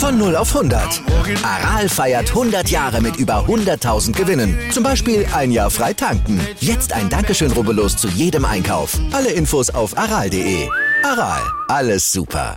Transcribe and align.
Von 0.00 0.18
0 0.18 0.34
auf 0.34 0.56
100. 0.56 1.02
Aral 1.44 1.88
feiert 1.88 2.30
100 2.30 2.68
Jahre 2.70 3.00
mit 3.00 3.16
über 3.16 3.44
100.000 3.46 4.12
Gewinnen. 4.12 4.58
Zum 4.72 4.82
Beispiel 4.82 5.26
ein 5.34 5.52
Jahr 5.52 5.70
frei 5.70 5.92
tanken. 5.92 6.40
Jetzt 6.58 6.92
ein 6.92 7.08
Dankeschön, 7.10 7.52
rubbellos 7.52 7.96
zu 7.96 8.08
jedem 8.08 8.44
Einkauf. 8.44 8.98
Alle 9.12 9.30
Infos 9.30 9.70
auf 9.70 9.96
aral.de. 9.96 10.68
Aral, 11.04 11.42
alles 11.68 12.10
super. 12.10 12.56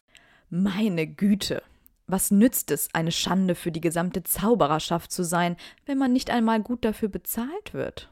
Meine 0.50 1.06
Güte. 1.06 1.62
Was 2.08 2.32
nützt 2.32 2.72
es, 2.72 2.90
eine 2.94 3.12
Schande 3.12 3.56
für 3.56 3.72
die 3.72 3.82
gesamte 3.82 4.24
Zaubererschaft 4.24 5.12
zu 5.12 5.24
sein, 5.24 5.58
wenn 5.86 5.98
man 5.98 6.14
nicht 6.14 6.30
einmal 6.30 6.62
gut 6.62 6.84
dafür 6.86 7.10
bezahlt 7.10 7.74
wird? 7.74 8.10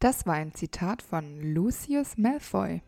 Das 0.00 0.24
war 0.24 0.32
ein 0.32 0.54
Zitat 0.54 1.02
von 1.02 1.42
Lucius 1.42 2.16
Malfoy. 2.16 2.80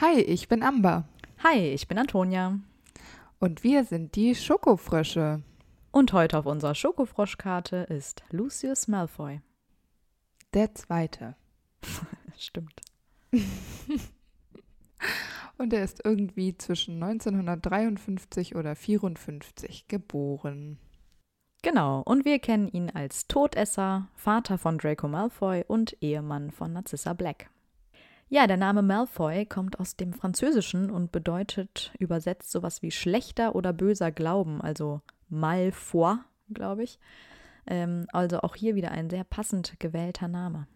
Hi, 0.00 0.20
ich 0.20 0.48
bin 0.48 0.62
Amber. 0.62 1.04
Hi, 1.44 1.58
ich 1.58 1.88
bin 1.88 1.98
Antonia. 1.98 2.58
Und 3.38 3.62
wir 3.62 3.84
sind 3.84 4.16
die 4.16 4.34
Schokofrösche. 4.34 5.42
Und 5.90 6.14
heute 6.14 6.38
auf 6.38 6.46
unserer 6.46 6.74
Schokofroschkarte 6.74 7.86
ist 7.90 8.24
Lucius 8.30 8.88
Malfoy. 8.88 9.42
Der 10.56 10.74
zweite. 10.74 11.36
Stimmt. 12.38 12.80
Und 15.58 15.72
er 15.74 15.84
ist 15.84 16.00
irgendwie 16.02 16.56
zwischen 16.56 17.02
1953 17.02 18.56
oder 18.56 18.74
54 18.74 19.86
geboren. 19.86 20.78
Genau, 21.62 22.00
und 22.02 22.24
wir 22.24 22.38
kennen 22.38 22.68
ihn 22.68 22.90
als 22.90 23.26
Todesser, 23.26 24.08
Vater 24.14 24.56
von 24.56 24.78
Draco 24.78 25.08
Malfoy 25.08 25.64
und 25.66 25.96
Ehemann 26.00 26.50
von 26.50 26.72
Narcissa 26.72 27.12
Black. 27.12 27.50
Ja, 28.28 28.46
der 28.46 28.56
Name 28.56 28.82
Malfoy 28.82 29.44
kommt 29.46 29.78
aus 29.80 29.96
dem 29.96 30.12
Französischen 30.14 30.90
und 30.90 31.12
bedeutet 31.12 31.92
übersetzt 31.98 32.50
sowas 32.50 32.82
wie 32.82 32.90
schlechter 32.92 33.54
oder 33.56 33.72
böser 33.72 34.10
Glauben, 34.10 34.62
also 34.62 35.02
Malfoy, 35.28 36.16
glaube 36.50 36.84
ich. 36.84 36.98
Ähm, 37.66 38.06
also 38.12 38.40
auch 38.40 38.54
hier 38.54 38.74
wieder 38.74 38.90
ein 38.90 39.10
sehr 39.10 39.24
passend 39.24 39.78
gewählter 39.78 40.28
Name. 40.28 40.66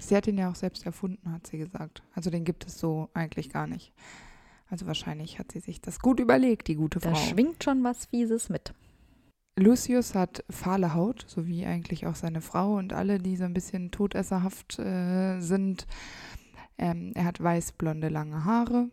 Sie 0.00 0.16
hat 0.16 0.26
ihn 0.26 0.38
ja 0.38 0.50
auch 0.50 0.54
selbst 0.54 0.86
erfunden, 0.86 1.32
hat 1.32 1.46
sie 1.46 1.58
gesagt. 1.58 2.02
Also 2.14 2.30
den 2.30 2.44
gibt 2.44 2.66
es 2.66 2.78
so 2.78 3.08
eigentlich 3.14 3.50
gar 3.50 3.66
nicht. 3.66 3.92
Also 4.70 4.86
wahrscheinlich 4.86 5.38
hat 5.38 5.52
sie 5.52 5.60
sich 5.60 5.80
das 5.80 5.98
gut 5.98 6.20
überlegt, 6.20 6.68
die 6.68 6.76
gute 6.76 7.00
Frau. 7.00 7.10
Da 7.10 7.16
schwingt 7.16 7.64
schon 7.64 7.82
was 7.82 8.06
Fieses 8.06 8.48
mit. 8.48 8.74
Lucius 9.58 10.14
hat 10.14 10.44
fahle 10.48 10.94
Haut, 10.94 11.24
so 11.26 11.46
wie 11.46 11.66
eigentlich 11.66 12.06
auch 12.06 12.14
seine 12.14 12.40
Frau 12.40 12.76
und 12.76 12.92
alle, 12.92 13.18
die 13.18 13.36
so 13.36 13.44
ein 13.44 13.54
bisschen 13.54 13.90
todesserhaft 13.90 14.78
äh, 14.78 15.40
sind. 15.40 15.86
Ähm, 16.76 17.12
er 17.14 17.24
hat 17.24 17.42
weißblonde 17.42 18.08
lange 18.08 18.44
Haare, 18.44 18.88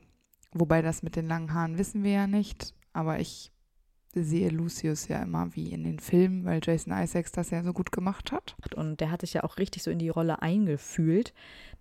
wobei 0.54 0.82
das 0.82 1.04
mit 1.04 1.16
den 1.16 1.28
langen 1.28 1.54
Haaren 1.54 1.78
wissen 1.78 2.04
wir 2.04 2.12
ja 2.12 2.28
nicht, 2.28 2.74
aber 2.94 3.20
ich 3.20 3.52
sehe 4.24 4.50
Lucius 4.50 5.08
ja 5.08 5.22
immer 5.24 5.56
wie 5.56 5.72
in 5.72 5.84
den 5.84 6.00
Filmen, 6.00 6.46
weil 6.46 6.60
Jason 6.64 6.94
Isaacs 6.94 7.32
das 7.32 7.50
ja 7.50 7.64
so 7.64 7.74
gut 7.74 7.92
gemacht 7.92 8.32
hat. 8.32 8.56
Und 8.76 9.00
der 9.02 9.12
hat 9.12 9.22
sich 9.22 9.34
ja 9.34 9.44
auch 9.44 9.58
richtig 9.58 9.84
so 9.84 9.92
in 9.92 10.00
die 10.00 10.10
Rolle 10.10 10.42
eingefühlt. 10.42 11.34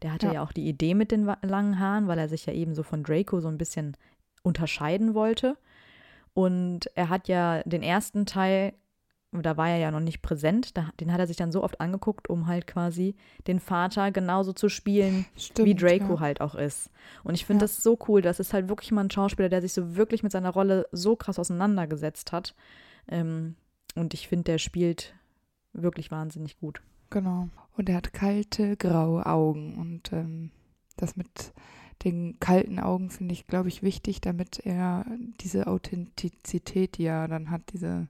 Der 0.03 0.13
hatte 0.13 0.27
ja, 0.27 0.33
Ja. 0.35 0.43
auch 0.43 0.53
die 0.53 0.69
Idee 0.69 0.95
mit 0.95 1.13
den 1.13 1.25
langen 1.43 1.79
Haaren, 1.79 2.09
weil 2.09 2.19
er 2.19 2.29
sich 2.29 2.47
ja 2.47 2.53
eben 2.53 2.75
so 2.75 2.83
von 2.83 3.03
Draco 3.03 3.41
so 3.41 3.49
ein 3.49 3.59
bisschen 3.59 3.97
unterscheiden 4.43 5.15
wollte. 5.15 5.57
Und 6.35 6.91
er 6.97 7.09
hat 7.09 7.29
ja 7.29 7.63
den 7.65 7.83
ersten 7.83 8.27
Teil, 8.27 8.73
da 9.43 9.57
war 9.57 9.69
er 9.69 9.79
ja 9.79 9.91
noch 9.91 10.01
nicht 10.01 10.23
präsent, 10.23 10.77
da, 10.77 10.91
den 11.01 11.13
hat 11.13 11.19
er 11.19 11.27
sich 11.27 11.37
dann 11.37 11.51
so 11.53 11.63
oft 11.65 11.81
angeguckt, 11.81 12.31
um 12.31 12.47
halt 12.47 12.67
quasi 12.67 13.17
den 13.47 13.59
Vater 13.61 14.11
genauso 14.13 14.53
zu 14.53 14.69
spielen, 14.69 15.27
Stimmt, 15.37 15.67
wie 15.69 15.75
Draco 15.75 16.15
ja. 16.15 16.21
halt 16.21 16.41
auch 16.41 16.55
ist. 16.55 16.91
Und 17.25 17.35
ich 17.35 17.45
finde 17.45 17.65
Ja. 17.65 17.65
das 17.65 17.83
so 17.83 17.99
cool. 18.09 18.23
Das 18.23 18.39
ist 18.41 18.53
halt 18.53 18.69
wirklich 18.69 18.93
mal 18.93 19.03
ein 19.05 19.11
Schauspieler, 19.11 19.49
der 19.49 19.61
sich 19.61 19.73
so 19.73 19.97
wirklich 19.97 20.23
mit 20.23 20.33
seiner 20.33 20.51
Rolle 20.51 20.87
so 20.93 21.17
krass 21.17 21.39
auseinandergesetzt 21.39 22.33
hat. 22.33 22.55
Ähm, 23.09 23.57
und 23.97 24.15
ich 24.15 24.29
finde, 24.29 24.45
der 24.45 24.59
spielt 24.59 25.15
wirklich 25.73 26.11
wahnsinnig 26.11 26.59
gut. 26.59 26.81
Genau. 27.11 27.49
Und 27.77 27.89
er 27.89 27.97
hat 27.97 28.13
kalte, 28.13 28.77
graue 28.77 29.27
Augen. 29.27 29.77
Und 29.77 30.13
ähm, 30.13 30.51
das 30.97 31.17
mit 31.17 31.53
den 32.05 32.39
kalten 32.41 32.79
Augen 32.79 33.11
finde 33.11 33.33
ich, 33.33 33.47
glaube 33.47 33.69
ich, 33.69 33.83
wichtig, 33.83 34.21
damit 34.21 34.65
er 34.65 35.07
diese 35.41 35.67
Authentizität, 35.67 36.99
die 36.99 37.05
er 37.05 37.29
dann 37.29 37.51
hat, 37.51 37.63
diese, 37.73 38.09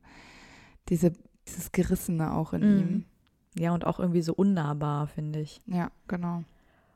diese, 0.89 1.13
dieses 1.47 1.73
Gerissene 1.73 2.33
auch 2.33 2.53
in 2.53 2.61
Mhm. 2.63 2.79
ihm. 2.81 3.05
Ja, 3.57 3.73
und 3.73 3.87
auch 3.87 4.01
irgendwie 4.01 4.23
so 4.23 4.35
unnahbar, 4.35 5.07
finde 5.07 5.41
ich. 5.41 5.61
Ja, 5.67 5.91
genau. 6.09 6.43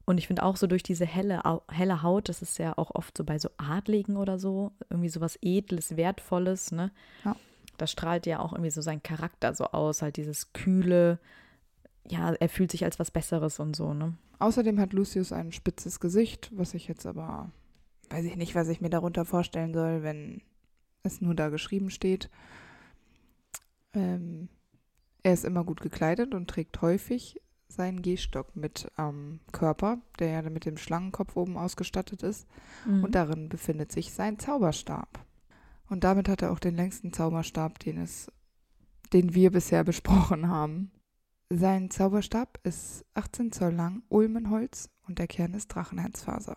Und 0.06 0.18
ich 0.18 0.26
finde 0.26 0.42
auch 0.42 0.56
so 0.56 0.66
durch 0.66 0.82
diese 0.82 1.04
helle, 1.04 1.42
helle 1.70 2.02
Haut, 2.02 2.28
das 2.28 2.42
ist 2.42 2.58
ja 2.58 2.76
auch 2.76 2.90
oft 2.94 3.16
so 3.16 3.24
bei 3.24 3.38
so 3.38 3.50
Adligen 3.58 4.16
oder 4.16 4.38
so, 4.38 4.72
irgendwie 4.90 5.10
so 5.10 5.20
was 5.20 5.38
Edles, 5.42 5.96
Wertvolles, 5.96 6.72
ne? 6.72 6.90
Ja. 7.24 7.36
Da 7.76 7.86
strahlt 7.86 8.26
ja 8.26 8.40
auch 8.40 8.52
irgendwie 8.52 8.70
so 8.70 8.80
sein 8.80 9.02
Charakter 9.02 9.54
so 9.54 9.66
aus, 9.66 10.02
halt 10.02 10.16
dieses 10.16 10.52
kühle, 10.52 11.18
ja, 12.08 12.32
er 12.32 12.48
fühlt 12.48 12.72
sich 12.72 12.84
als 12.84 12.98
was 12.98 13.10
Besseres 13.10 13.60
und 13.60 13.76
so, 13.76 13.92
ne? 13.94 14.14
Außerdem 14.40 14.80
hat 14.80 14.92
Lucius 14.94 15.30
ein 15.32 15.52
spitzes 15.52 16.00
Gesicht, 16.00 16.50
was 16.56 16.72
ich 16.74 16.88
jetzt 16.88 17.06
aber, 17.06 17.52
weiß 18.10 18.24
ich 18.24 18.36
nicht, 18.36 18.54
was 18.54 18.68
ich 18.68 18.80
mir 18.80 18.90
darunter 18.90 19.24
vorstellen 19.24 19.74
soll, 19.74 20.02
wenn 20.02 20.40
es 21.02 21.20
nur 21.20 21.34
da 21.34 21.50
geschrieben 21.50 21.90
steht. 21.90 22.30
Ähm, 23.98 24.48
er 25.22 25.34
ist 25.34 25.44
immer 25.44 25.64
gut 25.64 25.80
gekleidet 25.80 26.34
und 26.34 26.48
trägt 26.48 26.80
häufig 26.80 27.40
seinen 27.68 28.00
Gehstock 28.00 28.56
mit 28.56 28.90
am 28.96 29.40
Körper, 29.52 29.98
der 30.18 30.30
ja 30.30 30.42
mit 30.42 30.64
dem 30.64 30.78
Schlangenkopf 30.78 31.36
oben 31.36 31.58
ausgestattet 31.58 32.22
ist. 32.22 32.46
Mhm. 32.86 33.04
Und 33.04 33.14
darin 33.14 33.48
befindet 33.48 33.92
sich 33.92 34.12
sein 34.12 34.38
Zauberstab. 34.38 35.24
Und 35.88 36.04
damit 36.04 36.28
hat 36.28 36.42
er 36.42 36.52
auch 36.52 36.60
den 36.60 36.76
längsten 36.76 37.12
Zauberstab, 37.12 37.78
den 37.80 37.98
es, 37.98 38.30
den 39.12 39.34
wir 39.34 39.50
bisher 39.50 39.84
besprochen 39.92 40.48
haben. 40.48 40.92
Sein 41.50 41.90
Zauberstab 41.90 42.60
ist 42.62 43.04
18 43.14 43.52
Zoll 43.52 43.72
lang, 43.72 44.02
Ulmenholz 44.08 44.90
und 45.06 45.18
der 45.18 45.26
Kern 45.26 45.54
ist 45.54 45.68
Drachenherzfaser. 45.68 46.56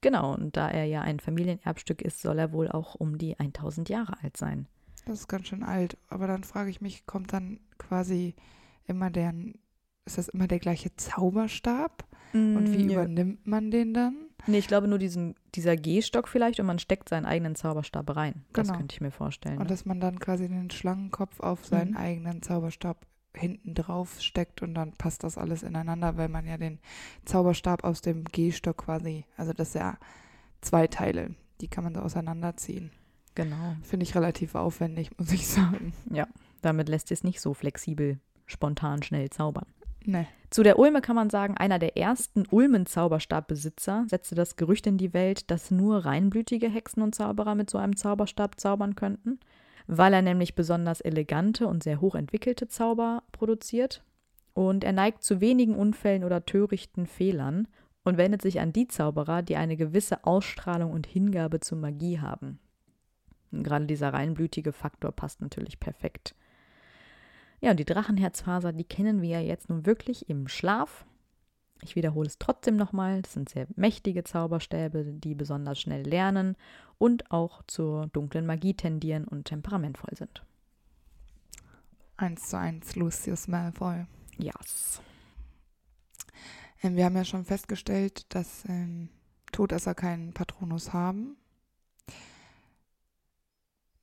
Genau, 0.00 0.34
und 0.34 0.56
da 0.56 0.68
er 0.68 0.84
ja 0.84 1.02
ein 1.02 1.20
Familienerbstück 1.20 2.02
ist, 2.02 2.20
soll 2.20 2.38
er 2.38 2.52
wohl 2.52 2.70
auch 2.70 2.94
um 2.94 3.16
die 3.16 3.38
1000 3.38 3.88
Jahre 3.88 4.22
alt 4.22 4.36
sein. 4.36 4.66
Das 5.06 5.20
ist 5.20 5.28
ganz 5.28 5.48
schön 5.48 5.62
alt. 5.62 5.96
Aber 6.08 6.26
dann 6.26 6.44
frage 6.44 6.70
ich 6.70 6.80
mich, 6.80 7.06
kommt 7.06 7.32
dann 7.32 7.60
quasi 7.78 8.34
immer 8.86 9.10
der, 9.10 9.34
ist 10.06 10.18
das 10.18 10.28
immer 10.28 10.46
der 10.48 10.58
gleiche 10.58 10.94
Zauberstab? 10.96 12.04
Und 12.32 12.72
wie 12.72 12.84
Mm, 12.84 12.88
ja. 12.90 12.98
übernimmt 13.02 13.46
man 13.46 13.70
den 13.70 13.94
dann? 13.94 14.16
Nee, 14.46 14.58
ich 14.58 14.66
glaube 14.66 14.88
nur 14.88 14.98
diesen, 14.98 15.36
dieser 15.54 15.76
Gehstock 15.76 16.26
vielleicht 16.28 16.58
und 16.58 16.66
man 16.66 16.78
steckt 16.80 17.08
seinen 17.08 17.26
eigenen 17.26 17.54
Zauberstab 17.54 18.14
rein. 18.16 18.44
Das 18.52 18.66
Genau. 18.66 18.78
könnte 18.78 18.92
ich 18.94 19.00
mir 19.00 19.12
vorstellen. 19.12 19.56
Und 19.58 19.64
ne? 19.64 19.68
dass 19.68 19.84
man 19.84 20.00
dann 20.00 20.18
quasi 20.18 20.48
den 20.48 20.70
Schlangenkopf 20.70 21.38
auf 21.40 21.64
seinen 21.64 21.92
Mhm. 21.92 21.96
eigenen 21.96 22.42
Zauberstab 22.42 23.06
hinten 23.36 23.74
drauf 23.74 24.20
steckt 24.20 24.62
und 24.62 24.74
dann 24.74 24.92
passt 24.92 25.22
das 25.24 25.38
alles 25.38 25.62
ineinander, 25.62 26.16
weil 26.16 26.28
man 26.28 26.46
ja 26.46 26.56
den 26.58 26.78
Zauberstab 27.24 27.84
aus 27.84 28.00
dem 28.00 28.24
Gehstock 28.24 28.78
quasi, 28.78 29.24
also 29.36 29.52
das 29.52 29.68
ist 29.68 29.74
ja 29.74 29.96
zwei 30.60 30.86
Teile, 30.88 31.34
die 31.60 31.68
kann 31.68 31.84
man 31.84 31.94
so 31.94 32.00
auseinanderziehen. 32.00 32.90
Genau. 33.34 33.76
Finde 33.82 34.04
ich 34.04 34.14
relativ 34.14 34.54
aufwendig, 34.54 35.10
muss 35.18 35.32
ich 35.32 35.46
sagen. 35.46 35.92
Ja, 36.10 36.28
damit 36.62 36.88
lässt 36.88 37.10
es 37.10 37.24
nicht 37.24 37.40
so 37.40 37.54
flexibel, 37.54 38.18
spontan, 38.46 39.02
schnell 39.02 39.30
zaubern. 39.30 39.66
Ne. 40.06 40.26
Zu 40.50 40.62
der 40.62 40.78
Ulme 40.78 41.00
kann 41.00 41.16
man 41.16 41.30
sagen, 41.30 41.56
einer 41.56 41.78
der 41.78 41.96
ersten 41.96 42.44
Ulmen-Zauberstabbesitzer 42.48 44.04
setzte 44.08 44.34
das 44.34 44.56
Gerücht 44.56 44.86
in 44.86 44.98
die 44.98 45.14
Welt, 45.14 45.50
dass 45.50 45.70
nur 45.70 46.04
reinblütige 46.04 46.68
Hexen 46.68 47.02
und 47.02 47.14
Zauberer 47.14 47.54
mit 47.54 47.70
so 47.70 47.78
einem 47.78 47.96
Zauberstab 47.96 48.60
zaubern 48.60 48.94
könnten, 48.94 49.40
weil 49.86 50.12
er 50.12 50.22
nämlich 50.22 50.54
besonders 50.54 51.00
elegante 51.00 51.66
und 51.66 51.82
sehr 51.82 52.00
hochentwickelte 52.00 52.68
Zauber 52.68 53.22
produziert. 53.32 54.04
Und 54.52 54.84
er 54.84 54.92
neigt 54.92 55.24
zu 55.24 55.40
wenigen 55.40 55.74
Unfällen 55.74 56.22
oder 56.22 56.46
törichten 56.46 57.06
Fehlern 57.06 57.66
und 58.04 58.18
wendet 58.18 58.42
sich 58.42 58.60
an 58.60 58.72
die 58.72 58.86
Zauberer, 58.86 59.42
die 59.42 59.56
eine 59.56 59.76
gewisse 59.76 60.24
Ausstrahlung 60.24 60.92
und 60.92 61.06
Hingabe 61.06 61.60
zur 61.60 61.78
Magie 61.78 62.20
haben. 62.20 62.60
Und 63.54 63.62
gerade 63.64 63.86
dieser 63.86 64.12
reinblütige 64.12 64.72
Faktor 64.72 65.12
passt 65.12 65.40
natürlich 65.40 65.80
perfekt. 65.80 66.34
Ja, 67.60 67.70
und 67.70 67.78
die 67.78 67.84
Drachenherzfaser, 67.84 68.72
die 68.72 68.84
kennen 68.84 69.22
wir 69.22 69.30
ja 69.30 69.40
jetzt 69.40 69.70
nun 69.70 69.86
wirklich 69.86 70.28
im 70.28 70.48
Schlaf. 70.48 71.06
Ich 71.82 71.96
wiederhole 71.96 72.26
es 72.26 72.38
trotzdem 72.38 72.76
nochmal. 72.76 73.22
Das 73.22 73.34
sind 73.34 73.48
sehr 73.48 73.66
mächtige 73.76 74.24
Zauberstäbe, 74.24 75.04
die 75.04 75.34
besonders 75.34 75.80
schnell 75.80 76.02
lernen 76.02 76.56
und 76.98 77.30
auch 77.30 77.62
zur 77.66 78.08
dunklen 78.08 78.46
Magie 78.46 78.74
tendieren 78.74 79.26
und 79.26 79.44
temperamentvoll 79.44 80.16
sind. 80.16 80.44
Eins 82.16 82.48
zu 82.48 82.58
eins 82.58 82.96
Lucius 82.96 83.48
Malfoy. 83.48 84.06
Yes. 84.38 85.00
Ähm, 86.82 86.96
wir 86.96 87.04
haben 87.04 87.16
ja 87.16 87.24
schon 87.24 87.44
festgestellt, 87.44 88.26
dass 88.34 88.64
ähm, 88.68 89.08
Todesser 89.52 89.94
keinen 89.94 90.32
Patronus 90.32 90.92
haben. 90.92 91.36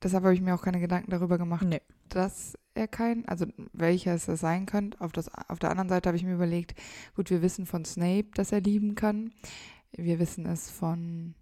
Deshalb 0.03 0.23
habe 0.23 0.33
ich 0.33 0.41
mir 0.41 0.55
auch 0.55 0.61
keine 0.61 0.79
Gedanken 0.79 1.11
darüber 1.11 1.37
gemacht, 1.37 1.65
Nee. 1.67 1.81
dass 2.09 2.57
er 2.73 2.87
keinen, 2.87 3.27
also 3.27 3.45
welcher 3.73 4.15
es 4.15 4.25
sein 4.25 4.65
könnte. 4.65 4.99
Auf, 5.01 5.11
das, 5.11 5.29
auf 5.49 5.59
der 5.59 5.69
anderen 5.69 5.89
Seite 5.89 6.09
habe 6.09 6.17
ich 6.17 6.23
mir 6.23 6.33
überlegt, 6.33 6.73
gut, 7.15 7.29
wir 7.29 7.41
wissen 7.41 7.65
von 7.65 7.85
Snape, 7.85 8.27
dass 8.33 8.51
er 8.51 8.61
lieben 8.61 8.95
kann. 8.95 9.31
Wir 9.91 10.19
wissen 10.19 10.45
es 10.45 10.69
von 10.71 11.35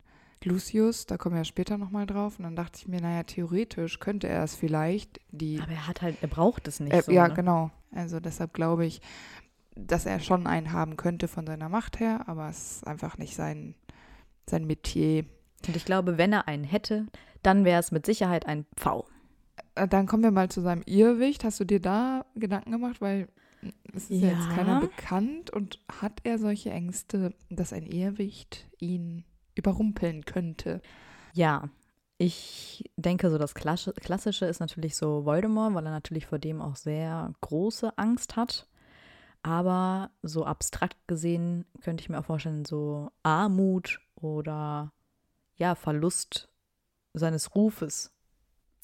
Lucius, 0.43 1.05
da 1.05 1.17
kommen 1.17 1.35
wir 1.35 1.41
ja 1.41 1.45
später 1.45 1.77
nochmal 1.77 2.05
drauf. 2.05 2.39
Und 2.39 2.43
dann 2.45 2.55
dachte 2.55 2.79
ich 2.79 2.87
mir, 2.87 3.01
naja, 3.01 3.23
theoretisch 3.23 3.99
könnte 3.99 4.27
er 4.27 4.43
es 4.43 4.55
vielleicht. 4.55 5.19
Die, 5.31 5.59
Aber 5.61 5.71
er 5.71 5.87
hat 5.87 6.01
halt, 6.01 6.17
er 6.21 6.27
braucht 6.29 6.67
es 6.67 6.79
nicht 6.79 6.93
äh, 6.93 7.01
so. 7.01 7.11
ja, 7.11 7.27
ne? 7.27 7.33
genau. 7.33 7.71
Also 7.91 8.19
deshalb 8.19 8.53
glaube 8.53 8.85
ich, 8.85 9.01
dass 9.75 10.05
er 10.05 10.19
schon 10.19 10.47
einen 10.47 10.71
haben 10.73 10.97
könnte 10.97 11.27
von 11.27 11.45
seiner 11.45 11.69
Macht 11.69 11.99
her, 11.99 12.27
aber 12.27 12.49
es 12.49 12.77
ist 12.77 12.87
einfach 12.87 13.17
nicht 13.17 13.35
sein, 13.35 13.75
sein 14.49 14.65
Metier. 14.65 15.25
Und 15.67 15.75
ich 15.75 15.85
glaube, 15.85 16.17
wenn 16.17 16.33
er 16.33 16.47
einen 16.47 16.63
hätte, 16.63 17.07
dann 17.43 17.65
wäre 17.65 17.79
es 17.79 17.91
mit 17.91 18.05
Sicherheit 18.05 18.45
ein 18.45 18.65
Pfau. 18.75 19.05
Äh, 19.75 19.87
Dann 19.87 20.07
kommen 20.07 20.23
wir 20.23 20.31
mal 20.31 20.49
zu 20.49 20.61
seinem 20.61 20.83
Irrwicht. 20.85 21.43
Hast 21.43 21.59
du 21.59 21.65
dir 21.65 21.79
da 21.79 22.25
Gedanken 22.35 22.71
gemacht? 22.71 23.01
Weil 23.01 23.27
es 23.93 24.09
ist 24.09 24.21
ja. 24.21 24.29
jetzt 24.29 24.47
Ja. 24.49 24.55
keiner 24.55 24.79
bekannt 24.79 25.49
und 25.51 25.79
hat 26.01 26.21
er 26.23 26.37
solche 26.39 26.71
Ängste, 26.71 27.33
dass 27.49 27.73
ein 27.73 27.85
Irrwicht 27.85 28.67
ihn 28.79 29.25
überrumpeln 29.55 30.25
könnte? 30.25 30.81
Ja, 31.33 31.69
ich 32.17 32.89
denke, 32.97 33.29
so 33.29 33.37
das 33.37 33.53
Klassische, 33.55 33.93
Klassische 33.93 34.45
ist 34.45 34.59
natürlich 34.59 34.95
so 34.95 35.25
Voldemort, 35.25 35.73
weil 35.73 35.85
er 35.85 35.91
natürlich 35.91 36.25
vor 36.25 36.39
dem 36.39 36.61
auch 36.61 36.75
sehr 36.75 37.33
große 37.41 37.97
Angst 37.97 38.35
hat. 38.35 38.67
Aber 39.41 40.11
so 40.21 40.45
abstrakt 40.45 40.97
gesehen 41.07 41.65
könnte 41.81 42.01
ich 42.01 42.09
mir 42.09 42.19
auch 42.19 42.25
vorstellen, 42.25 42.65
so 42.65 43.09
Armut 43.23 44.01
oder 44.15 44.91
ja, 45.55 45.75
Verlust 45.75 46.49
seines 47.13 47.55
Rufes. 47.55 48.11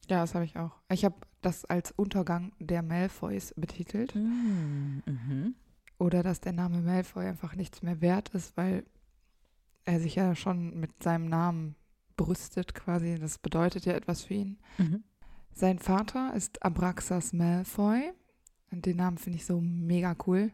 Ja, 0.10 0.22
das 0.22 0.36
habe 0.36 0.46
ich 0.46 0.58
auch. 0.58 0.72
Ich 0.90 1.06
habe 1.06 1.16
das 1.42 1.66
als 1.66 1.92
Untergang 1.92 2.52
der 2.60 2.82
Malfoys 2.82 3.54
betitelt. 3.56 4.16
Mhm. 4.16 5.56
Oder 5.98 6.24
dass 6.24 6.42
der 6.42 6.54
Name 6.54 6.82
Malfoy 6.82 7.26
einfach 7.26 7.56
nichts 7.56 7.82
mehr 7.82 8.02
wert 8.02 8.30
ist, 8.30 8.58
weil 8.58 8.86
er 9.86 10.00
sich 10.00 10.16
ja 10.16 10.36
schon 10.36 10.80
mit 10.80 11.02
seinem 11.02 11.28
Namen 11.30 11.76
brüstet 12.18 12.74
quasi. 12.74 13.18
Das 13.20 13.38
bedeutet 13.38 13.86
ja 13.86 13.94
etwas 13.94 14.24
für 14.24 14.34
ihn. 14.34 14.60
Mhm. 14.78 15.04
Sein 15.54 15.80
Vater 15.80 16.34
ist 16.36 16.64
Abraxas 16.64 17.34
Malfoy. 17.34 18.12
Und 18.72 18.86
den 18.86 18.98
Namen 18.98 19.18
finde 19.18 19.38
ich 19.38 19.46
so 19.46 19.62
mega 19.62 20.16
cool. 20.28 20.52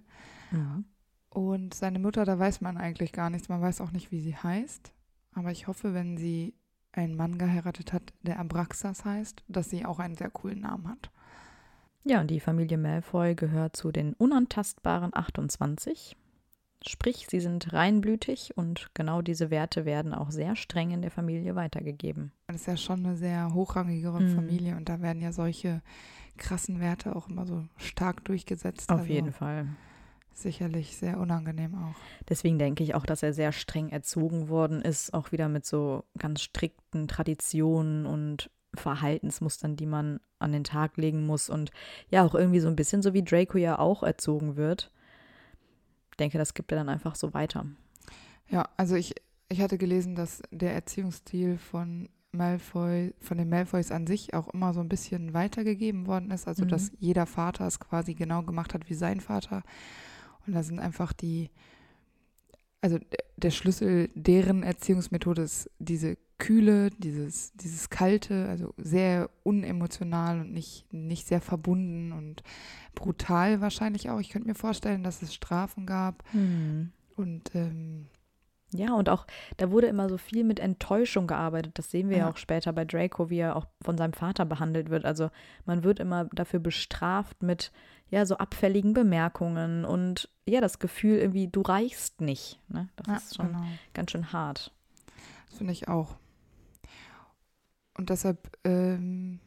Mhm. 0.51 0.85
Und 1.29 1.73
seine 1.73 1.97
Mutter, 1.97 2.25
da 2.25 2.37
weiß 2.37 2.61
man 2.61 2.77
eigentlich 2.77 3.13
gar 3.13 3.29
nichts. 3.29 3.49
Man 3.49 3.61
weiß 3.61 3.81
auch 3.81 3.91
nicht, 3.91 4.11
wie 4.11 4.19
sie 4.19 4.35
heißt. 4.35 4.93
Aber 5.33 5.51
ich 5.51 5.67
hoffe, 5.67 5.93
wenn 5.93 6.17
sie 6.17 6.53
einen 6.93 7.15
Mann 7.15 7.37
geheiratet 7.37 7.93
hat, 7.93 8.13
der 8.21 8.39
Abraxas 8.39 9.05
heißt, 9.05 9.43
dass 9.47 9.69
sie 9.69 9.85
auch 9.85 9.99
einen 9.99 10.15
sehr 10.15 10.29
coolen 10.29 10.61
Namen 10.61 10.87
hat. 10.89 11.09
Ja, 12.03 12.19
und 12.19 12.31
die 12.31 12.39
Familie 12.39 12.77
Malfoy 12.77 13.35
gehört 13.35 13.75
zu 13.75 13.91
den 13.91 14.13
unantastbaren 14.13 15.11
28. 15.15 16.17
Sprich, 16.83 17.27
sie 17.29 17.39
sind 17.39 17.73
reinblütig 17.73 18.57
und 18.57 18.89
genau 18.95 19.21
diese 19.21 19.51
Werte 19.51 19.85
werden 19.85 20.15
auch 20.15 20.31
sehr 20.31 20.55
streng 20.55 20.89
in 20.89 21.03
der 21.03 21.11
Familie 21.11 21.53
weitergegeben. 21.55 22.31
Das 22.47 22.55
ist 22.61 22.65
ja 22.65 22.75
schon 22.75 23.05
eine 23.05 23.15
sehr 23.15 23.53
hochrangigere 23.53 24.19
Mhm. 24.19 24.35
Familie 24.35 24.75
und 24.75 24.89
da 24.89 24.99
werden 24.99 25.21
ja 25.21 25.31
solche 25.31 25.83
krassen 26.37 26.79
Werte 26.79 27.15
auch 27.15 27.29
immer 27.29 27.45
so 27.45 27.63
stark 27.77 28.25
durchgesetzt. 28.25 28.89
Auf 28.89 29.01
Also 29.01 29.13
jeden 29.13 29.31
Fall. 29.31 29.67
Sicherlich 30.33 30.97
sehr 30.97 31.19
unangenehm 31.19 31.75
auch. 31.75 31.95
Deswegen 32.29 32.57
denke 32.57 32.83
ich 32.83 32.95
auch, 32.95 33.05
dass 33.05 33.21
er 33.21 33.33
sehr 33.33 33.51
streng 33.51 33.89
erzogen 33.89 34.49
worden 34.49 34.81
ist, 34.81 35.13
auch 35.13 35.31
wieder 35.31 35.49
mit 35.49 35.65
so 35.65 36.03
ganz 36.17 36.41
strikten 36.41 37.07
Traditionen 37.07 38.05
und 38.05 38.49
Verhaltensmustern, 38.73 39.75
die 39.75 39.85
man 39.85 40.19
an 40.39 40.53
den 40.53 40.63
Tag 40.63 40.97
legen 40.97 41.25
muss 41.25 41.49
und 41.49 41.71
ja 42.09 42.23
auch 42.25 42.33
irgendwie 42.33 42.61
so 42.61 42.69
ein 42.69 42.75
bisschen 42.77 43.01
so 43.01 43.13
wie 43.13 43.23
Draco 43.23 43.57
ja 43.57 43.77
auch 43.77 44.01
erzogen 44.03 44.55
wird. 44.55 44.91
Ich 46.11 46.17
denke, 46.17 46.37
das 46.37 46.53
gibt 46.53 46.71
er 46.71 46.77
dann 46.77 46.89
einfach 46.89 47.15
so 47.15 47.33
weiter. 47.33 47.65
Ja, 48.49 48.69
also 48.77 48.95
ich, 48.95 49.13
ich 49.49 49.61
hatte 49.61 49.77
gelesen, 49.77 50.15
dass 50.15 50.41
der 50.51 50.73
Erziehungsstil 50.73 51.57
von 51.57 52.09
Malfoy, 52.31 53.13
von 53.19 53.37
den 53.37 53.49
Malfoys 53.49 53.91
an 53.91 54.07
sich 54.07 54.33
auch 54.33 54.47
immer 54.49 54.73
so 54.73 54.79
ein 54.79 54.89
bisschen 54.89 55.33
weitergegeben 55.33 56.07
worden 56.07 56.31
ist. 56.31 56.47
Also, 56.47 56.63
Mhm. 56.63 56.69
dass 56.69 56.91
jeder 56.97 57.25
Vater 57.25 57.67
es 57.67 57.79
quasi 57.79 58.13
genau 58.13 58.43
gemacht 58.43 58.73
hat 58.73 58.89
wie 58.89 58.93
sein 58.93 59.19
Vater. 59.19 59.63
Und 60.47 60.53
da 60.53 60.63
sind 60.63 60.79
einfach 60.79 61.13
die, 61.13 61.49
also 62.81 62.99
der 63.37 63.51
Schlüssel 63.51 64.09
deren 64.15 64.63
Erziehungsmethode 64.63 65.41
ist 65.43 65.69
diese 65.79 66.17
Kühle, 66.37 66.89
dieses, 66.97 67.53
dieses 67.53 67.89
Kalte, 67.91 68.47
also 68.49 68.73
sehr 68.77 69.29
unemotional 69.43 70.41
und 70.41 70.51
nicht, 70.53 70.91
nicht 70.91 71.27
sehr 71.27 71.41
verbunden 71.41 72.11
und 72.11 72.41
brutal 72.95 73.61
wahrscheinlich 73.61 74.09
auch. 74.09 74.19
Ich 74.19 74.29
könnte 74.29 74.47
mir 74.47 74.55
vorstellen, 74.55 75.03
dass 75.03 75.21
es 75.21 75.33
Strafen 75.35 75.85
gab 75.85 76.23
und 77.15 77.53
ähm, 77.53 78.07
Ja, 78.73 78.93
und 78.95 79.07
auch, 79.09 79.27
da 79.57 79.69
wurde 79.69 79.85
immer 79.87 80.09
so 80.09 80.17
viel 80.17 80.43
mit 80.43 80.59
Enttäuschung 80.59 81.27
gearbeitet. 81.27 81.77
Das 81.77 81.91
sehen 81.91 82.09
wir 82.09 82.17
Ja. 82.17 82.29
auch 82.31 82.37
später 82.37 82.73
bei 82.73 82.85
Draco, 82.85 83.29
wie 83.29 83.37
er 83.39 83.55
auch 83.55 83.67
von 83.83 83.97
seinem 83.97 84.13
Vater 84.13 84.45
behandelt 84.45 84.89
wird. 84.89 85.05
Also 85.05 85.29
man 85.65 85.83
wird 85.83 85.99
immer 85.99 86.25
dafür 86.33 86.59
bestraft 86.59 87.43
mit, 87.43 87.71
ja, 88.11 88.25
so 88.25 88.37
abfälligen 88.37 88.93
Bemerkungen 88.93 89.85
und 89.85 90.29
ja, 90.45 90.61
das 90.61 90.79
Gefühl 90.79 91.17
irgendwie, 91.17 91.47
du 91.47 91.61
reichst 91.61 92.21
nicht. 92.21 92.59
Ne? 92.67 92.89
Das 92.97 93.07
ja, 93.07 93.15
ist 93.15 93.35
schon 93.35 93.47
genau. 93.47 93.63
ganz 93.93 94.11
schön 94.11 94.31
hart. 94.33 94.71
Das 95.49 95.57
finde 95.57 95.73
ich 95.73 95.87
auch. 95.87 96.15
Und 97.97 98.09
deshalb 98.09 98.57
ähm, 98.63 99.39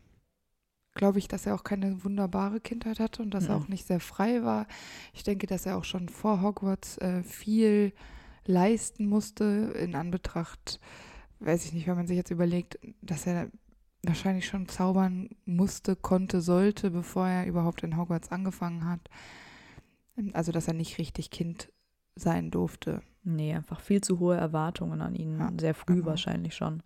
glaube 0.94 1.18
ich, 1.18 1.28
dass 1.28 1.46
er 1.46 1.54
auch 1.54 1.64
keine 1.64 2.04
wunderbare 2.04 2.60
Kindheit 2.60 3.00
hatte 3.00 3.22
und 3.22 3.30
dass 3.32 3.48
er 3.48 3.56
Mhm. 3.58 3.62
auch 3.64 3.68
nicht 3.68 3.86
sehr 3.86 4.00
frei 4.00 4.44
war. 4.44 4.66
Ich 5.12 5.22
denke, 5.24 5.46
dass 5.46 5.66
er 5.66 5.76
auch 5.76 5.84
schon 5.84 6.08
vor 6.08 6.40
Hogwarts 6.42 6.98
äh, 6.98 7.22
viel 7.22 7.92
leisten 8.46 9.06
musste 9.06 9.44
in 9.78 9.94
Anbetracht, 9.94 10.78
weiß 11.40 11.64
ich 11.66 11.72
nicht, 11.72 11.86
wenn 11.86 11.96
man 11.96 12.06
sich 12.06 12.16
jetzt 12.16 12.30
überlegt, 12.30 12.78
dass 13.02 13.26
er 13.26 13.48
wahrscheinlich 14.06 14.46
schon 14.46 14.68
zaubern 14.68 15.30
musste, 15.44 15.96
konnte, 15.96 16.40
sollte, 16.40 16.90
bevor 16.90 17.26
er 17.26 17.46
überhaupt 17.46 17.82
in 17.82 17.96
Hogwarts 17.96 18.30
angefangen 18.30 18.88
hat. 18.88 19.00
Also, 20.32 20.52
dass 20.52 20.68
er 20.68 20.74
nicht 20.74 20.98
richtig 20.98 21.30
Kind 21.30 21.72
sein 22.16 22.50
durfte. 22.50 23.02
Nee, 23.24 23.54
einfach 23.54 23.80
viel 23.80 24.00
zu 24.00 24.18
hohe 24.18 24.36
Erwartungen 24.36 25.00
an 25.00 25.14
ihn. 25.14 25.38
Ja, 25.38 25.50
Sehr 25.58 25.74
früh 25.74 25.96
genau. 25.96 26.06
wahrscheinlich 26.06 26.54
schon. 26.54 26.82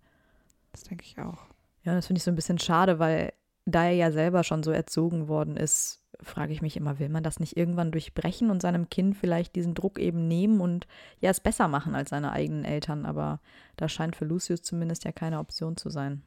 Das 0.71 0.83
denke 0.83 1.03
ich 1.05 1.19
auch. 1.19 1.45
Ja, 1.83 1.93
das 1.93 2.07
finde 2.07 2.19
ich 2.19 2.23
so 2.23 2.31
ein 2.31 2.35
bisschen 2.35 2.59
schade, 2.59 2.99
weil 2.99 3.33
da 3.65 3.85
er 3.85 3.93
ja 3.93 4.11
selber 4.11 4.43
schon 4.43 4.63
so 4.63 4.71
erzogen 4.71 5.27
worden 5.27 5.57
ist, 5.57 6.01
frage 6.21 6.51
ich 6.51 6.61
mich 6.61 6.75
immer, 6.75 6.99
will 6.99 7.09
man 7.09 7.23
das 7.23 7.39
nicht 7.39 7.55
irgendwann 7.55 7.91
durchbrechen 7.91 8.49
und 8.49 8.61
seinem 8.61 8.89
Kind 8.89 9.15
vielleicht 9.15 9.55
diesen 9.55 9.73
Druck 9.73 9.99
eben 9.99 10.27
nehmen 10.27 10.59
und 10.59 10.87
ja 11.21 11.29
es 11.29 11.39
besser 11.39 11.67
machen 11.67 11.95
als 11.95 12.09
seine 12.09 12.31
eigenen 12.31 12.65
Eltern? 12.65 13.05
Aber 13.05 13.39
das 13.77 13.91
scheint 13.91 14.15
für 14.15 14.25
Lucius 14.25 14.61
zumindest 14.61 15.05
ja 15.05 15.11
keine 15.11 15.39
Option 15.39 15.77
zu 15.77 15.89
sein. 15.89 16.21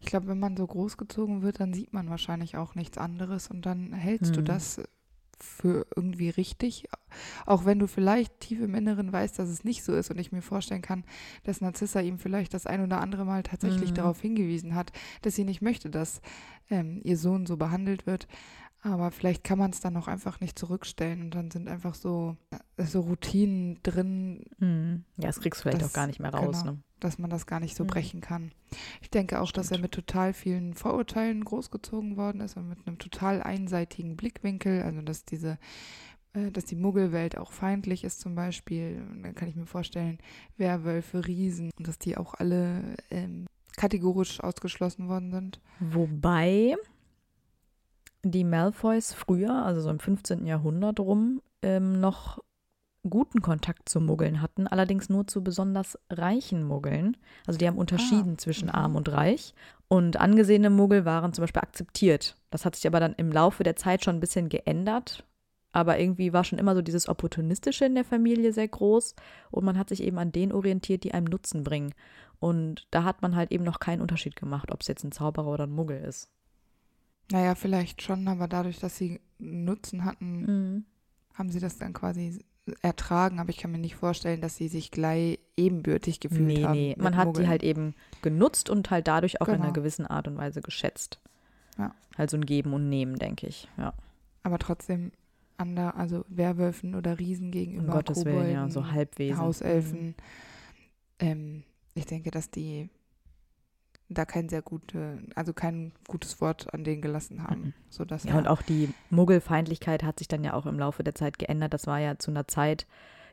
Ich 0.00 0.06
glaube, 0.06 0.26
wenn 0.28 0.38
man 0.38 0.56
so 0.56 0.66
großgezogen 0.66 1.42
wird, 1.42 1.60
dann 1.60 1.72
sieht 1.72 1.92
man 1.92 2.10
wahrscheinlich 2.10 2.56
auch 2.56 2.74
nichts 2.74 2.98
anderes 2.98 3.48
und 3.48 3.66
dann 3.66 3.92
hältst 3.92 4.36
du 4.36 4.38
Hm. 4.40 4.44
das 4.44 4.80
für 5.40 5.86
irgendwie 5.96 6.30
richtig. 6.30 6.88
Auch 7.44 7.64
wenn 7.64 7.78
du 7.80 7.86
vielleicht 7.88 8.40
tief 8.40 8.60
im 8.60 8.74
Inneren 8.74 9.12
weißt, 9.12 9.38
dass 9.38 9.48
es 9.48 9.64
nicht 9.64 9.82
so 9.84 9.94
ist 9.94 10.10
und 10.10 10.18
ich 10.18 10.32
mir 10.32 10.42
vorstellen 10.42 10.80
kann, 10.80 11.04
dass 11.42 11.60
Narzissa 11.60 12.00
ihm 12.00 12.18
vielleicht 12.18 12.54
das 12.54 12.66
ein 12.66 12.82
oder 12.82 13.00
andere 13.00 13.24
Mal 13.24 13.42
tatsächlich 13.42 13.90
Mhm. 13.90 13.94
darauf 13.94 14.20
hingewiesen 14.20 14.74
hat, 14.74 14.92
dass 15.22 15.34
sie 15.34 15.44
nicht 15.44 15.60
möchte, 15.60 15.90
dass 15.90 16.20
ähm, 16.70 17.00
ihr 17.04 17.18
Sohn 17.18 17.46
so 17.46 17.56
behandelt 17.56 18.06
wird. 18.06 18.26
Aber 18.86 19.10
vielleicht 19.10 19.44
kann 19.44 19.58
man 19.58 19.70
es 19.70 19.80
dann 19.80 19.96
auch 19.96 20.08
einfach 20.08 20.40
nicht 20.40 20.58
zurückstellen 20.58 21.22
und 21.22 21.30
dann 21.34 21.50
sind 21.50 21.68
einfach 21.68 21.94
so, 21.94 22.36
äh, 22.76 22.84
so 22.84 23.00
Routinen 23.00 23.78
drin, 23.82 24.44
Hm. 24.58 25.04
Ja, 25.16 25.26
das 25.28 25.40
kriegst 25.40 25.60
du 25.60 25.62
vielleicht 25.62 25.80
Das- 25.82 25.90
auch 25.90 25.94
gar 25.94 26.06
nicht 26.06 26.20
mehr 26.20 26.32
raus. 26.32 26.60
genau. 26.60 26.72
Ne? 26.74 26.78
dass 27.00 27.18
man 27.18 27.28
das 27.28 27.44
gar 27.46 27.60
nicht 27.60 27.76
so 27.76 27.84
Mhm. 27.84 27.88
brechen 27.88 28.20
kann. 28.22 28.50
Ich 29.02 29.10
denke 29.10 29.38
auch, 29.42 29.52
dass 29.52 29.66
er 29.66 29.74
Stimmt. 29.74 29.82
mit 29.82 29.92
total 29.92 30.32
vielen 30.32 30.72
Vorurteilen 30.72 31.44
großgezogen 31.44 32.16
worden 32.16 32.40
ist 32.40 32.56
und 32.56 32.66
mit 32.66 32.78
einem 32.86 32.96
total 32.98 33.42
einseitigen 33.42 34.16
Blickwinkel. 34.16 34.80
Also 34.82 35.02
dass 35.02 35.26
diese, 35.26 35.58
äh, 36.32 36.50
dass 36.50 36.64
die 36.64 36.76
Muggelwelt 36.76 37.36
auch 37.36 37.52
feindlich 37.52 38.04
ist 38.04 38.20
zum 38.20 38.34
Beispiel. 38.34 39.04
Und 39.10 39.22
dann 39.22 39.34
kann 39.34 39.48
ich 39.48 39.54
mir 39.56 39.66
vorstellen, 39.66 40.16
Werwölfe, 40.56 41.26
Riesen 41.26 41.70
und 41.78 41.86
dass 41.88 41.98
die 41.98 42.16
auch 42.16 42.32
alle 42.34 42.96
ähm, 43.10 43.44
kategorisch 43.76 44.40
ausgeschlossen 44.40 45.06
worden 45.08 45.30
sind. 45.30 45.60
Wobei 45.80 46.74
die 48.30 48.44
Malfoys 48.44 49.12
früher, 49.12 49.64
also 49.64 49.80
so 49.80 49.90
im 49.90 49.98
15. 49.98 50.46
Jahrhundert 50.46 51.00
rum, 51.00 51.40
ähm, 51.62 52.00
noch 52.00 52.38
guten 53.08 53.42
Kontakt 53.42 53.88
zu 53.88 54.00
Muggeln 54.00 54.40
hatten, 54.40 54.66
allerdings 54.66 55.08
nur 55.08 55.26
zu 55.26 55.44
besonders 55.44 55.98
reichen 56.10 56.64
Muggeln. 56.64 57.16
Also 57.46 57.58
die 57.58 57.66
haben 57.66 57.76
unterschieden 57.76 58.38
zwischen 58.38 58.68
mhm. 58.68 58.74
arm 58.74 58.96
und 58.96 59.10
reich. 59.10 59.54
Und 59.88 60.18
angesehene 60.18 60.70
Muggel 60.70 61.04
waren 61.04 61.32
zum 61.32 61.42
Beispiel 61.42 61.62
akzeptiert. 61.62 62.36
Das 62.50 62.64
hat 62.64 62.76
sich 62.76 62.86
aber 62.86 63.00
dann 63.00 63.14
im 63.14 63.30
Laufe 63.30 63.62
der 63.62 63.76
Zeit 63.76 64.04
schon 64.04 64.16
ein 64.16 64.20
bisschen 64.20 64.48
geändert. 64.48 65.24
aber 65.72 65.98
irgendwie 65.98 66.32
war 66.32 66.44
schon 66.44 66.58
immer 66.60 66.74
so 66.74 66.82
dieses 66.82 67.08
Opportunistische 67.08 67.84
in 67.84 67.96
der 67.96 68.04
Familie 68.04 68.52
sehr 68.52 68.68
groß 68.68 69.16
und 69.50 69.64
man 69.64 69.76
hat 69.76 69.88
sich 69.88 70.02
eben 70.04 70.18
an 70.18 70.30
denen 70.30 70.52
orientiert, 70.52 71.02
die 71.02 71.12
einem 71.12 71.26
Nutzen 71.26 71.64
bringen. 71.64 71.92
Und 72.38 72.86
da 72.92 73.02
hat 73.02 73.22
man 73.22 73.34
halt 73.34 73.50
eben 73.52 73.64
noch 73.64 73.80
keinen 73.80 74.00
Unterschied 74.00 74.36
gemacht, 74.36 74.70
ob 74.70 74.82
es 74.82 74.86
jetzt 74.88 75.02
ein 75.02 75.12
Zauberer 75.12 75.48
oder 75.48 75.64
ein 75.64 75.72
Muggel 75.72 76.00
ist. 76.00 76.28
Naja, 77.32 77.54
vielleicht 77.54 78.02
schon, 78.02 78.28
aber 78.28 78.48
dadurch, 78.48 78.78
dass 78.78 78.96
sie 78.96 79.20
Nutzen 79.38 80.04
hatten, 80.04 80.42
Mhm. 80.42 80.84
haben 81.34 81.50
sie 81.50 81.60
das 81.60 81.78
dann 81.78 81.92
quasi 81.92 82.38
ertragen. 82.80 83.38
Aber 83.40 83.50
ich 83.50 83.58
kann 83.58 83.72
mir 83.72 83.78
nicht 83.78 83.96
vorstellen, 83.96 84.40
dass 84.40 84.56
sie 84.56 84.68
sich 84.68 84.90
gleich 84.90 85.38
ebenbürtig 85.56 86.20
gefühlt 86.20 86.46
Nee, 86.46 86.64
haben. 86.64 86.72
nee. 86.72 86.88
mit 86.90 86.98
Man 86.98 87.16
hat 87.16 87.26
Muggeln. 87.26 87.44
die 87.44 87.50
halt 87.50 87.62
eben 87.62 87.94
genutzt 88.22 88.70
und 88.70 88.90
halt 88.90 89.06
dadurch 89.08 89.40
auch 89.40 89.48
in 89.48 89.54
Genau. 89.54 89.64
einer 89.64 89.72
gewissen 89.72 90.06
Art 90.06 90.28
und 90.28 90.36
Weise 90.36 90.60
geschätzt. 90.62 91.20
Ja. 91.78 91.94
Halt 92.16 92.30
so 92.30 92.36
ein 92.36 92.46
Geben 92.46 92.72
und 92.72 92.88
Nehmen, 92.88 93.16
denke 93.16 93.46
ich. 93.46 93.68
Ja. 93.76 93.92
Aber 94.42 94.58
trotzdem 94.58 95.12
ander, 95.56 95.96
also 95.96 96.24
Werwölfen 96.28 96.94
oder 96.94 97.18
Riesen 97.18 97.46
Um 97.46 97.52
gegenüber 97.52 97.92
Gottes 97.94 98.24
Willen, 98.24 98.52
ja. 98.52 98.68
So 98.68 98.80
Kobolden, 98.80 98.94
Halbwesen. 98.96 99.38
Hauselfen. 99.38 100.14
Ähm, 101.18 101.64
ich 101.94 102.06
denke, 102.06 102.30
dass 102.30 102.50
die 102.50 102.88
da 104.14 104.24
kein 104.24 104.48
sehr 104.48 104.62
gute, 104.62 105.18
also 105.34 105.52
kein 105.52 105.92
gutes 106.08 106.40
Wort 106.40 106.72
an 106.72 106.84
denen 106.84 107.02
gelassen 107.02 107.42
haben. 107.42 107.60
Mhm. 107.60 107.72
Sodass 107.90 108.24
Ja, 108.24 108.38
und 108.38 108.48
auch 108.48 108.62
die 108.62 108.92
Muggelfeindlichkeit 109.10 110.02
hat 110.02 110.18
sich 110.18 110.28
dann 110.28 110.44
ja 110.44 110.54
auch 110.54 110.66
im 110.66 110.78
Laufe 110.78 111.04
der 111.04 111.14
Zeit 111.14 111.38
geändert. 111.38 111.74
Das 111.74 111.86
war 111.86 111.98
ja 111.98 112.18
zu 112.18 112.30
einer 112.30 112.48
Zeit, 112.48 112.86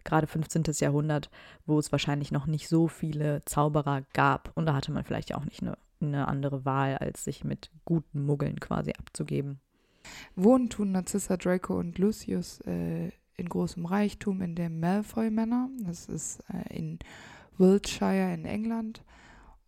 gerade 0.03 0.27
15. 0.27 0.63
Jahrhundert, 0.79 1.29
wo 1.65 1.79
es 1.79 1.91
wahrscheinlich 1.91 2.31
noch 2.31 2.47
nicht 2.47 2.67
so 2.67 2.87
viele 2.87 3.43
Zauberer 3.45 4.03
gab. 4.13 4.51
Und 4.55 4.65
da 4.65 4.73
hatte 4.73 4.91
man 4.91 5.03
vielleicht 5.03 5.33
auch 5.35 5.45
nicht 5.45 5.61
eine, 5.61 5.77
eine 6.01 6.27
andere 6.27 6.65
Wahl, 6.65 6.97
als 6.97 7.23
sich 7.23 7.43
mit 7.43 7.71
guten 7.85 8.25
Muggeln 8.25 8.59
quasi 8.59 8.91
abzugeben. 8.91 9.59
Wohnen 10.35 10.69
tun 10.69 10.91
Narcissa, 10.91 11.37
Draco 11.37 11.77
und 11.77 11.97
Lucius 11.97 12.61
äh, 12.61 13.11
in 13.37 13.49
großem 13.49 13.85
Reichtum 13.85 14.41
in 14.41 14.55
dem 14.55 14.79
Malfoy 14.79 15.29
Manor. 15.29 15.69
Das 15.85 16.07
ist 16.07 16.39
äh, 16.49 16.75
in 16.75 16.99
Wiltshire 17.57 18.33
in 18.33 18.45
England. 18.45 19.03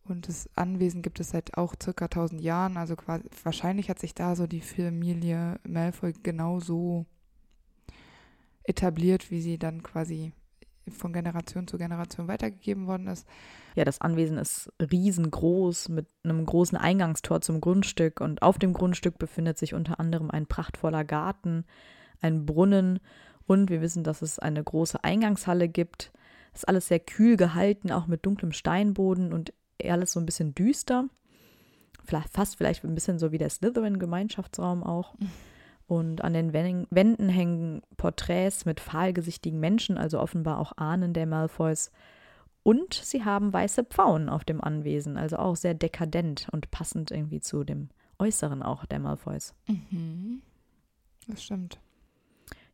Und 0.06 0.28
das 0.28 0.50
Anwesen 0.56 1.02
gibt 1.02 1.20
es 1.20 1.30
seit 1.30 1.58
auch 1.58 1.76
circa 1.82 2.06
1000 2.06 2.42
Jahren. 2.42 2.78
Also 2.78 2.96
quasi, 2.96 3.24
wahrscheinlich 3.44 3.90
hat 3.90 4.00
sich 4.00 4.14
da 4.14 4.36
so 4.36 4.48
die 4.48 4.62
Familie 4.62 5.60
Malfoy 5.64 6.14
genauso 6.24 7.06
etabliert, 8.64 9.32
wie 9.32 9.42
sie 9.42 9.58
dann 9.58 9.84
quasi 9.84 10.34
von 10.90 11.14
Generation 11.14 11.68
zu 11.68 11.78
Generation 11.78 12.28
weitergegeben 12.28 12.88
worden 12.88 13.08
ist. 13.08 13.26
Ja, 13.76 13.86
das 13.86 14.02
Anwesen 14.02 14.38
ist 14.38 14.72
riesengroß 14.82 15.90
mit 15.90 16.08
einem 16.24 16.46
großen 16.46 16.78
Eingangstor 16.78 17.42
zum 17.42 17.62
Grundstück 17.62 18.20
und 18.20 18.42
auf 18.42 18.60
dem 18.60 18.74
Grundstück 18.74 19.18
befindet 19.18 19.58
sich 19.58 19.74
unter 19.74 20.00
anderem 20.00 20.30
ein 20.30 20.46
prachtvoller 20.46 21.06
Garten, 21.06 21.66
ein 22.22 22.46
Brunnen 22.46 23.00
und 23.48 23.70
wir 23.70 23.82
wissen, 23.82 24.04
dass 24.04 24.22
es 24.22 24.40
eine 24.40 24.64
große 24.64 25.04
Eingangshalle 25.04 25.70
gibt. 25.70 26.12
Ist 26.54 26.68
alles 26.68 26.88
sehr 26.88 27.00
kühl 27.00 27.38
gehalten, 27.38 27.92
auch 27.92 28.08
mit 28.08 28.26
dunklem 28.26 28.52
Steinboden 28.52 29.34
und 29.34 29.54
alles 29.84 30.14
so 30.14 30.20
ein 30.20 30.26
bisschen 30.26 30.56
düster. 30.56 31.08
Vielleicht, 32.04 32.30
fast 32.30 32.58
vielleicht 32.58 32.84
ein 32.84 32.96
bisschen 32.96 33.20
so 33.20 33.32
wie 33.32 33.38
der 33.38 33.50
Slytherin-Gemeinschaftsraum 33.50 34.84
auch. 34.84 35.16
Und 35.88 36.24
an 36.24 36.34
den 36.34 36.54
Wänden 36.54 37.30
hängen 37.30 37.82
Porträts 37.98 38.66
mit 38.66 38.80
fahlgesichtigen 38.80 39.60
Menschen, 39.60 39.98
also 39.98 40.20
offenbar 40.20 40.60
auch 40.60 40.78
Ahnen 40.78 41.14
der 41.14 41.26
Malfoys. 41.26 41.92
Und 42.64 42.94
sie 42.94 43.26
haben 43.26 43.52
weiße 43.52 43.84
Pfauen 43.84 44.30
auf 44.30 44.46
dem 44.46 44.62
Anwesen, 44.62 45.18
also 45.18 45.38
auch 45.38 45.56
sehr 45.56 45.74
dekadent 45.74 46.48
und 46.52 46.72
passend 46.72 47.12
irgendwie 47.12 47.42
zu 47.42 47.64
dem 47.66 47.90
Äußeren 48.20 48.64
auch 48.64 48.86
der 48.86 49.00
Malfoys. 49.00 49.54
Mhm. 49.68 50.42
Das 51.28 51.44
stimmt. 51.44 51.80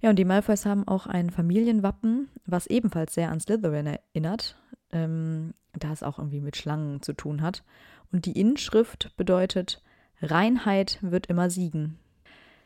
Ja, 0.01 0.11
und 0.11 0.17
die 0.17 0.25
Malfoys 0.25 0.65
haben 0.65 0.87
auch 0.87 1.07
ein 1.07 1.29
Familienwappen, 1.29 2.29
was 2.45 2.67
ebenfalls 2.67 3.13
sehr 3.13 3.31
an 3.31 3.39
Slytherin 3.39 3.87
erinnert, 3.87 4.57
ähm, 4.91 5.53
da 5.73 5.91
es 5.91 6.03
auch 6.03 6.17
irgendwie 6.17 6.41
mit 6.41 6.57
Schlangen 6.57 7.01
zu 7.01 7.13
tun 7.13 7.41
hat. 7.41 7.63
Und 8.11 8.25
die 8.25 8.39
Inschrift 8.39 9.15
bedeutet, 9.17 9.81
Reinheit 10.21 10.97
wird 11.01 11.27
immer 11.27 11.49
siegen. 11.49 11.99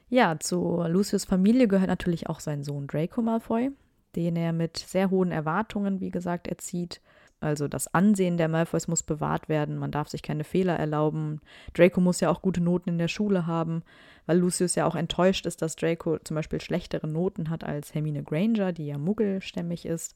Ja, 0.10 0.39
zu 0.39 0.84
Lucius 0.88 1.25
Familie 1.25 1.68
gehört 1.68 1.89
natürlich 1.89 2.30
auch 2.30 2.39
sein 2.39 2.63
Sohn 2.63 2.88
Draco 2.88 3.22
Malfoy, 3.22 3.72
den 4.15 4.36
er 4.36 4.53
mit 4.53 4.77
sehr 4.77 5.10
hohen 5.10 5.32
Erwartungen, 5.32 6.00
wie 6.00 6.12
gesagt, 6.12 6.48
erzieht. 6.48 7.01
Also 7.39 7.68
das 7.68 7.94
Ansehen 7.94 8.38
der 8.38 8.48
Malfoys 8.48 8.88
muss 8.88 9.03
bewahrt 9.03 9.50
werden, 9.50 9.77
man 9.77 9.92
darf 9.92 10.08
sich 10.08 10.22
keine 10.22 10.46
Fehler 10.46 10.77
erlauben. 10.77 11.42
Draco 11.74 12.00
muss 12.00 12.22
ja 12.22 12.30
auch 12.30 12.42
gute 12.42 12.62
Noten 12.62 12.89
in 12.89 12.98
der 12.98 13.10
Schule 13.10 13.48
haben, 13.48 13.84
weil 14.25 14.38
Lucius 14.38 14.75
ja 14.75 14.86
auch 14.86 14.96
enttäuscht 14.96 15.46
ist, 15.46 15.62
dass 15.62 15.75
Draco 15.75 16.20
zum 16.20 16.36
Beispiel 16.36 16.62
schlechtere 16.62 17.08
Noten 17.08 17.50
hat 17.50 17.65
als 17.65 17.94
Hermine 17.94 18.24
Granger, 18.24 18.72
die 18.72 18.86
ja 18.86 18.98
muggelstämmig 18.98 19.86
ist. 19.86 20.15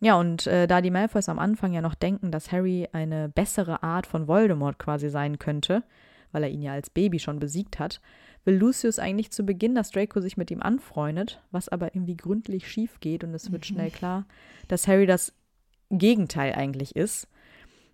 Ja, 0.00 0.14
und 0.18 0.46
äh, 0.46 0.66
da 0.66 0.80
die 0.80 0.90
Malfoys 0.90 1.28
am 1.28 1.38
Anfang 1.38 1.72
ja 1.72 1.82
noch 1.82 1.94
denken, 1.94 2.30
dass 2.30 2.52
Harry 2.52 2.88
eine 2.92 3.28
bessere 3.28 3.82
Art 3.82 4.06
von 4.06 4.26
Voldemort 4.28 4.78
quasi 4.78 5.10
sein 5.10 5.38
könnte, 5.38 5.82
weil 6.32 6.42
er 6.42 6.48
ihn 6.48 6.62
ja 6.62 6.72
als 6.72 6.88
Baby 6.88 7.18
schon 7.18 7.38
besiegt 7.38 7.78
hat, 7.78 8.00
will 8.44 8.56
Lucius 8.56 8.98
eigentlich 8.98 9.30
zu 9.30 9.44
Beginn, 9.44 9.74
dass 9.74 9.90
Draco 9.90 10.20
sich 10.20 10.38
mit 10.38 10.50
ihm 10.50 10.62
anfreundet, 10.62 11.42
was 11.50 11.68
aber 11.68 11.94
irgendwie 11.94 12.16
gründlich 12.16 12.66
schief 12.70 12.98
geht 13.00 13.24
und 13.24 13.34
es 13.34 13.52
wird 13.52 13.62
Mhm. 13.62 13.74
schnell 13.74 13.90
klar, 13.90 14.24
dass 14.68 14.88
Harry 14.88 15.04
das 15.04 15.34
Gegenteil 15.90 16.54
eigentlich 16.54 16.96
ist. 16.96 17.28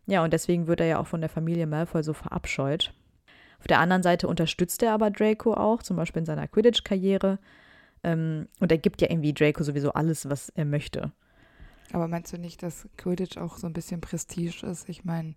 Ja, 0.07 0.23
und 0.23 0.33
deswegen 0.33 0.69
wird 0.69 0.79
er 0.79 0.87
ja 0.87 0.99
auch 1.01 1.09
von 1.09 1.21
der 1.21 1.31
Familie 1.31 1.67
Malfoy 1.67 2.05
so 2.05 2.13
verabscheut. 2.13 2.93
Auf 3.59 3.67
der 3.67 3.81
anderen 3.81 4.05
Seite 4.05 4.29
unterstützt 4.29 4.83
er 4.85 4.93
aber 4.93 5.11
Draco 5.11 5.55
auch, 5.55 5.83
zum 5.83 5.97
Beispiel 5.97 6.21
in 6.21 6.27
seiner 6.27 6.47
Quidditch-Karriere. 6.47 7.41
Ähm, 8.05 8.47
und 8.61 8.71
er 8.71 8.79
gibt 8.79 9.03
ja 9.03 9.11
irgendwie 9.11 9.33
Draco 9.33 9.65
sowieso 9.65 9.93
alles, 9.95 10.29
was 10.31 10.51
er 10.51 10.67
möchte. 10.67 11.11
Aber 11.93 12.09
meinst 12.09 12.33
du 12.33 12.39
nicht, 12.39 12.63
dass 12.63 12.89
Quidditch 12.97 13.37
auch 13.39 13.59
so 13.59 13.67
ein 13.67 13.73
bisschen 13.73 14.01
Prestige 14.01 14.67
ist? 14.67 14.89
Ich 14.89 15.05
meine, 15.05 15.35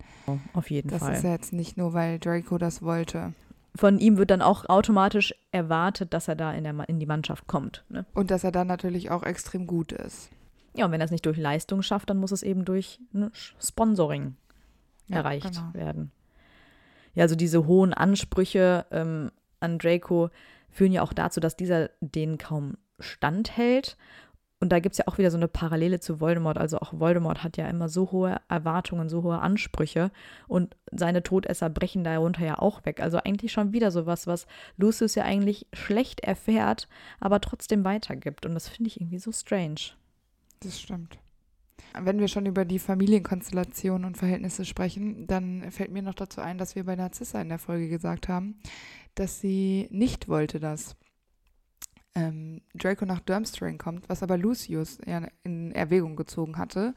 Auf 0.54 0.70
jeden 0.72 0.90
das 0.90 1.00
Fall. 1.00 1.14
ist 1.14 1.24
ja 1.24 1.32
jetzt 1.32 1.54
nicht 1.54 1.78
nur, 1.78 1.94
weil 1.94 2.20
Draco 2.20 2.58
das 2.58 2.82
wollte. 2.82 3.34
Von 3.76 4.00
ihm 4.00 4.18
wird 4.18 4.32
dann 4.32 4.42
auch 4.42 4.68
automatisch 4.68 5.34
erwartet, 5.52 6.14
dass 6.14 6.28
er 6.28 6.36
da 6.36 6.52
in, 6.54 6.64
der, 6.64 6.90
in 6.90 7.00
die 7.00 7.06
Mannschaft 7.06 7.46
kommt. 7.48 7.86
Ne? 7.90 8.06
Und 8.14 8.32
dass 8.32 8.44
er 8.44 8.52
dann 8.52 8.68
natürlich 8.68 9.12
auch 9.12 9.24
extrem 9.24 9.68
gut 9.68 9.92
ist. 9.92 10.30
Ja, 10.76 10.86
und 10.86 10.92
wenn 10.92 11.02
er 11.02 11.06
es 11.06 11.12
nicht 11.12 11.26
durch 11.26 11.38
Leistung 11.38 11.82
schafft, 11.82 12.10
dann 12.10 12.18
muss 12.18 12.32
es 12.32 12.42
eben 12.44 12.66
durch 12.66 13.00
ne, 13.12 13.32
Sponsoring 13.60 14.36
Ja, 15.08 15.18
erreicht 15.18 15.52
genau. 15.54 15.74
werden. 15.74 16.12
Ja, 17.14 17.24
also 17.24 17.36
diese 17.36 17.66
hohen 17.68 17.94
Ansprüche 17.94 18.86
ähm, 18.92 19.32
an 19.60 19.78
Draco 19.78 20.30
führen 20.72 20.92
ja 20.92 21.02
auch 21.04 21.14
dazu, 21.14 21.40
dass 21.40 21.56
dieser 21.56 21.90
denen 22.02 22.38
kaum 22.38 22.76
standhält. 23.00 23.98
Und 24.62 24.74
da 24.74 24.80
gibt 24.80 24.94
es 24.94 24.98
ja 25.00 25.08
auch 25.08 25.18
wieder 25.18 25.32
so 25.32 25.38
eine 25.38 25.48
Parallele 25.48 26.02
zu 26.02 26.20
Voldemort. 26.20 26.58
Also 26.58 26.80
auch 26.80 27.00
Voldemort 27.00 27.44
hat 27.44 27.56
ja 27.56 27.68
immer 27.70 27.88
so 27.88 28.12
hohe 28.12 28.42
Erwartungen, 28.50 29.08
so 29.08 29.24
hohe 29.24 29.40
Ansprüche. 29.40 30.12
Und 30.48 30.76
seine 30.92 31.24
Todesser 31.24 31.70
brechen 31.70 32.04
darunter 32.04 32.46
ja 32.46 32.60
auch 32.60 32.86
weg. 32.86 33.02
Also 33.02 33.18
eigentlich 33.18 33.54
schon 33.54 33.72
wieder 33.72 33.90
sowas, 33.92 34.28
was 34.28 34.48
Lucius 34.76 35.16
ja 35.16 35.24
eigentlich 35.24 35.68
schlecht 35.72 36.20
erfährt, 36.22 36.90
aber 37.22 37.40
trotzdem 37.40 37.86
weitergibt. 37.86 38.46
Und 38.46 38.54
das 38.54 38.68
finde 38.68 38.90
ich 38.90 39.00
irgendwie 39.00 39.20
so 39.20 39.32
strange. 39.32 39.94
Das 40.60 40.80
stimmt. 40.80 41.18
Wenn 41.98 42.20
wir 42.20 42.28
schon 42.28 42.46
über 42.46 42.66
die 42.66 42.80
Familienkonstellation 42.80 44.04
und 44.04 44.18
Verhältnisse 44.18 44.66
sprechen, 44.66 45.26
dann 45.26 45.72
fällt 45.72 45.92
mir 45.92 46.02
noch 46.02 46.14
dazu 46.14 46.42
ein, 46.42 46.58
dass 46.58 46.76
wir 46.76 46.84
bei 46.84 46.98
Narzissa 46.98 47.42
in 47.42 47.50
der 47.50 47.60
Folge 47.60 47.88
gesagt 47.88 48.28
haben, 48.28 48.60
dass 49.16 49.40
sie 49.40 49.88
nicht 49.90 50.28
wollte, 50.28 50.60
dass 50.60 50.98
ähm, 52.16 52.62
Draco 52.74 53.06
nach 53.06 53.20
Durmstrang 53.20 53.78
kommt, 53.78 54.10
was 54.10 54.24
aber 54.24 54.38
Lucius 54.38 54.98
ja 55.06 55.22
in 55.44 55.72
Erwägung 55.72 56.16
gezogen 56.16 56.58
hatte, 56.58 56.96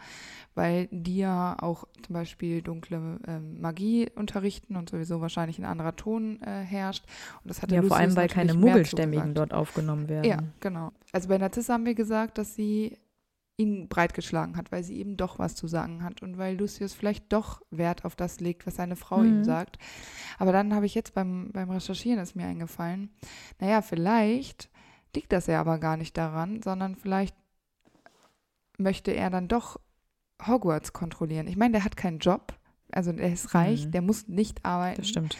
weil 0.55 0.89
die 0.91 1.19
ja 1.19 1.57
auch 1.61 1.85
zum 2.03 2.15
Beispiel 2.15 2.63
dunkle 2.63 3.19
ähm, 3.27 3.61
Magie 3.61 4.09
unterrichten 4.15 4.77
und 4.77 4.89
sowieso 4.91 5.21
wahrscheinlich 5.21 5.59
ein 5.59 5.65
anderer 5.67 5.95
Ton 5.97 6.41
äh, 6.43 6.63
herrscht. 6.63 7.05
Und 7.43 7.51
das 7.51 7.63
hatte 7.63 7.75
Ja, 7.75 7.83
vor 7.83 7.97
allem, 7.97 8.11
Lucius 8.11 8.17
weil 8.17 8.29
keine 8.29 8.55
Muggelstämmigen 8.55 9.35
dort 9.35 9.53
aufgenommen 9.53 10.09
werden. 10.09 10.31
Ja, 10.31 10.39
genau. 10.61 10.93
Also 11.13 11.29
bei 11.29 11.39
Narzissa 11.39 11.75
haben 11.75 11.85
wir 11.87 11.95
gesagt, 11.95 12.39
dass 12.39 12.55
sie 12.55 12.97
ihn 13.59 13.87
breitgeschlagen 13.89 14.57
hat, 14.57 14.73
weil 14.73 14.83
sie 14.83 14.97
eben 14.97 15.19
doch 15.19 15.39
was 15.39 15.55
zu 15.55 15.69
sagen 15.69 16.03
hat 16.03 16.23
und 16.23 16.39
weil 16.39 16.57
Lucius 16.57 16.95
vielleicht 16.95 17.31
doch 17.35 17.61
Wert 17.71 18.07
auf 18.07 18.17
das 18.17 18.41
legt, 18.41 18.67
was 18.67 18.77
seine 18.77 18.97
Frau 18.97 19.23
ihm 19.23 19.41
Mhm. 19.41 19.45
sagt. 19.45 19.79
Aber 20.39 20.53
dann 20.53 20.75
habe 20.75 20.87
ich 20.87 20.95
jetzt 20.95 21.13
beim, 21.15 21.51
beim 21.53 21.71
Recherchieren 21.71 22.19
ist 22.19 22.35
mir 22.35 22.47
eingefallen, 22.47 23.11
naja, 23.61 23.83
vielleicht 23.83 24.71
liegt 25.15 25.33
das 25.33 25.47
ja 25.47 25.61
aber 25.61 25.79
gar 25.79 25.97
nicht 25.97 26.17
daran, 26.17 26.63
sondern 26.63 26.97
vielleicht 26.97 27.37
möchte 28.79 29.13
er 29.13 29.31
dann 29.31 29.49
doch 29.49 29.79
Hogwarts 30.47 30.93
kontrollieren. 30.93 31.47
Ich 31.47 31.57
meine, 31.57 31.73
der 31.73 31.85
hat 31.85 31.97
keinen 31.97 32.19
Job, 32.19 32.55
also 32.91 33.13
er 33.13 33.33
ist 33.33 33.55
reich, 33.55 33.87
Mhm. 33.87 33.91
der 33.93 34.03
muss 34.03 34.29
nicht 34.29 34.65
arbeiten. 34.65 35.01
Das 35.01 35.09
stimmt. 35.09 35.37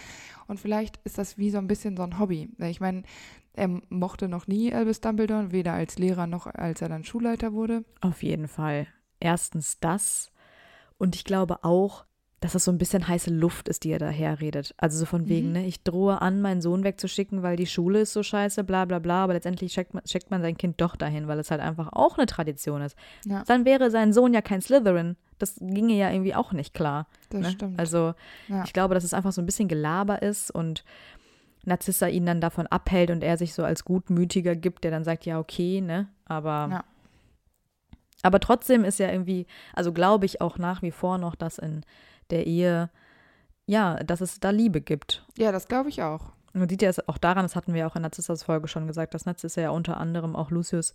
Und 0.47 0.61
vielleicht 0.61 0.99
ist 1.05 1.19
das 1.19 1.39
wie 1.39 1.51
so 1.51 1.59
ein 1.59 1.67
bisschen 1.67 1.97
so 1.97 2.03
ein 2.03 2.19
Hobby. 2.19 2.51
Ich 2.59 2.81
meine, 2.81 3.03
er 3.55 3.69
mochte 3.89 4.29
noch 4.29 4.47
nie 4.47 4.73
Albus 4.73 5.01
Dumbledore, 5.01 5.53
weder 5.53 5.73
als 5.73 5.99
Lehrer 5.99 6.27
noch 6.27 6.47
als 6.47 6.83
er 6.83 6.89
dann 6.89 7.05
Schulleiter 7.05 7.53
wurde. 7.53 7.85
Auf 8.01 8.23
jeden 8.23 8.49
Fall. 8.49 8.87
Erstens 9.21 9.79
das. 9.81 10.31
Und 10.99 11.15
ich 11.17 11.25
glaube 11.25 11.65
auch, 11.65 12.05
dass 12.43 12.53
das 12.53 12.65
so 12.65 12.71
ein 12.73 12.77
bisschen 12.79 13.07
heiße 13.09 13.31
Luft 13.31 13.69
ist, 13.69 13.85
die 13.85 13.91
er 13.93 13.99
daher 13.99 14.41
redet. 14.41 14.75
Also 14.77 14.99
so 14.99 15.07
von 15.07 15.29
wegen, 15.29 15.47
Mhm. 15.49 15.53
ne, 15.55 15.67
ich 15.67 15.83
drohe 15.83 16.21
an, 16.21 16.41
meinen 16.43 16.61
Sohn 16.61 16.85
wegzuschicken, 16.85 17.43
weil 17.43 17.57
die 17.57 17.67
Schule 17.67 18.01
ist 18.01 18.13
so 18.13 18.23
scheiße, 18.23 18.65
bla 18.65 18.85
bla 18.85 18.99
bla, 18.99 19.25
aber 19.25 19.33
letztendlich 19.35 19.73
schickt 19.73 19.95
man, 19.95 20.03
schickt 20.07 20.31
man 20.31 20.43
sein 20.43 20.57
Kind 20.59 20.81
doch 20.81 20.97
dahin, 20.97 21.29
weil 21.29 21.39
es 21.39 21.51
halt 21.51 21.61
einfach 21.61 21.89
auch 21.93 22.19
eine 22.19 22.27
Tradition 22.27 22.83
ist. 22.83 22.97
Ja. 23.25 23.45
Dann 23.47 23.65
wäre 23.65 23.91
sein 23.91 24.13
Sohn 24.13 24.35
ja 24.35 24.43
kein 24.43 24.61
Slytherin. 24.61 25.17
Das 25.39 25.55
ginge 25.61 25.95
ja 25.95 26.11
irgendwie 26.11 26.35
auch 26.35 26.53
nicht 26.53 26.75
klar. 26.75 27.07
Das 27.31 27.41
ne? 27.41 27.51
stimmt. 27.53 27.79
Also 27.79 28.15
Ja. 28.49 28.65
ich 28.65 28.73
glaube, 28.73 28.95
dass 28.95 29.05
es 29.05 29.15
einfach 29.15 29.33
so 29.33 29.41
ein 29.41 29.47
bisschen 29.47 29.69
Gelaber 29.69 30.21
ist 30.23 30.51
und 30.51 30.85
Narzissa 31.65 32.09
ihn 32.09 32.27
dann 32.27 32.41
davon 32.41 32.67
abhält 32.67 33.11
und 33.13 33.23
er 33.23 33.37
sich 33.37 33.55
so 33.55 33.63
als 33.63 33.85
Gutmütiger 33.85 34.57
gibt, 34.57 34.83
der 34.83 34.91
dann 34.91 35.05
sagt, 35.05 35.27
ja, 35.27 35.39
okay, 35.39 35.81
ne? 35.81 36.09
Aber, 36.25 36.69
Ja. 36.73 36.85
aber 38.25 38.41
trotzdem 38.41 38.85
ist 38.85 38.99
ja 38.99 39.11
irgendwie, 39.11 39.47
also 39.75 39.93
glaube 39.93 40.27
ich 40.27 40.41
auch 40.41 40.59
nach 40.59 40.83
wie 40.83 40.91
vor 40.91 41.19
noch, 41.19 41.35
dass 41.37 41.59
in 41.59 41.83
der 42.31 42.47
Ehe, 42.47 42.91
ja, 43.67 43.97
dass 43.97 44.21
es 44.21 44.41
da 44.41 44.51
Liebe 44.51 44.81
gibt. 44.81 45.25
ja, 45.37 45.53
das 45.53 45.69
glaube 45.69 45.89
ich 45.89 46.03
auch. 46.03 46.33
Man 46.55 46.69
sieht 46.69 46.83
ja 46.83 46.91
es 46.91 47.09
auch 47.09 47.17
daran, 47.19 47.45
das 47.45 47.57
hatten 47.57 47.73
wir 47.73 47.87
auch 47.87 47.97
in 47.97 48.03
Narzissas 48.03 48.43
Folge 48.43 48.69
schon 48.69 48.87
gesagt, 48.87 49.15
dass 49.15 49.25
Narzissa 49.25 49.61
ja 49.63 49.71
unter 49.71 49.97
anderem 49.97 50.37
auch 50.37 50.51
Lucius 50.51 50.95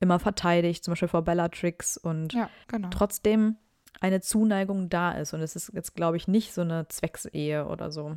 immer 0.00 0.18
verteidigt, 0.18 0.82
zum 0.84 0.92
Beispiel 0.92 1.08
vor 1.08 1.22
Bellatrix 1.22 1.96
und 1.96 2.32
Ja, 2.32 2.50
genau. 2.66 2.88
trotzdem 2.90 3.56
eine 4.00 4.20
Zuneigung 4.20 4.88
da 4.88 5.12
ist. 5.12 5.32
Und 5.32 5.40
es 5.40 5.56
ist 5.56 5.72
jetzt, 5.74 5.94
glaube 5.94 6.16
ich, 6.16 6.28
nicht 6.28 6.52
so 6.52 6.62
eine 6.62 6.88
Zwecksehe 6.88 7.66
oder 7.66 7.90
so. 7.92 8.16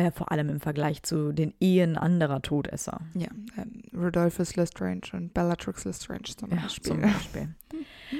Äh, 0.00 0.10
vor 0.12 0.32
allem 0.32 0.48
im 0.48 0.60
Vergleich 0.60 1.02
zu 1.02 1.30
den 1.32 1.52
Ehen 1.60 1.98
anderer 1.98 2.40
Todesser. 2.40 3.02
Ja, 3.12 3.28
ähm, 3.58 3.82
Rodolphus 3.94 4.56
Lestrange 4.56 5.02
und 5.12 5.34
Bellatrix 5.34 5.84
Lestrange 5.84 6.22
zum 6.38 6.50
Ja, 6.50 6.62
Beispiel. 6.62 6.92
zum 6.92 7.00
Beispiel. 7.02 7.54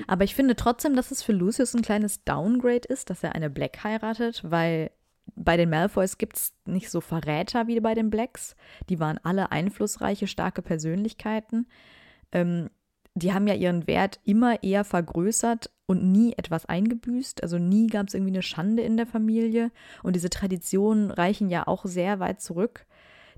Aber 0.06 0.24
ich 0.24 0.34
finde 0.34 0.56
trotzdem, 0.56 0.94
dass 0.94 1.10
es 1.10 1.22
für 1.22 1.32
Lucius 1.32 1.72
ein 1.74 1.80
kleines 1.80 2.22
Downgrade 2.24 2.86
ist, 2.86 3.08
dass 3.08 3.22
er 3.24 3.34
eine 3.34 3.48
Black 3.48 3.82
heiratet, 3.82 4.42
weil 4.44 4.90
bei 5.34 5.56
den 5.56 5.70
Malfoys 5.70 6.18
gibt 6.18 6.36
es 6.36 6.52
nicht 6.66 6.90
so 6.90 7.00
Verräter 7.00 7.66
wie 7.66 7.80
bei 7.80 7.94
den 7.94 8.10
Blacks. 8.10 8.56
Die 8.90 9.00
waren 9.00 9.18
alle 9.22 9.50
einflussreiche, 9.50 10.26
starke 10.26 10.60
Persönlichkeiten. 10.60 11.66
Ähm, 12.32 12.68
die 13.14 13.32
haben 13.32 13.46
ja 13.46 13.54
ihren 13.54 13.86
Wert 13.86 14.20
immer 14.24 14.62
eher 14.62 14.84
vergrößert 14.84 15.70
und 15.86 16.04
nie 16.10 16.32
etwas 16.36 16.66
eingebüßt. 16.66 17.42
Also 17.42 17.58
nie 17.58 17.88
gab 17.88 18.08
es 18.08 18.14
irgendwie 18.14 18.32
eine 18.32 18.42
Schande 18.42 18.82
in 18.82 18.96
der 18.96 19.06
Familie. 19.06 19.72
Und 20.02 20.14
diese 20.16 20.30
Traditionen 20.30 21.10
reichen 21.10 21.48
ja 21.50 21.66
auch 21.66 21.84
sehr 21.84 22.20
weit 22.20 22.40
zurück. 22.40 22.86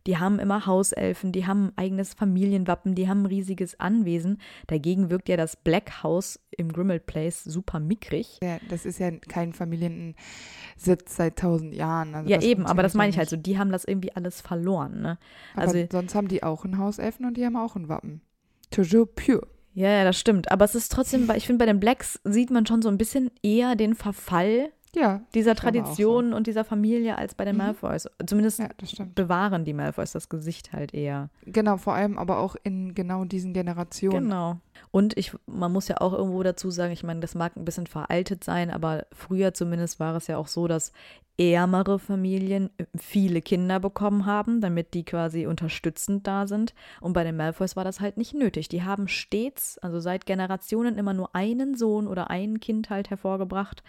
Die 0.09 0.19
haben 0.19 0.41
immer 0.41 0.67
Hauselfen, 0.67 1.31
die 1.31 1.47
haben 1.47 1.67
ein 1.69 1.73
eigenes 1.79 2.13
Familienwappen, 2.13 2.97
die 2.97 3.09
haben 3.09 3.23
ein 3.23 3.27
riesiges 3.27 3.79
Anwesen. 3.79 4.39
Dagegen 4.67 5.11
wirkt 5.11 5.29
ja 5.29 5.37
das 5.37 5.55
Black 5.55 6.03
House 6.03 6.41
im 6.51 6.73
Grimmauld 6.73 7.07
Place 7.07 7.45
super 7.45 7.79
mickrig. 7.79 8.39
Ja, 8.43 8.59
das 8.69 8.85
ist 8.85 8.99
ja 8.99 9.13
kein 9.13 9.53
Familiensitz 9.53 11.17
seit 11.17 11.39
tausend 11.39 11.73
Jahren. 11.75 12.15
Also 12.17 12.29
ja, 12.29 12.41
eben, 12.43 12.67
aber 12.67 12.83
das 12.83 12.95
meine 12.95 13.11
ich 13.11 13.19
halt 13.19 13.31
so. 13.31 13.37
Die 13.37 13.59
haben 13.59 13.71
das 13.71 13.85
irgendwie 13.85 14.13
alles 14.13 14.41
verloren, 14.41 15.01
ne? 15.01 15.19
Also- 15.55 15.87
sonst 15.91 16.15
haben 16.17 16.29
die 16.29 16.43
auch 16.43 16.65
einen 16.65 16.79
Hauselfen 16.79 17.25
und 17.25 17.37
die 17.37 17.47
haben 17.47 17.57
auch 17.57 17.77
ein 17.77 17.89
Wappen. 17.89 18.23
Toujours 18.71 19.09
pure. 19.15 19.47
Ja, 19.75 19.89
ja, 19.89 20.05
das 20.05 20.19
stimmt. 20.19 20.51
Aber 20.53 20.65
es 20.65 20.75
ist 20.75 20.93
trotzdem, 20.93 21.29
weil 21.29 21.37
ich 21.39 21.47
finde, 21.47 21.65
bei 21.65 21.67
den 21.67 21.81
Blacks 21.81 22.21
sieht 22.25 22.51
man 22.51 22.67
schon 22.67 22.83
so 22.83 22.89
ein 22.89 22.99
bisschen 22.99 23.31
eher 23.43 23.75
den 23.75 23.95
Verfall 23.95 24.71
Ja, 24.95 25.23
dieser 25.35 25.55
Tradition 25.55 26.35
und 26.35 26.47
dieser 26.47 26.65
Familie 26.65 27.17
als 27.17 27.35
bei 27.35 27.47
den 27.47 27.55
Mhm. 27.55 27.63
Malfoys. 27.63 28.07
Zumindest 28.27 28.59
ja, 28.59 28.69
bewahren 29.15 29.65
die 29.65 29.73
Malfoys 29.73 30.13
das 30.13 30.29
Gesicht 30.29 30.75
halt 30.75 30.93
eher. 30.93 31.31
Genau, 31.47 31.79
vor 31.79 31.95
allem 31.95 32.19
aber 32.19 32.39
auch 32.39 32.57
in 32.63 32.95
genau 32.95 33.25
diesen 33.25 33.55
Generationen. 33.55 34.25
Genau. 34.25 34.59
Und 34.91 35.17
ich, 35.17 35.33
man 35.47 35.73
muss 35.73 35.89
ja 35.89 36.01
auch 36.01 36.13
irgendwo 36.13 36.43
dazu 36.43 36.71
sagen, 36.71 36.93
ich 36.93 37.03
meine, 37.03 37.21
das 37.21 37.35
mag 37.35 37.57
ein 37.57 37.65
bisschen 37.65 37.87
veraltet 37.87 38.45
sein, 38.45 38.71
aber 38.71 39.07
früher 39.13 39.55
zumindest 39.55 40.01
war 40.01 40.15
es 40.17 40.27
ja 40.27 40.37
auch 40.37 40.49
so, 40.49 40.69
dass 40.69 40.93
ärmere 41.39 41.99
Familien 41.99 42.71
viele 42.95 43.41
Kinder 43.41 43.81
bekommen 43.81 44.27
haben, 44.27 44.61
damit 44.61 44.93
die 44.95 45.05
quasi 45.05 45.47
unterstützend 45.47 46.27
da 46.27 46.47
sind. 46.47 46.75
Und 47.01 47.15
bei 47.15 47.25
den 47.25 47.37
Malfoys 47.37 47.75
war 47.75 47.85
das 47.85 48.01
halt 48.01 48.17
nicht 48.17 48.35
nötig. 48.35 48.69
Die 48.69 48.83
haben 48.83 49.09
stets, 49.09 49.79
also 49.79 49.99
seit 49.99 50.27
Generationen, 50.27 50.99
immer 50.99 51.15
nur 51.15 51.35
einen 51.35 51.75
Sohn 51.75 52.07
oder 52.07 52.29
ein 52.31 52.61
Kind 52.61 52.91
halt 52.91 53.09
hervorgebracht. 53.09 53.83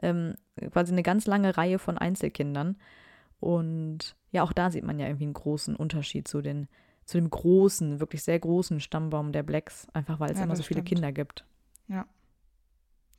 Ähm, 0.00 0.34
quasi 0.72 0.92
eine 0.92 1.02
ganz 1.02 1.26
lange 1.26 1.56
Reihe 1.56 1.78
von 1.78 1.98
Einzelkindern. 1.98 2.76
Und 3.40 4.16
ja, 4.32 4.42
auch 4.42 4.52
da 4.52 4.70
sieht 4.70 4.84
man 4.84 4.98
ja 4.98 5.06
irgendwie 5.06 5.24
einen 5.24 5.34
großen 5.34 5.76
Unterschied 5.76 6.26
zu 6.26 6.40
den 6.40 6.68
zu 7.06 7.18
dem 7.18 7.30
großen, 7.30 7.98
wirklich 8.00 8.22
sehr 8.22 8.38
großen 8.38 8.80
Stammbaum 8.80 9.32
der 9.32 9.42
Blacks, 9.42 9.86
einfach 9.94 10.20
weil 10.20 10.30
es 10.32 10.38
Ja, 10.38 10.44
immer 10.44 10.56
so 10.56 10.62
viele 10.62 10.80
stimmt. 10.80 10.88
Kinder 10.88 11.12
gibt. 11.12 11.44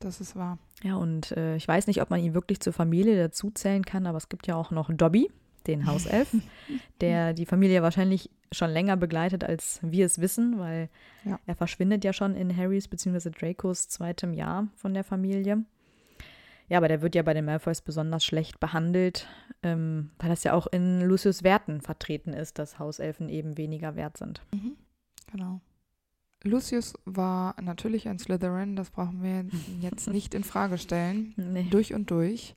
Das 0.00 0.20
ist 0.20 0.36
wahr. 0.36 0.58
Ja, 0.84 0.94
und 0.94 1.32
äh, 1.32 1.56
ich 1.56 1.66
weiß 1.66 1.88
nicht, 1.88 2.00
ob 2.00 2.10
man 2.10 2.20
ihn 2.20 2.32
wirklich 2.32 2.60
zur 2.60 2.72
Familie 2.72 3.16
dazu 3.16 3.50
zählen 3.50 3.84
kann, 3.84 4.06
aber 4.06 4.16
es 4.18 4.28
gibt 4.28 4.46
ja 4.46 4.54
auch 4.54 4.70
noch 4.70 4.90
Dobby, 4.92 5.28
den 5.66 5.86
Hauself, 5.86 6.32
der 7.00 7.32
die 7.32 7.46
Familie 7.46 7.82
wahrscheinlich 7.82 8.30
schon 8.52 8.70
länger 8.70 8.96
begleitet, 8.96 9.42
als 9.42 9.80
wir 9.82 10.06
es 10.06 10.20
wissen, 10.20 10.60
weil 10.60 10.88
Ja. 11.24 11.40
er 11.46 11.56
verschwindet 11.56 12.04
ja 12.04 12.12
schon 12.12 12.36
in 12.36 12.56
Harrys 12.56 12.86
bzw. 12.86 13.30
Dracos 13.30 13.88
zweitem 13.88 14.34
Jahr 14.34 14.68
von 14.76 14.94
der 14.94 15.02
Familie. 15.02 15.64
Ja, 16.68 16.78
aber 16.78 16.88
der 16.88 17.00
wird 17.02 17.14
ja 17.14 17.22
bei 17.22 17.34
den 17.34 17.46
Malfoys 17.46 17.80
besonders 17.80 18.24
schlecht 18.24 18.60
behandelt, 18.60 19.26
ähm, 19.62 20.10
weil 20.18 20.28
das 20.28 20.44
ja 20.44 20.52
auch 20.52 20.66
in 20.66 21.00
Lucius 21.00 21.42
Werten 21.42 21.80
vertreten 21.80 22.32
ist, 22.32 22.58
dass 22.58 22.78
Hauselfen 22.78 23.28
eben 23.28 23.56
weniger 23.56 23.96
wert 23.96 24.16
sind. 24.16 24.42
Genau. 25.32 25.60
Lucius 26.44 26.94
war 27.04 27.60
natürlich 27.60 28.08
ein 28.08 28.18
Slytherin, 28.18 28.76
das 28.76 28.90
brauchen 28.90 29.22
wir 29.22 29.46
jetzt 29.80 30.08
nicht 30.08 30.34
in 30.34 30.44
Frage 30.44 30.78
stellen. 30.78 31.34
Nee. 31.36 31.66
Durch 31.70 31.94
und 31.94 32.10
durch. 32.10 32.54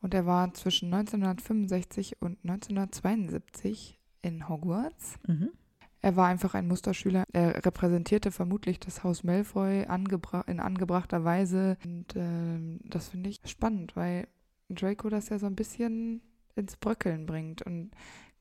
Und 0.00 0.12
er 0.12 0.26
war 0.26 0.52
zwischen 0.52 0.92
1965 0.92 2.20
und 2.20 2.38
1972 2.42 3.98
in 4.20 4.48
Hogwarts. 4.48 5.18
Mhm. 5.26 5.50
Er 6.04 6.16
war 6.16 6.26
einfach 6.28 6.52
ein 6.52 6.68
Musterschüler. 6.68 7.24
Er 7.32 7.64
repräsentierte 7.64 8.30
vermutlich 8.30 8.78
das 8.78 9.04
Haus 9.04 9.24
Malfoy 9.24 9.86
angebra 9.86 10.42
in 10.42 10.60
angebrachter 10.60 11.24
Weise. 11.24 11.78
Und 11.82 12.14
ähm, 12.14 12.80
das 12.84 13.08
finde 13.08 13.30
ich 13.30 13.40
spannend, 13.46 13.96
weil 13.96 14.28
Draco 14.68 15.08
das 15.08 15.30
ja 15.30 15.38
so 15.38 15.46
ein 15.46 15.54
bisschen 15.56 16.20
ins 16.56 16.76
Bröckeln 16.76 17.24
bringt 17.24 17.62
und 17.62 17.90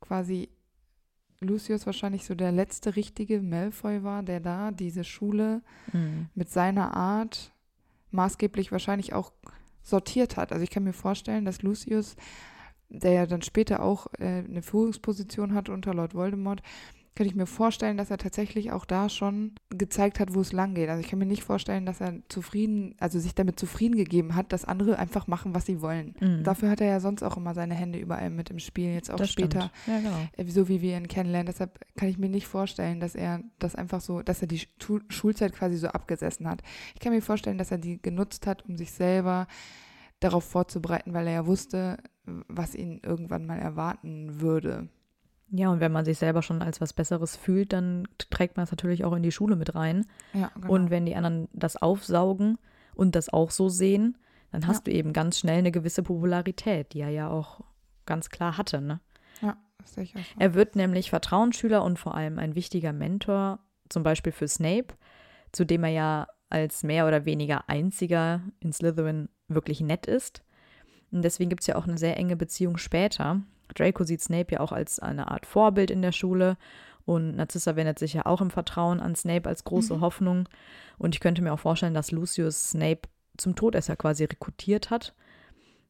quasi 0.02 0.50
Lucius 1.40 1.86
wahrscheinlich 1.86 2.26
so 2.26 2.36
der 2.36 2.52
letzte 2.52 2.98
richtige 2.98 3.42
Malfoy 3.42 4.04
war, 4.04 4.24
der 4.24 4.42
da 4.42 4.72
diese 4.72 5.06
Schule 5.06 5.62
Mhm. 5.94 6.28
mit 6.36 6.50
seiner 6.50 6.98
Art 6.98 7.54
maßgeblich 8.12 8.74
wahrscheinlich 8.74 9.14
auch 9.14 9.32
sortiert 9.82 10.36
hat. 10.36 10.52
Also 10.52 10.64
ich 10.66 10.70
kann 10.70 10.84
mir 10.84 10.92
vorstellen, 10.94 11.46
dass 11.46 11.62
Lucius, 11.62 12.18
der 12.90 13.14
ja 13.14 13.26
dann 13.26 13.42
später 13.42 13.82
auch 13.82 14.08
äh, 14.20 14.44
eine 14.44 14.62
Führungsposition 14.64 15.54
hat 15.54 15.70
unter 15.70 15.94
Lord 15.94 16.14
Voldemort, 16.14 16.62
kann 17.16 17.28
ich 17.28 17.36
mir 17.36 17.46
vorstellen, 17.46 17.98
dass 17.98 18.10
er 18.10 18.18
tatsächlich 18.18 18.72
auch 18.72 18.86
da 18.86 19.08
schon 19.08 19.52
gezeigt 19.70 20.20
hat, 20.20 20.34
wo 20.34 20.42
es 20.42 20.52
lang 20.52 20.74
geht. 20.74 20.90
Also 20.90 21.00
ich 21.00 21.08
kann 21.08 21.20
mir 21.20 21.26
nicht 21.26 21.44
vorstellen, 21.44 21.86
dass 21.86 22.02
er 22.02 22.16
zufrieden, 22.28 22.96
also 23.00 23.20
sich 23.20 23.36
damit 23.36 23.60
zufrieden 23.60 23.96
gegeben 23.96 24.36
hat, 24.36 24.52
dass 24.52 24.66
andere 24.66 24.98
einfach 24.98 25.28
machen, 25.28 25.54
was 25.54 25.66
sie 25.66 25.82
wollen. 25.82 26.16
Mhm. 26.20 26.44
Dafür 26.44 26.70
hat 26.70 26.82
er 26.82 26.88
ja 26.88 27.00
sonst 27.00 27.22
auch 27.22 27.38
immer 27.38 27.54
seine 27.54 27.76
Hände 27.76 28.00
überall 28.00 28.32
mit 28.32 28.50
im 28.50 28.60
Spiel, 28.60 28.94
jetzt 28.94 29.12
auch 29.12 29.18
Das 29.18 29.30
später 29.30 29.72
Ja, 29.86 30.00
genau. 30.00 30.18
äh, 30.38 30.46
so 30.46 30.68
wie 30.68 30.82
wir 30.82 30.98
ihn 30.98 31.08
kennenlernen. 31.08 31.48
Deshalb 31.48 31.80
kann 31.96 32.10
ich 32.10 32.18
mir 32.18 32.30
nicht 32.30 32.48
vorstellen, 32.48 33.00
dass 33.00 33.14
er 33.14 33.42
das 33.60 33.76
einfach 33.76 34.02
so, 34.02 34.22
dass 34.22 34.42
er 34.42 34.48
die 34.48 34.62
Schu 34.82 35.00
Schulzeit 35.10 35.54
quasi 35.54 35.78
so 35.78 35.88
abgesessen 35.88 36.48
hat. 36.48 36.62
Ich 36.96 37.00
kann 37.00 37.14
mir 37.14 37.22
vorstellen, 37.22 37.58
dass 37.58 37.72
er 37.72 37.78
die 37.78 38.02
genutzt 38.02 38.48
hat, 38.48 38.66
um 38.66 38.76
sich 38.76 38.92
selber 38.92 39.48
darauf 40.20 40.46
vorzubereiten, 40.46 41.14
weil 41.14 41.28
er 41.28 41.34
ja 41.34 41.46
wusste, 41.46 41.98
was 42.26 42.76
ihn 42.76 43.02
irgendwann 43.04 43.46
mal 43.46 43.60
erwarten 43.60 44.42
würde. 44.42 44.88
Ja, 45.56 45.70
und 45.70 45.80
wenn 45.80 45.92
man 45.92 46.04
sich 46.04 46.18
selber 46.18 46.42
schon 46.42 46.64
als 46.64 46.82
was 46.82 46.94
Besseres 46.94 47.36
fühlt, 47.36 47.74
dann 47.74 48.08
trägt 48.18 48.58
man 48.58 48.64
es 48.64 48.72
natürlich 48.72 49.06
auch 49.06 49.14
in 49.14 49.22
die 49.22 49.32
Schule 49.32 49.56
mit 49.56 49.76
rein. 49.76 50.06
Ja, 50.34 50.52
genau. 50.56 50.74
Und 50.74 50.90
wenn 50.90 51.06
die 51.06 51.16
anderen 51.16 51.48
das 51.54 51.80
aufsaugen 51.80 52.58
und 52.96 53.16
das 53.16 53.32
auch 53.32 53.52
so 53.52 53.70
sehen, 53.70 54.18
dann 54.52 54.66
hast 54.66 54.88
du 54.88 54.92
eben 54.92 55.14
ganz 55.14 55.38
schnell 55.38 55.60
eine 55.60 55.72
gewisse 55.72 56.02
Popularität, 56.02 56.94
die 56.94 57.02
er 57.02 57.10
ja 57.10 57.30
auch 57.30 57.62
ganz 58.08 58.30
klar 58.30 58.58
hatte. 58.58 58.82
Ne? 58.82 59.00
ja, 59.42 59.58
auch 59.82 59.88
so. 59.88 60.02
Er 60.40 60.54
wird 60.54 60.76
nämlich 60.76 61.10
Vertrauensschüler 61.10 61.84
und 61.84 62.00
vor 62.00 62.16
allem 62.16 62.40
ein 62.40 62.56
wichtiger 62.56 62.94
Mentor, 62.94 63.60
zum 63.90 64.04
Beispiel 64.04 64.32
für 64.32 64.48
Snape, 64.48 64.96
zu 65.52 65.66
dem 65.66 65.84
er 65.84 65.92
ja 65.92 66.28
als 66.50 66.84
mehr 66.84 67.08
oder 67.08 67.26
weniger 67.26 67.70
einziger 67.70 68.42
in 68.60 68.74
Slytherin 68.74 69.30
wirklich 69.48 69.82
nett 69.82 70.06
ist. 70.08 70.44
Und 71.12 71.22
deswegen 71.24 71.50
gibt 71.50 71.62
es 71.62 71.68
ja 71.68 71.76
auch 71.76 71.88
eine 71.88 71.98
sehr 71.98 72.18
enge 72.18 72.36
Beziehung 72.36 72.78
später. 72.78 73.42
Draco 73.74 74.04
sieht 74.04 74.22
Snape 74.22 74.54
ja 74.54 74.60
auch 74.60 74.72
als 74.72 75.00
eine 75.00 75.30
Art 75.30 75.46
Vorbild 75.46 75.92
in 75.92 76.02
der 76.02 76.12
Schule 76.12 76.58
und 77.06 77.36
Narcissa 77.36 77.76
wendet 77.76 78.00
sich 78.00 78.14
ja 78.14 78.26
auch 78.26 78.42
im 78.42 78.50
Vertrauen 78.50 79.00
an 79.00 79.16
Snape 79.16 79.50
als 79.50 79.64
große 79.64 79.96
Mhm. 79.96 80.02
Hoffnung. 80.02 80.50
Und 80.98 81.16
ich 81.16 81.20
könnte 81.22 81.42
mir 81.42 81.52
auch 81.54 81.60
vorstellen, 81.60 81.94
dass 81.94 82.12
Lucius 82.12 82.70
Snape 82.72 83.02
zum 83.38 83.56
Todesser 83.56 83.96
quasi 83.96 84.24
rekrutiert 84.24 84.90
hat 84.90 85.14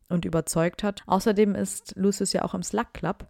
und 0.10 0.26
überzeugt 0.26 0.82
hat. 0.84 1.04
Außerdem 1.06 1.56
ist 1.56 1.94
Lucius 1.96 2.34
ja 2.34 2.44
auch 2.44 2.54
im 2.54 2.64
Slug 2.64 2.94
Club. 2.94 3.28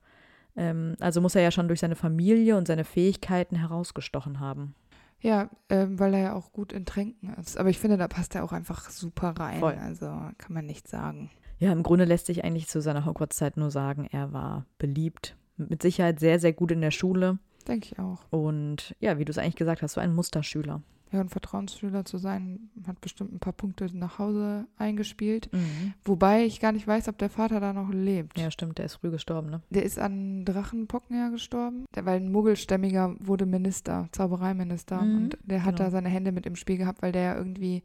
Ähm, 0.56 0.96
also 1.00 1.20
muss 1.20 1.36
er 1.36 1.42
ja 1.42 1.52
schon 1.52 1.68
durch 1.68 1.80
seine 1.80 1.96
Familie 1.96 2.56
und 2.58 2.68
seine 2.68 2.84
Fähigkeiten 2.84 3.56
herausgestochen 3.56 4.40
haben. 4.40 4.76
Ja, 5.20 5.50
ähm, 5.70 6.00
weil 6.00 6.14
er 6.14 6.20
ja 6.20 6.34
auch 6.36 6.52
gut 6.52 6.74
in 6.74 6.86
Tränken 6.86 7.34
ist. 7.36 7.58
Aber 7.58 7.70
ich 7.70 7.80
finde, 7.80 7.98
da 7.98 8.08
passt 8.08 8.36
er 8.36 8.44
auch 8.44 8.52
einfach 8.52 8.90
super 8.90 9.30
rein. 9.30 9.60
Voll. 9.60 9.78
Also 9.82 10.06
kann 10.06 10.54
man 10.54 10.66
nichts 10.66 10.92
sagen. 10.92 11.32
Ja, 11.64 11.72
im 11.72 11.82
Grunde 11.82 12.04
lässt 12.04 12.26
sich 12.26 12.44
eigentlich 12.44 12.68
zu 12.68 12.82
seiner 12.82 13.06
Hogwarts-Zeit 13.06 13.56
nur 13.56 13.72
sagen, 13.72 14.06
er 14.12 14.34
war 14.34 14.66
beliebt. 14.80 15.38
Mit 15.56 15.82
Sicherheit 15.82 16.20
sehr, 16.20 16.38
sehr 16.38 16.52
gut 16.52 16.72
in 16.72 16.82
der 16.82 16.92
Schule. 16.92 17.40
Denke 17.66 17.88
ich 17.90 18.00
auch. 18.00 18.20
Und 18.32 18.94
ja, 19.00 19.18
wie 19.18 19.24
du 19.24 19.32
es 19.32 19.38
eigentlich 19.38 19.56
gesagt 19.56 19.82
hast, 19.82 19.94
so 19.94 20.02
ein 20.02 20.14
Musterschüler. 20.14 20.82
Ja, 21.14 21.22
und 21.22 21.30
Vertrauensschüler 21.30 22.04
zu 22.04 22.18
sein, 22.18 22.70
hat 22.86 23.00
bestimmt 23.00 23.32
ein 23.32 23.40
paar 23.40 23.54
Punkte 23.54 23.88
nach 23.94 24.20
Hause 24.20 24.66
eingespielt. 24.78 25.54
Mhm. 25.54 25.94
Wobei 26.04 26.44
ich 26.44 26.60
gar 26.60 26.74
nicht 26.74 26.86
weiß, 26.86 27.08
ob 27.08 27.18
der 27.18 27.30
Vater 27.30 27.62
da 27.62 27.72
noch 27.72 27.94
lebt. 27.94 28.38
Ja, 28.38 28.52
stimmt, 28.52 28.78
der 28.78 28.86
ist 28.86 28.96
früh 28.96 29.10
gestorben, 29.10 29.50
ne? 29.50 29.62
Der 29.70 29.84
ist 29.84 30.00
an 30.00 30.44
Drachenpocken 30.44 31.16
ja 31.16 31.30
gestorben. 31.30 31.86
Der, 31.96 32.06
weil 32.06 32.18
ein 32.18 32.30
Muggelstämmiger 32.30 33.16
wurde 33.20 33.46
Minister, 33.46 34.10
Zaubereiminister. 34.12 35.02
Mhm, 35.02 35.16
und 35.16 35.38
der 35.44 35.64
hat 35.64 35.78
genau. 35.78 35.86
da 35.86 35.92
seine 35.92 36.10
Hände 36.10 36.34
mit 36.34 36.46
im 36.46 36.58
Spiel 36.58 36.78
gehabt, 36.78 37.02
weil 37.02 37.14
der 37.14 37.22
ja 37.22 37.38
irgendwie 37.38 37.84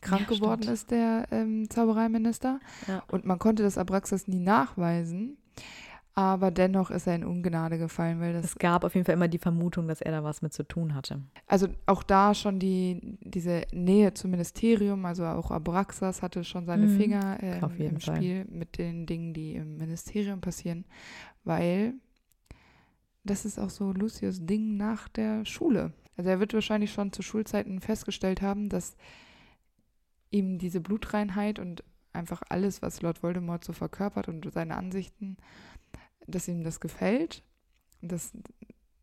krank 0.00 0.28
Ja, 0.30 0.36
geworden 0.36 0.68
ist, 0.68 0.90
der 0.90 1.26
ähm, 1.30 1.68
Zaubereiminister. 1.70 2.60
Ja. 2.86 3.02
Und 3.10 3.24
man 3.24 3.38
konnte 3.38 3.62
das 3.62 3.78
Abraxas 3.78 4.28
nie 4.28 4.40
nachweisen. 4.40 5.36
Aber 6.18 6.50
dennoch 6.50 6.90
ist 6.90 7.06
er 7.06 7.14
in 7.14 7.24
Ungnade 7.24 7.76
gefallen, 7.76 8.20
weil 8.20 8.32
das 8.32 8.46
Es 8.46 8.54
gab 8.56 8.84
auf 8.84 8.94
jeden 8.94 9.04
Fall 9.04 9.12
immer 9.12 9.28
die 9.28 9.36
Vermutung, 9.36 9.86
dass 9.86 10.00
er 10.00 10.12
da 10.12 10.24
was 10.24 10.40
mit 10.40 10.54
zu 10.54 10.62
tun 10.62 10.94
hatte. 10.94 11.20
also 11.46 11.68
auch 11.84 12.02
da 12.02 12.32
schon 12.34 12.58
die, 12.58 13.18
diese 13.20 13.66
Nähe 13.72 14.14
zum 14.14 14.30
Ministerium, 14.30 15.04
also 15.04 15.26
auch 15.26 15.50
Abraxas 15.50 16.22
hatte 16.22 16.42
schon 16.42 16.64
seine 16.64 16.86
Mhm, 16.86 16.96
Finger 16.96 17.38
auf 17.60 17.78
jeden 17.78 17.96
im 17.96 18.00
Fall. 18.00 18.16
Spiel 18.16 18.46
mit 18.46 18.78
den 18.78 19.04
Dingen, 19.04 19.34
die 19.34 19.56
im 19.56 19.76
Ministerium 19.76 20.40
passieren, 20.40 20.86
weil 21.44 21.92
das 23.24 23.44
ist 23.44 23.58
auch 23.58 23.68
so 23.70 23.92
Lucius 23.92 24.38
Ding 24.46 24.78
nach 24.78 25.08
der 25.08 25.44
Schule. 25.44 25.92
Also 26.16 26.30
er 26.30 26.40
wird 26.40 26.54
wahrscheinlich 26.54 26.92
schon 26.92 27.12
zu 27.12 27.20
Schulzeiten 27.20 27.80
festgestellt 27.80 28.40
haben, 28.40 28.70
dass 28.70 28.96
ihm 30.30 30.58
diese 30.58 30.80
Blutreinheit 30.80 31.58
und 31.58 31.84
einfach 32.12 32.42
alles, 32.48 32.82
was 32.82 33.02
Lord 33.02 33.22
Voldemort 33.22 33.64
so 33.64 33.72
verkörpert 33.72 34.28
und 34.28 34.50
seine 34.52 34.76
Ansichten, 34.76 35.36
dass 36.26 36.48
ihm 36.48 36.64
das 36.64 36.80
gefällt, 36.80 37.42
dass, 38.00 38.32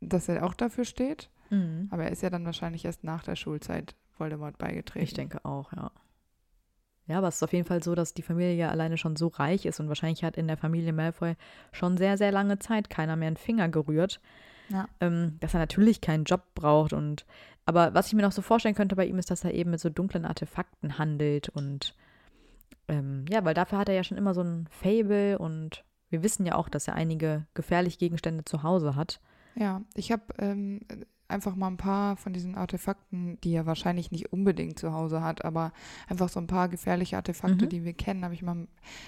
dass 0.01 0.27
er 0.27 0.45
auch 0.45 0.53
dafür 0.53 0.85
steht. 0.85 1.29
Mhm. 1.49 1.87
Aber 1.91 2.03
er 2.05 2.11
ist 2.11 2.23
ja 2.23 2.29
dann 2.29 2.45
wahrscheinlich 2.45 2.85
erst 2.85 3.03
nach 3.03 3.23
der 3.23 3.35
Schulzeit 3.35 3.95
Voldemort 4.17 4.57
beigetreten. 4.57 5.03
Ich 5.03 5.13
denke 5.13 5.43
auch, 5.45 5.73
ja. 5.73 5.91
Ja, 7.05 7.17
aber 7.17 7.27
es 7.27 7.35
ist 7.35 7.43
auf 7.43 7.51
jeden 7.51 7.65
Fall 7.65 7.83
so, 7.83 7.95
dass 7.95 8.13
die 8.13 8.21
Familie 8.21 8.55
ja 8.55 8.69
alleine 8.69 8.97
schon 8.97 9.17
so 9.17 9.27
reich 9.27 9.65
ist 9.65 9.79
und 9.81 9.89
wahrscheinlich 9.89 10.23
hat 10.23 10.37
in 10.37 10.47
der 10.47 10.55
Familie 10.55 10.93
Malfoy 10.93 11.35
schon 11.73 11.97
sehr, 11.97 12.17
sehr 12.17 12.31
lange 12.31 12.59
Zeit 12.59 12.89
keiner 12.89 13.17
mehr 13.17 13.27
einen 13.27 13.37
Finger 13.37 13.67
gerührt, 13.67 14.21
Ja. 14.69 14.87
ähm, 15.01 15.37
dass 15.39 15.53
er 15.53 15.59
natürlich 15.59 16.01
keinen 16.01 16.23
Job 16.23 16.53
braucht 16.55 16.93
und 16.93 17.25
aber 17.65 17.93
was 17.93 18.07
ich 18.07 18.13
mir 18.13 18.23
noch 18.23 18.31
so 18.31 18.41
vorstellen 18.41 18.75
könnte 18.75 18.95
bei 18.95 19.05
ihm 19.05 19.17
ist, 19.19 19.31
dass 19.31 19.43
er 19.43 19.53
eben 19.53 19.71
mit 19.71 19.79
so 19.79 19.89
dunklen 19.89 20.25
Artefakten 20.25 20.97
handelt 20.97 21.49
und 21.49 21.95
ähm, 22.87 23.25
ja, 23.29 23.45
weil 23.45 23.53
dafür 23.53 23.77
hat 23.77 23.89
er 23.89 23.95
ja 23.95 24.03
schon 24.03 24.17
immer 24.17 24.33
so 24.33 24.41
ein 24.41 24.67
Fable 24.69 25.37
und 25.37 25.83
wir 26.09 26.23
wissen 26.23 26.45
ja 26.45 26.55
auch, 26.55 26.69
dass 26.69 26.87
er 26.87 26.95
einige 26.95 27.45
gefährliche 27.53 27.97
Gegenstände 27.97 28.45
zu 28.45 28.63
Hause 28.63 28.95
hat. 28.95 29.19
Ja, 29.55 29.81
ich 29.95 30.11
habe 30.11 30.23
ähm, 30.39 30.81
einfach 31.27 31.55
mal 31.55 31.67
ein 31.67 31.77
paar 31.77 32.15
von 32.17 32.33
diesen 32.33 32.55
Artefakten, 32.55 33.39
die 33.41 33.53
er 33.53 33.65
wahrscheinlich 33.65 34.11
nicht 34.11 34.31
unbedingt 34.33 34.77
zu 34.77 34.93
Hause 34.93 35.21
hat, 35.21 35.45
aber 35.45 35.71
einfach 36.07 36.29
so 36.29 36.39
ein 36.39 36.47
paar 36.47 36.69
gefährliche 36.69 37.15
Artefakte, 37.17 37.65
Mhm. 37.65 37.69
die 37.69 37.83
wir 37.83 37.93
kennen, 37.93 38.23
habe 38.23 38.33
ich 38.33 38.41
mal 38.43 38.67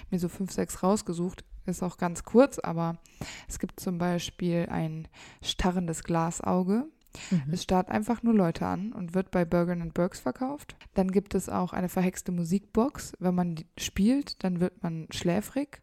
mir 0.09 0.19
so 0.19 0.29
fünf, 0.29 0.51
sechs 0.51 0.81
rausgesucht. 0.83 1.43
Ist 1.65 1.81
auch 1.83 1.97
ganz 1.97 2.23
kurz, 2.23 2.59
aber 2.59 2.97
es 3.47 3.57
gibt 3.59 3.79
zum 3.79 3.97
Beispiel 3.97 4.67
ein 4.69 5.07
starrendes 5.41 6.03
Glasauge. 6.03 6.85
Es 7.49 7.63
starrt 7.63 7.89
einfach 7.89 8.23
nur 8.23 8.33
Leute 8.33 8.65
an 8.65 8.91
und 8.91 9.13
wird 9.15 9.31
bei 9.31 9.45
Bergen 9.45 9.89
Burks 9.93 10.19
verkauft. 10.19 10.75
Dann 10.95 11.11
gibt 11.11 11.33
es 11.33 11.47
auch 11.47 11.71
eine 11.71 11.87
verhexte 11.87 12.31
Musikbox. 12.33 13.13
Wenn 13.19 13.35
man 13.35 13.55
die 13.55 13.65
spielt, 13.77 14.43
dann 14.43 14.59
wird 14.59 14.83
man 14.83 15.07
schläfrig. 15.11 15.81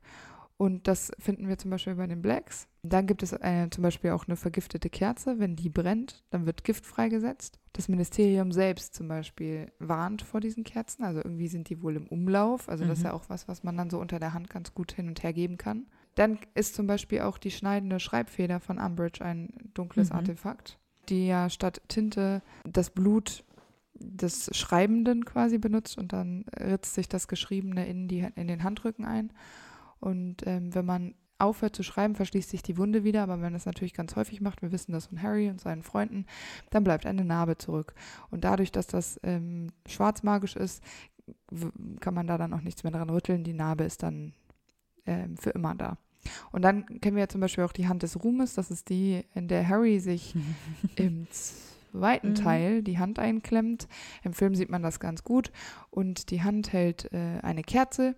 Und 0.63 0.87
das 0.87 1.11
finden 1.19 1.49
wir 1.49 1.59
zum 1.59 1.73
Beispiel 1.73 1.97
bei 1.97 2.07
den 2.07 2.23
Blacks. 2.23 2.69
Dann 2.85 3.09
gibt 3.09 3.25
es 3.25 3.33
äh, 3.33 3.67
zum 3.69 3.83
Beispiel 3.83 4.11
auch 4.13 4.29
eine 4.29 4.37
vergiftete 4.37 4.91
Kerze. 4.91 5.41
Wenn 5.41 5.57
die 5.57 5.69
brennt, 5.69 6.23
dann 6.31 6.47
wird 6.47 6.63
Gift 6.63 6.87
freigesetzt. 6.87 7.59
Das 7.73 7.89
Ministerium 7.89 8.53
selbst 8.53 8.95
zum 8.95 9.09
Beispiel 9.09 9.73
warnt 9.81 10.23
vor 10.23 10.39
diesen 10.39 10.63
Kerzen. 10.63 11.03
Also 11.03 11.19
irgendwie 11.19 11.49
sind 11.49 11.69
die 11.69 11.83
wohl 11.83 11.97
im 11.97 12.07
Umlauf. 12.07 12.69
Also 12.69 12.85
das 12.85 12.99
ist 12.99 13.03
Mhm. 13.03 13.07
ja 13.09 13.13
auch 13.15 13.25
was, 13.27 13.49
was 13.49 13.65
man 13.65 13.77
dann 13.77 13.91
so 13.91 13.99
unter 13.99 14.21
der 14.21 14.35
Hand 14.35 14.51
ganz 14.51 14.73
gut 14.73 14.93
hin 14.93 15.09
und 15.09 15.25
her 15.25 15.33
geben 15.33 15.59
kann. 15.59 15.87
Dann 16.15 16.39
ist 16.55 16.77
zum 16.77 16.87
Beispiel 16.87 17.23
auch 17.23 17.39
die 17.39 17.51
schneidende 17.51 17.99
Schreibfeder 17.99 18.61
von 18.61 18.79
Umbridge 18.79 19.25
ein 19.25 19.53
dunkles 19.75 20.11
Mhm. 20.11 20.17
Artefakt, 20.17 20.79
die 21.09 21.27
ja 21.27 21.51
statt 21.51 21.83
Tinte 21.89 22.41
das 22.63 22.91
Blut 22.91 23.43
des 23.95 24.49
Schreibenden 24.57 25.25
quasi 25.25 25.59
benutzt 25.59 25.99
und 25.99 26.13
dann 26.13 26.45
ritzt 26.57 26.95
sich 26.95 27.09
das 27.09 27.27
Geschriebene 27.27 27.85
in, 27.89 28.07
die, 28.07 28.29
in 28.37 28.47
den 28.47 28.63
Handrücken 28.63 29.05
ein. 29.05 29.33
Und 30.03 30.47
ähm, 30.47 30.75
wenn 30.75 30.85
man 30.85 31.15
aufhört 31.39 31.77
zu 31.77 31.83
schreiben, 31.83 32.15
verschließt 32.15 32.51
sich 32.51 32.63
die 32.63 32.77
Wunde 32.77 33.05
wieder, 33.05 33.23
aber 33.23 33.35
wenn 33.35 33.41
man 33.43 33.53
das 33.53 33.67
natürlich 33.67 33.95
ganz 33.95 34.17
häufig 34.17 34.41
macht, 34.41 34.63
wir 34.63 34.73
wissen 34.73 34.93
das 34.93 35.07
von 35.07 35.23
Harry 35.23 35.49
und 35.49 35.61
seinen 35.61 35.83
Freunden, 35.83 36.27
dann 36.71 36.85
bleibt 36.85 37.07
eine 37.07 37.25
Narbe 37.25 37.57
zurück. 37.57 37.95
Und 38.31 38.45
dadurch, 38.45 38.73
dass 38.73 38.87
das 38.87 39.19
ähm, 39.23 39.69
schwarzmagisch 39.87 40.57
ist, 40.57 40.83
kann 42.01 42.15
man 42.15 42.27
da 42.27 42.37
dann 42.37 42.53
auch 42.53 42.63
nichts 42.63 42.83
mehr 42.83 42.93
dran 42.93 43.11
rütteln. 43.11 43.45
Die 43.45 43.53
Narbe 43.53 43.85
ist 43.85 44.03
dann 44.03 44.35
ähm, 45.07 45.37
für 45.37 45.51
immer 45.51 45.75
da. 45.75 45.99
Und 46.51 46.63
dann 46.63 46.87
kennen 47.01 47.17
wir 47.17 47.25
ja 47.25 47.29
zum 47.29 47.41
Beispiel 47.41 47.65
auch 47.65 47.73
die 47.73 47.89
Hand 47.89 48.03
des 48.03 48.23
Ruhmes. 48.23 48.55
Das 48.55 48.71
ist 48.71 48.89
die, 48.89 49.25
in 49.35 49.49
der 49.49 49.69
Harry 49.69 50.01
sich 50.01 50.35
im 50.97 51.27
zweiten 51.93 52.31
Mhm. 52.31 52.35
Teil 52.35 52.83
die 52.83 52.99
Hand 52.99 53.19
einklemmt. 53.19 53.89
Im 54.25 54.33
Film 54.33 54.55
sieht 54.55 54.71
man 54.71 54.83
das 54.83 55.01
ganz 55.01 55.23
gut. 55.25 55.53
Und 55.91 56.31
die 56.31 56.43
Hand 56.43 56.73
hält 56.73 57.13
äh, 57.13 57.41
eine 57.43 57.63
Kerze, 57.63 58.17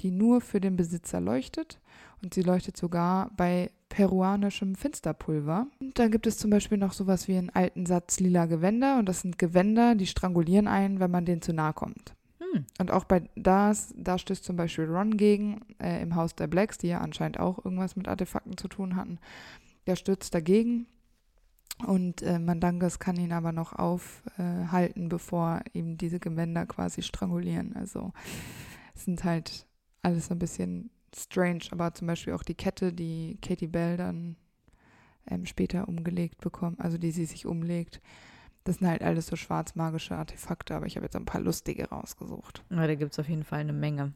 die 0.00 0.10
nur 0.10 0.40
für 0.40 0.60
den 0.60 0.76
Besitzer 0.76 1.20
leuchtet. 1.20 1.80
Und 2.22 2.34
sie 2.34 2.42
leuchtet 2.42 2.76
sogar 2.76 3.30
bei 3.36 3.70
peruanischem 3.88 4.74
Finsterpulver. 4.74 5.66
Und 5.80 5.98
dann 5.98 6.10
gibt 6.10 6.26
es 6.26 6.38
zum 6.38 6.50
Beispiel 6.50 6.78
noch 6.78 6.92
sowas 6.92 7.28
wie 7.28 7.36
einen 7.36 7.50
alten 7.50 7.86
Satz 7.86 8.20
lila 8.20 8.46
Gewänder. 8.46 8.98
Und 8.98 9.08
das 9.08 9.20
sind 9.20 9.38
Gewänder, 9.38 9.94
die 9.94 10.06
strangulieren 10.06 10.68
einen, 10.68 11.00
wenn 11.00 11.10
man 11.10 11.24
denen 11.26 11.42
zu 11.42 11.52
nahe 11.52 11.72
kommt. 11.72 12.14
Hm. 12.38 12.64
Und 12.78 12.90
auch 12.90 13.04
bei 13.04 13.28
das, 13.34 13.94
da 13.96 14.18
stößt 14.18 14.44
zum 14.44 14.56
Beispiel 14.56 14.86
Ron 14.86 15.16
gegen 15.16 15.60
äh, 15.78 16.02
im 16.02 16.14
Haus 16.14 16.34
der 16.34 16.46
Blacks, 16.46 16.78
die 16.78 16.88
ja 16.88 17.00
anscheinend 17.00 17.38
auch 17.38 17.64
irgendwas 17.64 17.96
mit 17.96 18.08
Artefakten 18.08 18.56
zu 18.56 18.68
tun 18.68 18.96
hatten. 18.96 19.18
Der 19.86 19.96
stürzt 19.96 20.34
dagegen 20.34 20.86
und 21.84 22.22
äh, 22.22 22.38
Mandangas 22.38 22.98
kann 22.98 23.16
ihn 23.16 23.32
aber 23.32 23.52
noch 23.52 23.74
aufhalten, 23.74 25.08
bevor 25.08 25.60
ihm 25.72 25.98
diese 25.98 26.18
Gewänder 26.18 26.66
quasi 26.66 27.02
strangulieren. 27.02 27.76
Also 27.76 28.12
es 28.94 29.04
sind 29.04 29.24
halt 29.24 29.66
alles 30.02 30.30
ein 30.30 30.38
bisschen 30.38 30.90
strange, 31.14 31.64
aber 31.70 31.92
zum 31.92 32.06
Beispiel 32.06 32.32
auch 32.32 32.42
die 32.42 32.54
Kette, 32.54 32.92
die 32.92 33.38
Katie 33.42 33.66
Bell 33.66 33.96
dann 33.96 34.36
ähm, 35.28 35.44
später 35.44 35.88
umgelegt 35.88 36.40
bekommt, 36.40 36.80
also 36.80 36.98
die 36.98 37.10
sie 37.10 37.26
sich 37.26 37.46
umlegt. 37.46 38.00
Das 38.64 38.76
sind 38.76 38.88
halt 38.88 39.02
alles 39.02 39.26
so 39.26 39.36
schwarzmagische 39.36 40.16
Artefakte, 40.16 40.74
aber 40.74 40.86
ich 40.86 40.96
habe 40.96 41.06
jetzt 41.06 41.16
ein 41.16 41.24
paar 41.24 41.40
lustige 41.40 41.88
rausgesucht. 41.88 42.64
Ja, 42.70 42.86
da 42.86 42.94
gibt 42.94 43.12
es 43.12 43.18
auf 43.18 43.28
jeden 43.28 43.44
Fall 43.44 43.60
eine 43.60 43.72
Menge. 43.72 44.12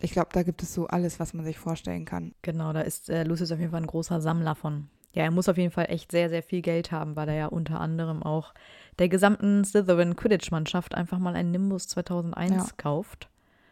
Ich 0.00 0.10
glaube, 0.10 0.30
da 0.32 0.42
gibt 0.42 0.62
es 0.62 0.74
so 0.74 0.88
alles, 0.88 1.20
was 1.20 1.34
man 1.34 1.44
sich 1.44 1.58
vorstellen 1.58 2.04
kann. 2.04 2.34
Genau, 2.42 2.72
da 2.72 2.80
ist 2.80 3.08
äh, 3.08 3.22
Lucius 3.22 3.52
auf 3.52 3.60
jeden 3.60 3.70
Fall 3.70 3.82
ein 3.82 3.86
großer 3.86 4.20
Sammler 4.20 4.56
von. 4.56 4.88
Ja, 5.14 5.24
er 5.24 5.30
muss 5.30 5.48
auf 5.48 5.58
jeden 5.58 5.70
Fall 5.70 5.86
echt 5.88 6.10
sehr, 6.10 6.28
sehr 6.28 6.42
viel 6.42 6.62
Geld 6.62 6.90
haben, 6.90 7.16
weil 7.16 7.28
er 7.28 7.34
ja 7.34 7.46
unter 7.46 7.80
anderem 7.80 8.22
auch 8.22 8.54
der 8.98 9.08
gesamten 9.08 9.64
Slytherin 9.64 10.16
Quidditch-Mannschaft 10.16 10.94
einfach 10.94 11.18
mal 11.18 11.34
einen 11.34 11.50
Nimbus 11.50 11.88
2001 11.88 12.54
Ja. 12.54 12.66
kauft. 12.76 13.28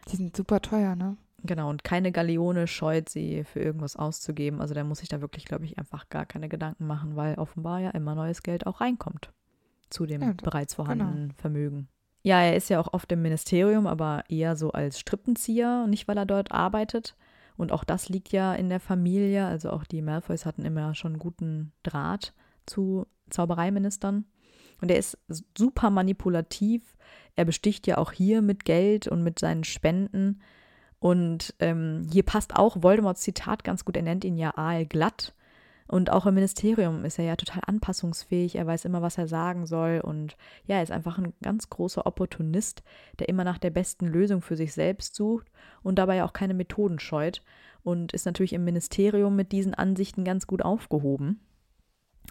Die 0.08 0.16
sind 0.16 0.36
super 0.36 0.60
teuer, 0.60 0.94
ne? 0.96 1.16
Genau, 1.42 1.70
und 1.70 1.84
keine 1.84 2.12
Galeone 2.12 2.66
scheut, 2.66 3.08
sie 3.08 3.44
für 3.44 3.60
irgendwas 3.60 3.96
auszugeben. 3.96 4.60
Also 4.60 4.74
der 4.74 4.84
muss 4.84 4.98
sich 4.98 5.08
da 5.08 5.22
wirklich, 5.22 5.46
glaube 5.46 5.64
ich, 5.64 5.78
einfach 5.78 6.10
gar 6.10 6.26
keine 6.26 6.50
Gedanken 6.50 6.86
machen, 6.86 7.16
weil 7.16 7.36
offenbar 7.36 7.80
ja 7.80 7.90
immer 7.90 8.14
neues 8.14 8.42
Geld 8.42 8.66
auch 8.66 8.82
reinkommt 8.82 9.30
zu 9.88 10.04
dem 10.04 10.20
Ja, 10.20 10.32
bereits 10.42 10.74
vorhandenen 10.74 11.32
Vermögen. 11.32 11.88
Ja, 12.22 12.42
er 12.42 12.56
ist 12.56 12.68
ja 12.68 12.78
auch 12.78 12.92
oft 12.92 13.10
im 13.12 13.22
Ministerium, 13.22 13.86
aber 13.86 14.24
eher 14.28 14.54
so 14.54 14.72
als 14.72 15.00
Strippenzieher, 15.00 15.86
nicht 15.86 16.06
weil 16.06 16.18
er 16.18 16.26
dort 16.26 16.52
arbeitet. 16.52 17.16
Und 17.56 17.72
auch 17.72 17.84
das 17.84 18.08
liegt 18.08 18.32
ja 18.32 18.54
in 18.54 18.68
der 18.68 18.80
Familie. 18.80 19.46
Also 19.46 19.70
auch 19.70 19.84
die 19.84 20.02
Malfoys 20.02 20.46
hatten 20.46 20.64
immer 20.64 20.94
schon 20.94 21.18
guten 21.18 21.72
Draht 21.82 22.32
zu 22.66 23.06
Zaubereiministern. 23.30 24.24
Und 24.80 24.90
er 24.90 24.98
ist 24.98 25.18
super 25.56 25.90
manipulativ. 25.90 26.96
Er 27.36 27.44
besticht 27.44 27.86
ja 27.86 27.98
auch 27.98 28.12
hier 28.12 28.42
mit 28.42 28.64
Geld 28.64 29.08
und 29.08 29.22
mit 29.22 29.38
seinen 29.38 29.64
Spenden. 29.64 30.40
Und 30.98 31.54
ähm, 31.58 32.06
hier 32.10 32.22
passt 32.22 32.56
auch 32.56 32.82
Voldemorts 32.82 33.22
Zitat 33.22 33.64
ganz 33.64 33.84
gut. 33.84 33.96
Er 33.96 34.02
nennt 34.02 34.24
ihn 34.24 34.36
ja 34.36 34.56
Aal 34.56 34.86
glatt. 34.86 35.34
Und 35.90 36.10
auch 36.10 36.24
im 36.26 36.34
Ministerium 36.34 37.04
ist 37.04 37.18
er 37.18 37.24
ja 37.24 37.34
total 37.34 37.62
anpassungsfähig. 37.66 38.54
Er 38.54 38.66
weiß 38.66 38.84
immer, 38.84 39.02
was 39.02 39.18
er 39.18 39.26
sagen 39.26 39.66
soll. 39.66 40.00
Und 40.00 40.36
ja, 40.64 40.76
er 40.76 40.84
ist 40.84 40.92
einfach 40.92 41.18
ein 41.18 41.32
ganz 41.42 41.68
großer 41.68 42.06
Opportunist, 42.06 42.84
der 43.18 43.28
immer 43.28 43.42
nach 43.42 43.58
der 43.58 43.70
besten 43.70 44.06
Lösung 44.06 44.40
für 44.40 44.56
sich 44.56 44.72
selbst 44.72 45.16
sucht 45.16 45.48
und 45.82 45.98
dabei 45.98 46.22
auch 46.22 46.32
keine 46.32 46.54
Methoden 46.54 47.00
scheut. 47.00 47.42
Und 47.82 48.12
ist 48.12 48.24
natürlich 48.24 48.52
im 48.52 48.62
Ministerium 48.62 49.34
mit 49.34 49.50
diesen 49.50 49.74
Ansichten 49.74 50.22
ganz 50.22 50.46
gut 50.46 50.62
aufgehoben. 50.62 51.40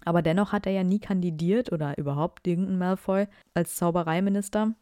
Aber 0.05 0.21
dennoch 0.21 0.53
hat 0.53 0.65
er 0.65 0.71
ja 0.71 0.85
nie 0.85 0.99
kandidiert 0.99 1.73
oder 1.73 1.97
überhaupt 1.97 2.47
irgendein 2.47 2.77
Malfoy 2.77 3.27
als 3.53 3.75
Zaubereiminister. 3.75 4.73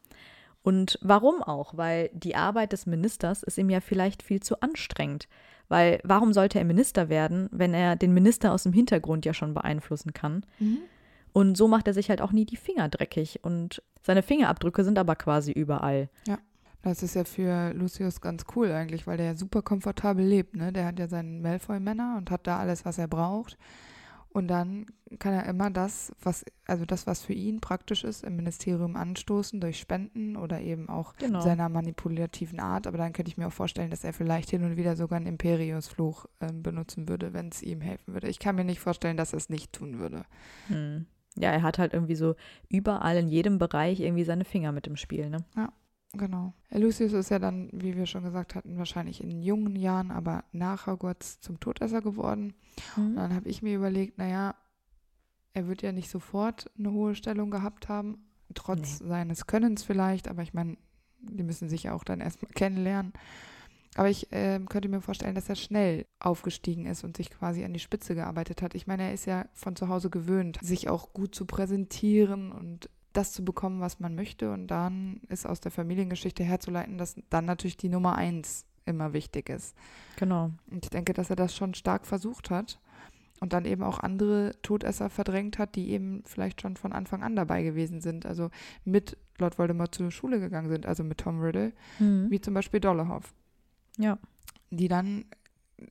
Und 0.61 0.99
warum 1.01 1.41
auch? 1.41 1.75
Weil 1.75 2.11
die 2.13 2.35
Arbeit 2.35 2.73
des 2.73 2.85
Ministers 2.85 3.41
ist 3.41 3.57
ihm 3.57 3.71
ja 3.71 3.79
vielleicht 3.79 4.21
viel 4.21 4.41
zu 4.41 4.61
anstrengend. 4.61 5.27
Weil 5.69 5.99
warum 6.03 6.33
sollte 6.33 6.59
er 6.59 6.65
Minister 6.65 7.09
werden, 7.09 7.49
wenn 7.51 7.73
er 7.73 7.95
den 7.95 8.13
Minister 8.13 8.53
aus 8.53 8.63
dem 8.63 8.73
Hintergrund 8.73 9.25
ja 9.25 9.33
schon 9.33 9.53
beeinflussen 9.53 10.13
kann? 10.13 10.45
Mhm. 10.59 10.79
Und 11.33 11.57
so 11.57 11.67
macht 11.67 11.87
er 11.87 11.93
sich 11.93 12.09
halt 12.09 12.21
auch 12.21 12.31
nie 12.31 12.45
die 12.45 12.55
Finger 12.55 12.89
dreckig. 12.89 13.43
Und 13.43 13.83
seine 14.01 14.23
Fingerabdrücke 14.23 14.83
sind 14.83 14.97
aber 14.97 15.15
quasi 15.15 15.51
überall. 15.51 16.09
Ja. 16.27 16.39
Das 16.83 17.03
ist 17.03 17.15
ja 17.15 17.25
für 17.25 17.73
Lucius 17.73 18.21
ganz 18.21 18.45
cool 18.55 18.71
eigentlich, 18.71 19.07
weil 19.07 19.17
der 19.17 19.25
ja 19.25 19.35
super 19.35 19.61
komfortabel 19.61 20.25
lebt. 20.25 20.55
Ne? 20.55 20.71
Der 20.71 20.85
hat 20.85 20.99
ja 20.99 21.07
seinen 21.07 21.41
Malfoy-Männer 21.41 22.15
und 22.17 22.31
hat 22.31 22.47
da 22.47 22.59
alles, 22.59 22.85
was 22.85 22.97
er 22.97 23.07
braucht. 23.07 23.57
Und 24.37 24.49
dann 24.49 24.85
kann 25.17 25.33
er 25.33 25.47
immer 25.47 25.71
das, 25.71 26.13
was, 26.21 26.45
also 26.67 26.85
das, 26.85 27.07
was 27.07 27.23
für 27.23 27.33
ihn 27.33 27.59
praktisch 27.59 28.03
ist, 28.03 28.23
im 28.23 28.35
Ministerium 28.35 28.95
anstoßen 28.95 29.59
durch 29.59 29.79
Spenden 29.79 30.37
oder 30.37 30.61
eben 30.61 30.89
auch 30.89 31.15
genau. 31.15 31.41
seiner 31.41 31.69
manipulativen 31.69 32.59
Art. 32.59 32.85
Aber 32.85 32.99
dann 32.99 33.13
könnte 33.13 33.31
ich 33.31 33.37
mir 33.37 33.47
auch 33.47 33.51
vorstellen, 33.51 33.89
dass 33.89 34.03
er 34.03 34.13
vielleicht 34.13 34.51
hin 34.51 34.63
und 34.63 34.77
wieder 34.77 34.95
sogar 34.95 35.17
einen 35.17 35.25
Imperius-Fluch 35.25 36.27
äh, 36.39 36.53
benutzen 36.53 37.09
würde, 37.09 37.33
wenn 37.33 37.47
es 37.47 37.63
ihm 37.63 37.81
helfen 37.81 38.13
würde. 38.13 38.29
Ich 38.29 38.37
kann 38.37 38.55
mir 38.55 38.63
nicht 38.63 38.79
vorstellen, 38.79 39.17
dass 39.17 39.33
er 39.33 39.37
es 39.37 39.49
nicht 39.49 39.73
tun 39.73 39.97
würde. 39.97 40.23
Hm. 40.67 41.07
Ja, 41.35 41.49
er 41.49 41.63
hat 41.63 41.79
halt 41.79 41.93
irgendwie 41.93 42.15
so 42.15 42.35
überall 42.69 43.17
in 43.17 43.29
jedem 43.29 43.57
Bereich 43.57 44.01
irgendwie 44.01 44.23
seine 44.23 44.45
Finger 44.45 44.71
mit 44.71 44.85
im 44.85 44.97
Spiel, 44.97 45.31
ne? 45.31 45.39
Ja. 45.55 45.73
Genau. 46.13 46.53
Lucius 46.71 47.13
ist 47.13 47.29
ja 47.29 47.39
dann, 47.39 47.69
wie 47.73 47.95
wir 47.95 48.05
schon 48.05 48.23
gesagt 48.23 48.55
hatten, 48.55 48.77
wahrscheinlich 48.77 49.21
in 49.21 49.41
jungen 49.41 49.75
Jahren, 49.75 50.11
aber 50.11 50.45
nach 50.51 50.87
Hogwarts 50.87 51.41
zum 51.41 51.59
Todesser 51.59 52.01
geworden. 52.01 52.53
Mhm. 52.95 53.07
Und 53.07 53.15
dann 53.17 53.35
habe 53.35 53.49
ich 53.49 53.61
mir 53.61 53.75
überlegt, 53.75 54.17
naja, 54.17 54.55
er 55.53 55.67
wird 55.67 55.81
ja 55.81 55.91
nicht 55.91 56.09
sofort 56.09 56.71
eine 56.77 56.91
hohe 56.91 57.15
Stellung 57.15 57.51
gehabt 57.51 57.89
haben, 57.89 58.25
trotz 58.53 59.01
nee. 59.01 59.07
seines 59.07 59.47
Könnens 59.47 59.83
vielleicht, 59.83 60.27
aber 60.27 60.43
ich 60.43 60.53
meine, 60.53 60.77
die 61.19 61.43
müssen 61.43 61.67
sich 61.67 61.83
ja 61.83 61.93
auch 61.93 62.03
dann 62.03 62.21
erstmal 62.21 62.51
kennenlernen. 62.55 63.13
Aber 63.95 64.09
ich 64.09 64.31
äh, 64.31 64.59
könnte 64.69 64.89
mir 64.89 65.01
vorstellen, 65.01 65.33
dass 65.33 65.49
er 65.49 65.55
schnell 65.55 66.05
aufgestiegen 66.19 66.85
ist 66.85 67.03
und 67.03 67.17
sich 67.17 67.31
quasi 67.31 67.63
an 67.63 67.73
die 67.73 67.79
Spitze 67.79 68.13
gearbeitet 68.13 68.61
hat. 68.61 68.75
Ich 68.75 68.85
meine, 68.85 69.03
er 69.03 69.13
ist 69.13 69.25
ja 69.25 69.47
von 69.53 69.75
zu 69.75 69.87
Hause 69.87 70.11
gewöhnt, 70.11 70.59
sich 70.61 70.87
auch 70.87 71.13
gut 71.13 71.33
zu 71.33 71.45
präsentieren 71.45 72.51
und 72.51 72.89
das 73.17 73.33
zu 73.33 73.43
bekommen, 73.43 73.81
was 73.81 73.99
man 73.99 74.15
möchte. 74.15 74.51
Und 74.51 74.67
dann 74.67 75.21
ist 75.29 75.45
aus 75.45 75.59
der 75.59 75.71
Familiengeschichte 75.71 76.43
herzuleiten, 76.43 76.97
dass 76.97 77.15
dann 77.29 77.45
natürlich 77.45 77.77
die 77.77 77.89
Nummer 77.89 78.15
eins 78.15 78.65
immer 78.85 79.13
wichtig 79.13 79.49
ist. 79.49 79.75
Genau. 80.17 80.51
Und 80.71 80.85
ich 80.85 80.89
denke, 80.89 81.13
dass 81.13 81.29
er 81.29 81.35
das 81.35 81.55
schon 81.55 81.73
stark 81.73 82.05
versucht 82.05 82.49
hat 82.49 82.79
und 83.39 83.53
dann 83.53 83.65
eben 83.65 83.83
auch 83.83 83.99
andere 83.99 84.53
Todesser 84.61 85.09
verdrängt 85.09 85.59
hat, 85.59 85.75
die 85.75 85.89
eben 85.89 86.23
vielleicht 86.25 86.61
schon 86.61 86.77
von 86.77 86.93
Anfang 86.93 87.23
an 87.23 87.35
dabei 87.35 87.63
gewesen 87.63 88.01
sind, 88.01 88.25
also 88.25 88.49
mit 88.85 89.17
Lord 89.37 89.59
Voldemort 89.59 89.93
zur 89.93 90.11
Schule 90.11 90.39
gegangen 90.39 90.69
sind, 90.69 90.85
also 90.85 91.03
mit 91.03 91.19
Tom 91.19 91.41
Riddle, 91.41 91.73
mhm. 91.99 92.29
wie 92.29 92.41
zum 92.41 92.53
Beispiel 92.53 92.79
Dollehoff. 92.79 93.33
Ja. 93.97 94.17
Die 94.69 94.87
dann 94.87 95.25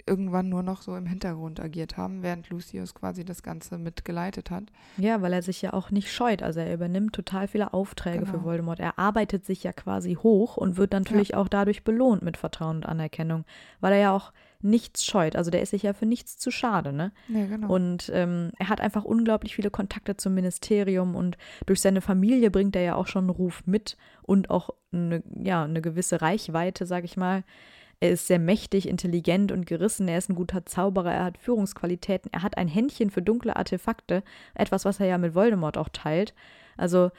irgendwann 0.05 0.49
nur 0.49 0.62
noch 0.62 0.83
so 0.83 0.96
im 0.96 1.07
Hintergrund 1.07 1.61
agiert 1.61 1.96
haben, 1.96 2.22
während 2.22 2.51
Lucius 2.51 2.94
quasi 2.94 3.25
das 3.25 3.42
Ganze 3.42 3.79
mitgeleitet 3.79 4.51
hat. 4.51 4.64
Ja, 4.96 5.22
weil 5.22 5.33
er 5.33 5.42
sich 5.42 5.62
ja 5.62 5.72
auch 5.72 5.90
nicht 5.90 6.12
scheut. 6.12 6.42
Also 6.42 6.61
er 6.61 6.75
übernimmt 6.75 7.12
total 7.12 7.46
viele 7.46 7.72
Aufträge 7.72 8.25
genau. 8.25 8.31
für 8.33 8.44
Voldemort. 8.44 8.81
Er 8.81 8.99
arbeitet 8.99 9.44
sich 9.44 9.62
ja 9.62 9.72
quasi 9.72 10.14
hoch 10.14 10.57
und 10.57 10.77
wird 10.77 10.92
natürlich 10.92 11.31
ja. 11.31 11.37
auch 11.38 11.49
dadurch 11.49 11.85
belohnt 11.85 12.22
mit 12.22 12.37
Vertrauen 12.37 12.77
und 12.77 12.87
Anerkennung, 12.87 13.44
weil 13.81 13.92
er 13.92 13.99
ja 13.99 14.12
auch 14.12 14.33
nichts 14.61 15.05
scheut. 15.05 15.37
Also 15.37 15.51
der 15.51 15.62
ist 15.62 15.70
sich 15.70 15.85
ja 15.85 15.92
für 15.92 16.07
nichts 16.07 16.38
zu 16.38 16.51
schade, 16.51 16.92
ne? 16.92 17.12
Ja, 17.29 17.46
genau. 17.46 17.72
Und 17.72 18.11
ähm, 18.12 18.51
er 18.59 18.68
hat 18.68 18.81
einfach 18.81 19.05
unglaublich 19.05 19.55
viele 19.55 19.70
Kontakte 19.70 20.16
zum 20.16 20.35
Ministerium 20.35 21.14
und 21.14 21.38
durch 21.66 21.81
seine 21.81 22.01
Familie 22.01 22.51
bringt 22.51 22.75
er 22.75 22.83
ja 22.83 22.94
auch 22.96 23.07
schon 23.07 23.25
einen 23.25 23.31
Ruf 23.31 23.62
mit 23.66 23.96
und 24.22 24.51
auch 24.51 24.70
eine, 24.92 25.22
ja, 25.35 25.62
eine 25.62 25.83
gewisse 25.83 26.22
Reichweite, 26.22 26.87
sag 26.87 27.05
ich 27.05 27.16
mal. 27.16 27.44
Er 28.01 28.11
ist 28.11 28.27
sehr 28.27 28.39
mächtig, 28.39 28.89
intelligent 28.89 29.53
und 29.53 29.67
gerissen. 29.67 30.07
Er 30.09 30.19
ist 30.19 30.29
ein 30.29 30.35
guter 30.35 30.67
Zauberer. 30.67 31.13
Er 31.13 31.25
hat 31.25 31.39
Führungsqualitäten. 31.39 32.31
Er 32.33 32.43
hat 32.43 32.59
ein 32.59 32.69
Händchen 32.69 33.11
für 33.11 33.23
dunkle 33.23 33.57
Artefakte. 33.57 34.23
Etwas, 34.55 34.85
was 34.85 35.01
er 35.01 35.07
ja 35.07 35.19
mit 35.19 35.35
Voldemort 35.35 35.79
auch 35.79 35.89
teilt. 35.89 36.35
Also, 36.77 37.11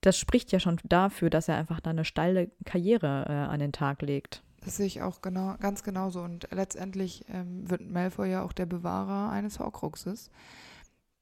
das 0.00 0.16
spricht 0.16 0.52
ja 0.52 0.60
schon 0.60 0.78
dafür, 0.84 1.30
dass 1.30 1.48
er 1.48 1.56
einfach 1.56 1.80
da 1.80 1.90
eine 1.90 2.04
steile 2.04 2.50
Karriere 2.64 3.26
äh, 3.28 3.32
an 3.32 3.60
den 3.60 3.72
Tag 3.72 4.02
legt. 4.02 4.42
Das 4.64 4.76
sehe 4.76 4.86
ich 4.86 5.02
auch 5.02 5.22
genau, 5.22 5.54
ganz 5.60 5.82
genauso. 5.82 6.20
Und 6.20 6.48
letztendlich 6.50 7.24
ähm, 7.28 7.68
wird 7.68 7.88
Malfoy 7.88 8.30
ja 8.30 8.42
auch 8.42 8.52
der 8.52 8.66
Bewahrer 8.66 9.30
eines 9.30 9.60
Horcruxes, 9.60 10.30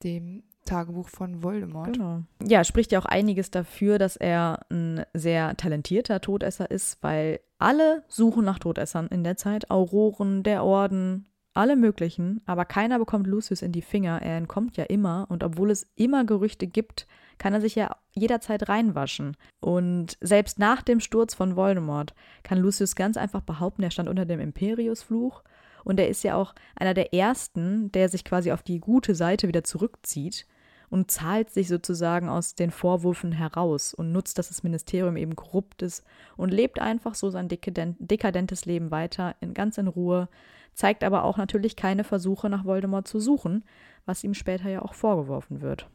dem 0.03 0.43
Tagebuch 0.65 1.09
von 1.09 1.43
Voldemort. 1.43 1.95
Genau. 1.95 2.23
Ja, 2.43 2.65
spricht 2.65 2.93
ja 2.93 2.99
auch 2.99 3.07
einiges 3.07 3.51
dafür, 3.51 3.99
dass 3.99 4.17
er 4.17 4.67
ein 4.71 5.05
sehr 5.15 5.57
talentierter 5.57 6.21
Todesser 6.21 6.71
ist, 6.71 7.03
weil 7.03 7.41
alle 7.59 8.05
suchen 8.09 8.45
nach 8.45 8.59
Todessern 8.59 9.07
in 9.07 9.25
der 9.25 9.37
Zeit. 9.37 9.71
Auroren, 9.71 10.43
der 10.43 10.65
Orden, 10.65 11.27
alle 11.55 11.77
möglichen, 11.77 12.43
aber 12.45 12.67
keiner 12.67 12.99
bekommt 12.99 13.27
Lucius 13.27 13.63
in 13.63 13.73
die 13.73 13.83
Finger. 13.83 14.21
Er 14.21 14.37
entkommt 14.37 14.77
ja 14.77 14.85
immer 14.85 15.27
und 15.31 15.43
obwohl 15.43 15.71
es 15.71 15.87
immer 15.95 16.25
Gerüchte 16.25 16.67
gibt, 16.67 17.07
kann 17.39 17.55
er 17.55 17.61
sich 17.61 17.75
ja 17.75 17.97
jederzeit 18.13 18.69
reinwaschen. 18.69 19.37
Und 19.61 20.19
selbst 20.21 20.59
nach 20.59 20.83
dem 20.83 21.01
Sturz 21.01 21.35
von 21.35 21.57
Voldemort 21.57 22.15
kann 22.43 22.59
Lucius 22.59 22.95
ganz 22.95 23.17
einfach 23.17 23.41
behaupten, 23.41 23.83
er 23.83 23.91
stand 23.91 24.09
unter 24.09 24.27
dem 24.27 24.41
Imperiusfluch 24.41 25.43
und 25.87 26.01
er 26.01 26.09
ist 26.09 26.25
ja 26.25 26.35
auch 26.35 26.53
einer 26.75 26.95
der 26.95 27.15
ersten, 27.15 27.93
der 27.93 28.09
sich 28.09 28.25
quasi 28.25 28.51
auf 28.51 28.65
die 28.65 28.81
gute 28.81 29.15
Seite 29.15 29.47
wieder 29.47 29.63
zurückzieht 29.63 30.45
und 30.91 31.13
zahlt 31.13 31.51
sich 31.51 31.69
sozusagen 31.69 32.29
aus 32.29 32.57
den 32.57 32.73
Vorwürfen 32.73 33.31
heraus 33.31 33.95
und 33.95 34.11
nutzt, 34.11 34.37
dass 34.37 34.49
das 34.49 34.65
Ministerium 34.65 35.17
eben 35.17 35.37
korrupt 35.37 35.83
ist 35.83 36.05
und 36.37 36.53
lebt 36.53 36.81
einfach 36.81 37.15
so 37.15 37.31
sein 37.31 37.49
dekadent, 37.49 37.97
dekadentes 38.01 38.65
Leben 38.65 38.91
weiter, 38.91 39.37
in, 39.41 39.55
ganz 39.55 39.79
in 39.79 39.87
Ruhe, 39.87 40.29
zeigt 40.75 41.05
aber 41.05 41.23
auch 41.23 41.37
natürlich 41.37 41.77
keine 41.77 42.03
Versuche 42.03 42.51
nach 42.51 42.65
Voldemort 42.65 43.07
zu 43.07 43.21
suchen, 43.21 43.63
was 44.07 44.25
ihm 44.25 44.35
später 44.35 44.69
ja 44.69 44.83
auch 44.83 44.95
vorgeworfen 44.95 45.61
wird. 45.61 45.89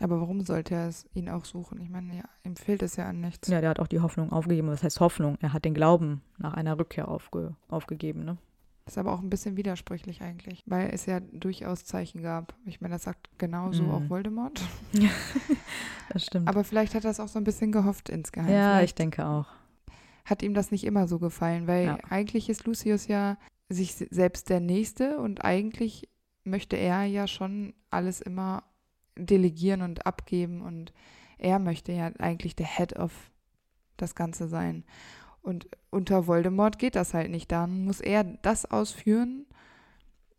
Aber 0.00 0.20
warum 0.20 0.40
sollte 0.42 0.74
er 0.74 0.88
es 0.88 1.06
ihn 1.14 1.30
auch 1.30 1.44
suchen? 1.44 1.80
Ich 1.80 1.88
meine, 1.88 2.16
ja, 2.16 2.24
ihm 2.44 2.56
fehlt 2.56 2.82
es 2.82 2.96
ja 2.96 3.06
an 3.06 3.20
nichts. 3.20 3.46
Ja, 3.48 3.60
der 3.60 3.70
hat 3.70 3.78
auch 3.78 3.86
die 3.86 4.00
Hoffnung 4.00 4.32
aufgegeben. 4.32 4.68
Das 4.68 4.82
heißt 4.82 5.00
Hoffnung. 5.00 5.38
Er 5.40 5.52
hat 5.52 5.64
den 5.64 5.72
Glauben 5.72 6.20
nach 6.36 6.52
einer 6.52 6.78
Rückkehr 6.78 7.08
aufge 7.08 7.54
aufgegeben, 7.68 8.24
ne? 8.24 8.36
Ist 8.86 8.98
aber 8.98 9.12
auch 9.12 9.20
ein 9.20 9.30
bisschen 9.30 9.56
widersprüchlich 9.56 10.22
eigentlich, 10.22 10.62
weil 10.66 10.90
es 10.92 11.06
ja 11.06 11.18
durchaus 11.18 11.84
Zeichen 11.84 12.22
gab. 12.22 12.54
Ich 12.66 12.80
meine, 12.80 12.94
das 12.94 13.02
sagt 13.02 13.28
genauso 13.36 13.82
mhm. 13.82 13.90
auch 13.90 14.08
Voldemort. 14.08 14.60
Ja, 14.92 15.10
das 16.10 16.26
stimmt. 16.26 16.48
Aber 16.48 16.62
vielleicht 16.62 16.94
hat 16.94 17.04
er 17.04 17.10
es 17.10 17.18
auch 17.18 17.26
so 17.26 17.38
ein 17.38 17.44
bisschen 17.44 17.72
gehofft 17.72 18.08
insgeheim. 18.08 18.48
Ja, 18.48 18.76
vielleicht 18.76 18.90
ich 18.90 18.94
denke 18.94 19.26
auch. 19.26 19.46
Hat 20.24 20.42
ihm 20.42 20.54
das 20.54 20.70
nicht 20.70 20.84
immer 20.84 21.08
so 21.08 21.18
gefallen, 21.18 21.66
weil 21.66 21.86
ja. 21.86 21.98
eigentlich 22.10 22.48
ist 22.48 22.64
Lucius 22.64 23.08
ja 23.08 23.38
sich 23.68 23.96
selbst 23.96 24.50
der 24.50 24.60
Nächste 24.60 25.18
und 25.18 25.44
eigentlich 25.44 26.08
möchte 26.44 26.76
er 26.76 27.04
ja 27.04 27.26
schon 27.26 27.74
alles 27.90 28.20
immer 28.20 28.62
delegieren 29.16 29.82
und 29.82 30.06
abgeben 30.06 30.62
und 30.62 30.92
er 31.38 31.58
möchte 31.58 31.90
ja 31.90 32.12
eigentlich 32.18 32.54
der 32.54 32.66
Head 32.66 32.96
of 32.96 33.12
das 33.96 34.14
Ganze 34.14 34.46
sein. 34.46 34.84
Und 35.46 35.68
unter 35.90 36.26
Voldemort 36.26 36.80
geht 36.80 36.96
das 36.96 37.14
halt 37.14 37.30
nicht. 37.30 37.52
Dann 37.52 37.84
muss 37.84 38.00
er 38.00 38.24
das 38.24 38.68
ausführen, 38.68 39.46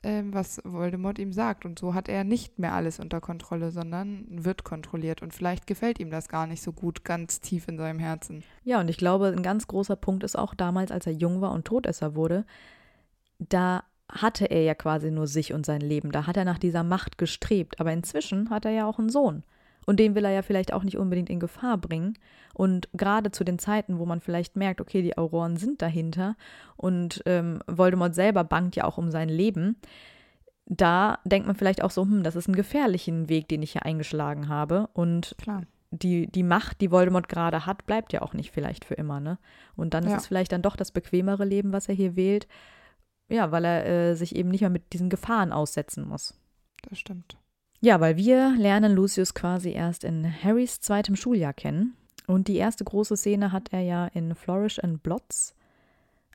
äh, 0.01 0.21
was 0.25 0.59
Voldemort 0.65 1.17
ihm 1.17 1.31
sagt. 1.31 1.63
Und 1.63 1.79
so 1.79 1.93
hat 1.93 2.09
er 2.09 2.25
nicht 2.25 2.59
mehr 2.59 2.73
alles 2.73 2.99
unter 2.99 3.21
Kontrolle, 3.21 3.71
sondern 3.71 4.25
wird 4.27 4.65
kontrolliert. 4.65 5.21
Und 5.21 5.33
vielleicht 5.33 5.65
gefällt 5.65 5.99
ihm 5.99 6.11
das 6.11 6.27
gar 6.27 6.45
nicht 6.45 6.61
so 6.61 6.73
gut, 6.73 7.05
ganz 7.05 7.39
tief 7.39 7.69
in 7.69 7.77
seinem 7.77 7.99
Herzen. 7.99 8.43
Ja, 8.65 8.81
und 8.81 8.89
ich 8.89 8.97
glaube, 8.97 9.27
ein 9.27 9.43
ganz 9.43 9.65
großer 9.67 9.95
Punkt 9.95 10.25
ist 10.25 10.37
auch 10.37 10.53
damals, 10.53 10.91
als 10.91 11.07
er 11.07 11.13
jung 11.13 11.39
war 11.39 11.53
und 11.53 11.63
Todesser 11.63 12.13
wurde, 12.15 12.45
da 13.39 13.85
hatte 14.09 14.43
er 14.51 14.63
ja 14.63 14.75
quasi 14.75 15.09
nur 15.09 15.27
sich 15.27 15.53
und 15.53 15.65
sein 15.65 15.81
Leben. 15.81 16.11
Da 16.11 16.27
hat 16.27 16.35
er 16.35 16.43
nach 16.43 16.59
dieser 16.59 16.83
Macht 16.83 17.17
gestrebt. 17.17 17.79
Aber 17.79 17.93
inzwischen 17.93 18.49
hat 18.49 18.65
er 18.65 18.71
ja 18.71 18.85
auch 18.85 18.99
einen 18.99 19.09
Sohn. 19.09 19.45
Und 19.87 20.01
den 20.01 20.15
will 20.15 20.25
er 20.25 20.31
ja 20.31 20.41
vielleicht 20.41 20.73
auch 20.73 20.83
nicht 20.83 20.97
unbedingt 20.97 21.29
in 21.29 21.39
Gefahr 21.39 21.77
bringen. 21.77 22.17
Und 22.53 22.89
gerade 22.91 23.31
zu 23.31 23.45
den 23.45 23.57
Zeiten, 23.57 23.99
wo 23.99 24.05
man 24.05 24.19
vielleicht 24.19 24.57
merkt, 24.57 24.81
okay, 24.81 25.01
die 25.01 25.17
Auroren 25.17 25.55
sind 25.55 25.81
dahinter 25.81 26.35
und 26.75 27.23
ähm, 27.25 27.63
Voldemort 27.67 28.13
selber 28.13 28.43
bangt 28.43 28.75
ja 28.75 28.83
auch 28.83 28.97
um 28.97 29.09
sein 29.11 29.29
Leben, 29.29 29.77
da 30.65 31.19
denkt 31.23 31.47
man 31.47 31.55
vielleicht 31.55 31.81
auch 31.81 31.91
so, 31.91 32.01
hm, 32.01 32.23
das 32.23 32.35
ist 32.35 32.49
ein 32.49 32.55
gefährlichen 32.55 33.29
Weg, 33.29 33.47
den 33.47 33.61
ich 33.61 33.71
hier 33.71 33.85
eingeschlagen 33.85 34.49
habe. 34.49 34.89
Und 34.93 35.35
Klar. 35.37 35.63
Die, 35.91 36.27
die 36.27 36.43
Macht, 36.43 36.81
die 36.81 36.91
Voldemort 36.91 37.29
gerade 37.29 37.65
hat, 37.65 37.85
bleibt 37.85 38.11
ja 38.11 38.21
auch 38.21 38.33
nicht 38.33 38.51
vielleicht 38.51 38.83
für 38.83 38.95
immer, 38.95 39.21
ne? 39.21 39.37
Und 39.77 39.93
dann 39.93 40.03
ist 40.03 40.11
ja. 40.11 40.17
es 40.17 40.27
vielleicht 40.27 40.51
dann 40.51 40.61
doch 40.61 40.75
das 40.75 40.91
bequemere 40.91 41.45
Leben, 41.45 41.71
was 41.71 41.87
er 41.87 41.95
hier 41.95 42.17
wählt. 42.17 42.45
Ja, 43.29 43.53
weil 43.53 43.63
er 43.63 43.85
äh, 43.85 44.15
sich 44.15 44.35
eben 44.35 44.49
nicht 44.49 44.61
mehr 44.61 44.69
mit 44.69 44.91
diesen 44.91 45.09
Gefahren 45.09 45.53
aussetzen 45.53 46.05
muss. 46.05 46.37
Das 46.81 46.99
stimmt. 46.99 47.37
Ja, 47.79 47.99
weil 47.99 48.17
wir 48.17 48.55
lernen 48.57 48.93
Lucius 48.93 49.33
quasi 49.33 49.71
erst 49.71 50.03
in 50.03 50.25
Harrys 50.43 50.79
zweitem 50.81 51.15
Schuljahr 51.15 51.53
kennen. 51.53 51.95
Und 52.25 52.47
die 52.47 52.57
erste 52.57 52.83
große 52.83 53.15
Szene 53.15 53.51
hat 53.51 53.71
er 53.71 53.81
ja 53.81 54.07
in 54.07 54.35
Flourish 54.35 54.79
and 54.79 55.01
Blots, 55.03 55.55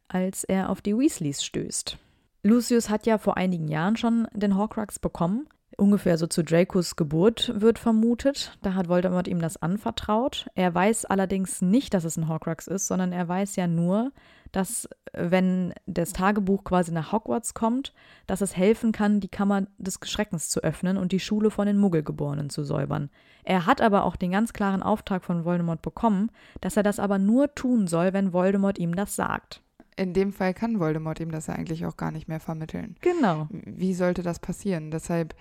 als 0.09 0.45
er 0.45 0.71
auf 0.71 0.81
die 0.81 0.97
Weasleys 0.97 1.45
stößt. 1.45 1.99
Lucius 2.45 2.89
hat 2.89 3.07
ja 3.07 3.19
vor 3.19 3.37
einigen 3.37 3.69
Jahren 3.69 3.97
schon 3.97 4.27
den 4.33 4.57
Horcrux 4.57 4.99
bekommen. 4.99 5.47
Ungefähr 5.77 6.19
so 6.19 6.27
zu 6.27 6.43
Dracos 6.43 6.97
Geburt 6.97 7.53
wird 7.55 7.79
vermutet. 7.79 8.57
Da 8.63 8.75
hat 8.75 8.89
Voldemort 8.89 9.29
ihm 9.29 9.41
das 9.41 9.61
anvertraut. 9.61 10.47
Er 10.55 10.75
weiß 10.75 11.07
allerdings 11.07 11.61
nicht, 11.61 11.95
dass 11.95 12.05
es 12.05 12.17
ein 12.17 12.29
Horcrux 12.29 12.67
ist, 12.67 12.87
sondern 12.87 13.13
er 13.13 13.29
weiß 13.29 13.57
ja 13.57 13.67
nur, 13.67 14.13
dass 14.53 14.89
wenn 15.13 15.75
das 15.87 16.13
Tagebuch 16.13 16.65
quasi 16.65 16.93
nach 16.93 17.13
Hogwarts 17.13 17.55
kommt, 17.55 17.93
dass 18.27 18.41
es 18.41 18.57
helfen 18.57 18.93
kann, 18.93 19.21
die 19.21 19.29
Kammer 19.29 19.67
des 19.79 19.99
Schreckens 20.05 20.49
zu 20.49 20.63
öffnen 20.63 20.97
und 20.97 21.13
die 21.13 21.21
Schule 21.21 21.51
von 21.51 21.67
den 21.67 21.79
Muggelgeborenen 21.79 22.51
zu 22.51 22.65
säubern. 22.65 23.11
Er 23.45 23.67
hat 23.67 23.81
aber 23.81 24.05
auch 24.05 24.17
den 24.17 24.31
ganz 24.31 24.53
klaren 24.53 24.83
Auftrag 24.83 25.25
von 25.25 25.45
Voldemort 25.45 25.83
bekommen, 25.83 26.31
dass 26.61 26.77
er 26.77 26.83
das 26.83 27.01
aber 27.01 27.19
nur 27.19 27.55
tun 27.55 27.87
soll, 27.87 28.13
wenn 28.13 28.33
Voldemort 28.33 28.79
ihm 28.79 28.95
das 28.95 29.17
sagt. 29.17 29.63
In 29.97 30.15
dem 30.15 30.33
Fall 30.33 30.55
kann 30.55 30.81
Voldemort 30.81 31.21
ihm 31.21 31.31
das 31.31 31.49
ja 31.49 31.55
eigentlich 31.55 31.85
auch 31.85 31.97
gar 31.97 32.13
nicht 32.13 32.29
mehr 32.29 32.41
vermitteln. 32.41 32.97
Genau. 33.01 33.49
Wie 33.51 33.93
sollte 33.93 34.23
das 34.23 34.39
passieren? 34.39 34.91
Deshalb 34.91 35.35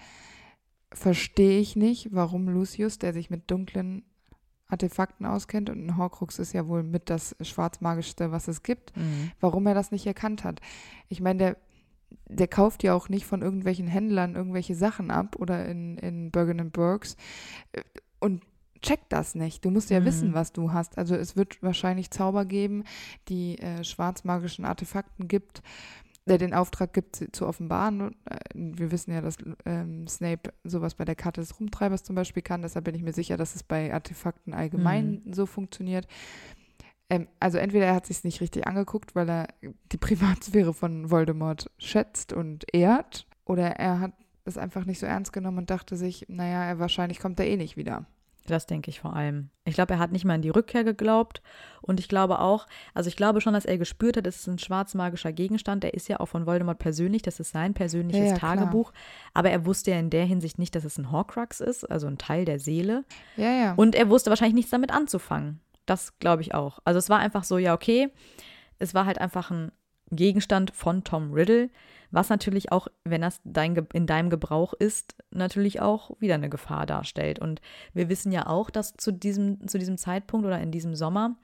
verstehe 0.94 1.60
ich 1.60 1.76
nicht, 1.76 2.10
warum 2.12 2.50
Lucius, 2.50 2.98
der 2.98 3.14
sich 3.14 3.30
mit 3.30 3.50
dunklen 3.50 4.04
Artefakten 4.72 5.26
auskennt 5.26 5.70
und 5.70 5.86
ein 5.86 5.98
Horcrux 5.98 6.40
ist 6.40 6.54
ja 6.54 6.68
wohl 6.68 6.84
mit 6.84 7.10
das 7.10 7.36
schwarzmagischste, 7.42 8.32
was 8.32 8.48
es 8.48 8.64
gibt, 8.64 8.96
Mhm. 8.98 9.32
warum 9.40 9.68
er 9.68 9.74
das 9.74 9.92
nicht 9.92 10.06
erkannt 10.08 10.44
hat. 10.44 10.62
Ich 11.10 11.22
meine, 11.22 11.38
der, 11.38 11.58
der 12.28 12.48
kauft 12.48 12.84
ja 12.84 12.94
auch 12.94 13.10
nicht 13.10 13.26
von 13.26 13.42
irgendwelchen 13.42 13.88
Händlern 13.88 14.36
irgendwelche 14.36 14.76
Sachen 14.76 15.12
ab 15.12 15.36
oder 15.38 15.66
in, 15.66 15.98
in 15.98 16.32
Bergen 16.32 16.72
Burgs 16.72 17.16
äh, 17.74 17.82
und 18.20 18.42
checkt 18.82 19.14
das 19.14 19.36
nicht. 19.36 19.64
Du 19.64 19.70
musst 19.70 19.90
ja 19.92 20.00
Mhm. 20.00 20.06
wissen, 20.06 20.34
was 20.34 20.54
du 20.54 20.74
hast. 20.74 20.98
Also 20.98 21.16
es 21.16 21.36
wird 21.36 21.62
wahrscheinlich 21.62 22.10
Zauber 22.10 22.46
geben, 22.46 22.84
die 23.30 23.60
äh, 23.60 23.84
schwarzmagischen 23.84 24.66
Artefakten 24.66 25.28
gibt, 25.28 25.62
der 26.26 26.38
den 26.38 26.54
Auftrag 26.54 26.94
gibt, 26.94 27.16
sie 27.16 27.32
zu 27.32 27.48
offenbaren. 27.48 28.16
Äh, 28.26 28.38
wir 28.54 28.92
wissen 28.92 29.12
ja, 29.12 29.22
dass 29.22 29.38
ähm, 29.66 30.08
Snape 30.08 30.54
sowas 30.64 30.96
bei 30.96 31.06
der 31.06 31.16
Karte 31.16 31.42
des 31.42 31.60
Rumtreibers 31.60 32.04
zum 32.04 32.16
Beispiel 32.16 32.44
kann. 32.44 32.62
Deshalb 32.62 32.86
bin 32.86 32.96
ich 32.96 33.04
mir 33.04 33.14
sicher, 33.14 33.38
dass 33.38 33.56
es 33.56 33.64
bei 33.64 33.94
Artefakten 33.94 34.54
allgemein 34.54 35.22
so 35.32 35.46
funktioniert. 35.46 36.08
Ähm, 37.10 37.28
also 37.40 37.58
entweder 37.58 37.88
er 37.88 37.96
hat 37.96 38.06
sich 38.06 38.24
nicht 38.24 38.42
richtig 38.42 38.68
angeguckt, 38.68 39.16
weil 39.16 39.30
er 39.30 39.48
die 39.92 39.98
Privatsphäre 39.98 40.74
von 40.74 41.10
Voldemort 41.10 41.70
schätzt 41.78 42.34
und 42.34 42.66
ehrt, 42.74 43.28
oder 43.46 43.72
er 43.72 44.00
hat 44.00 44.14
es 44.46 44.58
einfach 44.58 44.86
nicht 44.86 45.00
so 45.00 45.06
ernst 45.06 45.34
genommen 45.34 45.60
und 45.60 45.70
dachte 45.70 45.96
sich, 45.98 46.26
naja, 46.30 46.64
er 46.64 46.80
wahrscheinlich 46.80 47.20
kommt 47.20 47.40
er 47.40 47.48
eh 47.48 47.58
nicht 47.58 47.78
wieder. 47.78 48.06
Das 48.48 48.66
denke 48.66 48.90
ich 48.90 49.00
vor 49.00 49.16
allem. 49.16 49.50
Ich 49.66 49.76
glaube, 49.76 49.94
er 49.94 50.00
hat 50.00 50.12
nicht 50.12 50.26
mal 50.26 50.34
an 50.34 50.42
die 50.42 50.50
Rückkehr 50.50 50.84
geglaubt. 50.84 51.42
Und 51.82 52.00
ich 52.00 52.08
glaube 52.08 52.40
auch, 52.40 52.66
also 52.94 53.08
ich 53.08 53.16
glaube 53.16 53.40
schon, 53.40 53.54
dass 53.54 53.66
er 53.66 53.78
gespürt 53.78 54.18
hat, 54.18 54.26
es 54.26 54.38
ist 54.38 54.48
ein 54.48 54.58
schwarzmagischer 54.58 55.32
Gegenstand. 55.32 55.84
Der 55.84 55.94
ist 55.94 56.10
ja 56.10 56.20
auch 56.20 56.26
von 56.26 56.46
Voldemort 56.46 56.80
persönlich, 56.80 57.22
das 57.22 57.40
ist 57.40 57.52
sein 57.52 57.74
persönliches 57.74 58.22
Ja, 58.22 58.28
ja, 58.28 58.38
klar. 58.38 58.56
Tagebuch. 58.58 58.92
Aber 59.34 59.52
er 59.52 59.66
wusste 59.66 59.92
ja 59.92 60.00
in 60.00 60.10
der 60.10 60.26
Hinsicht 60.26 60.58
nicht, 60.58 60.76
dass 60.76 60.84
es 60.86 60.98
ein 60.98 61.12
Horcrux 61.12 61.60
ist, 61.60 61.90
also 61.90 62.08
ein 62.08 62.18
Teil 62.18 62.46
der 62.46 62.60
Seele. 62.60 63.04
Ja, 63.38 63.52
ja. 63.52 63.74
Und 63.74 63.96
er 63.96 64.10
wusste 64.10 64.30
wahrscheinlich 64.30 64.56
nichts 64.56 64.72
damit 64.72 64.92
anzufangen. 64.92 65.60
Das 65.86 66.18
glaube 66.20 66.42
ich 66.42 66.54
auch. 66.54 66.80
Also 66.84 66.98
es 66.98 67.10
war 67.10 67.20
einfach 67.20 67.44
so, 67.44 67.58
ja, 67.58 67.74
okay, 67.74 68.10
es 68.80 68.94
war 68.94 69.06
halt 69.06 69.20
einfach 69.20 69.52
ein 69.52 69.72
Gegenstand 70.12 70.72
von 70.76 71.04
Tom 71.04 71.32
Riddle, 71.32 71.70
was 72.12 72.30
natürlich 72.30 72.72
auch, 72.72 72.88
wenn 73.04 73.22
das 73.22 73.40
dein, 73.44 73.76
in 73.94 74.06
deinem 74.06 74.30
Gebrauch 74.30 74.74
ist, 74.74 75.16
natürlich 75.32 75.82
auch 75.82 76.12
wieder 76.20 76.36
eine 76.36 76.50
Gefahr 76.50 76.86
darstellt. 76.86 77.40
Und 77.40 77.62
wir 77.94 78.10
wissen 78.10 78.32
ja 78.32 78.48
auch, 78.48 78.70
dass 78.70 78.94
zu 78.96 79.12
diesem, 79.12 79.68
zu 79.68 79.80
diesem 79.80 79.98
Zeitpunkt 79.98 80.46
oder 80.46 80.60
in 80.60 80.72
diesem 80.72 80.96
Sommer, 80.96 81.38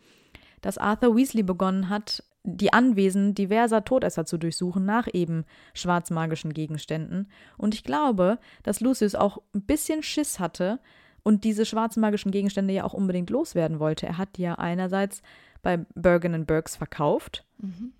dass 0.61 0.77
Arthur 0.77 1.15
Weasley 1.15 1.43
begonnen 1.43 1.89
hat, 1.89 2.23
die 2.43 2.73
Anwesen 2.73 3.35
diverser 3.35 3.83
Todesser 3.83 4.25
zu 4.25 4.37
durchsuchen 4.37 4.85
nach 4.85 5.07
eben 5.11 5.45
schwarzmagischen 5.73 6.53
Gegenständen. 6.53 7.29
Und 7.57 7.73
ich 7.73 7.83
glaube, 7.83 8.39
dass 8.63 8.79
Lucius 8.79 9.15
auch 9.15 9.39
ein 9.53 9.63
bisschen 9.63 10.03
Schiss 10.03 10.39
hatte 10.39 10.79
und 11.23 11.43
diese 11.43 11.65
schwarzmagischen 11.65 12.31
Gegenstände 12.31 12.73
ja 12.73 12.85
auch 12.85 12.93
unbedingt 12.93 13.29
loswerden 13.29 13.79
wollte. 13.79 14.07
Er 14.07 14.17
hat 14.17 14.37
die 14.37 14.43
ja 14.43 14.55
einerseits 14.55 15.21
bei 15.61 15.85
Bergen 15.95 16.45
Burks 16.45 16.77
verkauft, 16.77 17.43
Mhm. 17.59 17.93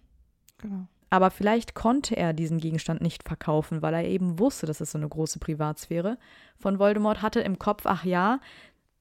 Genau. 0.60 0.88
aber 1.10 1.30
vielleicht 1.32 1.76
konnte 1.76 2.18
er 2.18 2.34
diesen 2.34 2.60
Gegenstand 2.60 3.02
nicht 3.02 3.24
verkaufen, 3.24 3.82
weil 3.82 3.94
er 3.94 4.06
eben 4.06 4.40
wusste, 4.40 4.66
dass 4.66 4.82
es 4.82 4.92
so 4.92 4.98
eine 4.98 5.08
große 5.08 5.40
Privatsphäre 5.40 6.18
von 6.58 6.80
Voldemort 6.80 7.22
hatte 7.22 7.42
im 7.42 7.60
Kopf, 7.60 7.84
ach 7.86 8.04
ja, 8.04 8.40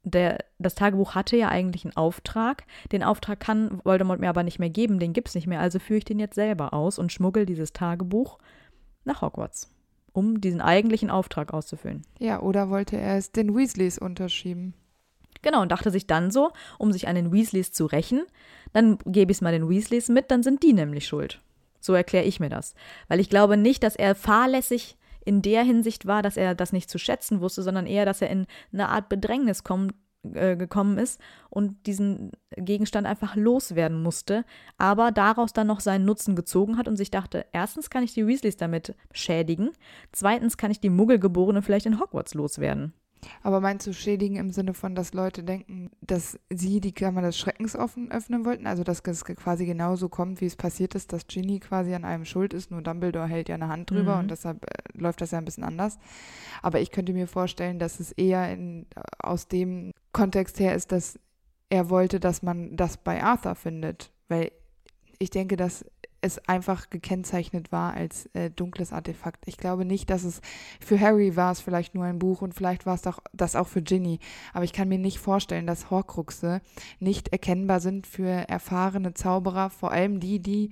der, 0.06 0.38
das 0.58 0.76
Tagebuch 0.76 1.14
hatte 1.14 1.36
ja 1.36 1.48
eigentlich 1.48 1.84
einen 1.84 1.96
Auftrag. 1.96 2.64
Den 2.92 3.02
Auftrag 3.02 3.40
kann 3.40 3.80
Voldemort 3.82 4.20
mir 4.20 4.28
aber 4.28 4.44
nicht 4.44 4.60
mehr 4.60 4.70
geben, 4.70 5.00
den 5.00 5.12
gibt 5.12 5.28
es 5.28 5.34
nicht 5.34 5.48
mehr, 5.48 5.60
also 5.60 5.78
führe 5.80 5.98
ich 5.98 6.04
den 6.04 6.20
jetzt 6.20 6.36
selber 6.36 6.72
aus 6.72 6.98
und 6.98 7.12
schmuggel 7.12 7.44
dieses 7.44 7.72
Tagebuch 7.72 8.38
nach 9.04 9.20
Hogwarts, 9.20 9.68
um 10.12 10.40
diesen 10.40 10.60
eigentlichen 10.60 11.10
Auftrag 11.10 11.52
auszufüllen. 11.52 12.02
Ja, 12.20 12.40
oder 12.40 12.70
wollte 12.70 12.96
er 12.96 13.16
es 13.16 13.32
den 13.32 13.54
Weasleys 13.56 13.98
unterschieben? 13.98 14.74
Genau, 15.42 15.62
und 15.62 15.72
dachte 15.72 15.90
sich 15.90 16.06
dann 16.06 16.30
so, 16.30 16.52
um 16.78 16.92
sich 16.92 17.08
an 17.08 17.16
den 17.16 17.32
Weasleys 17.32 17.72
zu 17.72 17.86
rächen, 17.86 18.22
dann 18.72 18.98
gebe 19.06 19.32
ich 19.32 19.38
es 19.38 19.42
mal 19.42 19.52
den 19.52 19.68
Weasleys 19.68 20.08
mit, 20.08 20.30
dann 20.30 20.42
sind 20.42 20.62
die 20.62 20.72
nämlich 20.72 21.06
schuld. 21.06 21.40
So 21.86 21.94
erkläre 21.94 22.24
ich 22.24 22.40
mir 22.40 22.48
das. 22.48 22.74
Weil 23.08 23.20
ich 23.20 23.30
glaube 23.30 23.56
nicht, 23.56 23.82
dass 23.84 23.96
er 23.96 24.14
fahrlässig 24.16 24.98
in 25.24 25.40
der 25.40 25.62
Hinsicht 25.62 26.06
war, 26.06 26.20
dass 26.20 26.36
er 26.36 26.54
das 26.54 26.72
nicht 26.72 26.90
zu 26.90 26.98
schätzen 26.98 27.40
wusste, 27.40 27.62
sondern 27.62 27.86
eher, 27.86 28.04
dass 28.04 28.22
er 28.22 28.30
in 28.30 28.46
eine 28.72 28.88
Art 28.88 29.08
Bedrängnis 29.08 29.64
kommen, 29.64 29.92
äh, 30.34 30.56
gekommen 30.56 30.98
ist 30.98 31.20
und 31.48 31.86
diesen 31.86 32.32
Gegenstand 32.56 33.06
einfach 33.06 33.36
loswerden 33.36 34.02
musste, 34.02 34.44
aber 34.78 35.12
daraus 35.12 35.52
dann 35.52 35.68
noch 35.68 35.80
seinen 35.80 36.04
Nutzen 36.04 36.34
gezogen 36.34 36.76
hat 36.76 36.88
und 36.88 36.96
sich 36.96 37.10
dachte, 37.10 37.46
erstens 37.52 37.88
kann 37.88 38.02
ich 38.02 38.14
die 38.14 38.26
Weasleys 38.26 38.56
damit 38.56 38.96
schädigen, 39.12 39.70
zweitens 40.12 40.56
kann 40.56 40.72
ich 40.72 40.80
die 40.80 40.90
Muggelgeborene 40.90 41.62
vielleicht 41.62 41.86
in 41.86 42.00
Hogwarts 42.00 42.34
loswerden. 42.34 42.92
Aber 43.42 43.60
meinst 43.60 43.86
du 43.86 43.92
schädigen 43.92 44.36
im 44.36 44.50
Sinne 44.50 44.74
von, 44.74 44.94
dass 44.94 45.12
Leute 45.14 45.42
denken, 45.42 45.90
dass 46.00 46.38
sie 46.50 46.80
die 46.80 46.92
Kammer 46.92 47.22
des 47.22 47.38
Schreckens 47.38 47.74
offen, 47.74 48.10
öffnen 48.10 48.44
wollten? 48.44 48.66
Also, 48.66 48.84
dass 48.84 49.00
es 49.04 49.24
quasi 49.24 49.66
genauso 49.66 50.08
kommt, 50.08 50.40
wie 50.40 50.46
es 50.46 50.56
passiert 50.56 50.94
ist, 50.94 51.12
dass 51.12 51.26
Ginny 51.26 51.60
quasi 51.60 51.94
an 51.94 52.04
einem 52.04 52.24
schuld 52.24 52.54
ist, 52.54 52.70
nur 52.70 52.82
Dumbledore 52.82 53.26
hält 53.26 53.48
ja 53.48 53.54
eine 53.54 53.68
Hand 53.68 53.90
drüber 53.90 54.14
Mhm. 54.14 54.20
und 54.20 54.30
deshalb 54.30 54.64
äh, 54.64 54.98
läuft 54.98 55.20
das 55.20 55.30
ja 55.30 55.38
ein 55.38 55.44
bisschen 55.44 55.64
anders. 55.64 55.98
Aber 56.62 56.80
ich 56.80 56.90
könnte 56.90 57.12
mir 57.12 57.26
vorstellen, 57.26 57.78
dass 57.78 58.00
es 58.00 58.12
eher 58.12 58.52
in, 58.52 58.86
aus 59.18 59.48
dem 59.48 59.92
Kontext 60.12 60.60
her 60.60 60.74
ist, 60.74 60.92
dass 60.92 61.18
er 61.68 61.90
wollte, 61.90 62.20
dass 62.20 62.42
man 62.42 62.76
das 62.76 62.96
bei 62.96 63.22
Arthur 63.22 63.54
findet. 63.54 64.12
Weil 64.28 64.52
ich 65.18 65.30
denke, 65.30 65.56
dass 65.56 65.84
es 66.20 66.38
einfach 66.48 66.90
gekennzeichnet 66.90 67.72
war 67.72 67.94
als 67.94 68.26
äh, 68.34 68.50
dunkles 68.50 68.92
Artefakt. 68.92 69.44
Ich 69.46 69.56
glaube 69.56 69.84
nicht, 69.84 70.10
dass 70.10 70.24
es 70.24 70.40
für 70.80 71.00
Harry 71.00 71.36
war 71.36 71.52
es 71.52 71.60
vielleicht 71.60 71.94
nur 71.94 72.04
ein 72.04 72.18
Buch 72.18 72.42
und 72.42 72.54
vielleicht 72.54 72.86
war 72.86 72.94
es 72.94 73.02
doch 73.02 73.20
das 73.32 73.56
auch 73.56 73.68
für 73.68 73.82
Ginny. 73.82 74.18
Aber 74.52 74.64
ich 74.64 74.72
kann 74.72 74.88
mir 74.88 74.98
nicht 74.98 75.18
vorstellen, 75.18 75.66
dass 75.66 75.90
Horcruxe 75.90 76.60
nicht 76.98 77.28
erkennbar 77.28 77.80
sind 77.80 78.06
für 78.06 78.28
erfahrene 78.28 79.14
Zauberer, 79.14 79.70
vor 79.70 79.92
allem 79.92 80.20
die, 80.20 80.40
die 80.40 80.70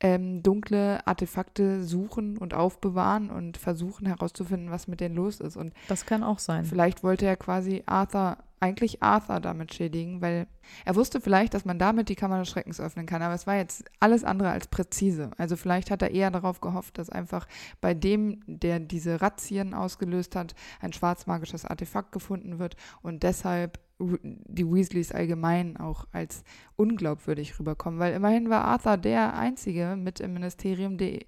ähm, 0.00 0.42
dunkle 0.42 1.06
Artefakte 1.06 1.82
suchen 1.82 2.36
und 2.36 2.54
aufbewahren 2.54 3.30
und 3.30 3.56
versuchen 3.56 4.06
herauszufinden, 4.06 4.70
was 4.70 4.88
mit 4.88 5.00
denen 5.00 5.14
los 5.16 5.40
ist. 5.40 5.56
Und 5.56 5.72
Das 5.88 6.06
kann 6.06 6.22
auch 6.22 6.38
sein. 6.38 6.64
Vielleicht 6.64 7.02
wollte 7.02 7.26
er 7.26 7.36
quasi 7.36 7.82
Arthur, 7.86 8.36
eigentlich 8.60 9.02
Arthur 9.02 9.40
damit 9.40 9.72
schädigen, 9.72 10.20
weil 10.20 10.46
er 10.84 10.96
wusste 10.96 11.20
vielleicht, 11.20 11.54
dass 11.54 11.64
man 11.64 11.78
damit 11.78 12.08
die 12.08 12.14
Kammer 12.14 12.38
des 12.38 12.48
Schreckens 12.48 12.80
öffnen 12.80 13.06
kann, 13.06 13.22
aber 13.22 13.34
es 13.34 13.46
war 13.46 13.56
jetzt 13.56 13.84
alles 14.00 14.24
andere 14.24 14.50
als 14.50 14.66
präzise. 14.66 15.30
Also 15.38 15.56
vielleicht 15.56 15.90
hat 15.90 16.02
er 16.02 16.10
eher 16.10 16.30
darauf 16.30 16.60
gehofft, 16.60 16.98
dass 16.98 17.08
einfach 17.10 17.46
bei 17.80 17.94
dem, 17.94 18.42
der 18.46 18.80
diese 18.80 19.20
Razzien 19.22 19.72
ausgelöst 19.72 20.36
hat, 20.36 20.54
ein 20.80 20.92
schwarzmagisches 20.92 21.64
Artefakt 21.64 22.12
gefunden 22.12 22.58
wird 22.58 22.76
und 23.02 23.22
deshalb 23.22 23.78
die 23.98 24.70
Weasleys 24.70 25.10
allgemein 25.10 25.78
auch 25.78 26.06
als 26.12 26.44
unglaubwürdig 26.76 27.58
rüberkommen, 27.58 27.98
weil 27.98 28.12
immerhin 28.12 28.50
war 28.50 28.64
Arthur 28.64 28.98
der 28.98 29.34
Einzige 29.38 29.96
mit 29.96 30.20
im 30.20 30.34
Ministerium, 30.34 30.98
der, 30.98 31.20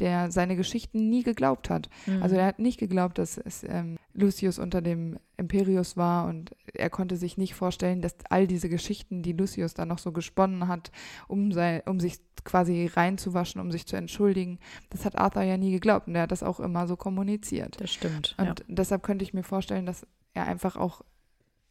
der 0.00 0.32
seine 0.32 0.56
Geschichten 0.56 1.08
nie 1.08 1.22
geglaubt 1.22 1.70
hat. 1.70 1.88
Mhm. 2.06 2.22
Also 2.22 2.34
er 2.34 2.46
hat 2.46 2.58
nicht 2.58 2.80
geglaubt, 2.80 3.18
dass 3.18 3.38
es 3.38 3.62
ähm, 3.62 3.96
Lucius 4.12 4.58
unter 4.58 4.82
dem 4.82 5.18
Imperius 5.36 5.96
war 5.96 6.26
und 6.26 6.50
er 6.74 6.90
konnte 6.90 7.16
sich 7.16 7.36
nicht 7.36 7.54
vorstellen, 7.54 8.02
dass 8.02 8.16
all 8.28 8.48
diese 8.48 8.68
Geschichten, 8.68 9.22
die 9.22 9.32
Lucius 9.32 9.74
dann 9.74 9.88
noch 9.88 9.98
so 9.98 10.10
gesponnen 10.10 10.66
hat, 10.66 10.90
um, 11.28 11.52
sei, 11.52 11.82
um 11.86 12.00
sich 12.00 12.18
quasi 12.42 12.90
reinzuwaschen, 12.92 13.60
um 13.60 13.70
sich 13.70 13.86
zu 13.86 13.96
entschuldigen, 13.96 14.58
das 14.90 15.04
hat 15.04 15.16
Arthur 15.16 15.42
ja 15.42 15.56
nie 15.56 15.70
geglaubt 15.70 16.08
und 16.08 16.16
er 16.16 16.22
hat 16.22 16.32
das 16.32 16.42
auch 16.42 16.58
immer 16.58 16.88
so 16.88 16.96
kommuniziert. 16.96 17.80
das 17.80 17.92
stimmt. 17.92 18.34
Und 18.38 18.46
ja. 18.46 18.54
deshalb 18.66 19.04
könnte 19.04 19.22
ich 19.22 19.32
mir 19.32 19.44
vorstellen, 19.44 19.86
dass 19.86 20.06
er 20.34 20.46
einfach 20.46 20.76
auch 20.76 21.02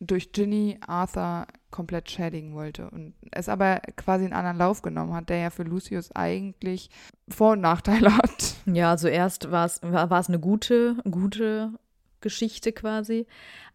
durch 0.07 0.31
Ginny 0.31 0.77
Arthur 0.85 1.47
komplett 1.71 2.09
schädigen 2.09 2.53
wollte 2.53 2.89
und 2.89 3.13
es 3.31 3.49
aber 3.49 3.79
quasi 3.97 4.23
einen 4.25 4.33
anderen 4.33 4.57
Lauf 4.57 4.81
genommen 4.81 5.13
hat, 5.13 5.29
der 5.29 5.37
ja 5.37 5.49
für 5.49 5.63
Lucius 5.63 6.11
eigentlich 6.15 6.89
Vor- 7.27 7.53
und 7.53 7.61
Nachteile 7.61 8.15
hat. 8.17 8.55
Ja, 8.65 8.91
also 8.91 9.07
erst 9.07 9.51
war 9.51 9.65
es 9.65 9.81
war, 9.83 10.11
es 10.11 10.29
eine 10.29 10.39
gute, 10.39 10.95
gute 11.09 11.71
Geschichte 12.21 12.71
quasi. 12.71 13.27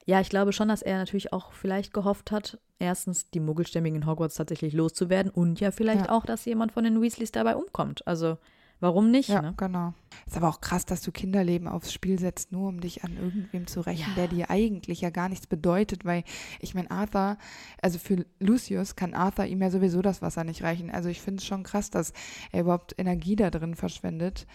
Ja, 0.07 0.21
ich 0.21 0.31
glaube 0.31 0.53
schon, 0.53 0.69
dass 0.69 0.83
er 0.83 0.97
natürlich 0.99 1.33
auch 1.33 1.53
vielleicht 1.53 1.93
gehofft 1.93 2.31
hat, 2.33 2.59
erstens 2.79 3.31
die 3.31 3.41
Muggelstämmigen 3.41 4.01
in 4.03 4.07
Hogwarts 4.07 4.35
tatsächlich 4.35 4.73
loszuwerden 4.73 5.31
und 5.31 5.61
ja 5.61 5.71
vielleicht 5.71 6.07
Ja. 6.07 6.13
auch, 6.13 6.25
dass 6.25 6.47
jemand 6.47 6.73
von 6.73 6.85
den 6.85 7.01
Weasleys 7.01 7.33
dabei 7.33 7.55
umkommt. 7.57 8.07
Also 8.07 8.39
Warum 8.81 9.11
nicht? 9.11 9.29
Ja, 9.29 9.43
ne? 9.43 9.55
genau. 9.57 9.93
Ist 10.27 10.37
aber 10.37 10.49
auch 10.49 10.61
krass, 10.61 10.87
dass 10.87 11.03
du 11.03 11.13
Kinderleben 11.13 11.69
aufs 11.69 11.93
Spiel 11.93 12.19
setzt, 12.19 12.51
nur 12.51 12.69
um 12.69 12.81
dich 12.81 13.05
an 13.05 13.17
irgendwem 13.17 13.67
zu 13.67 13.81
rächen, 13.83 14.09
Ja. 14.11 14.15
der 14.17 14.29
dir 14.29 14.51
eigentlich 14.51 15.01
ja 15.03 15.11
gar 15.11 15.29
nichts 15.29 15.47
bedeutet, 15.47 16.05
weil 16.05 16.25
ich 16.61 16.75
meine, 16.75 16.91
Arthur, 16.91 17.37
also 17.83 17.99
für 17.99 18.25
Lucius 18.39 18.97
kann 18.97 19.15
Arthur 19.15 19.45
ihm 19.47 19.61
ja 19.61 19.71
sowieso 19.71 20.01
das 20.03 20.23
Wasser 20.23 20.45
nicht 20.45 20.63
reichen. 20.63 20.91
Also 20.91 21.09
ich 21.11 21.21
finde 21.21 21.41
es 21.41 21.47
schon 21.47 21.63
krass, 21.63 21.91
dass 21.91 22.13
er 22.53 22.63
überhaupt 22.63 22.95
Energie 22.99 23.37
da 23.37 23.51
drin 23.51 23.75
verschwendet, 23.75 24.47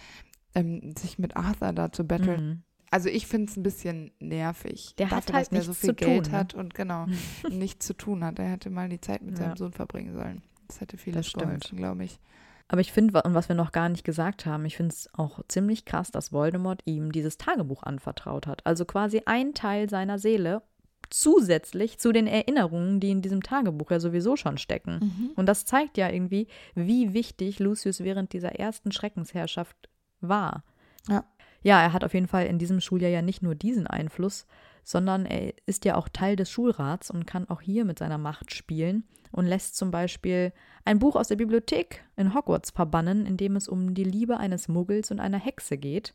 ähm, 0.56 0.94
sich 0.98 1.20
mit 1.20 1.36
Arthur 1.38 1.72
da 1.74 1.92
zu 1.92 2.04
battlen. 2.04 2.46
Mhm. 2.50 2.64
Also 2.92 3.10
ich 3.10 3.28
finde 3.28 3.52
es 3.52 3.58
ein 3.58 3.64
bisschen 3.64 4.12
nervig. 4.20 4.96
Der 4.98 5.12
hat 5.12 5.24
dafür, 5.30 5.36
halt 5.36 5.46
dass 5.48 5.50
der 5.52 5.62
so 5.64 5.74
viel 5.74 5.90
zu 5.90 5.96
tun, 5.98 6.08
Geld 6.08 6.32
ne? 6.32 6.38
hat 6.38 6.54
und 6.54 6.74
genau 6.74 7.06
nichts 7.50 7.86
zu 7.86 7.94
tun 7.94 8.24
hat. 8.24 8.40
Er 8.40 8.50
hätte 8.50 8.70
mal 8.70 8.88
die 8.90 9.02
Zeit 9.02 9.22
mit 9.22 9.38
Ja. 9.38 9.46
seinem 9.46 9.58
Sohn 9.58 9.74
verbringen 9.74 10.14
sollen. 10.14 10.42
Das 10.68 10.82
hätte 10.82 10.98
stimmt. 10.98 11.34
geholfen, 11.34 11.78
glaube 11.78 12.06
ich. 12.06 12.20
Aber 12.68 12.82
ich 12.82 12.92
finde, 12.92 13.22
und 13.22 13.34
was 13.34 13.48
wir 13.48 13.56
noch 13.56 13.72
gar 13.72 13.90
nicht 13.90 14.04
gesagt 14.04 14.46
haben, 14.46 14.66
ich 14.66 14.76
finde 14.78 14.94
es 14.94 15.10
auch 15.14 15.40
ziemlich 15.48 15.86
krass, 15.86 16.12
dass 16.12 16.32
Voldemort 16.32 16.82
ihm 16.86 17.12
dieses 17.12 17.38
Tagebuch 17.38 17.84
anvertraut 17.84 18.48
hat. 18.48 18.66
Also 18.66 18.86
quasi 18.86 19.22
ein 19.26 19.54
Teil 19.54 19.90
seiner 19.90 20.18
Seele 20.18 20.64
zusätzlich 21.12 22.00
zu 22.00 22.12
den 22.12 22.26
Erinnerungen, 22.26 23.00
die 23.00 23.12
in 23.12 23.22
diesem 23.22 23.44
Tagebuch 23.44 23.92
ja 23.92 24.00
sowieso 24.00 24.36
schon 24.36 24.58
stecken. 24.58 25.34
Und 25.36 25.46
das 25.46 25.66
zeigt 25.66 25.98
ja 25.98 26.10
irgendwie, 26.10 26.48
wie 26.74 27.14
wichtig 27.14 27.60
Lucius 27.60 28.00
während 28.00 28.34
dieser 28.34 28.56
ersten 28.56 28.92
Schreckensherrschaft 28.92 29.90
war. 30.22 30.64
Ja. 31.08 31.24
Ja, 31.62 31.82
er 31.82 31.94
hat 31.94 32.04
auf 32.04 32.14
jeden 32.14 32.28
Fall 32.28 32.46
in 32.46 32.60
diesem 32.60 32.80
Schuljahr 32.80 33.10
ja 33.10 33.24
nicht 33.24 33.42
nur 33.42 33.56
diesen 33.56 33.88
Einfluss, 33.88 34.46
sondern 34.84 35.26
er 35.26 35.54
ist 35.66 35.84
ja 35.84 35.96
auch 35.96 36.10
Teil 36.10 36.36
des 36.36 36.50
Schulrats 36.52 37.10
und 37.10 37.26
kann 37.26 37.50
auch 37.50 37.62
hier 37.62 37.86
mit 37.86 37.98
seiner 37.98 38.20
Macht 38.20 38.54
spielen 38.54 39.04
und 39.36 39.46
lässt 39.46 39.76
zum 39.76 39.92
Beispiel 39.92 40.54
ein 40.86 41.00
Buch 41.00 41.16
aus 41.16 41.28
der 41.28 41.36
Bibliothek 41.36 42.06
in 42.16 42.34
Hogwarts 42.34 42.72
verbannen, 42.72 43.26
in 43.26 43.36
dem 43.36 43.56
es 43.56 43.68
um 43.68 43.94
die 43.94 44.04
Liebe 44.06 44.38
eines 44.38 44.68
Muggels 44.68 45.12
und 45.12 45.20
einer 45.20 45.40
Hexe 45.40 45.78
geht. 45.78 46.14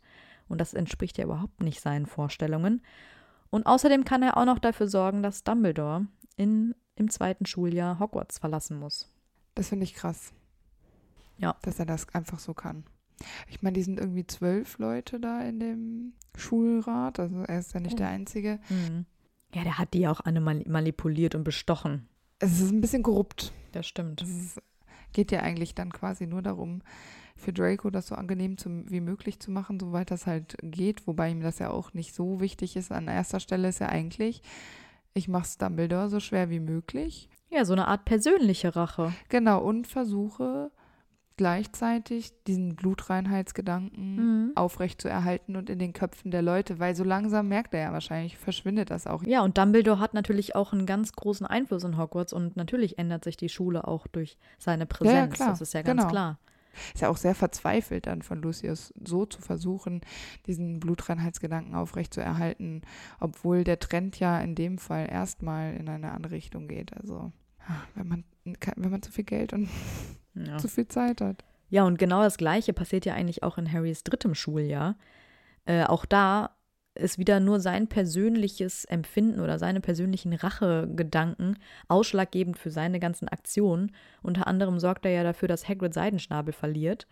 Und 0.48 0.60
das 0.60 0.74
entspricht 0.74 1.18
ja 1.18 1.24
überhaupt 1.24 1.62
nicht 1.62 1.80
seinen 1.80 2.06
Vorstellungen. 2.06 2.82
Und 3.50 3.66
außerdem 3.66 4.04
kann 4.04 4.22
er 4.22 4.36
auch 4.36 4.46
noch 4.46 4.58
dafür 4.58 4.88
sorgen, 4.88 5.22
dass 5.22 5.44
Dumbledore 5.44 6.06
in, 6.36 6.74
im 6.96 7.10
zweiten 7.10 7.46
Schuljahr 7.46 7.98
Hogwarts 8.00 8.38
verlassen 8.38 8.78
muss. 8.78 9.12
Das 9.54 9.68
finde 9.68 9.84
ich 9.84 9.94
krass. 9.94 10.32
Ja. 11.36 11.56
Dass 11.62 11.78
er 11.78 11.86
das 11.86 12.08
einfach 12.14 12.38
so 12.38 12.54
kann. 12.54 12.84
Ich 13.48 13.60
meine, 13.60 13.74
die 13.74 13.82
sind 13.82 14.00
irgendwie 14.00 14.26
zwölf 14.26 14.78
Leute 14.78 15.20
da 15.20 15.42
in 15.42 15.60
dem 15.60 16.12
Schulrat. 16.36 17.20
Also 17.20 17.42
er 17.42 17.58
ist 17.58 17.74
ja 17.74 17.80
nicht 17.80 17.98
der 17.98 18.08
Einzige. 18.08 18.60
Mhm. 18.70 19.04
Ja, 19.54 19.62
der 19.64 19.78
hat 19.78 19.92
die 19.94 20.08
auch 20.08 20.20
alle 20.20 20.40
mani- 20.40 20.68
manipuliert 20.68 21.34
und 21.34 21.44
bestochen. 21.44 22.08
Es 22.40 22.60
ist 22.60 22.72
ein 22.72 22.80
bisschen 22.80 23.02
korrupt. 23.02 23.52
Das 23.72 23.86
stimmt. 23.86 24.22
Es 24.22 24.60
geht 25.12 25.30
ja 25.30 25.40
eigentlich 25.40 25.74
dann 25.74 25.92
quasi 25.92 26.26
nur 26.26 26.42
darum, 26.42 26.82
für 27.36 27.52
Draco 27.52 27.90
das 27.90 28.08
so 28.08 28.14
angenehm 28.14 28.58
zum, 28.58 28.90
wie 28.90 29.00
möglich 29.00 29.40
zu 29.40 29.50
machen, 29.50 29.78
soweit 29.78 30.10
das 30.10 30.26
halt 30.26 30.56
geht. 30.62 31.06
Wobei 31.06 31.30
ihm 31.30 31.40
das 31.40 31.58
ja 31.58 31.70
auch 31.70 31.94
nicht 31.94 32.14
so 32.14 32.40
wichtig 32.40 32.76
ist. 32.76 32.92
An 32.92 33.08
erster 33.08 33.40
Stelle 33.40 33.68
ist 33.68 33.78
ja 33.78 33.88
eigentlich, 33.88 34.42
ich 35.14 35.28
mache 35.28 35.48
Dumbledore 35.58 36.08
so 36.08 36.20
schwer 36.20 36.50
wie 36.50 36.60
möglich. 36.60 37.28
Ja, 37.50 37.64
so 37.64 37.72
eine 37.72 37.88
Art 37.88 38.04
persönliche 38.04 38.74
Rache. 38.76 39.12
Genau, 39.28 39.60
und 39.60 39.86
versuche 39.86 40.70
gleichzeitig 41.40 42.32
diesen 42.46 42.76
Blutreinheitsgedanken 42.76 44.16
Mhm. 44.16 44.52
aufrecht 44.56 45.00
zu 45.00 45.08
erhalten 45.08 45.56
und 45.56 45.70
in 45.70 45.78
den 45.78 45.94
Köpfen 45.94 46.30
der 46.30 46.42
Leute, 46.42 46.78
weil 46.78 46.94
so 46.94 47.02
langsam 47.02 47.48
merkt 47.48 47.72
er 47.72 47.80
ja 47.80 47.92
wahrscheinlich, 47.94 48.36
verschwindet 48.36 48.90
das 48.90 49.06
auch. 49.06 49.22
Ja, 49.22 49.40
und 49.40 49.56
Dumbledore 49.56 49.98
hat 50.00 50.12
natürlich 50.12 50.54
auch 50.54 50.74
einen 50.74 50.84
ganz 50.84 51.12
großen 51.12 51.46
Einfluss 51.46 51.82
in 51.84 51.96
Hogwarts 51.96 52.34
und 52.34 52.56
natürlich 52.56 52.98
ändert 52.98 53.24
sich 53.24 53.38
die 53.38 53.48
Schule 53.48 53.88
auch 53.88 54.06
durch 54.06 54.36
seine 54.58 54.84
Präsenz. 54.84 55.32
klar, 55.34 55.48
Das 55.48 55.62
ist 55.62 55.72
ja 55.72 55.80
ganz 55.80 56.02
genau. 56.02 56.10
klar. 56.10 56.38
Ist 56.94 57.00
ja 57.00 57.08
auch 57.08 57.16
sehr 57.16 57.34
verzweifelt 57.34 58.06
dann 58.06 58.20
von 58.20 58.42
Lucius, 58.42 58.92
so 59.02 59.24
zu 59.24 59.40
versuchen, 59.40 60.02
diesen 60.46 60.78
Blutreinheitsgedanken 60.78 61.74
aufrecht 61.74 62.12
zu 62.12 62.20
erhalten, 62.20 62.82
obwohl 63.18 63.64
der 63.64 63.78
Trend 63.80 64.18
ja 64.20 64.38
in 64.40 64.54
dem 64.54 64.76
Fall 64.76 65.08
erstmal 65.10 65.74
in 65.74 65.88
eine 65.88 66.12
andere 66.12 66.34
Richtung 66.34 66.68
geht. 66.68 66.94
Also, 66.96 67.32
wenn 67.94 68.06
man, 68.08 68.24
wenn 68.76 68.90
man 68.90 69.00
zu 69.02 69.10
viel 69.10 69.24
Geld 69.24 69.52
und 69.54 69.68
Ja. 70.34 70.58
zu 70.58 70.68
viel 70.68 70.88
Zeit 70.88 71.20
hat. 71.20 71.44
Ja, 71.68 71.84
und 71.84 71.98
genau 71.98 72.22
das 72.22 72.36
Gleiche 72.36 72.72
passiert 72.72 73.04
ja 73.06 73.14
eigentlich 73.14 73.42
auch 73.42 73.58
in 73.58 73.70
Harrys 73.70 74.02
drittem 74.02 74.34
Schuljahr. 74.34 74.96
Äh, 75.66 75.84
auch 75.84 76.04
da 76.04 76.50
ist 76.94 77.18
wieder 77.18 77.38
nur 77.40 77.60
sein 77.60 77.86
persönliches 77.86 78.84
Empfinden 78.84 79.40
oder 79.40 79.58
seine 79.58 79.80
persönlichen 79.80 80.32
Rachegedanken 80.32 81.58
ausschlaggebend 81.88 82.58
für 82.58 82.70
seine 82.70 82.98
ganzen 82.98 83.28
Aktionen. 83.28 83.92
Unter 84.22 84.46
anderem 84.46 84.80
sorgt 84.80 85.04
er 85.06 85.12
ja 85.12 85.22
dafür, 85.22 85.48
dass 85.48 85.68
Hagrid 85.68 85.94
Seidenschnabel 85.94 86.52
verliert. 86.52 87.06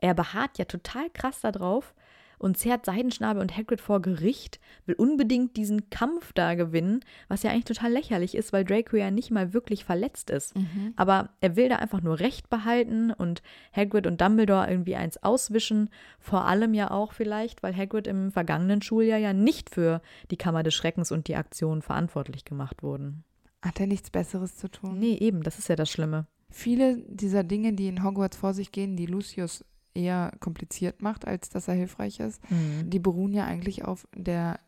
Er 0.00 0.14
beharrt 0.14 0.58
ja 0.58 0.64
total 0.64 1.10
krass 1.10 1.40
darauf 1.40 1.94
und 2.38 2.56
zerrt 2.56 2.86
Seidenschnabel 2.86 3.42
und 3.42 3.56
Hagrid 3.56 3.80
vor 3.80 4.00
Gericht, 4.00 4.60
will 4.86 4.94
unbedingt 4.94 5.56
diesen 5.56 5.90
Kampf 5.90 6.32
da 6.32 6.54
gewinnen, 6.54 7.00
was 7.28 7.42
ja 7.42 7.50
eigentlich 7.50 7.64
total 7.64 7.92
lächerlich 7.92 8.34
ist, 8.34 8.52
weil 8.52 8.64
Draco 8.64 8.96
ja 8.96 9.10
nicht 9.10 9.30
mal 9.30 9.52
wirklich 9.52 9.84
verletzt 9.84 10.30
ist. 10.30 10.54
Aber 10.96 11.30
er 11.40 11.56
will 11.56 11.68
da 11.68 11.76
einfach 11.76 12.00
nur 12.00 12.20
Recht 12.20 12.50
behalten 12.50 13.12
und 13.12 13.42
Hagrid 13.72 14.06
und 14.06 14.20
Dumbledore 14.20 14.70
irgendwie 14.70 14.96
eins 14.96 15.22
auswischen. 15.22 15.90
Vor 16.18 16.44
allem 16.44 16.74
ja 16.74 16.90
auch 16.90 17.12
vielleicht, 17.12 17.62
weil 17.62 17.76
Hagrid 17.76 18.06
im 18.06 18.30
vergangenen 18.32 18.82
Schuljahr 18.82 19.18
ja 19.18 19.32
nicht 19.32 19.70
für 19.70 20.00
die 20.30 20.36
Kammer 20.36 20.62
des 20.62 20.74
Schreckens 20.74 21.12
und 21.12 21.28
die 21.28 21.36
Aktionen 21.36 21.82
verantwortlich 21.82 22.44
gemacht 22.44 22.82
wurden. 22.82 23.24
Hat 23.62 23.80
er 23.80 23.86
nichts 23.86 24.10
Besseres 24.10 24.56
zu 24.56 24.68
tun? 24.68 24.98
Nee, 24.98 25.16
eben, 25.16 25.42
das 25.42 25.58
ist 25.58 25.68
ja 25.68 25.76
das 25.76 25.90
Schlimme. 25.90 26.26
Viele 26.50 26.98
dieser 27.08 27.44
Dinge, 27.44 27.72
die 27.72 27.88
in 27.88 28.02
Hogwarts 28.02 28.36
vor 28.36 28.54
sich 28.54 28.72
gehen, 28.72 28.96
die 28.96 29.06
Lucius 29.06 29.64
eher 29.98 30.32
kompliziert 30.40 31.02
macht, 31.02 31.26
als 31.26 31.48
dass 31.48 31.68
er 31.68 31.74
hilfreich 31.74 32.20
ist, 32.20 32.40
die 32.84 32.98
beruhen 32.98 33.32
ja 33.32 33.44
eigentlich 33.44 33.84
auf 33.84 34.06
der 34.14 34.60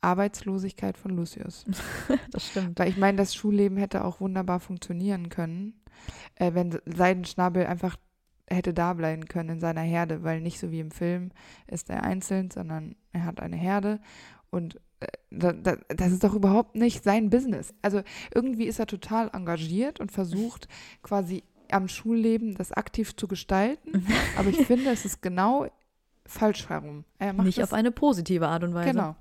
Arbeitslosigkeit 0.00 0.96
von 0.96 1.12
Lucius. 1.12 1.64
Das 2.30 2.48
stimmt. 2.48 2.78
Weil 2.78 2.88
ich 2.88 2.96
meine, 2.96 3.18
das 3.18 3.34
Schulleben 3.34 3.76
hätte 3.76 4.04
auch 4.04 4.20
wunderbar 4.20 4.60
funktionieren 4.60 5.28
können, 5.28 5.80
äh, 6.36 6.54
wenn 6.54 6.78
Seidenschnabel 6.86 7.66
einfach 7.66 7.96
hätte 8.48 8.72
da 8.72 8.92
bleiben 8.92 9.24
können 9.26 9.50
in 9.50 9.60
seiner 9.60 9.80
Herde, 9.80 10.22
weil 10.22 10.40
nicht 10.40 10.60
so 10.60 10.70
wie 10.70 10.80
im 10.80 10.92
Film 10.92 11.30
ist 11.66 11.90
er 11.90 12.04
einzeln, 12.04 12.50
sondern 12.50 12.94
er 13.12 13.24
hat 13.24 13.40
eine 13.40 13.56
Herde 13.56 14.00
und 14.50 14.80
äh, 15.00 15.06
da, 15.30 15.52
da, 15.52 15.76
das 15.88 16.12
ist 16.12 16.22
doch 16.22 16.34
überhaupt 16.34 16.76
nicht 16.76 17.02
sein 17.02 17.28
Business. 17.28 17.74
Also 17.82 18.02
irgendwie 18.34 18.66
ist 18.66 18.78
er 18.78 18.86
total 18.86 19.30
engagiert 19.32 19.98
und 19.98 20.12
versucht 20.12 20.68
quasi 21.02 21.42
am 21.72 21.88
Schulleben 21.88 22.54
das 22.54 22.72
aktiv 22.72 23.16
zu 23.16 23.28
gestalten, 23.28 24.06
aber 24.38 24.48
ich 24.50 24.66
finde, 24.66 24.90
es 24.90 25.04
ist 25.04 25.22
genau 25.22 25.66
falsch 26.26 26.68
herum. 26.68 27.04
Er 27.18 27.32
macht 27.32 27.46
Nicht 27.46 27.58
das 27.58 27.70
auf 27.70 27.72
eine 27.72 27.90
positive 27.92 28.48
Art 28.48 28.64
und 28.64 28.74
Weise. 28.74 28.90
Genau. 28.92 29.16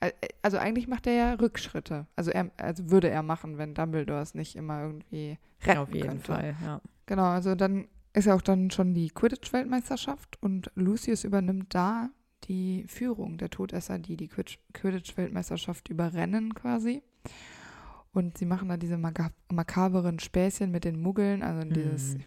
Ä- 0.00 0.12
Also 0.42 0.58
eigentlich 0.58 0.86
macht 0.88 1.06
er 1.06 1.12
ja 1.14 1.32
Rückschritte. 1.34 2.06
Also 2.16 2.30
er, 2.30 2.50
also 2.56 2.90
würde 2.90 3.08
er 3.10 3.22
machen, 3.22 3.58
wenn 3.58 3.74
Dumbledore 3.74 4.20
es 4.20 4.34
nicht 4.34 4.54
immer 4.56 4.82
irgendwie 4.82 5.38
retten 5.64 5.78
Auf 5.78 5.92
jeden 5.92 6.08
könnte. 6.08 6.24
Fall, 6.32 6.54
ja. 6.64 6.80
Genau, 7.06 7.24
also 7.24 7.54
dann 7.54 7.88
ist 8.12 8.26
ja 8.26 8.34
auch 8.34 8.42
dann 8.42 8.70
schon 8.70 8.94
die 8.94 9.08
Quidditch-Weltmeisterschaft 9.10 10.40
und 10.42 10.70
Lucius 10.76 11.24
übernimmt 11.24 11.74
da 11.74 12.10
die 12.44 12.84
Führung 12.86 13.38
der 13.38 13.50
Todesser, 13.50 13.98
die 13.98 14.16
die 14.16 14.28
Quid- 14.28 14.58
Quidditch-Weltmeisterschaft 14.74 15.88
überrennen 15.88 16.54
quasi. 16.54 17.02
Und 18.14 18.38
sie 18.38 18.46
machen 18.46 18.68
da 18.68 18.76
diese 18.76 18.96
maka 18.96 19.30
makaberen 19.52 20.18
Späßchen 20.20 20.70
mit 20.70 20.84
den 20.84 21.00
Muggeln, 21.02 21.42
also 21.42 21.68
dieses, 21.68 22.14
Mhm. 22.14 22.24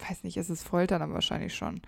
ich 0.00 0.10
weiß 0.10 0.24
nicht, 0.24 0.36
ist 0.36 0.48
es 0.50 0.62
Foltern, 0.62 1.02
aber 1.02 1.14
wahrscheinlich 1.14 1.54
schon. 1.54 1.82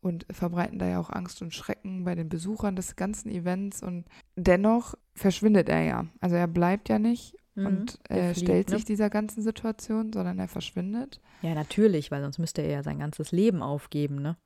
Und 0.00 0.26
verbreiten 0.30 0.78
da 0.78 0.86
ja 0.86 1.00
auch 1.00 1.10
Angst 1.10 1.42
und 1.42 1.54
Schrecken 1.54 2.04
bei 2.04 2.14
den 2.14 2.28
Besuchern 2.28 2.76
des 2.76 2.94
ganzen 2.96 3.30
Events. 3.30 3.82
Und 3.82 4.04
dennoch 4.36 4.94
verschwindet 5.14 5.68
er 5.68 5.82
ja. 5.82 6.06
Also 6.20 6.36
er 6.36 6.46
bleibt 6.46 6.88
ja 6.88 6.98
nicht 6.98 7.36
Mhm. 7.54 7.66
und 7.66 7.98
äh, 8.10 8.32
flieht, 8.32 8.44
stellt 8.46 8.70
ne? 8.70 8.76
sich 8.76 8.84
dieser 8.84 9.10
ganzen 9.10 9.42
Situation, 9.42 10.12
sondern 10.12 10.38
er 10.38 10.48
verschwindet. 10.48 11.20
Ja, 11.42 11.54
natürlich, 11.54 12.10
weil 12.10 12.22
sonst 12.22 12.38
müsste 12.38 12.62
er 12.62 12.70
ja 12.70 12.82
sein 12.82 12.98
ganzes 12.98 13.30
Leben 13.32 13.62
aufgeben, 13.62 14.16
ne? 14.22 14.36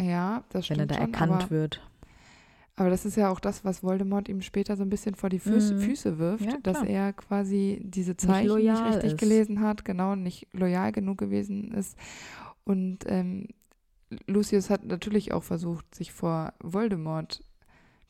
Ja, 0.00 0.44
das 0.50 0.70
Wenn 0.70 0.76
stimmt 0.76 0.80
er 0.80 0.86
da 0.86 0.94
schon, 0.94 1.12
erkannt 1.12 1.50
wird. 1.50 1.82
Aber 2.78 2.90
das 2.90 3.04
ist 3.04 3.16
ja 3.16 3.28
auch 3.30 3.40
das, 3.40 3.64
was 3.64 3.82
Voldemort 3.82 4.28
ihm 4.28 4.40
später 4.40 4.76
so 4.76 4.82
ein 4.82 4.90
bisschen 4.90 5.14
vor 5.14 5.28
die 5.30 5.38
Füße, 5.38 5.74
Mhm. 5.74 5.80
Füße 5.80 6.18
wirft, 6.18 6.44
Ja, 6.46 6.56
dass 6.62 6.82
er 6.82 7.12
quasi 7.12 7.80
diese 7.82 8.16
Zeichen 8.16 8.40
nicht, 8.40 8.48
loyal 8.48 8.92
richtig 8.92 9.12
ist. 9.12 9.18
gelesen 9.18 9.60
hat, 9.60 9.84
genau, 9.84 10.14
nicht 10.14 10.46
loyal 10.52 10.92
genug 10.92 11.18
gewesen 11.18 11.72
ist. 11.72 11.96
Und 12.64 12.98
ähm, 13.06 13.48
Lucius 14.26 14.70
hat 14.70 14.84
natürlich 14.84 15.32
auch 15.32 15.42
versucht, 15.42 15.94
sich 15.94 16.12
vor 16.12 16.52
Voldemort, 16.60 17.42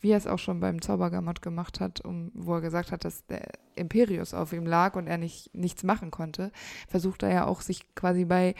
wie 0.01 0.11
er 0.11 0.17
es 0.19 0.27
auch 0.29 0.39
schon 0.39 0.61
beim 0.61 0.81
Zaubergamot 0.81 1.43
gemacht 1.43 1.81
hat, 1.81 2.05
um, 2.05 2.31
wo 2.35 2.55
er 2.55 2.61
gesagt 2.61 2.93
hat, 2.93 3.05
dass 3.05 3.27
der 3.27 3.49
Imperius 3.75 4.33
auf 4.35 4.53
ihm 4.53 4.65
lag 4.67 4.95
und 4.97 5.07
er 5.09 5.19
nicht, 5.19 5.53
nichts 5.55 5.83
machen 5.83 6.11
konnte, 6.13 6.53
versucht 6.89 7.23
er 7.25 7.33
ja 7.33 7.47
auch, 7.47 7.63
sich 7.63 7.95
quasi 7.97 8.25
bei 8.25 8.55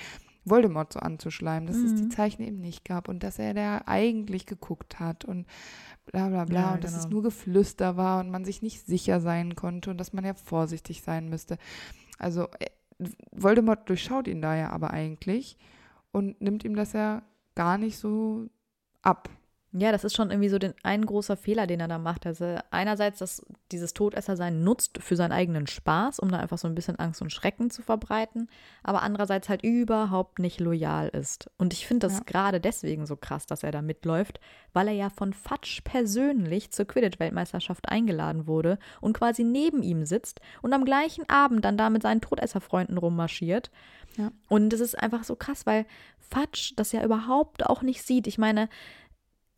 Voldemort 0.51 0.93
so 0.93 1.01
anzuschleimen, 1.01 1.67
dass 1.67 1.77
es 1.77 1.95
die 1.95 2.05
Mhm. 2.05 2.11
Zeichen 2.11 2.43
eben 2.43 2.61
nicht 2.61 2.85
gab 2.85 3.09
und 3.09 3.23
dass 3.23 3.39
er 3.39 3.55
da 3.55 3.83
eigentlich 3.87 4.47
geguckt 4.47 5.01
hat 5.01 5.25
und 5.25 5.47
bla 6.07 6.29
bla 6.29 6.45
bla 6.45 6.61
Ja, 6.61 6.75
und 6.75 6.85
dass 6.85 6.95
es 6.95 7.05
genau. 7.05 7.15
nur 7.17 7.23
Geflüster 7.25 7.97
war 7.97 8.21
und 8.21 8.31
man 8.31 8.45
sich 8.45 8.63
nicht 8.63 8.87
sicher 8.87 9.21
sein 9.21 9.55
konnte 9.57 9.91
und 9.91 9.99
dass 9.99 10.13
man 10.13 10.25
ja 10.25 10.35
vorsichtig 10.35 11.03
sein 11.03 11.29
müsste. 11.29 11.59
Also 12.19 12.49
äh, 12.61 12.67
Voldemort 13.33 13.89
durchschaut 13.89 14.27
ihn 14.29 14.43
da 14.43 14.57
ja 14.57 14.71
aber 14.71 14.91
eigentlich 14.93 15.57
und 16.13 16.41
nimmt 16.41 16.65
ihm 16.65 16.75
das 16.77 16.93
ja 16.93 17.23
gar 17.55 17.79
nicht 17.79 17.99
so 17.99 18.49
ab. 19.03 19.29
Ja, 19.73 19.93
das 19.93 20.03
ist 20.03 20.17
schon 20.17 20.31
irgendwie 20.31 20.49
so 20.49 20.59
den, 20.59 20.73
ein 20.83 21.05
großer 21.05 21.37
Fehler, 21.37 21.67
den 21.67 21.81
er 21.81 21.89
da 21.89 21.99
macht. 21.99 22.25
Also 22.25 22.57
einerseits, 22.71 23.19
dass 23.19 23.45
dieses 23.71 23.93
Todessersein 23.93 24.65
nutzt 24.65 24.99
für 25.03 25.15
seinen 25.15 25.33
eigenen 25.33 25.67
Spaß, 25.67 26.21
um 26.21 26.31
da 26.31 26.39
einfach 26.39 26.57
so 26.57 26.67
ein 26.67 26.75
bisschen 26.75 26.99
Angst 26.99 27.21
und 27.21 27.31
Schrecken 27.31 27.69
zu 27.71 27.83
verbreiten, 27.83 28.49
aber 28.83 29.03
andererseits 29.03 29.51
halt 29.51 29.63
überhaupt 29.63 30.39
nicht 30.39 30.59
loyal 30.59 31.09
ist. 31.09 31.51
Und 31.59 31.75
ich 31.75 31.87
finde 31.87 32.07
das 32.07 32.19
ja. 32.19 32.25
gerade 32.25 32.61
deswegen 32.61 33.05
so 33.05 33.17
krass, 33.17 33.45
dass 33.45 33.63
er 33.63 33.71
da 33.71 33.83
mitläuft, 33.83 34.41
weil 34.73 34.89
er 34.89 34.95
ja 34.95 35.11
von 35.11 35.35
Fatsch 35.35 35.83
persönlich 35.85 36.71
zur 36.71 36.87
Quidditch-Weltmeisterschaft 36.87 37.91
eingeladen 37.91 38.47
wurde 38.47 38.79
und 39.03 39.19
quasi 39.19 39.45
neben 39.45 39.83
ihm 39.83 40.07
sitzt 40.07 40.41
und 40.63 40.73
am 40.73 40.87
gleichen 40.87 41.29
Abend 41.29 41.63
dann 41.63 41.77
da 41.77 41.91
mit 41.91 42.03
seinen 42.03 42.23
Todesserfreunden 42.23 42.97
rummarschiert. 42.97 43.71
Ja. 44.17 44.33
Und 44.49 44.73
es 44.73 44.81
ist 44.81 44.99
einfach 44.99 45.25
so 45.25 45.37
krass, 45.37 45.67
weil 45.67 45.85
Fatsch 46.19 46.73
das 46.77 46.93
ja 46.93 47.05
überhaupt 47.05 47.67
auch 47.67 47.83
nicht 47.83 48.03
sieht. 48.03 48.27
Ich 48.27 48.39
meine, 48.39 48.69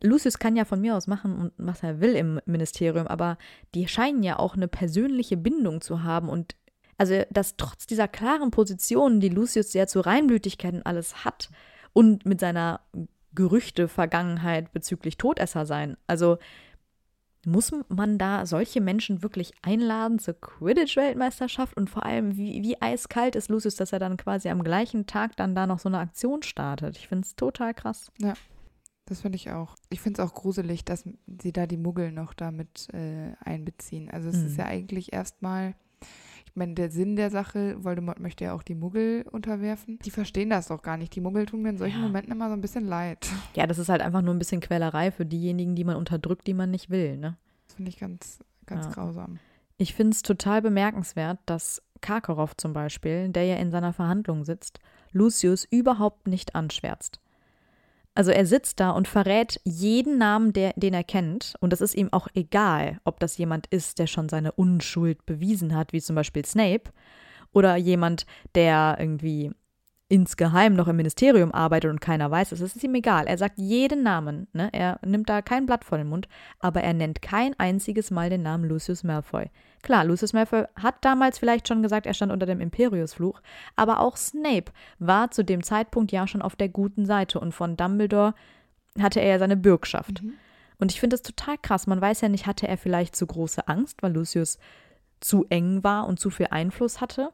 Lucius 0.02 0.38
kann 0.38 0.56
ja 0.56 0.64
von 0.64 0.80
mir 0.80 0.96
aus 0.96 1.06
machen, 1.06 1.52
was 1.58 1.82
er 1.82 2.00
will 2.00 2.14
im 2.14 2.40
Ministerium, 2.46 3.06
aber 3.06 3.36
die 3.74 3.86
scheinen 3.86 4.22
ja 4.22 4.38
auch 4.38 4.54
eine 4.54 4.68
persönliche 4.68 5.36
Bindung 5.36 5.80
zu 5.80 6.02
haben 6.02 6.28
und 6.28 6.56
also, 6.96 7.22
dass 7.30 7.56
trotz 7.56 7.86
dieser 7.86 8.08
klaren 8.08 8.50
Position, 8.50 9.20
die 9.20 9.30
Lucius 9.30 9.72
ja 9.72 9.86
zur 9.86 10.04
Reinblütigkeit 10.04 10.74
und 10.74 10.84
alles 10.84 11.24
hat 11.24 11.48
und 11.94 12.26
mit 12.26 12.40
seiner 12.40 12.80
Gerüchte-Vergangenheit 13.34 14.70
bezüglich 14.72 15.16
Todesser 15.16 15.64
sein, 15.64 15.96
also 16.06 16.36
muss 17.46 17.72
man 17.88 18.18
da 18.18 18.44
solche 18.44 18.82
Menschen 18.82 19.22
wirklich 19.22 19.52
einladen 19.62 20.18
zur 20.18 20.34
Quidditch-Weltmeisterschaft 20.34 21.74
und 21.74 21.88
vor 21.88 22.04
allem, 22.04 22.36
wie, 22.36 22.62
wie 22.62 22.80
eiskalt 22.82 23.34
ist 23.34 23.48
Lucius, 23.48 23.76
dass 23.76 23.92
er 23.92 23.98
dann 23.98 24.18
quasi 24.18 24.50
am 24.50 24.62
gleichen 24.62 25.06
Tag 25.06 25.36
dann 25.36 25.54
da 25.54 25.66
noch 25.66 25.78
so 25.78 25.88
eine 25.88 25.98
Aktion 25.98 26.42
startet. 26.42 26.98
Ich 26.98 27.08
finde 27.08 27.24
es 27.24 27.34
total 27.34 27.72
krass. 27.72 28.12
Ja, 28.18 28.34
das 29.10 29.22
finde 29.22 29.34
ich 29.34 29.50
auch. 29.50 29.74
Ich 29.88 30.00
finde 30.00 30.22
es 30.22 30.28
auch 30.28 30.34
gruselig, 30.34 30.84
dass 30.84 31.04
sie 31.42 31.52
da 31.52 31.66
die 31.66 31.76
Muggel 31.76 32.12
noch 32.12 32.32
damit 32.32 32.86
äh, 32.92 33.32
einbeziehen. 33.44 34.08
Also 34.08 34.28
es 34.28 34.36
mhm. 34.36 34.46
ist 34.46 34.56
ja 34.56 34.66
eigentlich 34.66 35.12
erstmal, 35.12 35.74
ich 36.46 36.54
meine, 36.54 36.74
der 36.74 36.92
Sinn 36.92 37.16
der 37.16 37.28
Sache, 37.28 37.82
Voldemort 37.82 38.20
möchte 38.20 38.44
ja 38.44 38.54
auch 38.54 38.62
die 38.62 38.76
Muggel 38.76 39.24
unterwerfen. 39.28 39.98
Die 40.04 40.12
verstehen 40.12 40.50
das 40.50 40.68
doch 40.68 40.80
gar 40.80 40.96
nicht. 40.96 41.12
Die 41.16 41.20
Muggel 41.20 41.46
tun 41.46 41.62
mir 41.62 41.70
in 41.70 41.76
solchen 41.76 41.98
ja. 41.98 42.06
Momenten 42.06 42.30
immer 42.30 42.46
so 42.46 42.52
ein 42.52 42.60
bisschen 42.60 42.86
leid. 42.86 43.28
Ja, 43.56 43.66
das 43.66 43.78
ist 43.78 43.88
halt 43.88 44.00
einfach 44.00 44.22
nur 44.22 44.32
ein 44.32 44.38
bisschen 44.38 44.60
Quälerei 44.60 45.10
für 45.10 45.26
diejenigen, 45.26 45.74
die 45.74 45.82
man 45.82 45.96
unterdrückt, 45.96 46.46
die 46.46 46.54
man 46.54 46.70
nicht 46.70 46.88
will, 46.88 47.16
ne? 47.16 47.36
Das 47.66 47.74
finde 47.74 47.88
ich 47.88 47.98
ganz, 47.98 48.38
ganz 48.64 48.86
ja. 48.86 48.92
grausam. 48.92 49.40
Ich 49.76 49.94
finde 49.94 50.14
es 50.14 50.22
total 50.22 50.62
bemerkenswert, 50.62 51.40
dass 51.46 51.82
Karkaroff 52.00 52.56
zum 52.56 52.72
Beispiel, 52.72 53.28
der 53.30 53.44
ja 53.44 53.56
in 53.56 53.72
seiner 53.72 53.92
Verhandlung 53.92 54.44
sitzt, 54.44 54.78
Lucius 55.10 55.64
überhaupt 55.64 56.28
nicht 56.28 56.54
anschwärzt. 56.54 57.20
Also 58.20 58.32
er 58.32 58.44
sitzt 58.44 58.80
da 58.80 58.90
und 58.90 59.08
verrät 59.08 59.62
jeden 59.64 60.18
Namen, 60.18 60.52
der, 60.52 60.74
den 60.76 60.92
er 60.92 61.04
kennt. 61.04 61.54
Und 61.60 61.72
es 61.72 61.80
ist 61.80 61.94
ihm 61.94 62.12
auch 62.12 62.28
egal, 62.34 63.00
ob 63.04 63.18
das 63.18 63.38
jemand 63.38 63.66
ist, 63.68 63.98
der 63.98 64.06
schon 64.06 64.28
seine 64.28 64.52
Unschuld 64.52 65.24
bewiesen 65.24 65.74
hat, 65.74 65.94
wie 65.94 66.02
zum 66.02 66.16
Beispiel 66.16 66.44
Snape, 66.44 66.90
oder 67.54 67.76
jemand, 67.76 68.26
der 68.54 68.98
irgendwie 69.00 69.52
insgeheim 70.10 70.74
noch 70.74 70.86
im 70.86 70.96
Ministerium 70.96 71.50
arbeitet 71.50 71.90
und 71.90 72.02
keiner 72.02 72.30
weiß 72.30 72.52
es, 72.52 72.60
das 72.60 72.76
ist 72.76 72.84
ihm 72.84 72.94
egal. 72.94 73.26
Er 73.26 73.38
sagt 73.38 73.56
jeden 73.56 74.02
Namen, 74.02 74.48
ne? 74.52 74.68
er 74.70 75.00
nimmt 75.02 75.30
da 75.30 75.40
kein 75.40 75.64
Blatt 75.64 75.86
vor 75.86 75.96
den 75.96 76.08
Mund, 76.08 76.28
aber 76.58 76.82
er 76.82 76.92
nennt 76.92 77.22
kein 77.22 77.58
einziges 77.58 78.10
Mal 78.10 78.28
den 78.28 78.42
Namen 78.42 78.68
Lucius 78.68 79.02
Malfoy. 79.02 79.46
Klar, 79.82 80.04
Lucius 80.04 80.32
Malfoy 80.32 80.64
hat 80.76 80.96
damals 81.02 81.38
vielleicht 81.38 81.68
schon 81.68 81.82
gesagt, 81.82 82.06
er 82.06 82.14
stand 82.14 82.32
unter 82.32 82.46
dem 82.46 82.60
Imperiusfluch, 82.60 83.40
aber 83.76 84.00
auch 84.00 84.16
Snape 84.16 84.72
war 84.98 85.30
zu 85.30 85.44
dem 85.44 85.62
Zeitpunkt 85.62 86.12
ja 86.12 86.26
schon 86.26 86.42
auf 86.42 86.56
der 86.56 86.68
guten 86.68 87.06
Seite 87.06 87.40
und 87.40 87.52
von 87.52 87.76
Dumbledore 87.76 88.34
hatte 88.98 89.20
er 89.20 89.28
ja 89.28 89.38
seine 89.38 89.56
Bürgschaft. 89.56 90.22
Mhm. 90.22 90.34
Und 90.78 90.92
ich 90.92 91.00
finde 91.00 91.14
das 91.14 91.22
total 91.22 91.56
krass. 91.58 91.86
Man 91.86 92.00
weiß 92.00 92.22
ja 92.22 92.28
nicht, 92.28 92.46
hatte 92.46 92.66
er 92.66 92.78
vielleicht 92.78 93.14
zu 93.14 93.26
große 93.26 93.68
Angst, 93.68 94.02
weil 94.02 94.12
Lucius 94.12 94.58
zu 95.20 95.46
eng 95.50 95.84
war 95.84 96.06
und 96.06 96.18
zu 96.18 96.30
viel 96.30 96.48
Einfluss 96.50 97.00
hatte? 97.00 97.30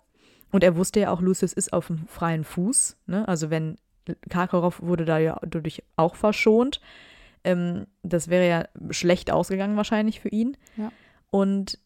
Und 0.51 0.64
er 0.64 0.76
wusste 0.76 1.01
ja 1.01 1.11
auch, 1.11 1.20
Lucius 1.20 1.53
ist 1.53 1.72
auf 1.72 1.86
dem 1.86 2.07
freien 2.09 2.44
Fuß. 2.44 2.97
Ne? 3.07 3.26
Also 3.26 3.51
wenn 3.51 3.76
Karkaroff 4.28 4.82
wurde 4.82 5.05
da 5.05 5.18
ja 5.18 5.38
dadurch 5.42 5.82
auch 5.97 6.16
verschont. 6.16 6.80
Ähm, 7.44 7.86
das 8.03 8.28
wäre 8.28 8.49
ja 8.49 8.68
schlecht 8.90 9.30
ausgegangen 9.30 9.76
wahrscheinlich 9.76 10.20
für 10.20 10.28
ihn. 10.28 10.57
Ja. 10.76 10.92
Und 11.30 11.78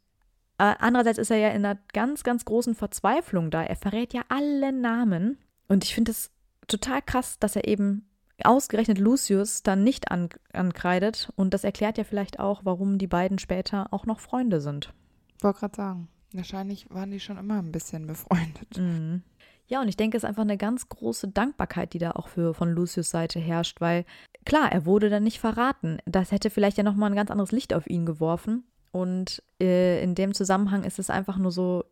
äh, 0.60 0.74
andererseits 0.78 1.18
ist 1.18 1.30
er 1.30 1.38
ja 1.38 1.48
in 1.48 1.64
einer 1.64 1.80
ganz, 1.94 2.22
ganz 2.22 2.44
großen 2.44 2.74
Verzweiflung 2.74 3.50
da. 3.50 3.62
Er 3.62 3.76
verrät 3.76 4.12
ja 4.12 4.20
alle 4.28 4.72
Namen. 4.72 5.38
Und 5.68 5.84
ich 5.84 5.94
finde 5.94 6.10
es 6.10 6.30
total 6.68 7.00
krass, 7.00 7.38
dass 7.38 7.56
er 7.56 7.66
eben 7.66 8.10
ausgerechnet 8.44 8.98
Lucius 8.98 9.62
dann 9.62 9.84
nicht 9.84 10.10
an, 10.10 10.28
ankreidet. 10.52 11.32
Und 11.34 11.54
das 11.54 11.64
erklärt 11.64 11.96
ja 11.96 12.04
vielleicht 12.04 12.40
auch, 12.40 12.60
warum 12.62 12.98
die 12.98 13.06
beiden 13.06 13.38
später 13.38 13.88
auch 13.90 14.04
noch 14.04 14.20
Freunde 14.20 14.60
sind. 14.60 14.92
Ich 15.38 15.44
wollte 15.44 15.60
gerade 15.60 15.76
sagen. 15.76 16.08
Wahrscheinlich 16.34 16.86
waren 16.90 17.10
die 17.10 17.20
schon 17.20 17.38
immer 17.38 17.58
ein 17.58 17.72
bisschen 17.72 18.06
befreundet. 18.06 18.76
Mhm. 18.76 19.22
Ja, 19.66 19.80
und 19.80 19.88
ich 19.88 19.96
denke, 19.96 20.18
es 20.18 20.24
ist 20.24 20.28
einfach 20.28 20.42
eine 20.42 20.58
ganz 20.58 20.90
große 20.90 21.28
Dankbarkeit, 21.28 21.94
die 21.94 21.98
da 21.98 22.10
auch 22.10 22.28
für 22.28 22.52
von 22.52 22.70
Lucius 22.70 23.08
Seite 23.08 23.40
herrscht, 23.40 23.80
weil 23.80 24.04
klar, 24.44 24.70
er 24.70 24.84
wurde 24.84 25.08
dann 25.08 25.22
nicht 25.22 25.40
verraten. 25.40 25.98
Das 26.04 26.32
hätte 26.32 26.50
vielleicht 26.50 26.76
ja 26.76 26.82
nochmal 26.82 27.10
ein 27.10 27.16
ganz 27.16 27.30
anderes 27.30 27.52
Licht 27.52 27.72
auf 27.72 27.88
ihn 27.88 28.04
geworfen. 28.04 28.64
Und 28.92 29.42
äh, 29.60 30.02
in 30.02 30.14
dem 30.14 30.34
Zusammenhang 30.34 30.84
ist 30.84 30.98
es 30.98 31.10
einfach 31.10 31.36
nur 31.36 31.52
so, 31.52 31.84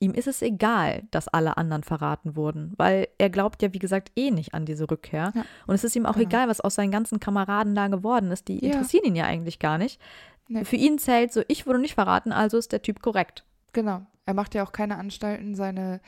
ihm 0.00 0.14
ist 0.14 0.28
es 0.28 0.42
egal, 0.42 1.02
dass 1.10 1.28
alle 1.28 1.56
anderen 1.56 1.82
verraten 1.82 2.36
wurden, 2.36 2.72
weil 2.76 3.08
er 3.18 3.30
glaubt 3.30 3.62
ja, 3.62 3.72
wie 3.74 3.78
gesagt, 3.78 4.12
eh 4.16 4.30
nicht 4.30 4.54
an 4.54 4.64
diese 4.64 4.90
Rückkehr. 4.90 5.32
Ja, 5.34 5.44
und 5.66 5.74
es 5.74 5.84
ist 5.84 5.96
ihm 5.96 6.06
auch 6.06 6.14
genau. 6.14 6.28
egal, 6.28 6.48
was 6.48 6.60
aus 6.60 6.76
seinen 6.76 6.90
ganzen 6.90 7.20
Kameraden 7.20 7.74
da 7.74 7.88
geworden 7.88 8.30
ist. 8.30 8.48
Die 8.48 8.64
ja. 8.64 8.72
interessieren 8.72 9.04
ihn 9.04 9.16
ja 9.16 9.24
eigentlich 9.24 9.58
gar 9.58 9.78
nicht. 9.78 10.00
Nee. 10.48 10.64
Für 10.64 10.76
ihn 10.76 10.98
zählt 10.98 11.32
so, 11.32 11.42
ich 11.48 11.66
wurde 11.66 11.78
nicht 11.78 11.94
verraten, 11.94 12.32
also 12.32 12.56
ist 12.56 12.72
der 12.72 12.82
Typ 12.82 13.02
korrekt. 13.02 13.44
Genau. 13.72 14.02
Er 14.24 14.34
macht 14.34 14.54
ja 14.54 14.64
auch 14.64 14.72
keine 14.72 14.96
Anstalten, 14.96 15.54
seine, 15.54 16.00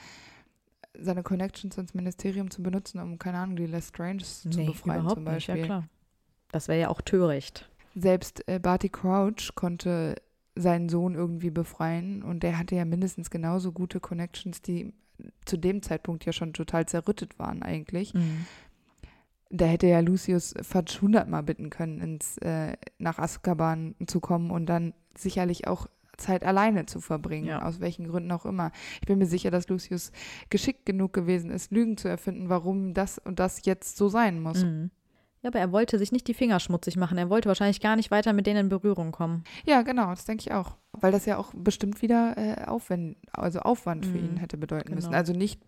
seine 0.99 1.23
Connections 1.23 1.77
ins 1.77 1.95
Ministerium 1.95 2.51
zu 2.51 2.63
benutzen, 2.63 3.01
um, 3.01 3.19
keine 3.19 3.39
Ahnung, 3.39 3.57
die 3.57 3.67
Lestrange 3.67 4.23
nee, 4.45 4.51
zu 4.51 4.65
befreien 4.67 5.09
zum 5.09 5.25
Beispiel. 5.25 5.55
Nicht, 5.55 5.63
ja 5.63 5.67
klar. 5.67 5.85
Das 6.53 6.69
wäre 6.69 6.81
ja 6.81 6.89
auch 6.89 7.01
töricht. 7.01 7.69
Selbst 7.95 8.47
äh, 8.49 8.59
Barty 8.59 8.89
Crouch 8.89 9.55
konnte 9.55 10.17
seinen 10.55 10.89
Sohn 10.89 11.15
irgendwie 11.15 11.51
befreien 11.51 12.23
und 12.23 12.43
der 12.43 12.59
hatte 12.59 12.75
ja 12.75 12.85
mindestens 12.85 13.31
genauso 13.31 13.73
gute 13.73 14.01
Connections, 14.01 14.63
die 14.63 14.93
zu 15.45 15.57
dem 15.57 15.83
Zeitpunkt 15.83 16.25
ja 16.25 16.33
schon 16.33 16.53
total 16.53 16.87
zerrüttet 16.87 17.39
waren 17.39 17.63
eigentlich. 17.63 18.15
Mhm. 18.15 18.47
Da 19.51 19.67
hätte 19.67 19.89
ja 19.89 20.01
Lucius 20.01 20.55
Fudge 20.63 20.99
hundertmal 21.01 21.43
bitten 21.43 21.71
können, 21.71 22.01
ins, 22.01 22.39
äh, 22.39 22.77
nach 22.99 23.19
Azkaban 23.19 23.97
zu 24.07 24.21
kommen 24.21 24.51
und 24.51 24.67
dann 24.67 24.95
sicherlich 25.17 25.67
auch 25.67 25.89
Zeit 26.17 26.45
alleine 26.45 26.87
zu 26.87 27.01
verbringen, 27.01 27.47
ja. 27.47 27.63
aus 27.63 27.81
welchen 27.81 28.07
Gründen 28.07 28.31
auch 28.31 28.47
immer. 28.47 28.71
Ich 29.01 29.09
bin 29.09 29.19
mir 29.19 29.27
sicher, 29.27 29.51
dass 29.51 29.69
Lucius 29.69 30.13
geschickt 30.51 30.87
genug 30.87 31.13
gewesen 31.13 31.51
ist, 31.51 31.73
Lügen 31.73 31.97
zu 31.97 32.09
erfinden, 32.09 32.49
warum 32.49 32.95
das 32.95 33.19
und 33.19 33.39
das 33.39 33.65
jetzt 33.65 33.97
so 33.97 34.09
sein 34.09 34.41
muss. 34.41 34.65
Mhm. 34.65 34.91
Ja, 35.43 35.49
aber 35.49 35.59
er 35.59 35.73
wollte 35.73 35.99
sich 35.99 36.13
nicht 36.13 36.29
die 36.29 36.35
Finger 36.35 36.61
schmutzig 36.61 36.97
machen. 36.97 37.17
Er 37.17 37.31
wollte 37.31 37.49
wahrscheinlich 37.49 37.81
gar 37.81 37.97
nicht 37.97 38.11
weiter 38.11 38.33
mit 38.33 38.47
denen 38.47 38.61
in 38.61 38.69
Berührung 38.69 39.11
kommen. 39.11 39.45
Ja, 39.65 39.83
genau, 39.83 40.11
das 40.11 40.27
denke 40.27 40.43
ich 40.43 40.53
auch. 40.53 40.77
Weil 40.93 41.13
das 41.13 41.25
ja 41.25 41.39
auch 41.39 41.53
bestimmt 41.55 42.03
wieder 42.03 42.37
äh, 42.37 42.65
Aufwand, 42.67 43.17
also 43.33 43.61
Aufwand 43.61 44.05
für 44.05 44.19
ihn 44.19 44.35
mhm. 44.35 44.39
hätte 44.39 44.59
bedeuten 44.59 44.89
genau. 44.89 44.97
müssen. 44.97 45.15
Also 45.15 45.33
nicht 45.33 45.61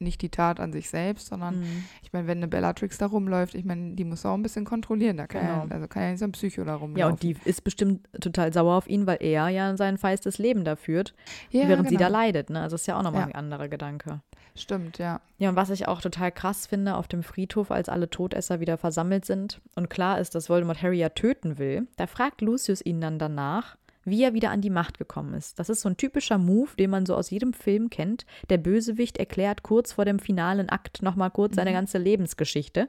nicht 0.00 0.22
die 0.22 0.28
Tat 0.28 0.60
an 0.60 0.72
sich 0.72 0.90
selbst, 0.90 1.28
sondern 1.28 1.60
mhm. 1.60 1.84
ich 2.02 2.12
meine, 2.12 2.26
wenn 2.26 2.38
eine 2.38 2.48
Bellatrix 2.48 2.98
da 2.98 3.06
rumläuft, 3.06 3.54
ich 3.54 3.64
meine, 3.64 3.94
die 3.94 4.04
muss 4.04 4.26
auch 4.26 4.34
ein 4.34 4.42
bisschen 4.42 4.64
kontrollieren. 4.64 5.16
Da 5.16 5.26
kann 5.26 5.42
genau. 5.42 5.64
ja, 5.64 5.70
also 5.70 5.88
kann 5.88 6.02
ja 6.02 6.10
nicht 6.10 6.18
so 6.18 6.24
ein 6.24 6.32
Psycho 6.32 6.64
da 6.64 6.74
rumlaufen. 6.74 6.98
Ja, 6.98 7.06
und 7.08 7.22
die 7.22 7.36
ist 7.44 7.64
bestimmt 7.64 8.08
total 8.20 8.52
sauer 8.52 8.74
auf 8.74 8.88
ihn, 8.88 9.06
weil 9.06 9.18
er 9.20 9.48
ja 9.48 9.76
sein 9.76 9.98
feistes 9.98 10.38
Leben 10.38 10.64
da 10.64 10.76
führt, 10.76 11.14
ja, 11.50 11.68
während 11.68 11.88
genau. 11.88 11.90
sie 11.90 11.96
da 11.96 12.06
genau. 12.06 12.18
leidet. 12.18 12.50
Ne? 12.50 12.60
Also 12.60 12.74
ist 12.76 12.86
ja 12.86 12.98
auch 12.98 13.02
nochmal 13.02 13.22
ja. 13.22 13.26
ein 13.28 13.34
anderer 13.34 13.68
Gedanke. 13.68 14.20
Stimmt, 14.56 14.98
ja. 14.98 15.20
Ja, 15.38 15.48
und 15.48 15.56
was 15.56 15.70
ich 15.70 15.88
auch 15.88 16.00
total 16.00 16.30
krass 16.30 16.66
finde 16.66 16.96
auf 16.96 17.08
dem 17.08 17.22
Friedhof, 17.22 17.70
als 17.70 17.88
alle 17.88 18.08
Todesser 18.08 18.60
wieder 18.60 18.78
versammelt 18.78 19.24
sind 19.24 19.60
und 19.74 19.90
klar 19.90 20.20
ist, 20.20 20.34
dass 20.34 20.48
Voldemort 20.48 20.80
Harry 20.82 20.98
ja 20.98 21.08
töten 21.08 21.58
will, 21.58 21.88
da 21.96 22.06
fragt 22.06 22.40
Lucius 22.40 22.84
ihn 22.84 23.00
dann 23.00 23.18
danach, 23.18 23.76
wie 24.04 24.22
er 24.22 24.34
wieder 24.34 24.50
an 24.50 24.60
die 24.60 24.70
Macht 24.70 24.98
gekommen 24.98 25.34
ist. 25.34 25.58
Das 25.58 25.68
ist 25.68 25.80
so 25.80 25.88
ein 25.88 25.96
typischer 25.96 26.38
Move, 26.38 26.70
den 26.78 26.90
man 26.90 27.06
so 27.06 27.14
aus 27.14 27.30
jedem 27.30 27.52
Film 27.52 27.90
kennt. 27.90 28.26
Der 28.50 28.58
Bösewicht 28.58 29.18
erklärt 29.18 29.62
kurz 29.62 29.92
vor 29.92 30.04
dem 30.04 30.18
finalen 30.18 30.68
Akt 30.68 31.02
nochmal 31.02 31.30
kurz 31.30 31.52
mhm. 31.52 31.56
seine 31.56 31.72
ganze 31.72 31.98
Lebensgeschichte. 31.98 32.88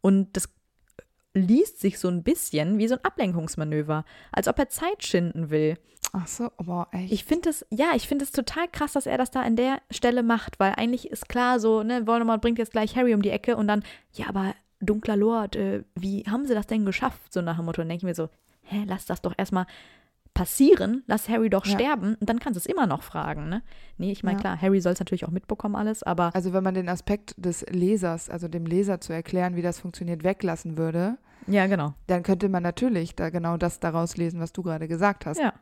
Und 0.00 0.36
das 0.36 0.48
liest 1.34 1.80
sich 1.80 1.98
so 1.98 2.08
ein 2.08 2.22
bisschen 2.22 2.78
wie 2.78 2.88
so 2.88 2.94
ein 2.94 3.04
Ablenkungsmanöver, 3.04 4.04
als 4.32 4.48
ob 4.48 4.58
er 4.58 4.68
Zeit 4.68 5.04
schinden 5.04 5.50
will. 5.50 5.76
Ach 6.12 6.26
so, 6.26 6.50
aber 6.56 6.88
echt. 6.92 7.12
Ich 7.12 7.24
finde 7.24 7.50
es, 7.50 7.66
ja, 7.70 7.92
ich 7.94 8.08
finde 8.08 8.24
es 8.24 8.32
total 8.32 8.66
krass, 8.68 8.94
dass 8.94 9.06
er 9.06 9.18
das 9.18 9.30
da 9.30 9.42
an 9.42 9.56
der 9.56 9.80
Stelle 9.90 10.22
macht, 10.22 10.58
weil 10.58 10.72
eigentlich 10.76 11.10
ist 11.10 11.28
klar 11.28 11.60
so, 11.60 11.82
ne, 11.82 12.06
Voldemort 12.06 12.40
bringt 12.40 12.58
jetzt 12.58 12.72
gleich 12.72 12.96
Harry 12.96 13.14
um 13.14 13.22
die 13.22 13.30
Ecke 13.30 13.56
und 13.56 13.68
dann, 13.68 13.82
ja, 14.12 14.28
aber 14.28 14.54
dunkler 14.80 15.16
Lord, 15.16 15.56
äh, 15.56 15.84
wie 15.94 16.24
haben 16.24 16.46
sie 16.46 16.54
das 16.54 16.66
denn 16.66 16.86
geschafft? 16.86 17.32
So 17.32 17.42
nach 17.42 17.56
dem 17.56 17.66
Motto. 17.66 17.82
Und 17.82 17.88
denke 17.88 18.00
ich 18.00 18.08
mir 18.08 18.14
so, 18.14 18.30
hä, 18.62 18.84
lass 18.86 19.06
das 19.06 19.22
doch 19.22 19.34
erstmal 19.36 19.66
passieren, 20.38 21.02
lass 21.08 21.28
Harry 21.28 21.50
doch 21.50 21.66
Ja. 21.66 21.72
sterben 21.72 22.14
und 22.20 22.28
dann 22.28 22.38
kannst 22.38 22.56
du 22.56 22.60
es 22.60 22.66
immer 22.66 22.86
noch 22.86 23.02
fragen, 23.02 23.48
ne? 23.48 23.62
Nee, 23.96 24.12
ich 24.12 24.22
meine, 24.22 24.36
Ja. 24.36 24.40
klar, 24.40 24.62
Harry 24.62 24.80
soll 24.80 24.92
es 24.92 25.00
natürlich 25.00 25.24
auch 25.24 25.30
mitbekommen 25.32 25.74
alles, 25.74 26.04
aber 26.04 26.30
Also 26.34 26.52
wenn 26.52 26.62
man 26.62 26.74
den 26.74 26.88
Aspekt 26.88 27.34
des 27.36 27.66
Lesers, 27.68 28.30
also 28.30 28.46
dem 28.46 28.64
Leser 28.64 29.00
zu 29.00 29.12
erklären, 29.12 29.56
wie 29.56 29.62
das 29.62 29.80
funktioniert, 29.80 30.22
weglassen 30.22 30.78
würde, 30.78 31.18
ja, 31.48 31.66
genau. 31.66 31.94
dann 32.06 32.22
könnte 32.22 32.48
man 32.48 32.62
natürlich 32.62 33.16
da 33.16 33.30
genau 33.30 33.56
das 33.56 33.80
daraus 33.80 34.16
lesen, 34.16 34.38
was 34.40 34.52
du 34.52 34.62
gerade 34.62 34.86
gesagt 34.86 35.26
hast. 35.26 35.40
Ja. 35.40 35.52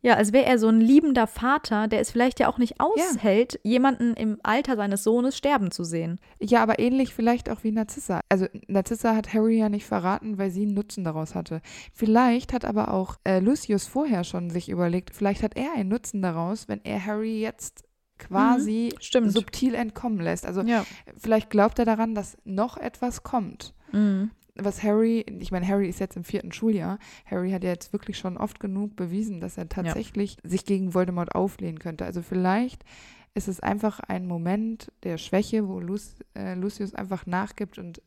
Ja, 0.00 0.14
als 0.14 0.32
wäre 0.32 0.46
er 0.46 0.58
so 0.58 0.68
ein 0.68 0.80
liebender 0.80 1.26
Vater, 1.26 1.88
der 1.88 2.00
es 2.00 2.10
vielleicht 2.10 2.38
ja 2.40 2.48
auch 2.48 2.58
nicht 2.58 2.80
aushält, 2.80 3.58
jemanden 3.64 4.14
im 4.14 4.38
Alter 4.42 4.76
seines 4.76 5.02
Sohnes 5.02 5.36
sterben 5.36 5.70
zu 5.70 5.82
sehen. 5.84 6.20
Ja, 6.40 6.62
aber 6.62 6.78
ähnlich 6.78 7.14
vielleicht 7.14 7.50
auch 7.50 7.64
wie 7.64 7.72
Narzissa. 7.72 8.20
Also 8.28 8.46
Narzissa 8.68 9.16
hat 9.16 9.34
Harry 9.34 9.58
ja 9.58 9.68
nicht 9.68 9.86
verraten, 9.86 10.38
weil 10.38 10.50
sie 10.50 10.62
einen 10.62 10.74
Nutzen 10.74 11.02
daraus 11.02 11.34
hatte. 11.34 11.60
Vielleicht 11.92 12.52
hat 12.52 12.64
aber 12.64 12.94
auch 12.94 13.16
äh, 13.24 13.40
Lucius 13.40 13.86
vorher 13.86 14.22
schon 14.22 14.50
sich 14.50 14.68
überlegt, 14.68 15.14
vielleicht 15.14 15.42
hat 15.42 15.56
er 15.56 15.72
einen 15.74 15.88
Nutzen 15.88 16.22
daraus, 16.22 16.68
wenn 16.68 16.80
er 16.84 17.04
Harry 17.04 17.40
jetzt 17.40 17.84
quasi 18.18 18.94
Stimmt. 19.00 19.32
subtil 19.32 19.74
entkommen 19.74 20.20
lässt. 20.20 20.46
Also 20.46 20.62
ja. 20.62 20.84
vielleicht 21.16 21.50
glaubt 21.50 21.78
er 21.78 21.84
daran, 21.84 22.14
dass 22.14 22.36
noch 22.44 22.76
etwas 22.76 23.22
kommt. 23.22 23.74
Mhm. 23.92 24.30
Was 24.60 24.82
Harry, 24.82 25.24
ich 25.38 25.52
meine, 25.52 25.66
Harry 25.66 25.88
ist 25.88 26.00
jetzt 26.00 26.16
im 26.16 26.24
vierten 26.24 26.52
Schuljahr. 26.52 26.98
Harry 27.26 27.52
hat 27.52 27.62
ja 27.62 27.70
jetzt 27.70 27.92
wirklich 27.92 28.18
schon 28.18 28.36
oft 28.36 28.58
genug 28.60 28.96
bewiesen, 28.96 29.40
dass 29.40 29.56
er 29.56 29.68
tatsächlich 29.68 30.36
sich 30.42 30.64
gegen 30.64 30.94
Voldemort 30.94 31.34
auflehnen 31.34 31.78
könnte. 31.78 32.04
Also 32.04 32.22
vielleicht 32.22 32.84
ist 33.34 33.48
es 33.48 33.60
einfach 33.60 34.00
ein 34.00 34.26
Moment 34.26 34.90
der 35.04 35.16
Schwäche, 35.16 35.68
wo 35.68 35.78
Luc 35.78 36.00
äh, 36.34 36.54
Lucius 36.54 36.94
einfach 36.94 37.26
nachgibt 37.26 37.78
und 37.78 38.02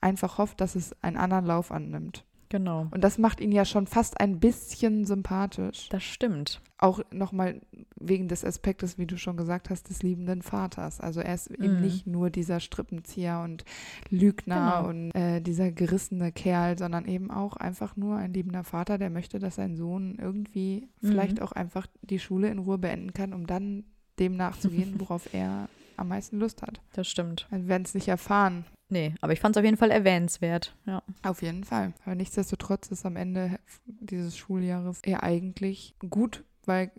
einfach 0.00 0.38
hofft, 0.38 0.60
dass 0.60 0.74
es 0.74 0.94
einen 1.02 1.16
anderen 1.16 1.46
Lauf 1.46 1.72
annimmt. 1.72 2.24
Genau. 2.52 2.86
Und 2.90 3.02
das 3.02 3.16
macht 3.16 3.40
ihn 3.40 3.50
ja 3.50 3.64
schon 3.64 3.86
fast 3.86 4.20
ein 4.20 4.38
bisschen 4.38 5.06
sympathisch. 5.06 5.88
Das 5.88 6.02
stimmt. 6.02 6.60
Auch 6.76 7.00
nochmal 7.10 7.62
wegen 7.98 8.28
des 8.28 8.44
Aspektes, 8.44 8.98
wie 8.98 9.06
du 9.06 9.16
schon 9.16 9.38
gesagt 9.38 9.70
hast, 9.70 9.88
des 9.88 10.02
liebenden 10.02 10.42
Vaters. 10.42 11.00
Also 11.00 11.20
er 11.20 11.34
ist 11.34 11.50
eben 11.50 11.76
Mhm. 11.76 11.80
nicht 11.80 12.06
nur 12.06 12.28
dieser 12.28 12.60
Strippenzieher 12.60 13.40
und 13.42 13.64
Lügner 14.10 14.82
Genau. 14.82 14.88
und 14.90 15.12
äh, 15.14 15.40
dieser 15.40 15.72
gerissene 15.72 16.30
Kerl, 16.30 16.76
sondern 16.76 17.06
eben 17.08 17.30
auch 17.30 17.56
einfach 17.56 17.96
nur 17.96 18.16
ein 18.16 18.34
liebender 18.34 18.64
Vater, 18.64 18.98
der 18.98 19.08
möchte, 19.08 19.38
dass 19.38 19.54
sein 19.54 19.74
Sohn 19.74 20.18
irgendwie 20.20 20.88
Mhm. 21.00 21.08
vielleicht 21.08 21.40
auch 21.40 21.52
einfach 21.52 21.86
die 22.02 22.18
Schule 22.18 22.48
in 22.50 22.58
Ruhe 22.58 22.76
beenden 22.76 23.14
kann, 23.14 23.32
um 23.32 23.46
dann 23.46 23.84
dem 24.18 24.36
nachzugehen, 24.36 24.94
worauf 25.00 25.32
er 25.32 25.70
am 25.96 26.08
meisten 26.08 26.38
Lust 26.38 26.60
hat. 26.60 26.82
Das 26.92 27.08
stimmt. 27.08 27.46
Wir 27.50 27.66
werden 27.68 27.84
es 27.84 27.94
nicht 27.94 28.08
erfahren. 28.08 28.66
Nee, 28.92 29.14
aber 29.22 29.32
ich 29.32 29.40
fand 29.40 29.56
es 29.56 29.60
auf 29.60 29.64
jeden 29.64 29.78
Fall 29.78 29.90
erwähnenswert. 29.90 30.76
Ja. 30.84 31.02
Auf 31.22 31.40
jeden 31.40 31.64
Fall. 31.64 31.94
Aber 32.04 32.14
nichtsdestotrotz 32.14 32.88
ist 32.88 33.06
am 33.06 33.16
Ende 33.16 33.58
dieses 33.86 34.36
Schuljahres 34.36 35.00
eher 35.02 35.22
eigentlich 35.22 35.94
gut, 36.10 36.44
weil 36.66 36.92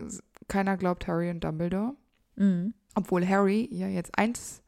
keiner 0.48 0.76
glaubt 0.76 1.06
Harry 1.08 1.30
und 1.30 1.44
Dumbledore. 1.44 1.94
Mhm. 2.36 2.74
Obwohl 2.96 3.28
Harry 3.28 3.70
ja 3.72 3.88
jetzt 3.88 4.18
eins 4.18 4.64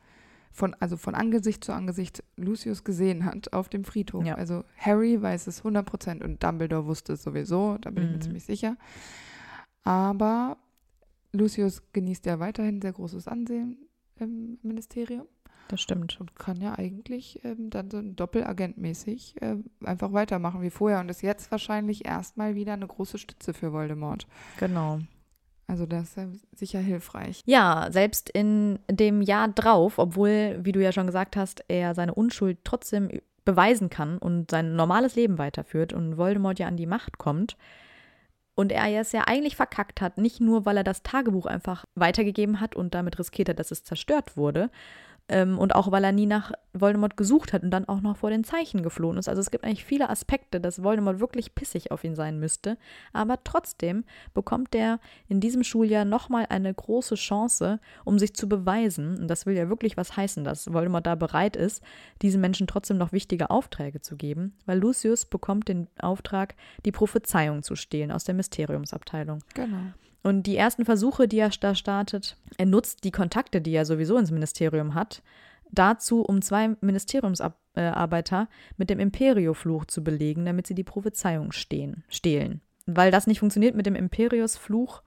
von, 0.52 0.76
also 0.76 0.98
von 0.98 1.16
Angesicht 1.16 1.64
zu 1.64 1.74
Angesicht 1.74 2.24
Lucius 2.38 2.84
gesehen 2.84 3.26
hat 3.26 3.54
auf 3.54 3.70
dem 3.70 3.86
Friedhof. 3.86 4.24
Ja. 4.24 4.36
Also 4.36 4.64
Harry 4.78 5.20
weiß 5.20 5.48
es 5.48 5.64
100% 5.64 6.24
und 6.24 6.44
Dumbledore 6.44 6.86
wusste 6.86 7.14
es 7.14 7.24
sowieso, 7.24 7.80
da 7.80 7.90
bin 7.90 8.04
ich 8.04 8.10
mir 8.12 8.18
Mhm. 8.18 8.22
ziemlich 8.22 8.46
sicher. 8.46 8.78
Aber 9.84 10.58
Lucius 11.32 11.82
genießt 11.92 12.28
ja 12.28 12.40
weiterhin 12.40 12.82
sehr 12.82 12.94
großes 12.94 13.28
Ansehen 13.28 13.78
im 14.20 14.60
Ministerium 14.62 15.26
Das 15.68 15.82
stimmt. 15.82 16.20
und 16.20 16.36
kann 16.36 16.62
ja 16.62 16.78
eigentlich 16.78 17.44
ähm, 17.44 17.70
dann 17.70 17.90
so 17.90 18.02
doppelagentmäßig 18.02 19.42
äh, 19.42 19.56
einfach 19.84 20.14
weitermachen 20.14 20.62
wie 20.62 20.70
vorher 20.70 21.00
und 21.00 21.10
ist 21.10 21.22
jetzt 21.22 21.52
wahrscheinlich 21.52 22.06
erstmal 22.06 22.56
wieder 22.56 22.74
eine 22.74 22.88
große 22.88 23.18
Stütze 23.18 23.54
für 23.54 23.74
Voldemort. 23.74 24.28
Genau. 24.60 25.00
Also 25.68 25.88
das 25.88 26.10
ist 26.10 26.18
ja 26.18 26.28
sicher 26.54 26.80
hilfreich. 26.80 27.42
Ja, 27.46 27.88
selbst 27.90 28.30
in 28.30 28.78
dem 28.90 29.22
Jahr 29.24 29.48
drauf, 29.48 29.98
obwohl, 29.98 30.60
wie 30.62 30.72
du 30.72 30.82
ja 30.82 30.92
schon 30.92 31.08
gesagt 31.08 31.36
hast, 31.36 31.64
er 31.68 31.96
seine 31.96 32.14
Unschuld 32.14 32.60
trotzdem 32.64 33.10
beweisen 33.46 33.90
kann 33.90 34.18
und 34.20 34.52
sein 34.52 34.76
normales 34.76 35.16
Leben 35.16 35.38
weiterführt 35.40 35.94
und 35.94 36.18
Voldemort 36.18 36.60
ja 36.60 36.68
an 36.68 36.78
die 36.78 36.86
Macht 36.86 37.18
kommt 37.18 37.58
und 38.56 38.72
er 38.72 38.88
es 39.00 39.12
ja 39.12 39.24
eigentlich 39.28 39.56
verkackt 39.56 40.02
hat, 40.02 40.18
nicht 40.18 40.40
nur, 40.40 40.66
weil 40.66 40.78
er 40.78 40.84
das 40.84 41.04
Tagebuch 41.04 41.46
einfach 41.46 41.86
weitergegeben 41.94 42.62
hat 42.62 42.76
und 42.76 42.96
damit 42.96 43.20
riskiert 43.20 43.50
hat, 43.50 43.60
dass 43.60 43.72
es 43.72 43.84
zerstört 43.84 44.38
wurde, 44.38 44.72
ähm, 45.28 45.58
und 45.58 45.74
auch 45.74 45.92
weil 45.92 46.04
er 46.04 46.12
nie 46.12 46.28
nach 46.28 46.52
Voldemort 46.74 47.18
gesucht 47.18 47.54
hat 47.54 47.64
und 47.64 47.72
dann 47.72 47.86
auch 47.86 48.02
noch 48.02 48.18
vor 48.18 48.30
den 48.30 48.44
Zeichen 48.44 48.84
geflohen 48.84 49.18
ist. 49.18 49.28
Also 49.28 49.42
es 49.42 49.50
gibt 49.50 49.64
eigentlich 49.64 49.86
viele 49.86 50.10
Aspekte, 50.10 50.60
dass 50.62 50.84
Voldemort 50.84 51.20
wirklich 51.20 51.56
pissig 51.56 51.92
auf 51.92 52.04
ihn 52.04 52.16
sein 52.16 52.40
müsste. 52.40 52.78
Aber 53.14 53.44
trotzdem 53.44 54.04
bekommt 54.34 54.76
er 54.76 55.00
in 55.28 55.40
diesem 55.40 55.64
Schuljahr 55.64 56.06
nochmal 56.06 56.46
eine 56.50 56.74
große 56.74 57.16
Chance, 57.16 57.80
um 58.04 58.20
sich 58.20 58.36
zu 58.36 58.48
beweisen. 58.48 59.18
Und 59.18 59.28
das 59.28 59.46
will 59.46 59.56
ja 59.56 59.70
wirklich 59.70 59.98
was 59.98 60.16
heißen, 60.16 60.44
dass 60.44 60.72
Voldemort 60.72 61.08
da 61.08 61.16
bereit 61.16 61.56
ist, 61.56 61.82
diesen 62.22 62.42
Menschen 62.42 62.68
trotzdem 62.68 62.98
noch 62.98 63.12
wichtige 63.12 63.50
Aufträge 63.50 64.02
zu 64.02 64.18
geben. 64.18 64.56
Weil 64.66 64.80
Lucius 64.80 65.26
bekommt 65.26 65.70
den 65.70 65.88
Auftrag, 66.00 66.56
die 66.86 66.92
Prophezeiung 66.92 67.64
zu 67.64 67.76
stehlen 67.76 68.12
aus 68.12 68.26
der 68.26 68.36
Mysteriumsabteilung. 68.36 69.40
Genau. 69.56 69.94
Und 70.26 70.48
die 70.48 70.58
ersten 70.58 70.86
Versuche, 70.86 71.28
die 71.28 71.38
er 71.38 71.50
da 71.50 71.76
startet, 71.76 72.36
er 72.58 72.66
nutzt 72.66 73.04
die 73.04 73.12
Kontakte, 73.12 73.62
die 73.62 73.74
er 73.74 73.86
sowieso 73.86 74.18
ins 74.18 74.32
Ministerium 74.32 74.96
hat, 74.96 75.22
dazu, 75.70 76.24
um 76.24 76.42
zwei 76.42 76.76
Ministeriumsarbeiter 76.82 78.50
mit 78.76 78.90
dem 78.90 79.00
Imperiofluch 79.00 79.86
zu 79.86 80.04
belegen, 80.04 80.44
damit 80.44 80.66
sie 80.66 80.74
die 80.74 80.84
Prophezeiung 80.84 81.52
stehen, 81.52 82.04
stehlen. 82.10 82.62
Weil 82.88 83.12
das 83.12 83.28
nicht 83.28 83.40
funktioniert 83.40 83.76
mit 83.76 83.86
dem 83.86 83.94
Imperiusfluch, 83.94 85.04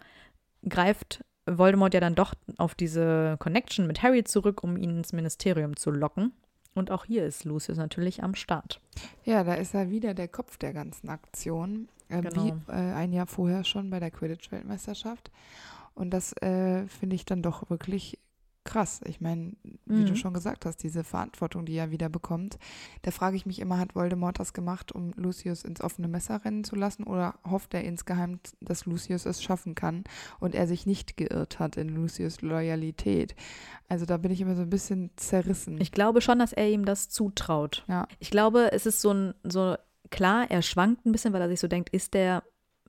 greift 0.69 1.25
Voldemort 1.47 1.95
ja 1.95 2.01
dann 2.01 2.15
doch 2.15 2.35
auf 2.57 2.77
diese 2.77 3.39
Connection 3.41 3.89
mit 3.89 4.05
Harry 4.05 4.23
zurück, 4.23 4.63
um 4.63 4.77
ihn 4.77 4.99
ins 4.99 5.13
Ministerium 5.13 5.77
zu 5.77 5.91
locken. 5.91 6.31
Und 6.75 6.93
auch 6.93 7.05
hier 7.05 7.27
ist 7.27 7.45
Lucius 7.45 7.77
natürlich 7.77 8.23
am 8.23 8.37
Start. 8.37 8.81
Ja, 9.25 9.43
da 9.43 9.55
ist 9.55 9.75
er 9.75 9.91
wieder 9.91 10.15
der 10.15 10.29
Kopf 10.29 10.59
der 10.59 10.73
ganzen 10.73 11.09
Aktion, 11.09 11.89
äh, 12.09 12.23
Genau. 12.23 12.45
wie 12.45 12.73
äh, 12.73 12.75
ein 12.95 13.13
Jahr 13.13 13.27
vorher 13.27 13.65
schon 13.65 13.91
bei 13.91 14.01
der 14.01 14.11
Quidditch-Weltmeisterschaft. 14.11 15.31
Und 15.95 16.11
das 16.11 16.33
äh, 16.43 16.87
finde 16.87 17.17
ich 17.17 17.25
dann 17.25 17.43
doch 17.43 17.69
wirklich 17.71 18.19
krass. 18.65 19.01
Ich 19.07 19.23
meine, 19.23 19.55
wie 19.87 20.05
du 20.05 20.11
Mhm. 20.13 20.17
schon 20.17 20.35
gesagt 20.35 20.67
hast, 20.67 20.83
diese 20.83 21.03
Verantwortung, 21.03 21.65
die 21.65 21.75
er 21.75 21.91
wieder 21.91 22.11
bekommt. 22.11 22.59
Da 23.01 23.11
frage 23.11 23.35
ich 23.35 23.47
mich 23.47 23.61
immer, 23.61 23.79
hat 23.79 23.95
Voldemort 23.95 24.39
das 24.39 24.53
gemacht, 24.53 24.93
um 24.93 25.13
Lucius 25.17 25.65
ins 25.65 25.81
offene 25.81 26.07
Messer 26.07 26.45
rennen 26.45 26.65
zu 26.65 26.77
lassen? 26.77 27.05
Oder 27.05 27.37
hofft 27.49 27.73
er 27.73 27.83
insgeheim, 27.85 28.41
dass 28.61 28.85
Lucius 28.85 29.25
es 29.25 29.43
schaffen 29.43 29.75
kann 29.75 30.05
und 30.39 30.55
er 30.55 30.67
sich 30.67 30.85
nicht 30.85 31.17
geirrt 31.17 31.59
hat 31.59 31.79
in 31.79 31.89
Lucius 31.89 32.43
Loyalität? 32.43 33.35
Also 33.89 34.05
da 34.05 34.19
bin 34.19 34.31
ich 34.33 34.43
immer 34.43 34.55
so 34.55 34.63
ein 34.63 34.71
bisschen 34.71 35.11
zerrissen. 35.17 35.81
Ich 35.81 35.91
glaube 35.91 36.21
schon, 36.21 36.39
dass 36.39 36.53
er 36.53 36.69
ihm 36.69 36.85
das 36.85 37.09
zutraut. 37.09 37.85
ja. 37.89 38.07
Ich 38.19 38.31
glaube, 38.31 38.71
es 38.73 38.85
ist 38.85 39.01
so 39.01 39.13
ein, 39.15 39.35
so 39.45 39.77
klar, 40.11 40.51
er 40.51 40.63
schwankt 40.63 41.07
ein 41.07 41.13
bisschen, 41.13 41.33
weil 41.33 41.43
er 41.43 41.49
sich 41.49 41.61
so 41.61 41.69
denkt, 41.69 41.91
ist 41.91 42.15
der 42.15 42.43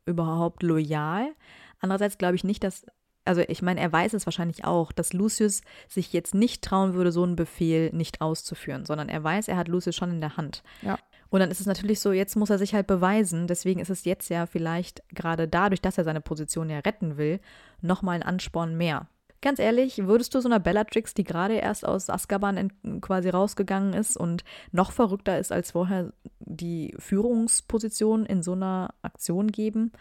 überhaupt 0.06 0.64
loyal? 0.64 1.34
Andererseits 1.80 2.18
glaube 2.18 2.36
ich 2.36 2.44
nicht, 2.44 2.64
dass, 2.64 2.86
also 3.26 3.42
ich 3.48 3.62
meine, 3.62 3.80
er 3.80 3.92
weiß 3.92 4.14
es 4.14 4.26
wahrscheinlich 4.26 4.66
auch, 4.66 4.92
dass 4.92 5.14
Lucius 5.14 5.62
sich 5.88 6.14
jetzt 6.14 6.34
nicht 6.34 6.64
trauen 6.64 6.94
würde, 6.94 7.12
so 7.12 7.24
einen 7.24 7.36
Befehl 7.36 7.92
nicht 7.94 8.22
auszuführen, 8.22 8.86
sondern 8.86 9.10
er 9.10 9.24
weiß, 9.24 9.48
er 9.48 9.58
hat 9.58 9.68
Lucius 9.68 9.96
schon 9.96 10.12
in 10.12 10.22
der 10.22 10.38
Hand. 10.38 10.64
Ja. 10.82 10.98
Und 11.30 11.42
dann 11.42 11.52
ist 11.52 11.60
es 11.60 11.68
natürlich 11.68 12.00
so, 12.00 12.12
jetzt 12.12 12.36
muss 12.36 12.50
er 12.50 12.58
sich 12.58 12.74
halt 12.74 12.88
beweisen. 12.88 13.46
Deswegen 13.48 13.80
ist 13.80 13.92
es 13.92 14.04
jetzt 14.04 14.30
ja 14.30 14.48
vielleicht 14.48 15.04
gerade 15.10 15.48
dadurch, 15.48 15.82
dass 15.82 15.98
er 15.98 16.04
seine 16.04 16.22
Position 16.22 16.70
ja 16.70 16.80
retten 16.80 17.18
will, 17.18 17.40
nochmal 17.82 18.16
ein 18.16 18.24
Ansporn 18.24 18.76
mehr. 18.76 19.08
Ganz 19.42 19.60
ehrlich, 19.60 20.06
würdest 20.06 20.36
du 20.36 20.42
so 20.42 20.50
einer 20.50 20.60
Bellatrix, 20.60 21.14
die 21.14 21.24
gerade 21.24 21.56
erst 21.56 21.86
aus 21.86 22.10
Azkaban 22.10 22.72
quasi 23.00 23.30
rausgegangen 23.30 23.94
ist 23.94 24.18
und 24.18 24.44
noch 24.72 24.92
verrückter 24.92 25.40
ist 25.40 25.52
als 25.52 25.72
vorher, 25.72 26.12
die 26.40 26.94
Führungsposition 26.98 28.26
in 28.26 28.44
so 28.44 28.54
einer 28.54 28.94
Aktion 29.02 29.48
geben? 29.52 29.92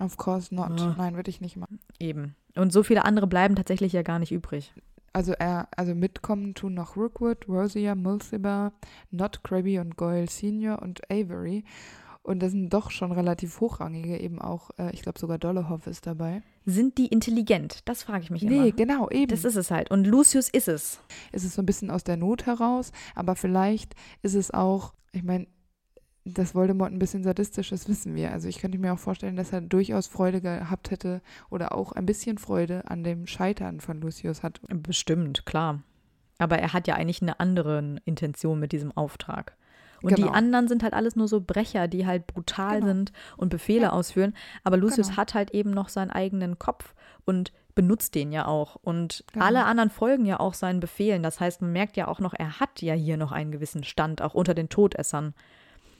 Of 0.00 0.16
course 0.16 0.54
not. 0.54 0.80
Ja. 0.80 0.94
Nein, 0.98 1.16
würde 1.16 1.30
ich 1.30 1.40
nicht 1.40 1.56
machen. 1.56 1.80
Eben. 1.98 2.34
Und 2.56 2.72
so 2.72 2.82
viele 2.82 3.04
andere 3.04 3.26
bleiben 3.26 3.54
tatsächlich 3.54 3.92
ja 3.92 4.02
gar 4.02 4.18
nicht 4.18 4.32
übrig. 4.32 4.72
Also 5.12 5.32
er, 5.32 5.68
also 5.76 5.94
mitkommen 5.94 6.54
tun 6.54 6.74
noch 6.74 6.96
Rookwood, 6.96 7.48
Rosia, 7.48 7.94
Mulciber, 7.94 8.72
Not, 9.10 9.42
Krabby 9.42 9.78
und 9.78 9.96
Goyle 9.96 10.28
Senior 10.28 10.82
und 10.82 11.08
Avery. 11.10 11.64
Und 12.22 12.40
das 12.40 12.52
sind 12.52 12.72
doch 12.74 12.90
schon 12.90 13.10
relativ 13.12 13.60
hochrangige, 13.60 14.18
eben 14.18 14.40
auch, 14.40 14.70
äh, 14.78 14.90
ich 14.92 15.00
glaube 15.02 15.18
sogar 15.18 15.38
Dolohov 15.38 15.86
ist 15.86 16.06
dabei. 16.06 16.42
Sind 16.66 16.98
die 16.98 17.06
intelligent? 17.06 17.80
Das 17.88 18.02
frage 18.02 18.24
ich 18.24 18.30
mich 18.30 18.42
Nee, 18.42 18.68
immer. 18.68 18.72
genau, 18.72 19.08
eben. 19.10 19.30
Das 19.30 19.44
ist 19.44 19.56
es 19.56 19.70
halt. 19.70 19.90
Und 19.90 20.06
Lucius 20.06 20.48
ist 20.50 20.68
es. 20.68 21.00
ist 21.32 21.44
es 21.44 21.54
so 21.54 21.62
ein 21.62 21.66
bisschen 21.66 21.90
aus 21.90 22.04
der 22.04 22.18
Not 22.18 22.44
heraus, 22.44 22.92
aber 23.14 23.34
vielleicht 23.34 23.94
ist 24.22 24.34
es 24.34 24.50
auch, 24.52 24.92
ich 25.12 25.22
meine, 25.22 25.46
dass 26.26 26.54
Voldemort 26.54 26.92
ein 26.92 26.98
bisschen 26.98 27.24
sadistisch 27.24 27.72
ist, 27.72 27.88
wissen 27.88 28.14
wir. 28.14 28.32
Also 28.32 28.48
ich 28.48 28.58
könnte 28.58 28.76
mir 28.76 28.92
auch 28.92 28.98
vorstellen, 28.98 29.36
dass 29.36 29.52
er 29.52 29.62
durchaus 29.62 30.06
Freude 30.08 30.42
gehabt 30.42 30.90
hätte 30.90 31.22
oder 31.48 31.74
auch 31.74 31.92
ein 31.92 32.04
bisschen 32.04 32.36
Freude 32.36 32.82
an 32.90 33.02
dem 33.04 33.26
Scheitern 33.26 33.80
von 33.80 34.02
Lucius 34.02 34.42
hat. 34.42 34.60
Bestimmt, 34.68 35.46
klar. 35.46 35.82
Aber 36.36 36.58
er 36.58 36.74
hat 36.74 36.86
ja 36.86 36.94
eigentlich 36.96 37.22
eine 37.22 37.40
andere 37.40 37.96
Intention 38.04 38.60
mit 38.60 38.72
diesem 38.72 38.92
Auftrag. 38.94 39.56
Und 40.02 40.14
Genau. 40.14 40.28
die 40.28 40.32
anderen 40.34 40.68
sind 40.68 40.82
halt 40.82 40.94
alles 40.94 41.16
nur 41.16 41.28
so 41.28 41.40
Brecher, 41.40 41.88
die 41.88 42.06
halt 42.06 42.26
brutal 42.26 42.76
Genau. 42.76 42.86
sind 42.86 43.12
und 43.36 43.48
Befehle 43.48 43.82
Ja. 43.86 43.92
ausführen. 43.92 44.34
Aber 44.64 44.76
Lucius 44.76 45.08
Genau. 45.08 45.16
hat 45.18 45.34
halt 45.34 45.50
eben 45.52 45.70
noch 45.70 45.88
seinen 45.88 46.10
eigenen 46.10 46.58
Kopf 46.58 46.94
und 47.24 47.52
benutzt 47.74 48.14
den 48.14 48.32
ja 48.32 48.46
auch. 48.46 48.76
Und 48.76 49.24
Genau. 49.32 49.44
alle 49.44 49.64
anderen 49.64 49.90
folgen 49.90 50.24
ja 50.26 50.40
auch 50.40 50.54
seinen 50.54 50.80
Befehlen. 50.80 51.22
Das 51.22 51.38
heißt, 51.40 51.62
man 51.62 51.72
merkt 51.72 51.96
ja 51.96 52.08
auch 52.08 52.18
noch, 52.20 52.34
er 52.34 52.58
hat 52.60 52.82
ja 52.82 52.94
hier 52.94 53.16
noch 53.16 53.30
einen 53.32 53.52
gewissen 53.52 53.84
Stand, 53.84 54.20
auch 54.22 54.34
unter 54.34 54.54
den 54.54 54.68
Todessern. 54.68 55.34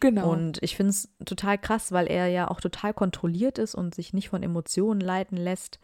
Genau. 0.00 0.30
Und 0.30 0.62
ich 0.62 0.76
finde 0.76 0.90
es 0.90 1.08
total 1.24 1.58
krass, 1.58 1.90
weil 1.92 2.06
er 2.06 2.28
ja 2.28 2.48
auch 2.50 2.60
total 2.60 2.94
kontrolliert 2.94 3.58
ist 3.58 3.74
und 3.74 3.94
sich 3.94 4.12
nicht 4.12 4.28
von 4.28 4.42
Emotionen 4.44 5.00
leiten 5.00 5.36
lässt. 5.36 5.80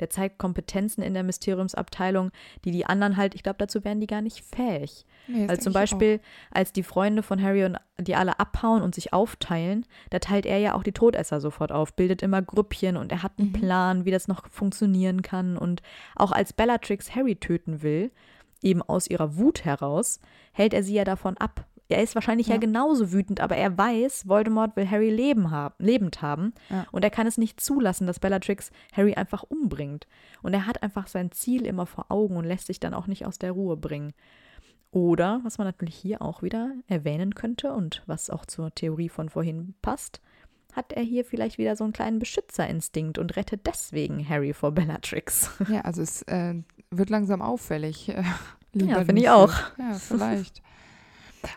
Der 0.00 0.10
zeigt 0.10 0.38
Kompetenzen 0.38 1.02
in 1.02 1.14
der 1.14 1.22
Mysteriumsabteilung, 1.22 2.30
die 2.64 2.70
die 2.70 2.86
anderen 2.86 3.16
halt, 3.16 3.34
ich 3.34 3.42
glaube, 3.42 3.58
dazu 3.58 3.84
wären 3.84 4.00
die 4.00 4.06
gar 4.06 4.22
nicht 4.22 4.44
fähig. 4.44 5.06
Nee, 5.26 5.46
denk 5.46 5.62
zum. 5.62 5.72
Beispiel, 5.72 6.20
als 6.50 6.72
die 6.72 6.82
Freunde 6.82 7.22
von 7.22 7.42
Harry 7.42 7.64
und 7.64 7.78
die 7.98 8.14
alle 8.14 8.38
abhauen 8.40 8.82
und 8.82 8.94
sich 8.94 9.12
aufteilen, 9.12 9.84
da 10.10 10.18
teilt 10.18 10.46
er 10.46 10.58
ja 10.58 10.74
auch 10.74 10.82
die 10.82 10.92
Todesser 10.92 11.40
sofort 11.40 11.72
auf, 11.72 11.94
bildet 11.94 12.22
immer 12.22 12.40
Grüppchen 12.42 12.96
und 12.96 13.12
er 13.12 13.22
hat 13.22 13.32
einen 13.38 13.48
Mhm. 13.48 13.52
Plan, 13.52 14.04
wie 14.04 14.10
das 14.10 14.28
noch 14.28 14.48
funktionieren 14.48 15.22
kann. 15.22 15.56
Und 15.58 15.82
auch 16.16 16.32
als 16.32 16.52
Bellatrix 16.52 17.14
Harry 17.14 17.36
töten 17.36 17.82
will, 17.82 18.10
eben 18.62 18.82
aus 18.82 19.06
ihrer 19.06 19.36
Wut 19.36 19.64
heraus, 19.64 20.20
hält 20.52 20.74
er 20.74 20.82
sie 20.82 20.94
ja 20.94 21.04
davon 21.04 21.36
ab. 21.36 21.66
Er 21.90 22.02
ist 22.02 22.14
wahrscheinlich 22.14 22.48
ja, 22.48 22.54
Ja. 22.54 22.60
genauso 22.60 23.12
wütend, 23.12 23.40
aber 23.40 23.56
er 23.56 23.76
weiß, 23.78 24.28
Voldemort 24.28 24.76
will 24.76 24.90
Harry 24.90 25.10
leben 25.10 25.50
haben, 25.50 25.74
lebend 25.78 26.20
haben. 26.20 26.52
Ja. 26.68 26.86
Und 26.92 27.02
er 27.02 27.10
kann 27.10 27.26
es 27.26 27.38
nicht 27.38 27.60
zulassen, 27.60 28.06
dass 28.06 28.20
Bellatrix 28.20 28.70
Harry 28.92 29.14
einfach 29.14 29.42
umbringt. 29.42 30.06
Und 30.42 30.52
er 30.54 30.66
hat 30.66 30.82
einfach 30.82 31.06
sein 31.06 31.32
Ziel 31.32 31.64
immer 31.66 31.86
vor 31.86 32.06
Augen 32.10 32.36
und 32.36 32.44
lässt 32.44 32.66
sich 32.66 32.78
dann 32.80 32.92
auch 32.94 33.06
nicht 33.06 33.24
aus 33.24 33.38
der 33.38 33.52
Ruhe 33.52 33.76
bringen. 33.76 34.12
Oder, 34.90 35.40
was 35.44 35.58
man 35.58 35.66
natürlich 35.66 35.94
hier 35.96 36.22
auch 36.22 36.42
wieder 36.42 36.72
erwähnen 36.86 37.34
könnte 37.34 37.72
und 37.72 38.02
was 38.06 38.30
auch 38.30 38.46
zur 38.46 38.74
Theorie 38.74 39.08
von 39.10 39.28
vorhin 39.28 39.74
passt, 39.82 40.20
hat 40.72 40.92
er 40.92 41.02
hier 41.02 41.24
vielleicht 41.24 41.58
wieder 41.58 41.76
so 41.76 41.84
einen 41.84 41.92
kleinen 41.92 42.18
Beschützerinstinkt 42.18 43.18
und 43.18 43.36
rettet 43.36 43.66
deswegen 43.66 44.26
Harry 44.28 44.52
vor 44.54 44.72
Bellatrix. 44.72 45.50
Ja, 45.68 45.82
also 45.82 46.00
es 46.02 46.22
äh, 46.22 46.54
wird 46.90 47.10
langsam 47.10 47.42
auffällig. 47.42 48.08
Äh, 48.10 48.22
Ja, 48.74 49.02
finde 49.04 49.22
ich 49.22 49.30
auch. 49.30 49.52
Ja, 49.78 49.94
vielleicht. 49.94 50.62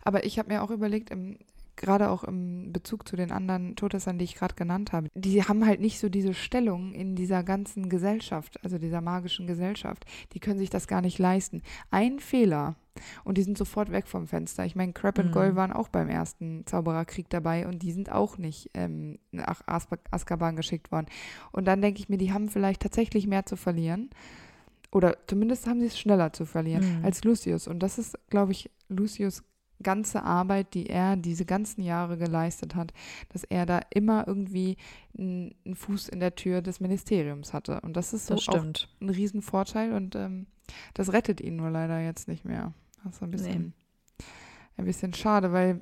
Aber 0.04 0.26
ich 0.26 0.40
habe 0.40 0.50
mir 0.54 0.64
auch 0.64 0.72
überlegt, 0.72 1.10
im, 1.10 1.38
gerade 1.76 2.10
auch 2.10 2.24
im 2.24 2.72
Bezug 2.74 3.08
zu 3.08 3.16
den 3.16 3.32
anderen 3.32 3.76
Todessern, 3.76 4.18
die 4.20 4.26
ich 4.26 4.36
gerade 4.36 4.56
genannt 4.56 4.92
habe, 4.94 5.08
die 5.16 5.44
haben 5.44 5.66
halt 5.66 5.80
nicht 5.82 6.00
so 6.00 6.10
diese 6.10 6.34
Stellung 6.34 6.94
in 6.94 7.16
dieser 7.16 7.44
ganzen 7.44 7.90
Gesellschaft, 7.90 8.64
also 8.64 8.78
dieser 8.78 9.02
magischen 9.02 9.48
Gesellschaft. 9.48 10.06
Die 10.34 10.40
können 10.40 10.60
sich 10.60 10.70
das 10.70 10.88
gar 10.88 11.02
nicht 11.02 11.18
leisten. 11.18 11.64
Ein 11.90 12.20
Fehler 12.20 12.76
und 13.24 13.38
die 13.38 13.44
sind 13.44 13.58
sofort 13.58 13.90
weg 13.92 14.06
vom 14.08 14.28
Fenster. 14.28 14.66
Ich 14.66 14.76
meine, 14.76 14.92
Crab 14.94 15.18
und 15.18 15.28
Mhm. 15.28 15.32
Goyle 15.32 15.56
waren 15.56 15.72
auch 15.72 15.88
beim 15.88 16.10
ersten 16.10 16.66
Zaubererkrieg 16.68 17.30
dabei 17.30 17.66
und 17.66 17.82
die 17.82 17.94
sind 17.94 18.12
auch 18.12 18.38
nicht 18.38 18.70
ähm, 18.74 19.18
nach 19.32 19.66
Aspa- 19.66 19.98
Azkaban 20.12 20.56
geschickt 20.58 20.92
worden. 20.92 21.08
Und 21.54 21.66
dann 21.66 21.82
denke 21.82 22.00
ich 22.02 22.10
mir, 22.10 22.18
die 22.18 22.34
haben 22.34 22.50
vielleicht 22.50 22.82
tatsächlich 22.82 23.28
mehr 23.28 23.46
zu 23.46 23.56
verlieren. 23.56 24.10
Oder 24.92 25.16
zumindest 25.26 25.68
haben 25.68 25.80
sie 25.80 25.88
es 25.88 25.98
schneller 25.98 26.34
zu 26.34 26.46
verlieren 26.46 27.00
Mhm. 27.00 27.06
als 27.06 27.24
Lucius. 27.24 27.68
Und 27.68 27.80
das 27.80 27.98
ist, 27.98 28.20
glaube 28.30 28.52
ich, 28.52 28.70
Lucius 28.90 29.42
ganze 29.82 30.24
Arbeit, 30.24 30.74
die 30.74 30.88
er 30.88 31.16
diese 31.16 31.46
ganzen 31.46 31.82
Jahre 31.84 32.18
geleistet 32.18 32.76
hat, 32.76 32.94
dass 33.30 33.44
er 33.44 33.66
da 33.66 33.82
immer 33.90 34.28
irgendwie 34.28 34.78
einen 35.18 35.54
Fuß 35.74 36.10
in 36.10 36.20
der 36.20 36.36
Tür 36.36 36.62
des 36.62 36.80
Ministeriums 36.80 37.54
hatte. 37.54 37.82
Und 37.82 37.96
das 37.98 38.14
ist 38.14 38.28
so 38.28 38.36
Das 38.36 38.48
auch 38.50 38.54
stimmt. 38.54 38.90
ein 39.02 39.10
Riesenvorteil 39.10 39.94
und 39.94 40.16
ähm, 40.16 40.48
das 40.94 41.12
rettet 41.14 41.42
ihn 41.42 41.56
nur 41.56 41.70
leider 41.70 42.00
jetzt 42.02 42.28
nicht 42.28 42.46
mehr. 42.46 42.74
Das 43.04 43.16
ist 43.16 43.24
ein 43.24 43.32
bisschen, 43.32 43.74
ein 44.78 44.86
bisschen 44.86 45.14
schade, 45.14 45.52
weil 45.52 45.82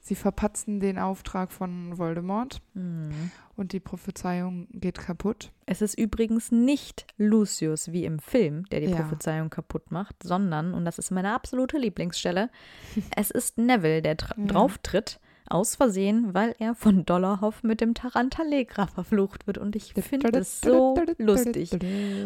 sie 0.00 0.14
verpatzen 0.14 0.80
den 0.80 0.98
Auftrag 0.98 1.52
von 1.52 1.98
Voldemort 1.98 2.60
Mhm. 2.74 3.30
und 3.56 3.72
die 3.72 3.80
Prophezeiung 3.80 4.66
geht 4.72 4.98
kaputt. 4.98 5.52
Es 5.66 5.82
ist 5.82 5.98
übrigens 5.98 6.50
nicht 6.50 7.06
Lucius 7.18 7.92
wie 7.92 8.04
im 8.04 8.18
Film, 8.18 8.64
der 8.70 8.80
die 8.80 8.86
Ja. 8.86 8.96
Prophezeiung 8.96 9.50
kaputt 9.50 9.90
macht, 9.90 10.22
sondern, 10.22 10.72
und 10.74 10.84
das 10.84 10.98
ist 10.98 11.10
meine 11.10 11.32
absolute 11.34 11.76
Lieblingsstelle, 11.78 12.50
es 13.16 13.30
ist 13.30 13.58
Neville, 13.58 14.02
der 14.02 14.16
Ja. 14.18 14.44
drauftritt, 14.46 15.20
aus 15.50 15.74
Versehen, 15.76 16.32
weil 16.32 16.54
er 16.58 16.74
von 16.74 17.04
Dollarhoff 17.04 17.62
mit 17.62 17.80
dem 17.80 17.94
Tarantalegra 17.94 18.86
verflucht 18.86 19.46
wird. 19.46 19.58
Und 19.58 19.76
ich 19.76 19.92
finde 19.94 20.38
es 20.38 20.60
so 20.60 20.96
lustig. 21.18 21.72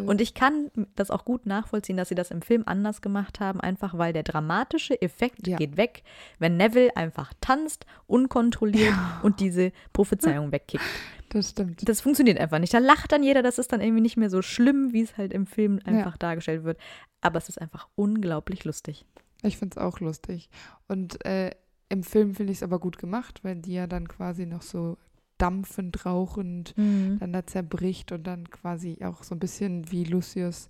Und 0.06 0.20
ich 0.20 0.34
kann 0.34 0.70
das 0.94 1.10
auch 1.10 1.24
gut 1.24 1.46
nachvollziehen, 1.46 1.96
dass 1.96 2.08
sie 2.10 2.14
das 2.14 2.30
im 2.30 2.42
Film 2.42 2.62
anders 2.66 3.02
gemacht 3.02 3.40
haben, 3.40 3.60
einfach 3.60 3.96
weil 3.98 4.12
der 4.12 4.22
dramatische 4.22 5.00
Effekt 5.00 5.46
Ja. 5.46 5.56
geht 5.56 5.76
weg, 5.76 6.02
wenn 6.38 6.56
Neville 6.56 6.96
einfach 6.96 7.32
tanzt, 7.40 7.86
unkontrolliert 8.06 8.94
und 9.22 9.40
diese 9.40 9.72
Prophezeiung 9.92 10.52
wegkickt. 10.52 10.84
das 11.30 11.50
stimmt. 11.50 11.88
Das 11.88 12.00
funktioniert 12.00 12.38
einfach 12.38 12.58
nicht. 12.58 12.72
Da 12.74 12.78
lacht 12.78 13.10
dann 13.10 13.22
jeder, 13.22 13.42
das 13.42 13.58
ist 13.58 13.72
dann 13.72 13.80
irgendwie 13.80 14.02
nicht 14.02 14.16
mehr 14.16 14.30
so 14.30 14.42
schlimm, 14.42 14.92
wie 14.92 15.00
es 15.02 15.16
halt 15.16 15.32
im 15.32 15.46
Film 15.46 15.80
einfach 15.84 16.16
dargestellt 16.16 16.64
wird. 16.64 16.78
Aber 17.20 17.38
es 17.38 17.48
ist 17.48 17.60
einfach 17.60 17.88
unglaublich 17.96 18.64
lustig. 18.64 19.04
Ich 19.42 19.58
finde 19.58 19.76
es 19.76 19.82
auch 19.82 20.00
lustig. 20.00 20.48
Und 20.88 21.24
äh, 21.26 21.50
im 21.94 22.02
Film 22.02 22.34
finde 22.34 22.52
ich 22.52 22.58
es 22.58 22.62
aber 22.62 22.78
gut 22.78 22.98
gemacht, 22.98 23.40
weil 23.42 23.56
die 23.56 23.72
ja 23.72 23.86
dann 23.86 24.06
quasi 24.08 24.44
noch 24.46 24.62
so 24.62 24.98
dampfend, 25.38 26.04
rauchend 26.06 26.74
dann 26.76 27.32
da 27.32 27.44
zerbricht 27.46 28.12
und 28.12 28.24
dann 28.26 28.48
quasi 28.50 28.98
auch 29.04 29.22
so 29.24 29.34
ein 29.34 29.38
bisschen 29.40 29.90
wie 29.90 30.04
Lucius 30.04 30.68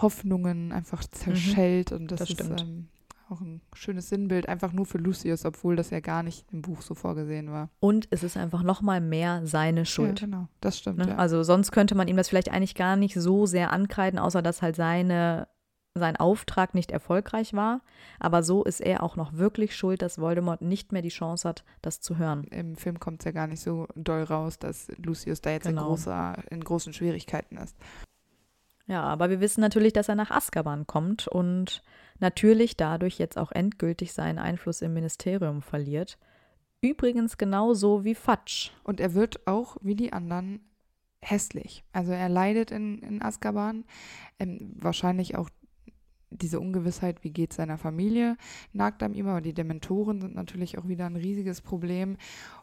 Hoffnungen 0.00 0.72
einfach 0.72 1.04
zerschellt. 1.04 1.92
Und 1.92 2.10
das, 2.10 2.20
das 2.20 2.30
ist 2.30 2.40
ähm, 2.40 2.88
auch 3.28 3.40
ein 3.40 3.60
schönes 3.74 4.08
Sinnbild, 4.08 4.48
einfach 4.48 4.72
nur 4.72 4.86
für 4.86 4.98
Lucius, 4.98 5.44
obwohl 5.44 5.76
das 5.76 5.90
ja 5.90 6.00
gar 6.00 6.22
nicht 6.22 6.44
im 6.52 6.62
Buch 6.62 6.82
so 6.82 6.94
vorgesehen 6.94 7.50
war. 7.50 7.70
Und 7.80 8.08
es 8.10 8.22
ist 8.22 8.36
einfach 8.36 8.62
nochmal 8.62 9.00
mehr 9.00 9.46
seine 9.46 9.86
Schuld. 9.86 10.20
Ja, 10.20 10.26
genau. 10.26 10.48
Das 10.60 10.78
stimmt, 10.78 10.98
Ne? 10.98 11.08
ja. 11.10 11.16
Also 11.16 11.42
sonst 11.42 11.72
könnte 11.72 11.94
man 11.94 12.08
ihm 12.08 12.16
das 12.16 12.28
vielleicht 12.28 12.50
eigentlich 12.50 12.74
gar 12.74 12.96
nicht 12.96 13.14
so 13.14 13.46
sehr 13.46 13.72
ankreiden, 13.72 14.18
außer 14.18 14.42
dass 14.42 14.62
halt 14.62 14.76
seine, 14.76 15.48
sein 15.94 16.16
Auftrag 16.16 16.74
nicht 16.74 16.90
erfolgreich 16.90 17.52
war. 17.52 17.80
Aber 18.18 18.42
so 18.42 18.64
ist 18.64 18.80
er 18.80 19.02
auch 19.02 19.16
noch 19.16 19.34
wirklich 19.34 19.76
schuld, 19.76 20.02
dass 20.02 20.18
Voldemort 20.18 20.62
nicht 20.62 20.92
mehr 20.92 21.02
die 21.02 21.08
Chance 21.08 21.48
hat, 21.48 21.64
das 21.82 22.00
zu 22.00 22.16
hören. 22.16 22.44
Im 22.44 22.76
Film 22.76 22.98
kommt 22.98 23.20
es 23.20 23.26
ja 23.26 23.32
gar 23.32 23.46
nicht 23.46 23.60
so 23.60 23.86
doll 23.94 24.22
raus, 24.22 24.58
dass 24.58 24.88
Lucius 24.96 25.40
da 25.40 25.50
jetzt 25.50 25.66
in, 25.66 25.76
Genau. 25.76 25.88
großer, 25.88 26.42
in 26.50 26.64
großen 26.64 26.92
Schwierigkeiten 26.92 27.56
ist. 27.56 27.76
Ja, 28.86 29.02
aber 29.02 29.30
wir 29.30 29.40
wissen 29.40 29.60
natürlich, 29.60 29.92
dass 29.92 30.08
er 30.08 30.14
nach 30.16 30.30
Azkaban 30.30 30.86
kommt 30.86 31.28
und 31.28 31.82
natürlich 32.18 32.76
dadurch 32.76 33.18
jetzt 33.18 33.38
auch 33.38 33.52
endgültig 33.52 34.12
seinen 34.12 34.38
Einfluss 34.38 34.82
im 34.82 34.92
Ministerium 34.94 35.62
verliert. 35.62 36.18
Übrigens 36.80 37.38
genauso 37.38 38.04
wie 38.04 38.14
Fatsch. 38.14 38.70
Und 38.82 38.98
er 38.98 39.14
wird 39.14 39.46
auch, 39.46 39.76
wie 39.82 39.94
die 39.94 40.12
anderen, 40.12 40.60
hässlich. 41.20 41.84
Also 41.92 42.10
er 42.10 42.28
leidet 42.28 42.72
in, 42.72 42.98
in 42.98 43.22
Azkaban. 43.22 43.84
Ähm, 44.40 44.72
wahrscheinlich 44.74 45.36
auch 45.36 45.48
diese 46.32 46.60
Ungewissheit, 46.60 47.22
wie 47.24 47.30
geht 47.30 47.52
seiner 47.52 47.78
Familie, 47.78 48.36
nagt 48.72 49.02
ihm, 49.02 49.26
aber 49.26 49.40
die 49.40 49.54
Dementoren 49.54 50.20
sind 50.20 50.34
natürlich 50.34 50.78
auch 50.78 50.88
wieder 50.88 51.06
ein 51.06 51.16
riesiges 51.16 51.60
Problem. 51.60 52.16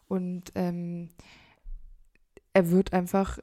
Und 0.08 0.52
ähm, 0.56 1.10
er 2.54 2.72
wird 2.72 2.94
einfach 2.94 3.40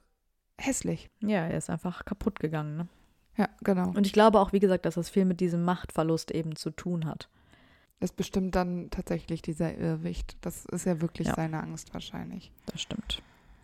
hässlich. 0.59 1.11
Ja, 1.20 1.47
er 1.47 1.57
ist 1.59 1.70
einfach 1.70 2.05
kaputt 2.05 2.41
gegangen. 2.41 2.77
Ne? 2.77 2.89
Ja, 3.37 3.49
genau. 3.62 3.91
Und 3.91 4.07
ich 4.07 4.12
glaube 4.12 4.41
auch, 4.41 4.53
wie 4.53 4.61
gesagt, 4.61 4.87
dass 4.87 4.95
das 4.95 5.09
viel 5.11 5.24
mit 5.24 5.41
diesem 5.41 5.62
Machtverlust 5.64 6.31
eben 6.31 6.57
zu 6.57 6.70
tun 6.70 7.05
hat. 7.07 7.29
Das 8.01 8.12
bestimmt 8.12 8.55
dann 8.55 8.91
tatsächlich 8.91 9.43
dieser 9.43 9.74
Irrwicht. 9.77 10.37
Das 10.43 10.66
ist 10.66 10.85
ja 10.85 11.01
wirklich 11.01 11.29
Ja. 11.29 11.35
seine 11.35 11.62
Angst 11.62 11.95
wahrscheinlich. 11.95 12.53
Das 12.66 12.81
stimmt. 12.83 13.22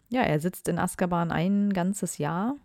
Ja, 0.08 0.22
er 0.22 0.40
sitzt 0.40 0.68
in 0.68 0.78
Azkaban 0.78 1.30
ein 1.30 1.72
ganzes 1.72 2.18
Jahr 2.18 2.56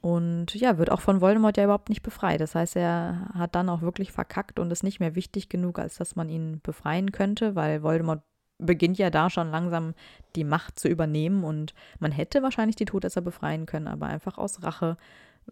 und 0.00 0.54
ja, 0.54 0.78
wird 0.78 0.90
auch 0.90 1.00
von 1.00 1.20
Voldemort 1.20 1.56
ja 1.56 1.64
überhaupt 1.64 1.88
nicht 1.88 2.02
befreit. 2.02 2.40
Das 2.40 2.54
heißt, 2.54 2.76
er 2.76 3.30
hat 3.34 3.54
dann 3.54 3.68
auch 3.68 3.80
wirklich 3.82 4.12
verkackt 4.12 4.58
und 4.58 4.70
ist 4.70 4.82
nicht 4.82 5.00
mehr 5.00 5.14
wichtig 5.14 5.48
genug, 5.48 5.78
als 5.78 5.96
dass 5.96 6.16
man 6.16 6.28
ihn 6.28 6.60
befreien 6.62 7.12
könnte, 7.12 7.54
weil 7.54 7.82
Voldemort 7.82 8.22
beginnt 8.58 8.98
ja 8.98 9.10
da 9.10 9.30
schon 9.30 9.50
langsam 9.50 9.94
die 10.36 10.44
Macht 10.44 10.78
zu 10.78 10.88
übernehmen 10.88 11.42
und 11.44 11.74
man 11.98 12.12
hätte 12.12 12.42
wahrscheinlich 12.42 12.76
die 12.76 12.84
Todesser 12.84 13.20
befreien 13.20 13.66
können, 13.66 13.88
aber 13.88 14.06
einfach 14.06 14.38
aus 14.38 14.62
Rache 14.62 14.96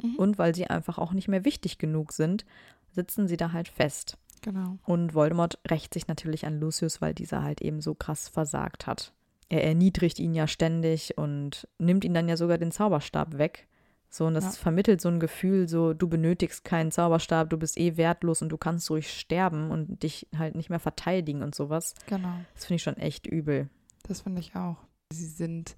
Mhm. 0.00 0.16
und 0.16 0.38
weil 0.38 0.54
sie 0.54 0.66
einfach 0.66 0.98
auch 0.98 1.12
nicht 1.12 1.28
mehr 1.28 1.44
wichtig 1.44 1.78
genug 1.78 2.12
sind, 2.12 2.44
sitzen 2.92 3.26
sie 3.28 3.36
da 3.36 3.52
halt 3.52 3.68
fest. 3.68 4.16
Genau. 4.42 4.78
Und 4.86 5.14
Voldemort 5.14 5.58
rächt 5.68 5.92
sich 5.94 6.08
natürlich 6.08 6.46
an 6.46 6.60
Lucius, 6.60 7.00
weil 7.00 7.12
dieser 7.12 7.42
halt 7.42 7.60
eben 7.60 7.80
so 7.80 7.94
krass 7.94 8.28
versagt 8.28 8.86
hat. 8.86 9.12
Er 9.48 9.64
erniedrigt 9.64 10.18
ihn 10.18 10.32
ja 10.32 10.46
ständig 10.46 11.18
und 11.18 11.66
nimmt 11.78 12.04
ihn 12.04 12.14
dann 12.14 12.28
ja 12.28 12.36
sogar 12.36 12.56
den 12.56 12.70
Zauberstab 12.70 13.36
weg. 13.36 13.66
So, 14.12 14.26
und 14.26 14.34
das 14.34 14.44
Ja. 14.44 14.50
vermittelt 14.62 15.00
so 15.00 15.08
ein 15.08 15.20
Gefühl, 15.20 15.68
so, 15.68 15.94
du 15.94 16.08
benötigst 16.08 16.64
keinen 16.64 16.90
Zauberstab, 16.90 17.48
du 17.48 17.56
bist 17.56 17.78
eh 17.78 17.96
wertlos 17.96 18.42
und 18.42 18.48
du 18.48 18.56
kannst 18.58 18.90
ruhig 18.90 19.08
sterben 19.12 19.70
und 19.70 20.02
dich 20.02 20.26
halt 20.36 20.56
nicht 20.56 20.68
mehr 20.68 20.80
verteidigen 20.80 21.42
und 21.42 21.54
sowas. 21.54 21.94
Genau. 22.06 22.34
Das 22.54 22.64
finde 22.66 22.76
ich 22.76 22.82
schon 22.82 22.96
echt 22.96 23.26
übel. 23.28 23.70
Das 24.02 24.22
finde 24.22 24.40
ich 24.40 24.56
auch. 24.56 24.78
Sie 25.12 25.26
sind 25.26 25.76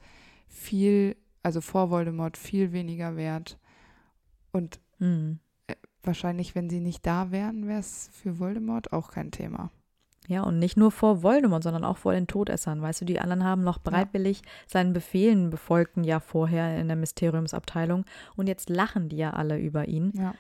viel, 0.49 1.17
also 1.43 1.61
vor 1.61 1.91
Voldemort 1.91 2.37
viel 2.39 2.73
weniger 2.73 3.17
wert. 3.17 3.59
Und 4.51 4.81
Hm. 4.99 5.39
wahrscheinlich, 6.03 6.55
wenn 6.55 6.71
sie 6.71 6.81
nicht 6.81 7.05
da 7.07 7.31
wären, 7.33 7.67
wäre 7.69 7.81
es 7.81 8.09
für 8.13 8.39
Voldemort 8.39 8.93
auch 8.93 9.11
kein 9.13 9.31
Thema. 9.31 9.71
Ja, 10.33 10.43
und 10.45 10.59
nicht 10.59 10.79
nur 10.79 10.91
vor 10.91 11.23
Voldemort, 11.23 11.63
sondern 11.63 11.85
auch 11.85 11.99
vor 11.99 12.15
den 12.15 12.27
Todessern. 12.27 12.81
Weißt 12.81 13.03
du, 13.03 13.05
die 13.05 13.21
anderen 13.21 13.45
haben 13.45 13.63
noch 13.63 13.77
bereitwillig 13.77 14.39
ja. 14.39 14.45
seinen 14.67 14.95
Befehlen 14.95 15.51
befolgt 15.51 15.99
ein 15.99 16.05
Jahr 16.05 16.21
vorher 16.21 16.79
in 16.79 16.89
der 16.89 16.97
Mysteriumsabteilung. 16.97 18.07
Und 18.35 18.47
jetzt 18.47 18.71
lachen 18.71 19.11
die 19.11 19.19
ja 19.19 19.31
alle 19.31 19.59
über 19.59 19.89
ihn. 19.89 20.13
Ja. 20.15 20.35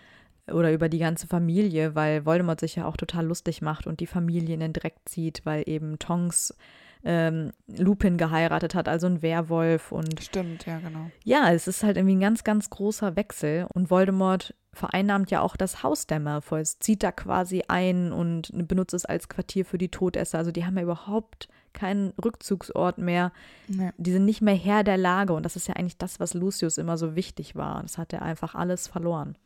Oder 0.52 0.72
über 0.72 0.88
die 0.88 0.98
ganze 0.98 1.26
Familie, 1.26 1.94
weil 1.94 2.24
Voldemort 2.24 2.58
sich 2.58 2.76
ja 2.76 2.86
auch 2.86 2.96
total 2.96 3.26
lustig 3.26 3.60
macht 3.60 3.86
und 3.86 4.00
die 4.00 4.06
Familie 4.06 4.54
in 4.54 4.60
den 4.60 4.72
Dreck 4.72 4.96
zieht, 5.04 5.42
weil 5.44 5.62
eben 5.66 5.98
Tongs 5.98 6.56
ähm, 7.04 7.52
Lupin 7.66 8.16
geheiratet 8.16 8.74
hat, 8.74 8.88
also 8.88 9.06
ein 9.06 9.22
Werwolf 9.22 9.92
und 9.92 10.22
stimmt, 10.22 10.66
ja 10.66 10.78
genau. 10.78 11.10
Ja, 11.24 11.52
es 11.52 11.68
ist 11.68 11.82
halt 11.82 11.96
irgendwie 11.96 12.16
ein 12.16 12.20
ganz, 12.20 12.44
ganz 12.44 12.70
großer 12.70 13.16
Wechsel 13.16 13.66
und 13.72 13.90
Voldemort 13.90 14.54
vereinnahmt 14.72 15.30
ja 15.30 15.40
auch 15.40 15.56
das 15.56 15.82
Haus 15.82 16.06
der 16.06 16.20
Malfoys, 16.20 16.78
zieht 16.78 17.02
da 17.02 17.12
quasi 17.12 17.64
ein 17.68 18.12
und 18.12 18.50
benutzt 18.66 18.94
es 18.94 19.04
als 19.04 19.28
Quartier 19.28 19.64
für 19.64 19.78
die 19.78 19.90
Todesser. 19.90 20.38
Also 20.38 20.50
die 20.50 20.64
haben 20.64 20.76
ja 20.76 20.82
überhaupt 20.82 21.48
keinen 21.72 22.10
Rückzugsort 22.22 22.98
mehr. 22.98 23.32
Nee. 23.68 23.92
Die 23.98 24.12
sind 24.12 24.24
nicht 24.24 24.40
mehr 24.40 24.54
Herr 24.54 24.84
der 24.84 24.98
Lage 24.98 25.34
und 25.34 25.44
das 25.44 25.56
ist 25.56 25.68
ja 25.68 25.74
eigentlich 25.74 25.98
das, 25.98 26.20
was 26.20 26.34
Lucius 26.34 26.78
immer 26.78 26.96
so 26.96 27.14
wichtig 27.14 27.54
war. 27.54 27.82
Das 27.82 27.98
hat 27.98 28.12
er 28.12 28.22
einfach 28.22 28.54
alles 28.54 28.88
verloren. 28.88 29.36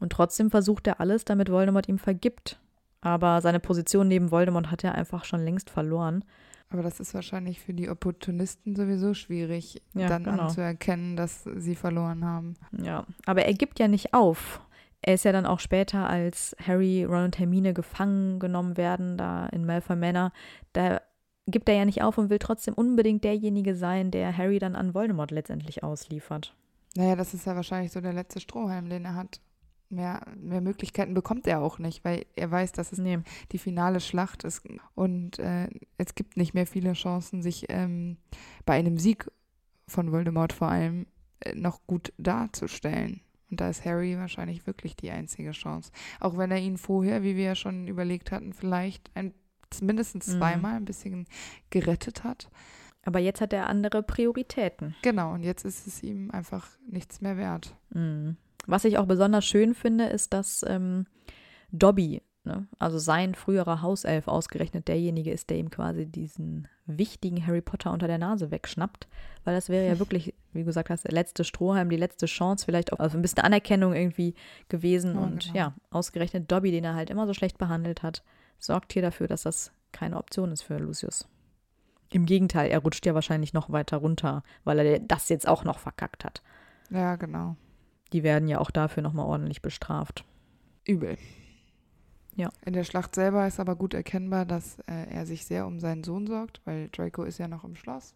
Und 0.00 0.12
trotzdem 0.12 0.50
versucht 0.50 0.86
er 0.86 1.00
alles, 1.00 1.24
damit 1.24 1.50
Voldemort 1.50 1.88
ihm 1.88 1.98
vergibt. 1.98 2.58
Aber 3.00 3.40
seine 3.40 3.60
Position 3.60 4.08
neben 4.08 4.30
Voldemort 4.30 4.70
hat 4.70 4.84
er 4.84 4.94
einfach 4.94 5.24
schon 5.24 5.44
längst 5.44 5.70
verloren. 5.70 6.24
Aber 6.70 6.82
das 6.82 7.00
ist 7.00 7.14
wahrscheinlich 7.14 7.60
für 7.60 7.74
die 7.74 7.88
Opportunisten 7.88 8.74
sowieso 8.74 9.14
schwierig, 9.14 9.82
ja, 9.94 10.08
dann 10.08 10.24
genau. 10.24 10.44
anzuerkennen, 10.44 11.16
dass 11.16 11.44
sie 11.44 11.76
verloren 11.76 12.24
haben. 12.24 12.54
Ja, 12.72 13.06
aber 13.26 13.44
er 13.44 13.54
gibt 13.54 13.78
ja 13.78 13.88
nicht 13.88 14.12
auf. 14.12 14.60
Er 15.06 15.12
ist 15.14 15.26
ja 15.26 15.32
dann 15.32 15.44
auch 15.44 15.60
später, 15.60 16.08
als 16.08 16.56
Harry, 16.66 17.04
Ron 17.04 17.24
und 17.24 17.38
Hermine 17.38 17.74
gefangen 17.74 18.38
genommen 18.38 18.78
werden, 18.78 19.18
da 19.18 19.46
in 19.48 19.66
Malfoy 19.66 19.96
Manor, 19.96 20.32
da 20.72 21.02
gibt 21.46 21.68
er 21.68 21.74
ja 21.74 21.84
nicht 21.84 22.02
auf 22.02 22.16
und 22.16 22.30
will 22.30 22.38
trotzdem 22.38 22.72
unbedingt 22.72 23.22
derjenige 23.22 23.74
sein, 23.74 24.10
der 24.10 24.34
Harry 24.34 24.58
dann 24.58 24.74
an 24.74 24.94
Voldemort 24.94 25.30
letztendlich 25.30 25.82
ausliefert. 25.82 26.56
Naja, 26.96 27.16
das 27.16 27.34
ist 27.34 27.44
ja 27.44 27.54
wahrscheinlich 27.54 27.92
so 27.92 28.00
der 28.00 28.14
letzte 28.14 28.40
Strohhalm, 28.40 28.88
den 28.88 29.04
er 29.04 29.14
hat 29.14 29.40
mehr, 29.90 30.22
mehr 30.40 30.62
Möglichkeiten 30.62 31.12
bekommt 31.12 31.46
er 31.46 31.60
auch 31.60 31.78
nicht, 31.78 32.02
weil 32.02 32.24
er 32.34 32.50
weiß, 32.50 32.72
dass 32.72 32.92
es 32.92 32.98
nee. 32.98 33.18
die 33.52 33.58
finale 33.58 34.00
Schlacht 34.00 34.42
ist. 34.44 34.62
Und 34.94 35.38
äh, 35.38 35.68
es 35.98 36.14
gibt 36.14 36.38
nicht 36.38 36.54
mehr 36.54 36.66
viele 36.66 36.94
Chancen, 36.94 37.42
sich 37.42 37.66
ähm, 37.68 38.16
bei 38.64 38.72
einem 38.72 38.96
Sieg 38.96 39.30
von 39.86 40.12
Voldemort 40.12 40.54
vor 40.54 40.68
allem 40.68 41.04
äh, 41.40 41.54
noch 41.54 41.86
gut 41.86 42.14
darzustellen. 42.16 43.20
Und 43.50 43.60
da 43.60 43.68
ist 43.68 43.84
Harry 43.84 44.18
wahrscheinlich 44.18 44.66
wirklich 44.66 44.96
die 44.96 45.10
einzige 45.10 45.52
Chance. 45.52 45.92
Auch 46.20 46.36
wenn 46.36 46.50
er 46.50 46.58
ihn 46.58 46.78
vorher, 46.78 47.22
wie 47.22 47.36
wir 47.36 47.44
ja 47.44 47.54
schon 47.54 47.88
überlegt 47.88 48.32
hatten, 48.32 48.52
vielleicht 48.52 49.10
ein, 49.14 49.34
mindestens 49.80 50.28
mhm. 50.28 50.38
zweimal 50.38 50.76
ein 50.76 50.84
bisschen 50.84 51.26
gerettet 51.70 52.24
hat. 52.24 52.50
Aber 53.04 53.18
jetzt 53.18 53.40
hat 53.40 53.52
er 53.52 53.68
andere 53.68 54.02
Prioritäten. 54.02 54.94
Genau, 55.02 55.34
und 55.34 55.42
jetzt 55.42 55.64
ist 55.64 55.86
es 55.86 56.02
ihm 56.02 56.30
einfach 56.30 56.68
nichts 56.88 57.20
mehr 57.20 57.36
wert. 57.36 57.76
Mhm. 57.90 58.36
Was 58.66 58.84
ich 58.84 58.98
auch 58.98 59.06
besonders 59.06 59.44
schön 59.44 59.74
finde, 59.74 60.06
ist, 60.06 60.32
dass 60.32 60.64
ähm, 60.66 61.06
Dobby, 61.70 62.22
ne, 62.44 62.66
also 62.78 62.98
sein 62.98 63.34
früherer 63.34 63.82
Hauself, 63.82 64.26
ausgerechnet 64.26 64.88
derjenige 64.88 65.30
ist, 65.30 65.50
der 65.50 65.58
ihm 65.58 65.70
quasi 65.70 66.06
diesen 66.06 66.68
wichtigen 66.86 67.46
Harry 67.46 67.60
Potter 67.60 67.92
unter 67.92 68.06
der 68.06 68.18
Nase 68.18 68.50
wegschnappt. 68.50 69.06
Weil 69.44 69.54
das 69.54 69.68
wäre 69.68 69.86
ja 69.86 69.98
wirklich, 69.98 70.34
wie 70.54 70.60
du 70.60 70.66
gesagt 70.66 70.90
hast, 70.90 71.04
der 71.04 71.12
letzte 71.12 71.44
Strohhalm, 71.44 71.90
die 71.90 71.96
letzte 71.96 72.26
Chance, 72.26 72.64
vielleicht 72.64 72.92
auch 72.92 73.00
also 73.00 73.18
ein 73.18 73.22
bisschen 73.22 73.42
Anerkennung 73.42 73.94
irgendwie 73.94 74.34
gewesen. 74.68 75.14
Ja, 75.14 75.20
und 75.20 75.44
genau. 75.44 75.56
ja, 75.56 75.74
ausgerechnet 75.90 76.50
Dobby, 76.50 76.70
den 76.70 76.84
er 76.84 76.94
halt 76.94 77.10
immer 77.10 77.26
so 77.26 77.34
schlecht 77.34 77.58
behandelt 77.58 78.02
hat, 78.02 78.22
sorgt 78.58 78.92
hier 78.92 79.02
dafür, 79.02 79.26
dass 79.26 79.42
das 79.42 79.72
keine 79.92 80.16
Option 80.16 80.52
ist 80.52 80.62
für 80.62 80.78
Lucius. 80.78 81.28
Im 82.10 82.26
Gegenteil, 82.26 82.70
er 82.70 82.78
rutscht 82.78 83.04
ja 83.06 83.14
wahrscheinlich 83.14 83.52
noch 83.52 83.70
weiter 83.70 83.96
runter, 83.96 84.42
weil 84.62 84.78
er 84.78 84.98
das 85.00 85.28
jetzt 85.28 85.48
auch 85.48 85.64
noch 85.64 85.78
verkackt 85.78 86.24
hat. 86.24 86.42
Ja, 86.90 87.16
genau 87.16 87.56
die 88.14 88.22
werden 88.22 88.48
ja 88.48 88.60
auch 88.60 88.70
dafür 88.70 89.02
nochmal 89.02 89.26
ordentlich 89.26 89.60
bestraft. 89.60 90.24
Übel. 90.86 91.18
Ja. 92.36 92.48
In 92.64 92.72
der 92.72 92.84
Schlacht 92.84 93.16
selber 93.16 93.46
ist 93.46 93.58
aber 93.58 93.74
gut 93.74 93.92
erkennbar, 93.92 94.46
dass 94.46 94.78
äh, 94.86 95.10
er 95.10 95.26
sich 95.26 95.44
sehr 95.44 95.66
um 95.66 95.80
seinen 95.80 96.04
Sohn 96.04 96.28
sorgt, 96.28 96.60
weil 96.64 96.88
Draco 96.90 97.24
ist 97.24 97.38
ja 97.38 97.48
noch 97.48 97.64
im 97.64 97.74
Schloss. 97.74 98.14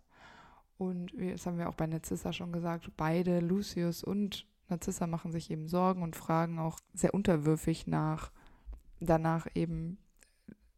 Und 0.78 1.12
wie, 1.18 1.32
das 1.32 1.44
haben 1.44 1.58
wir 1.58 1.68
auch 1.68 1.74
bei 1.74 1.86
Narcissa 1.86 2.32
schon 2.32 2.52
gesagt, 2.52 2.90
beide, 2.96 3.40
Lucius 3.40 4.04
und 4.04 4.46
Narcissa, 4.68 5.06
machen 5.06 5.32
sich 5.32 5.50
eben 5.50 5.68
Sorgen 5.68 6.02
und 6.02 6.16
fragen 6.16 6.58
auch 6.58 6.78
sehr 6.94 7.14
unterwürfig 7.14 7.86
nach, 7.86 8.30
danach 9.00 9.48
eben 9.54 9.98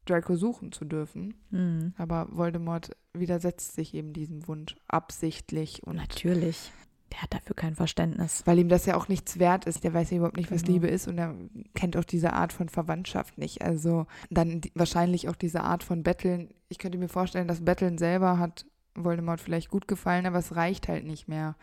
Draco 0.06 0.36
suchen 0.36 0.72
zu 0.72 0.84
dürfen. 0.86 1.34
Mhm. 1.50 1.92
Aber 1.98 2.28
Voldemort 2.30 2.90
widersetzt 3.12 3.74
sich 3.74 3.94
eben 3.94 4.12
diesem 4.12 4.48
Wunsch 4.48 4.74
absichtlich. 4.88 5.82
Und 5.84 5.96
Natürlich. 5.96 6.72
Der 7.12 7.22
hat 7.22 7.34
dafür 7.34 7.56
kein 7.56 7.74
Verständnis. 7.74 8.42
Weil 8.46 8.60
ihm 8.60 8.68
das 8.68 8.86
ja 8.86 8.96
auch 8.96 9.08
nichts 9.08 9.38
wert 9.40 9.64
ist. 9.66 9.82
Der 9.82 9.92
weiß 9.92 10.10
ja 10.10 10.18
überhaupt 10.18 10.36
nicht, 10.36 10.52
was 10.52 10.62
genau. 10.62 10.74
Liebe 10.74 10.86
ist 10.86 11.08
und 11.08 11.18
er 11.18 11.34
kennt 11.74 11.96
auch 11.96 12.04
diese 12.04 12.32
Art 12.32 12.52
von 12.52 12.68
Verwandtschaft 12.68 13.36
nicht. 13.36 13.62
Also 13.62 14.06
dann 14.30 14.60
die, 14.60 14.70
wahrscheinlich 14.76 15.28
auch 15.28 15.34
diese 15.34 15.62
Art 15.62 15.82
von 15.82 16.04
Betteln. 16.04 16.54
Ich 16.68 16.78
könnte 16.78 16.98
mir 16.98 17.08
vorstellen, 17.08 17.48
das 17.48 17.64
Betteln 17.64 17.98
selber 17.98 18.38
hat 18.38 18.64
Voldemort 19.04 19.40
vielleicht 19.40 19.70
gut 19.70 19.88
gefallen, 19.88 20.26
aber 20.26 20.38
es 20.38 20.56
reicht 20.56 20.88
halt 20.88 21.04
nicht 21.04 21.28
mehr. 21.28 21.54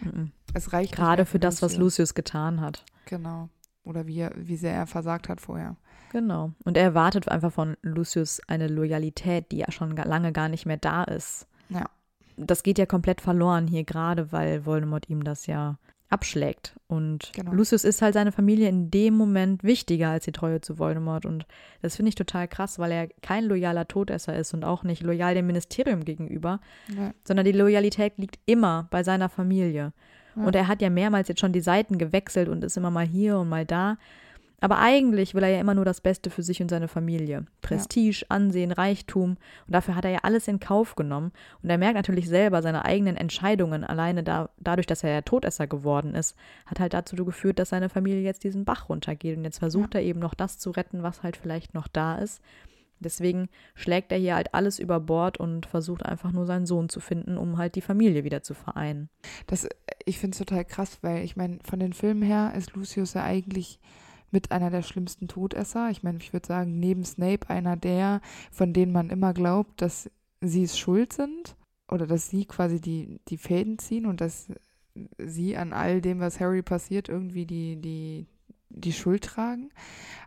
Mhm. 0.00 0.32
Es 0.54 0.72
reicht 0.72 0.94
Gerade 0.94 1.26
für 1.26 1.38
das, 1.38 1.62
was 1.62 1.76
Lucius 1.76 2.14
getan 2.14 2.60
hat. 2.60 2.84
Genau. 3.06 3.48
Oder 3.84 4.06
wie, 4.06 4.20
er, 4.20 4.32
wie 4.36 4.56
sehr 4.56 4.74
er 4.74 4.86
versagt 4.86 5.28
hat 5.28 5.40
vorher. 5.40 5.76
Genau. 6.12 6.52
Und 6.64 6.76
er 6.76 6.84
erwartet 6.84 7.28
einfach 7.28 7.52
von 7.52 7.76
Lucius 7.82 8.40
eine 8.48 8.68
Loyalität, 8.68 9.50
die 9.52 9.58
ja 9.58 9.70
schon 9.70 9.96
lange 9.96 10.32
gar 10.32 10.48
nicht 10.48 10.66
mehr 10.66 10.76
da 10.76 11.04
ist. 11.04 11.46
Ja 11.68 11.84
das 12.38 12.62
geht 12.62 12.78
ja 12.78 12.86
komplett 12.86 13.20
verloren 13.20 13.66
hier, 13.66 13.84
gerade 13.84 14.32
weil 14.32 14.64
Voldemort 14.64 15.08
ihm 15.10 15.24
das 15.24 15.46
ja 15.46 15.76
abschlägt. 16.10 16.74
Und 16.86 17.32
genau. 17.34 17.52
Lucius 17.52 17.84
ist 17.84 18.00
halt 18.00 18.14
seine 18.14 18.32
Familie 18.32 18.68
in 18.68 18.90
dem 18.90 19.14
Moment 19.14 19.62
wichtiger 19.62 20.10
als 20.10 20.24
die 20.24 20.32
Treue 20.32 20.60
zu 20.60 20.78
Voldemort. 20.78 21.26
Und 21.26 21.46
das 21.82 21.96
finde 21.96 22.08
ich 22.08 22.14
total 22.14 22.48
krass, 22.48 22.78
weil 22.78 22.92
er 22.92 23.08
kein 23.22 23.44
loyaler 23.44 23.86
Todesser 23.86 24.34
ist 24.36 24.54
und 24.54 24.64
auch 24.64 24.84
nicht 24.84 25.02
loyal 25.02 25.34
dem 25.34 25.46
Ministerium 25.46 26.04
gegenüber, 26.04 26.60
ja. 26.96 27.12
sondern 27.24 27.44
die 27.44 27.52
Loyalität 27.52 28.14
liegt 28.16 28.38
immer 28.46 28.88
bei 28.90 29.02
seiner 29.02 29.28
Familie. 29.28 29.92
Ja. 30.34 30.44
Und 30.44 30.54
er 30.54 30.66
hat 30.66 30.80
ja 30.80 30.88
mehrmals 30.88 31.28
jetzt 31.28 31.40
schon 31.40 31.52
die 31.52 31.60
Seiten 31.60 31.98
gewechselt 31.98 32.48
und 32.48 32.64
ist 32.64 32.76
immer 32.76 32.90
mal 32.90 33.06
hier 33.06 33.38
und 33.38 33.48
mal 33.48 33.66
da. 33.66 33.98
Aber 34.60 34.78
eigentlich 34.78 35.34
will 35.34 35.44
er 35.44 35.50
ja 35.50 35.60
immer 35.60 35.74
nur 35.74 35.84
das 35.84 36.00
Beste 36.00 36.30
für 36.30 36.42
sich 36.42 36.60
und 36.60 36.68
seine 36.68 36.88
Familie. 36.88 37.46
Prestige, 37.62 38.22
ja. 38.22 38.26
Ansehen, 38.28 38.72
Reichtum. 38.72 39.30
Und 39.30 39.72
dafür 39.72 39.94
hat 39.94 40.04
er 40.04 40.10
ja 40.10 40.18
alles 40.22 40.48
in 40.48 40.58
Kauf 40.58 40.96
genommen. 40.96 41.32
Und 41.62 41.70
er 41.70 41.78
merkt 41.78 41.94
natürlich 41.94 42.28
selber, 42.28 42.60
seine 42.60 42.84
eigenen 42.84 43.16
Entscheidungen, 43.16 43.84
alleine 43.84 44.24
da, 44.24 44.50
dadurch, 44.58 44.86
dass 44.86 45.04
er 45.04 45.10
ja 45.10 45.22
Todesser 45.22 45.68
geworden 45.68 46.14
ist, 46.14 46.36
hat 46.66 46.80
halt 46.80 46.92
dazu 46.92 47.14
geführt, 47.24 47.60
dass 47.60 47.68
seine 47.68 47.88
Familie 47.88 48.22
jetzt 48.22 48.42
diesen 48.42 48.64
Bach 48.64 48.88
runtergeht. 48.88 49.36
Und 49.36 49.44
jetzt 49.44 49.58
versucht 49.58 49.94
ja. 49.94 50.00
er 50.00 50.06
eben 50.06 50.20
noch 50.20 50.34
das 50.34 50.58
zu 50.58 50.70
retten, 50.70 51.04
was 51.04 51.22
halt 51.22 51.36
vielleicht 51.36 51.74
noch 51.74 51.86
da 51.86 52.16
ist. 52.16 52.42
Deswegen 53.00 53.48
schlägt 53.76 54.10
er 54.10 54.18
hier 54.18 54.34
halt 54.34 54.54
alles 54.54 54.80
über 54.80 54.98
Bord 54.98 55.38
und 55.38 55.66
versucht 55.66 56.04
einfach 56.04 56.32
nur 56.32 56.46
seinen 56.46 56.66
Sohn 56.66 56.88
zu 56.88 56.98
finden, 56.98 57.38
um 57.38 57.56
halt 57.56 57.76
die 57.76 57.80
Familie 57.80 58.24
wieder 58.24 58.42
zu 58.42 58.54
vereinen. 58.54 59.08
Das, 59.46 59.68
ich 60.04 60.18
finde 60.18 60.34
es 60.34 60.38
total 60.38 60.64
krass, 60.64 60.98
weil 61.02 61.22
ich 61.22 61.36
meine, 61.36 61.58
von 61.62 61.78
den 61.78 61.92
Filmen 61.92 62.22
her 62.22 62.52
ist 62.56 62.74
Lucius 62.74 63.14
ja 63.14 63.22
eigentlich 63.22 63.78
mit 64.30 64.52
einer 64.52 64.70
der 64.70 64.82
schlimmsten 64.82 65.28
Todesser. 65.28 65.90
Ich 65.90 66.02
meine, 66.02 66.18
ich 66.18 66.32
würde 66.32 66.46
sagen, 66.46 66.78
neben 66.78 67.04
Snape 67.04 67.48
einer 67.48 67.76
der, 67.76 68.20
von 68.50 68.72
denen 68.72 68.92
man 68.92 69.10
immer 69.10 69.32
glaubt, 69.32 69.80
dass 69.80 70.10
sie 70.40 70.64
es 70.64 70.78
schuld 70.78 71.12
sind 71.12 71.56
oder 71.88 72.06
dass 72.06 72.28
sie 72.28 72.44
quasi 72.44 72.80
die, 72.80 73.20
die 73.28 73.38
Fäden 73.38 73.78
ziehen 73.78 74.06
und 74.06 74.20
dass 74.20 74.48
sie 75.18 75.56
an 75.56 75.72
all 75.72 76.00
dem, 76.00 76.20
was 76.20 76.40
Harry 76.40 76.62
passiert, 76.62 77.08
irgendwie 77.08 77.46
die, 77.46 77.76
die, 77.76 78.26
die 78.68 78.92
Schuld 78.92 79.24
tragen. 79.24 79.70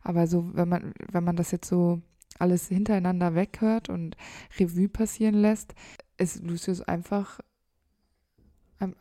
Aber 0.01 0.27
so, 0.27 0.49
wenn 0.55 0.69
man, 0.69 0.93
wenn 1.11 1.23
man 1.23 1.35
das 1.35 1.51
jetzt 1.51 1.67
so 1.67 2.01
alles 2.39 2.67
hintereinander 2.67 3.35
weghört 3.35 3.89
und 3.89 4.15
Revue 4.59 4.89
passieren 4.89 5.35
lässt, 5.35 5.75
ist 6.17 6.43
Lucius 6.43 6.81
einfach 6.81 7.39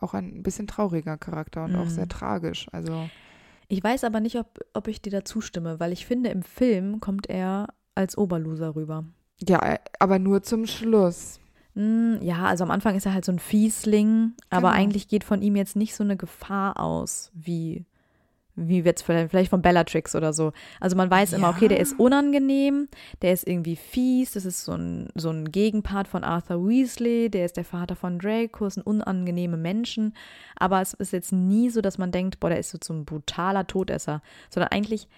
auch 0.01 0.13
ein 0.13 0.43
bisschen 0.43 0.67
trauriger 0.67 1.17
Charakter 1.17 1.65
und 1.65 1.73
mhm. 1.73 1.79
auch 1.79 1.89
sehr 1.89 2.09
tragisch. 2.09 2.69
Also 2.73 3.09
ich 3.71 3.83
weiß 3.83 4.05
aber 4.05 4.21
nicht, 4.21 4.37
ob, 4.37 4.59
ob 4.75 4.89
ich 4.89 5.01
dir 5.01 5.11
da 5.11 5.25
zustimme, 5.25 5.79
weil 5.79 5.93
ich 5.93 6.05
finde, 6.05 6.31
im 6.31 6.43
Film 6.43 7.01
kommt 7.01 7.29
er 7.29 7.69
als 7.95 8.19
Oberloser 8.19 8.75
rüber. 8.75 9.05
Ja, 9.39 9.79
aber 9.99 10.19
nur 10.19 10.43
zum 10.43 10.67
Schluss. 10.67 11.39
Hm, 11.75 12.19
ja, 12.21 12.47
also 12.47 12.65
am 12.65 12.73
Anfang 12.73 12.97
ist 12.97 13.07
er 13.07 13.15
halt 13.15 13.25
so 13.25 13.33
ein 13.33 13.39
Fiesling, 13.39 14.33
aber 14.51 14.69
genau. 14.71 14.81
eigentlich 14.81 15.07
geht 15.07 15.23
von 15.23 15.41
ihm 15.41 15.55
jetzt 15.55 15.77
nicht 15.77 15.95
so 15.95 16.03
eine 16.03 16.17
Gefahr 16.17 16.81
aus, 16.81 17.31
wie 17.33 17.87
wie 18.69 18.85
wird 18.85 18.99
es 18.99 19.03
vielleicht, 19.03 19.31
vielleicht 19.31 19.51
von 19.51 19.63
Bellatrix 19.63 20.15
oder 20.15 20.33
so. 20.33 20.53
Also 20.81 20.97
man 20.97 21.11
weiß 21.11 21.33
ja. 21.33 21.39
immer, 21.39 21.51
okay, 21.51 21.69
der 21.69 21.81
ist 21.81 21.99
unangenehm, 21.99 22.89
der 23.23 23.33
ist 23.33 23.47
irgendwie 23.47 23.77
fies, 23.77 24.33
das 24.33 24.45
ist 24.45 24.65
so 24.65 24.73
ein, 24.73 25.09
so 25.15 25.31
ein 25.31 25.51
Gegenpart 25.51 26.09
von 26.09 26.25
Arthur 26.25 26.69
Weasley, 26.69 27.31
der 27.31 27.47
ist 27.47 27.57
der 27.57 27.65
Vater 27.65 27.97
von 27.97 28.19
Draco, 28.19 28.67
ist 28.67 28.77
ein 28.77 28.83
unangenehme 28.83 29.57
Menschen, 29.57 30.15
aber 30.57 30.81
es 30.81 30.95
ist 30.95 31.13
jetzt 31.13 31.33
nie 31.33 31.71
so, 31.71 31.81
dass 31.81 31.99
man 31.99 32.13
denkt, 32.13 32.41
boah, 32.41 32.51
der 32.51 32.59
ist 32.59 32.71
so 32.71 32.79
zum 32.79 33.05
brutaler 33.05 33.67
Todesser, 33.67 34.23
sondern 34.51 34.71
eigentlich, 34.71 35.09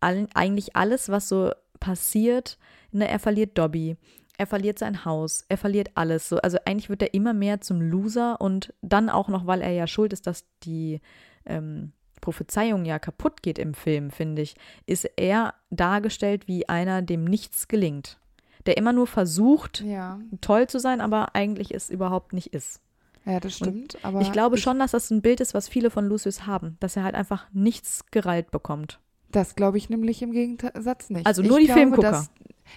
all, 0.00 0.26
eigentlich 0.34 0.74
alles, 0.76 1.08
was 1.08 1.28
so 1.28 1.52
passiert, 1.80 2.58
ne, 2.90 3.08
er 3.08 3.18
verliert 3.18 3.58
Dobby, 3.58 3.96
er 4.38 4.46
verliert 4.46 4.78
sein 4.78 5.04
Haus, 5.04 5.44
er 5.48 5.58
verliert 5.58 5.90
alles. 5.94 6.28
So, 6.28 6.38
also 6.38 6.58
eigentlich 6.64 6.88
wird 6.88 7.02
er 7.02 7.12
immer 7.12 7.34
mehr 7.34 7.60
zum 7.60 7.80
Loser 7.80 8.40
und 8.40 8.72
dann 8.80 9.10
auch 9.10 9.28
noch, 9.28 9.46
weil 9.46 9.60
er 9.60 9.72
ja 9.72 9.88
schuld 9.88 10.12
ist, 10.12 10.28
dass 10.28 10.46
die 10.62 11.00
ähm, 11.44 11.92
Prophezeiung 12.28 12.84
ja 12.84 12.98
kaputt 12.98 13.42
geht 13.42 13.58
im 13.58 13.72
Film, 13.72 14.10
finde 14.10 14.42
ich, 14.42 14.54
ist 14.84 15.06
er 15.16 15.54
dargestellt 15.70 16.46
wie 16.46 16.68
einer, 16.68 17.00
dem 17.00 17.24
nichts 17.24 17.68
gelingt. 17.68 18.18
Der 18.66 18.76
immer 18.76 18.92
nur 18.92 19.06
versucht, 19.06 19.80
Ja, 19.80 20.20
toll 20.42 20.66
zu 20.66 20.78
sein, 20.78 21.00
aber 21.00 21.34
eigentlich 21.34 21.72
es 21.74 21.88
überhaupt 21.88 22.34
nicht 22.34 22.48
ist. 22.52 22.82
ja 23.24 23.40
das 23.40 23.56
stimmt. 23.56 23.96
aber 24.02 24.20
ich 24.20 24.30
glaube 24.30 24.58
schon, 24.58 24.78
dass 24.78 24.90
das 24.90 25.10
ein 25.10 25.22
Bild 25.22 25.40
ist, 25.40 25.54
was 25.54 25.70
viele 25.70 25.88
von 25.88 26.04
Lucius 26.06 26.46
haben, 26.46 26.76
dass 26.80 26.96
er 26.96 27.04
halt 27.04 27.14
einfach 27.14 27.46
nichts 27.54 28.04
gereilt 28.10 28.50
bekommt. 28.50 29.00
Das 29.30 29.54
glaube 29.54 29.78
ich 29.78 29.88
nämlich 29.88 30.20
im 30.20 30.32
Gegensatz 30.32 31.08
nicht. 31.08 31.26
Also 31.26 31.40
nur 31.42 31.52
ich 31.58 31.60
die 31.60 31.64
glaube, 31.66 31.80
Filmgucker. 31.80 32.10
Dass, 32.10 32.30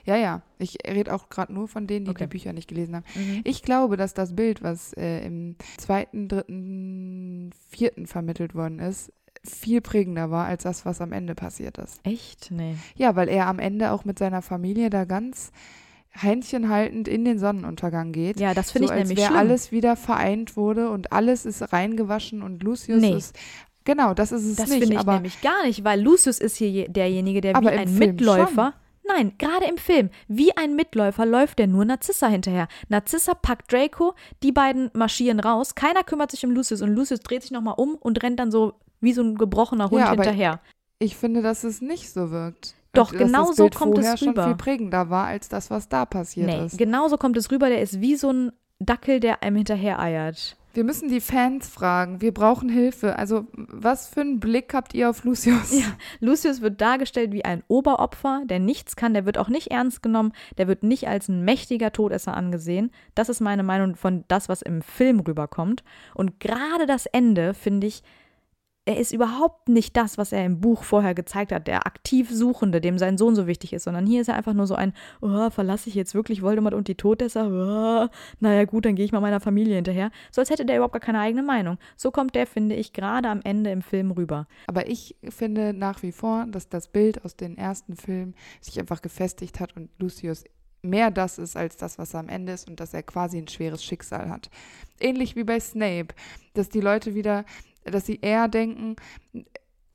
ja, 0.06 0.16
ja. 0.16 0.42
Ich 0.60 0.78
rede 0.88 1.14
auch 1.14 1.28
gerade 1.30 1.54
nur 1.54 1.68
von 1.70 1.88
denen, 1.88 2.06
die 2.06 2.12
Okay. 2.12 2.24
die 2.24 2.30
Bücher 2.30 2.54
nicht 2.54 2.68
gelesen 2.70 2.96
haben. 2.96 3.06
Ich 3.44 3.62
glaube, 3.64 3.98
dass 3.98 4.14
das 4.14 4.36
Bild, 4.36 4.62
was 4.64 4.94
äh, 4.94 5.26
im 5.26 5.56
zweiten, 5.78 6.28
dritten, 6.30 7.52
vierten 7.70 8.06
vermittelt 8.06 8.54
worden 8.56 8.80
ist, 8.80 9.12
viel 9.44 9.82
prägender 9.82 10.30
war 10.32 10.46
als 10.46 10.64
das, 10.64 10.86
was 10.86 11.02
am 11.02 11.12
Ende 11.12 11.34
passiert 11.36 11.78
ist. 11.78 12.00
Echt? 12.04 12.52
Nee. 12.52 12.76
Ja, 12.96 13.16
weil 13.16 13.28
er 13.30 13.48
am 13.48 13.60
Ende 13.60 13.92
auch 13.92 14.06
mit 14.06 14.20
seiner 14.20 14.42
Familie 14.42 14.90
da 14.90 15.06
ganz 15.06 15.52
händchenhaltend 16.14 17.08
in 17.08 17.26
den 17.26 17.40
Sonnenuntergang 17.40 18.12
geht. 18.12 18.40
Ja, 18.40 18.54
das 18.54 18.72
finde 18.72 18.90
so 18.90 18.94
ich 18.94 19.00
als 19.00 19.08
nämlich 19.10 19.24
wäre 19.24 19.34
schlimm. 19.34 19.40
alles 19.50 19.72
wieder 19.72 19.96
vereint 19.96 20.58
wurde 20.58 20.90
und 20.90 21.12
alles 21.14 21.46
ist 21.46 21.72
reingewaschen 21.74 22.42
und 22.44 22.62
Lucius 22.64 23.02
Nee. 23.02 23.16
ist. 23.16 23.36
Genau, 23.84 24.14
das 24.14 24.32
ist 24.32 24.44
es 24.46 24.58
Das 24.58 24.70
nicht. 24.70 24.80
finde 24.80 24.94
ich 24.96 25.00
aber 25.00 25.14
nämlich 25.16 25.42
gar 25.42 25.64
nicht, 25.66 25.84
weil 25.84 26.00
Lucius 26.02 26.38
ist 26.40 26.58
hier 26.58 26.70
je- 26.70 26.88
derjenige, 26.88 27.42
der 27.42 27.56
wie 27.62 27.68
ein 27.70 27.88
Film 27.88 27.98
Mitläufer. 28.12 28.74
Nein, 29.08 29.34
gerade 29.40 29.66
im 29.66 29.78
Film. 29.78 30.10
Wie 30.28 30.56
ein 30.56 30.76
Mitläufer 30.76 31.26
läuft 31.26 31.58
der 31.58 31.66
nur 31.68 31.84
Narzissa 31.86 32.28
hinterher. 32.28 32.68
Narzissa 32.90 33.34
packt 33.34 33.72
Draco, 33.74 34.14
die 34.44 34.52
beiden 34.52 34.92
marschieren 34.94 35.40
raus, 35.40 35.74
keiner 35.74 36.04
kümmert 36.04 36.30
sich 36.30 36.46
um 36.46 36.52
Lucius 36.52 36.82
und 36.84 36.90
Lucius 36.94 37.22
dreht 37.22 37.42
sich 37.42 37.52
nochmal 37.52 37.74
um 37.78 37.96
und 37.96 38.22
rennt 38.22 38.40
dann 38.40 38.52
so 38.52 38.74
wie 39.02 39.14
so 39.14 39.22
ein 39.24 39.36
gebrochener 39.36 39.90
Hund 39.90 40.00
Ja, 40.02 40.12
hinterher. 40.12 40.60
ich 41.00 41.16
finde, 41.18 41.42
dass 41.42 41.64
es 41.64 41.82
nicht 41.82 42.12
so 42.12 42.32
wirkt. 42.32 42.76
Doch, 42.94 43.12
genau 43.12 43.52
so 43.54 43.70
kommt 43.70 43.98
es 43.98 44.04
vorher 44.06 44.18
schon 44.18 44.30
rüber. 44.30 44.46
viel 44.48 44.56
prägender 44.56 45.10
war 45.10 45.26
als 45.28 45.48
das, 45.50 45.70
was 45.72 45.88
da 45.90 46.06
passiert 46.06 46.48
Nee, 46.48 46.66
ist. 46.66 46.78
genauso 46.78 47.18
kommt 47.18 47.38
es 47.38 47.50
rüber, 47.52 47.70
der 47.70 47.82
ist 47.82 48.02
wie 48.02 48.16
so 48.16 48.32
ein 48.32 48.52
Dackel, 48.80 49.20
der 49.20 49.44
einem 49.44 49.56
hinterher 49.58 50.00
eiert. 50.00 50.58
Wir 50.74 50.86
müssen 50.86 51.10
die 51.10 51.20
Fans 51.20 51.68
fragen. 51.68 52.22
Wir 52.22 52.34
brauchen 52.34 52.70
Hilfe. 52.70 53.18
Also, 53.20 53.46
was 53.54 54.08
für 54.08 54.22
einen 54.22 54.40
Blick 54.40 54.74
habt 54.74 54.94
ihr 54.94 55.10
auf 55.10 55.24
Lucius? 55.26 55.72
Ja, 55.78 55.86
Lucius 56.22 56.62
wird 56.62 56.80
dargestellt 56.80 57.34
wie 57.34 57.44
ein 57.44 57.62
Oberopfer, 57.68 58.44
der 58.46 58.60
nichts 58.60 58.96
kann, 58.96 59.14
der 59.14 59.26
wird 59.26 59.38
auch 59.38 59.50
nicht 59.50 59.68
ernst 59.72 60.02
genommen, 60.02 60.32
der 60.58 60.70
wird 60.70 60.84
nicht 60.84 61.08
als 61.10 61.28
ein 61.28 61.44
mächtiger 61.44 61.92
Todesser 61.92 62.36
angesehen. 62.38 62.92
Das 63.16 63.28
ist 63.28 63.42
meine 63.42 63.64
Meinung 63.64 63.96
von 63.98 64.24
das, 64.30 64.48
was 64.48 64.62
im 64.62 64.82
Film 64.82 65.20
rüberkommt. 65.20 65.84
Und 66.16 66.40
gerade 66.40 66.86
das 66.86 67.06
Ende, 67.06 67.54
finde 67.54 67.88
ich, 67.88 68.02
er 68.86 68.98
ist 68.98 69.12
überhaupt 69.12 69.70
nicht 69.70 69.96
das, 69.96 70.18
was 70.18 70.32
er 70.32 70.44
im 70.44 70.60
Buch 70.60 70.84
vorher 70.84 71.14
gezeigt 71.14 71.52
hat, 71.52 71.68
der 71.68 71.86
aktiv 71.86 72.32
Suchende, 72.32 72.82
dem 72.82 72.98
sein 72.98 73.18
Sohn 73.18 73.36
so 73.36 73.46
wichtig 73.46 73.74
ist, 73.74 73.84
sondern 73.84 74.08
hier 74.08 74.22
ist 74.22 74.28
er 74.28 74.36
einfach 74.36 74.54
nur 74.54 74.66
so 74.66 74.74
ein, 74.74 74.94
oh, 75.22 75.50
verlasse 75.52 75.88
ich 75.88 75.96
jetzt 75.96 76.16
wirklich 76.16 76.42
Voldemort 76.42 76.74
und 76.74 76.88
die 76.88 76.96
Todesser? 76.96 77.48
Oh, 77.48 78.08
naja 78.40 78.66
gut, 78.66 78.86
dann 78.86 78.96
gehe 78.96 79.06
ich 79.06 79.12
mal 79.12 79.20
meiner 79.20 79.40
Familie 79.40 79.76
hinterher. 79.76 80.10
So 80.32 80.42
als 80.42 80.50
hätte 80.50 80.66
der 80.66 80.78
überhaupt 80.78 80.94
gar 80.94 81.00
keine 81.00 81.20
eigene 81.20 81.44
Meinung. 81.44 81.78
So 81.96 82.10
kommt 82.10 82.34
der, 82.34 82.48
finde 82.48 82.76
ich, 82.76 82.92
gerade 82.92 83.30
am 83.30 83.42
Ende 83.44 83.72
im 83.72 83.84
Film 83.84 84.10
rüber. 84.12 84.48
Aber 84.66 84.90
ich 84.90 85.16
finde 85.30 85.74
nach 85.74 86.02
wie 86.02 86.12
vor, 86.12 86.48
dass 86.48 86.68
das 86.68 86.88
Bild 86.88 87.24
aus 87.24 87.36
den 87.36 87.58
ersten 87.58 87.96
Filmen 87.96 88.34
sich 88.62 88.80
einfach 88.80 89.04
gefestigt 89.04 89.60
hat 89.60 89.76
und 89.76 89.90
Lucius 90.00 90.44
mehr 90.84 91.12
das 91.12 91.38
ist 91.38 91.56
als 91.56 91.78
das, 91.78 91.98
was 91.98 92.14
er 92.14 92.22
am 92.22 92.30
Ende 92.30 92.54
ist 92.54 92.68
und 92.68 92.80
dass 92.80 92.94
er 92.94 93.04
quasi 93.04 93.38
ein 93.38 93.48
schweres 93.48 93.84
Schicksal 93.84 94.30
hat. 94.30 94.50
Ähnlich 95.00 95.36
wie 95.36 95.44
bei 95.44 95.60
Snape, 95.60 96.14
dass 96.54 96.70
die 96.70 96.82
Leute 96.82 97.14
wieder, 97.16 97.46
dass 97.84 98.06
sie 98.06 98.20
eher 98.22 98.48
denken, 98.48 98.96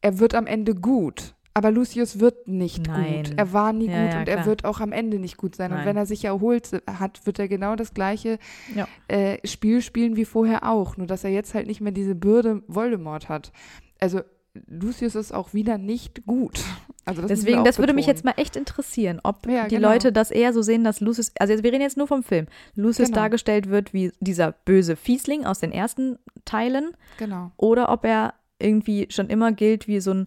er 0.01 0.19
wird 0.19 0.35
am 0.35 0.47
Ende 0.47 0.75
gut. 0.75 1.35
Aber 1.55 1.71
Lucius 1.71 2.21
wird 2.21 2.49
nicht 2.49 2.87
Nein. 2.87 3.23
gut. 3.25 3.33
Er 3.39 3.53
war 3.55 3.73
nie 3.73 3.87
Ja, 3.89 4.03
gut 4.05 4.13
ja, 4.13 4.19
und 4.21 4.29
er 4.29 4.45
wird 4.45 4.67
auch 4.67 4.81
am 4.81 4.93
Ende 4.93 5.19
nicht 5.19 5.39
gut 5.39 5.57
sein. 5.57 5.71
Und 5.71 5.79
Nein. 5.79 5.87
wenn 5.87 5.97
er 5.97 6.05
sich 6.05 6.23
erholt 6.27 6.83
hat, 6.87 7.25
wird 7.25 7.39
er 7.39 7.49
genau 7.49 7.77
das 7.77 7.95
gleiche 7.95 8.39
Ja. 8.75 8.87
äh, 9.09 9.39
Spiel 9.47 9.81
spielen 9.81 10.17
wie 10.17 10.27
vorher 10.27 10.69
auch. 10.71 10.99
Nur 10.99 11.07
dass 11.07 11.25
er 11.25 11.31
jetzt 11.31 11.55
halt 11.55 11.67
nicht 11.67 11.81
mehr 11.81 11.93
diese 11.93 12.15
Bürde 12.15 12.63
Voldemort 12.67 13.31
hat. 13.31 13.53
Also 13.99 14.21
Lucius 14.67 15.15
ist 15.15 15.33
auch 15.33 15.55
wieder 15.55 15.79
nicht 15.79 16.25
gut. 16.27 16.61
Also 17.05 17.23
das 17.23 17.29
Deswegen, 17.29 17.65
das 17.65 17.79
würde 17.79 17.93
mich 17.93 18.07
betonen. 18.07 18.17
jetzt 18.17 18.25
mal 18.25 18.35
echt 18.43 18.57
interessieren, 18.57 19.21
ob 19.23 19.47
Ja, 19.49 19.69
die 19.69 19.77
genau. 19.77 19.91
Leute 19.91 20.13
das 20.13 20.31
eher 20.31 20.53
so 20.53 20.63
sehen, 20.63 20.83
dass 20.85 21.01
Lucius, 21.01 21.33
also 21.39 21.55
wir 21.63 21.73
reden 21.73 21.83
jetzt 21.83 21.97
nur 21.97 22.09
vom 22.09 22.23
Film, 22.23 22.47
Lucius 22.75 23.09
Genau. 23.09 23.21
dargestellt 23.21 23.69
wird 23.71 23.93
wie 23.93 24.13
dieser 24.21 24.53
böse 24.53 24.97
Fiesling 24.97 25.45
aus 25.47 25.61
den 25.61 25.71
ersten 25.73 26.19
Teilen 26.45 26.97
Genau. 27.19 27.53
oder 27.57 27.91
ob 27.91 28.05
er 28.05 28.35
irgendwie 28.59 29.07
schon 29.11 29.29
immer 29.29 29.53
gilt 29.53 29.87
wie 29.87 30.01
so 30.01 30.13
ein 30.15 30.27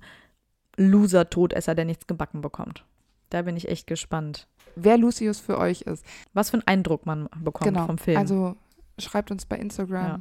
Loser-Todesser, 0.77 1.75
der 1.75 1.85
nichts 1.85 2.07
gebacken 2.07 2.41
bekommt. 2.41 2.85
Da 3.29 3.41
bin 3.41 3.57
ich 3.57 3.67
echt 3.69 3.85
gespannt, 3.87 4.47
Wer 4.75 4.97
Lucius 4.97 5.39
für 5.39 5.57
euch 5.57 5.81
ist. 5.81 6.05
was 6.33 6.51
für 6.51 6.55
einen 6.57 6.67
Eindruck 6.67 7.05
man 7.05 7.27
bekommt 7.43 7.65
genau. 7.73 7.85
vom 7.85 7.97
Film. 7.97 8.17
Also 8.17 8.55
schreibt 8.97 9.31
uns 9.31 9.45
bei 9.45 9.57
Instagram 9.57 10.05
Ja. 10.05 10.19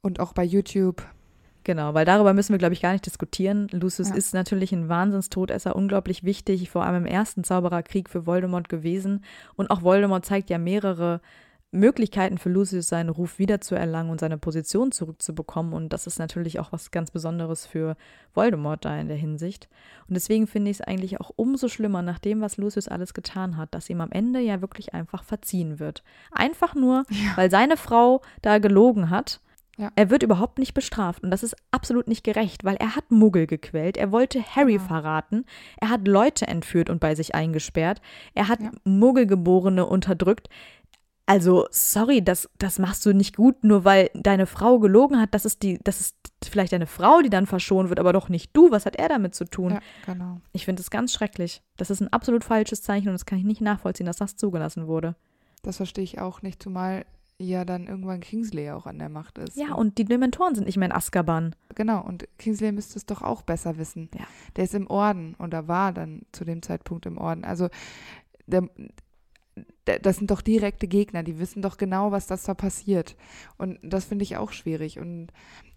und 0.00 0.18
auch 0.20 0.32
bei 0.32 0.42
YouTube. 0.44 1.02
Genau, 1.64 1.94
weil 1.94 2.04
darüber 2.04 2.32
müssen 2.34 2.52
wir, 2.52 2.58
glaube 2.58 2.74
ich, 2.74 2.82
gar 2.82 2.92
nicht 2.92 3.06
diskutieren. 3.06 3.68
Lucius 3.70 4.10
Ja. 4.10 4.14
ist 4.16 4.34
natürlich 4.34 4.72
ein 4.72 4.88
Wahnsinnstodesser, 4.88 5.76
unglaublich 5.76 6.24
wichtig, 6.24 6.70
vor 6.70 6.84
allem 6.84 7.04
im 7.04 7.06
ersten 7.06 7.44
Zaubererkrieg 7.44 8.08
für 8.08 8.26
Voldemort 8.26 8.68
gewesen. 8.68 9.24
Und 9.54 9.70
auch 9.70 9.82
Voldemort 9.82 10.24
zeigt 10.24 10.50
ja 10.50 10.58
mehrere 10.58 11.20
Möglichkeiten 11.74 12.36
für 12.36 12.50
Lucius, 12.50 12.88
seinen 12.88 13.08
Ruf 13.08 13.38
wiederzuerlangen 13.38 14.12
und 14.12 14.20
seine 14.20 14.36
Position 14.36 14.92
zurückzubekommen. 14.92 15.72
Und 15.72 15.94
das 15.94 16.06
ist 16.06 16.18
natürlich 16.18 16.60
auch 16.60 16.70
was 16.70 16.90
ganz 16.90 17.10
Besonderes 17.10 17.64
für 17.64 17.96
Voldemort 18.34 18.84
da 18.84 18.98
in 19.00 19.08
der 19.08 19.16
Hinsicht. 19.16 19.68
Und 20.06 20.14
deswegen 20.14 20.46
finde 20.46 20.70
ich 20.70 20.80
es 20.80 20.86
eigentlich 20.86 21.18
auch 21.18 21.30
umso 21.34 21.68
schlimmer, 21.68 22.02
nach 22.02 22.18
dem, 22.18 22.42
was 22.42 22.58
Lucius 22.58 22.88
alles 22.88 23.14
getan 23.14 23.56
hat, 23.56 23.74
dass 23.74 23.88
ihm 23.88 24.02
am 24.02 24.10
Ende 24.12 24.40
ja 24.40 24.60
wirklich 24.60 24.92
einfach 24.92 25.24
verziehen 25.24 25.78
wird. 25.78 26.02
Einfach 26.30 26.74
nur, 26.74 27.04
weil 27.36 27.50
seine 27.50 27.78
Frau 27.78 28.20
da 28.42 28.58
gelogen 28.58 29.08
hat. 29.08 29.40
Ja. 29.78 29.90
Er 29.96 30.10
wird 30.10 30.22
überhaupt 30.22 30.58
nicht 30.58 30.74
bestraft 30.74 31.22
und 31.22 31.30
das 31.30 31.42
ist 31.42 31.56
absolut 31.70 32.06
nicht 32.06 32.24
gerecht, 32.24 32.62
weil 32.62 32.76
er 32.76 32.94
hat 32.94 33.10
Muggel 33.10 33.46
gequält, 33.46 33.96
er 33.96 34.12
wollte 34.12 34.42
Harry 34.42 34.74
Genau. 34.74 34.84
verraten, 34.86 35.44
er 35.80 35.88
hat 35.88 36.06
Leute 36.06 36.46
entführt 36.46 36.90
und 36.90 37.00
bei 37.00 37.14
sich 37.14 37.34
eingesperrt, 37.34 38.02
er 38.34 38.48
hat 38.48 38.60
Ja. 38.60 38.70
Muggelgeborene 38.84 39.86
unterdrückt. 39.86 40.48
Also, 41.24 41.66
sorry, 41.70 42.22
das, 42.22 42.50
das 42.58 42.78
machst 42.80 43.06
du 43.06 43.14
nicht 43.14 43.36
gut, 43.36 43.62
nur 43.64 43.84
weil 43.84 44.10
deine 44.12 44.46
Frau 44.46 44.80
gelogen 44.80 45.20
hat. 45.20 45.32
Das 45.32 45.44
ist, 45.44 45.62
die, 45.62 45.78
das 45.82 46.00
ist 46.00 46.16
vielleicht 46.44 46.72
deine 46.72 46.88
Frau, 46.88 47.22
die 47.22 47.30
dann 47.30 47.46
verschont 47.46 47.88
wird, 47.88 48.00
aber 48.00 48.12
doch 48.12 48.28
nicht 48.28 48.50
du. 48.56 48.72
Was 48.72 48.86
hat 48.86 48.96
er 48.96 49.08
damit 49.08 49.34
zu 49.34 49.44
tun? 49.44 49.70
Ja, 49.74 49.80
genau. 50.04 50.40
Ich 50.52 50.64
finde 50.64 50.82
das 50.82 50.90
ganz 50.90 51.12
schrecklich. 51.14 51.62
Das 51.76 51.90
ist 51.90 52.00
ein 52.00 52.12
absolut 52.12 52.42
falsches 52.44 52.82
Zeichen 52.82 53.06
und 53.08 53.14
das 53.14 53.24
kann 53.24 53.38
ich 53.38 53.44
nicht 53.44 53.60
nachvollziehen, 53.60 54.06
dass 54.06 54.16
das 54.16 54.36
zugelassen 54.36 54.88
wurde. 54.88 55.14
Das 55.62 55.76
verstehe 55.76 56.02
ich 56.04 56.18
auch 56.20 56.42
nicht, 56.42 56.60
zumal 56.60 57.06
ja 57.44 57.64
dann 57.64 57.86
irgendwann 57.86 58.20
Kingsley 58.20 58.70
auch 58.70 58.86
an 58.86 58.98
der 58.98 59.08
Macht 59.08 59.38
ist. 59.38 59.56
Ja, 59.56 59.74
und 59.74 59.98
die 59.98 60.04
Dementoren 60.04 60.54
sind 60.54 60.66
nicht 60.66 60.76
mehr 60.76 60.86
in 60.86 60.94
Azkaban. 60.94 61.54
Genau, 61.74 62.02
und 62.02 62.28
Kingsley 62.38 62.72
müsste 62.72 62.98
es 62.98 63.06
doch 63.06 63.22
auch 63.22 63.42
besser 63.42 63.78
wissen. 63.78 64.08
Ja. 64.14 64.24
Der 64.56 64.64
ist 64.64 64.74
im 64.74 64.86
Orden 64.88 65.34
oder 65.38 65.68
war 65.68 65.92
dann 65.92 66.22
zu 66.32 66.44
dem 66.44 66.62
Zeitpunkt 66.62 67.06
im 67.06 67.18
Orden. 67.18 67.44
Also 67.44 67.68
der, 68.46 68.68
der, 69.86 69.98
das 69.98 70.16
sind 70.16 70.30
doch 70.30 70.40
direkte 70.40 70.88
Gegner, 70.88 71.22
die 71.22 71.38
wissen 71.38 71.62
doch 71.62 71.76
genau, 71.76 72.12
was 72.12 72.26
das 72.26 72.44
da 72.44 72.54
passiert. 72.54 73.16
Und 73.58 73.78
das 73.82 74.06
finde 74.06 74.22
ich 74.22 74.36
auch 74.36 74.52
schwierig. 74.52 74.98
Und 74.98 75.28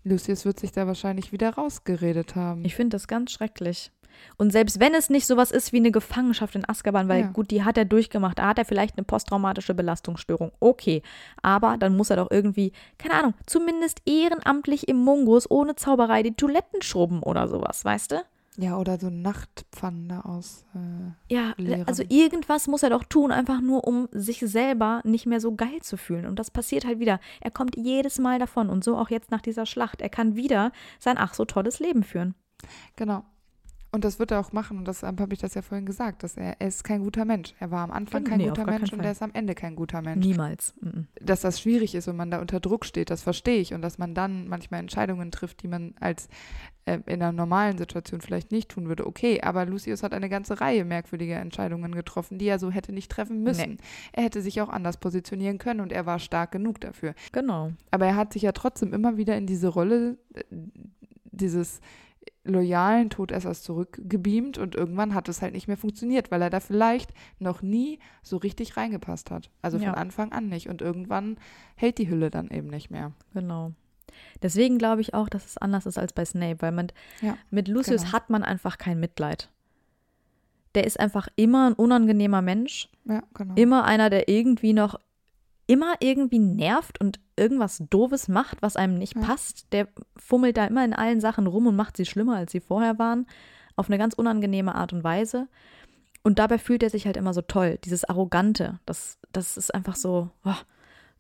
Lucius 0.04 0.46
wird 0.46 0.60
sich 0.60 0.72
da 0.72 0.88
wahrscheinlich 0.88 1.32
wieder 1.32 1.56
rausgeredet 1.56 2.36
haben. 2.36 2.64
Ich 2.64 2.76
finde 2.76 2.96
das 2.96 3.08
ganz 3.08 3.32
schrecklich. 3.32 3.92
Und 4.38 4.52
selbst 4.52 4.80
wenn 4.80 4.94
es 4.94 5.10
nicht 5.10 5.26
sowas 5.28 5.52
ist 5.52 5.74
wie 5.74 5.78
eine 5.78 5.92
Gefangenschaft 5.92 6.56
in 6.56 6.68
Azkaban, 6.68 7.08
weil 7.10 7.22
Ja. 7.22 7.28
gut, 7.28 7.52
die 7.52 7.64
hat 7.64 7.78
er 7.78 7.86
durchgemacht, 7.86 8.40
da 8.40 8.48
hat 8.50 8.58
er 8.58 8.66
vielleicht 8.66 8.98
eine 8.98 9.06
posttraumatische 9.06 9.74
Belastungsstörung, 9.74 10.52
okay. 10.60 11.02
Aber 11.42 11.78
dann 11.78 11.96
muss 11.96 12.10
er 12.10 12.18
doch 12.18 12.32
irgendwie, 12.32 12.72
keine 12.98 13.16
Ahnung, 13.16 13.34
zumindest 13.46 14.02
ehrenamtlich 14.06 14.88
im 14.88 14.98
Mungus 14.98 15.50
ohne 15.50 15.76
Zauberei 15.76 16.24
die 16.24 16.34
Toiletten 16.36 16.82
schrubben 16.82 17.22
oder 17.24 17.48
sowas, 17.48 17.84
weißt 17.86 18.12
du? 18.12 18.16
ja, 18.58 18.78
oder 18.78 18.98
so 18.98 19.10
Nachtpfannen 19.10 20.08
da 20.08 20.22
aus. 20.22 20.64
Äh, 20.74 21.34
Ja, 21.34 21.52
Lehren. 21.58 21.86
also 21.90 22.04
irgendwas 22.08 22.68
muss 22.68 22.84
er 22.84 22.90
doch 22.90 23.04
tun, 23.04 23.34
einfach 23.34 23.60
nur 23.60 23.86
um 23.86 24.08
sich 24.14 24.40
selber 24.40 25.02
nicht 25.04 25.26
mehr 25.26 25.42
so 25.42 25.56
geil 25.56 25.82
zu 25.82 25.98
fühlen. 25.98 26.26
Und 26.26 26.40
das 26.40 26.52
passiert 26.52 26.86
halt 26.86 27.00
wieder. 27.00 27.20
Er 27.42 27.52
kommt 27.52 27.76
jedes 27.76 28.18
Mal 28.18 28.40
davon 28.40 28.70
und 28.70 28.82
so 28.86 28.96
auch 28.98 29.10
jetzt 29.10 29.30
nach 29.30 29.42
dieser 29.42 29.66
Schlacht. 29.66 30.00
Er 30.02 30.08
kann 30.08 30.38
wieder 30.38 30.72
sein 31.00 31.18
ach 31.20 31.34
so 31.34 31.44
tolles 31.44 31.80
Leben 31.80 32.04
führen. 32.04 32.34
genau. 32.96 33.26
Und 33.96 34.04
das 34.04 34.20
wird 34.20 34.32
er 34.32 34.42
auch 34.42 34.52
machen. 34.52 34.78
Und 34.78 34.90
das 34.90 35.04
habe 35.04 35.34
ich 35.34 35.40
das 35.40 35.54
ja 35.54 35.62
vorhin 35.62 35.86
gesagt, 35.86 36.24
dass 36.24 36.36
er, 36.36 36.60
er 36.60 36.68
ist 36.68 36.84
kein 36.84 37.02
guter 37.02 37.24
Mensch. 37.24 37.54
Er 37.62 37.72
war 37.72 37.82
am 37.82 37.92
Anfang 37.92 38.26
kein 38.26 38.40
Nee, 38.40 38.50
guter 38.50 38.66
Mensch 38.66 38.92
und 38.92 39.00
er 39.00 39.12
ist 39.12 39.22
am 39.22 39.32
Ende 39.34 39.56
kein 39.56 39.74
guter 39.78 40.02
Mensch. 40.02 40.26
Niemals. 40.26 40.74
Mhm. 40.82 41.08
Dass 41.22 41.40
das 41.40 41.62
schwierig 41.62 41.96
ist 41.96 42.10
und 42.10 42.18
man 42.18 42.30
da 42.30 42.42
unter 42.42 42.60
Druck 42.60 42.84
steht, 42.84 43.10
das 43.10 43.24
verstehe 43.24 43.62
ich. 43.62 43.74
Und 43.74 43.82
dass 43.82 43.98
man 43.98 44.14
dann 44.14 44.50
manchmal 44.50 44.82
Entscheidungen 44.82 45.32
trifft, 45.32 45.64
die 45.64 45.70
man 45.70 45.94
als 46.02 46.28
äh, 46.84 47.00
in 47.06 47.22
einer 47.22 47.32
normalen 47.32 47.78
Situation 47.78 48.20
vielleicht 48.20 48.52
nicht 48.52 48.68
tun 48.68 48.90
würde. 48.90 49.08
Okay, 49.08 49.40
aber 49.42 49.66
Lucius 49.66 50.04
hat 50.04 50.14
eine 50.14 50.28
ganze 50.28 50.60
Reihe 50.60 50.84
merkwürdiger 50.84 51.38
Entscheidungen 51.38 51.96
getroffen, 51.96 52.38
die 52.38 52.48
er 52.48 52.60
so 52.60 52.72
hätte 52.72 52.92
nicht 52.92 53.10
treffen 53.10 53.44
müssen. 53.44 53.78
Er 54.12 54.24
hätte 54.24 54.42
sich 54.42 54.60
auch 54.60 54.70
anders 54.70 54.98
positionieren 54.98 55.58
können 55.58 55.80
und 55.80 55.94
er 55.94 56.06
war 56.06 56.20
stark 56.20 56.52
genug 56.52 56.82
dafür. 56.82 57.16
Genau. 57.32 57.72
Aber 57.92 58.08
er 58.08 58.18
hat 58.18 58.34
sich 58.34 58.42
ja 58.42 58.52
trotzdem 58.52 58.94
immer 58.94 59.16
wieder 59.16 59.38
in 59.38 59.48
diese 59.48 59.70
Rolle 59.70 60.18
äh, 60.34 60.44
dieses 61.32 61.80
loyalen 62.44 63.10
Todessers 63.10 63.64
zurückgebeamt 63.64 64.58
und 64.60 64.76
irgendwann 64.76 65.16
hat 65.16 65.28
es 65.30 65.42
halt 65.42 65.54
nicht 65.54 65.68
mehr 65.68 65.78
funktioniert, 65.78 66.30
weil 66.32 66.42
er 66.42 66.50
da 66.52 66.60
vielleicht 66.60 67.12
noch 67.40 67.62
nie 67.62 68.00
so 68.22 68.38
richtig 68.38 68.78
reingepasst 68.78 69.32
hat. 69.32 69.50
Also 69.62 69.78
von 69.80 69.88
Ja. 69.88 69.94
Anfang 69.96 70.32
an 70.32 70.48
nicht. 70.48 70.70
Und 70.70 70.82
irgendwann 70.82 71.38
hält 71.76 71.98
die 71.98 72.08
Hülle 72.10 72.30
dann 72.30 72.50
eben 72.52 72.68
nicht 72.68 72.92
mehr. 72.92 73.14
Genau. 73.34 73.72
Deswegen 74.44 74.78
glaube 74.78 75.02
ich 75.02 75.14
auch, 75.14 75.28
dass 75.28 75.46
es 75.46 75.58
anders 75.58 75.86
ist 75.88 75.98
als 75.98 76.14
bei 76.14 76.24
Snape, 76.24 76.62
weil 76.62 76.72
man 76.72 76.88
Ja, 77.22 77.38
mit 77.50 77.68
Lucius 77.68 78.02
genau. 78.04 78.14
hat 78.14 78.30
man 78.30 78.44
einfach 78.44 78.78
kein 78.78 79.00
Mitleid. 79.00 79.50
Der 80.76 80.86
ist 80.86 81.00
einfach 81.00 81.28
immer 81.36 81.70
ein 81.70 81.74
unangenehmer 81.74 82.42
Mensch, 82.42 82.90
Ja, 83.06 83.24
genau. 83.34 83.56
immer 83.56 83.86
einer, 83.86 84.10
der 84.10 84.30
irgendwie 84.30 84.74
noch 84.74 85.00
immer 85.68 85.96
irgendwie 86.00 86.40
nervt 86.40 87.00
und 87.02 87.20
irgendwas 87.36 87.84
Doofes 87.90 88.28
macht, 88.28 88.62
was 88.62 88.76
einem 88.76 88.96
nicht 88.98 89.16
Ja. 89.16 89.22
passt. 89.22 89.68
Der 89.74 89.88
fummelt 90.18 90.58
da 90.58 90.66
immer 90.66 90.86
in 90.86 90.94
allen 90.94 91.20
Sachen 91.22 91.48
rum 91.48 91.68
und 91.68 91.76
macht 91.76 91.98
sie 91.98 92.06
schlimmer, 92.06 92.38
als 92.38 92.52
sie 92.52 92.60
vorher 92.60 93.00
waren, 93.00 93.28
auf 93.76 93.88
eine 93.90 93.98
ganz 93.98 94.14
unangenehme 94.14 94.76
Art 94.76 94.94
und 94.94 95.04
Weise. 95.04 95.48
Und 96.24 96.40
dabei 96.40 96.58
fühlt 96.58 96.82
er 96.84 96.90
sich 96.90 97.06
halt 97.06 97.18
immer 97.18 97.34
so 97.34 97.42
toll, 97.42 97.78
dieses 97.84 98.04
Arrogante. 98.04 98.80
Das, 98.86 99.18
das 99.32 99.58
ist 99.58 99.74
einfach 99.74 99.96
so. 99.96 100.30
oh. 100.44 100.54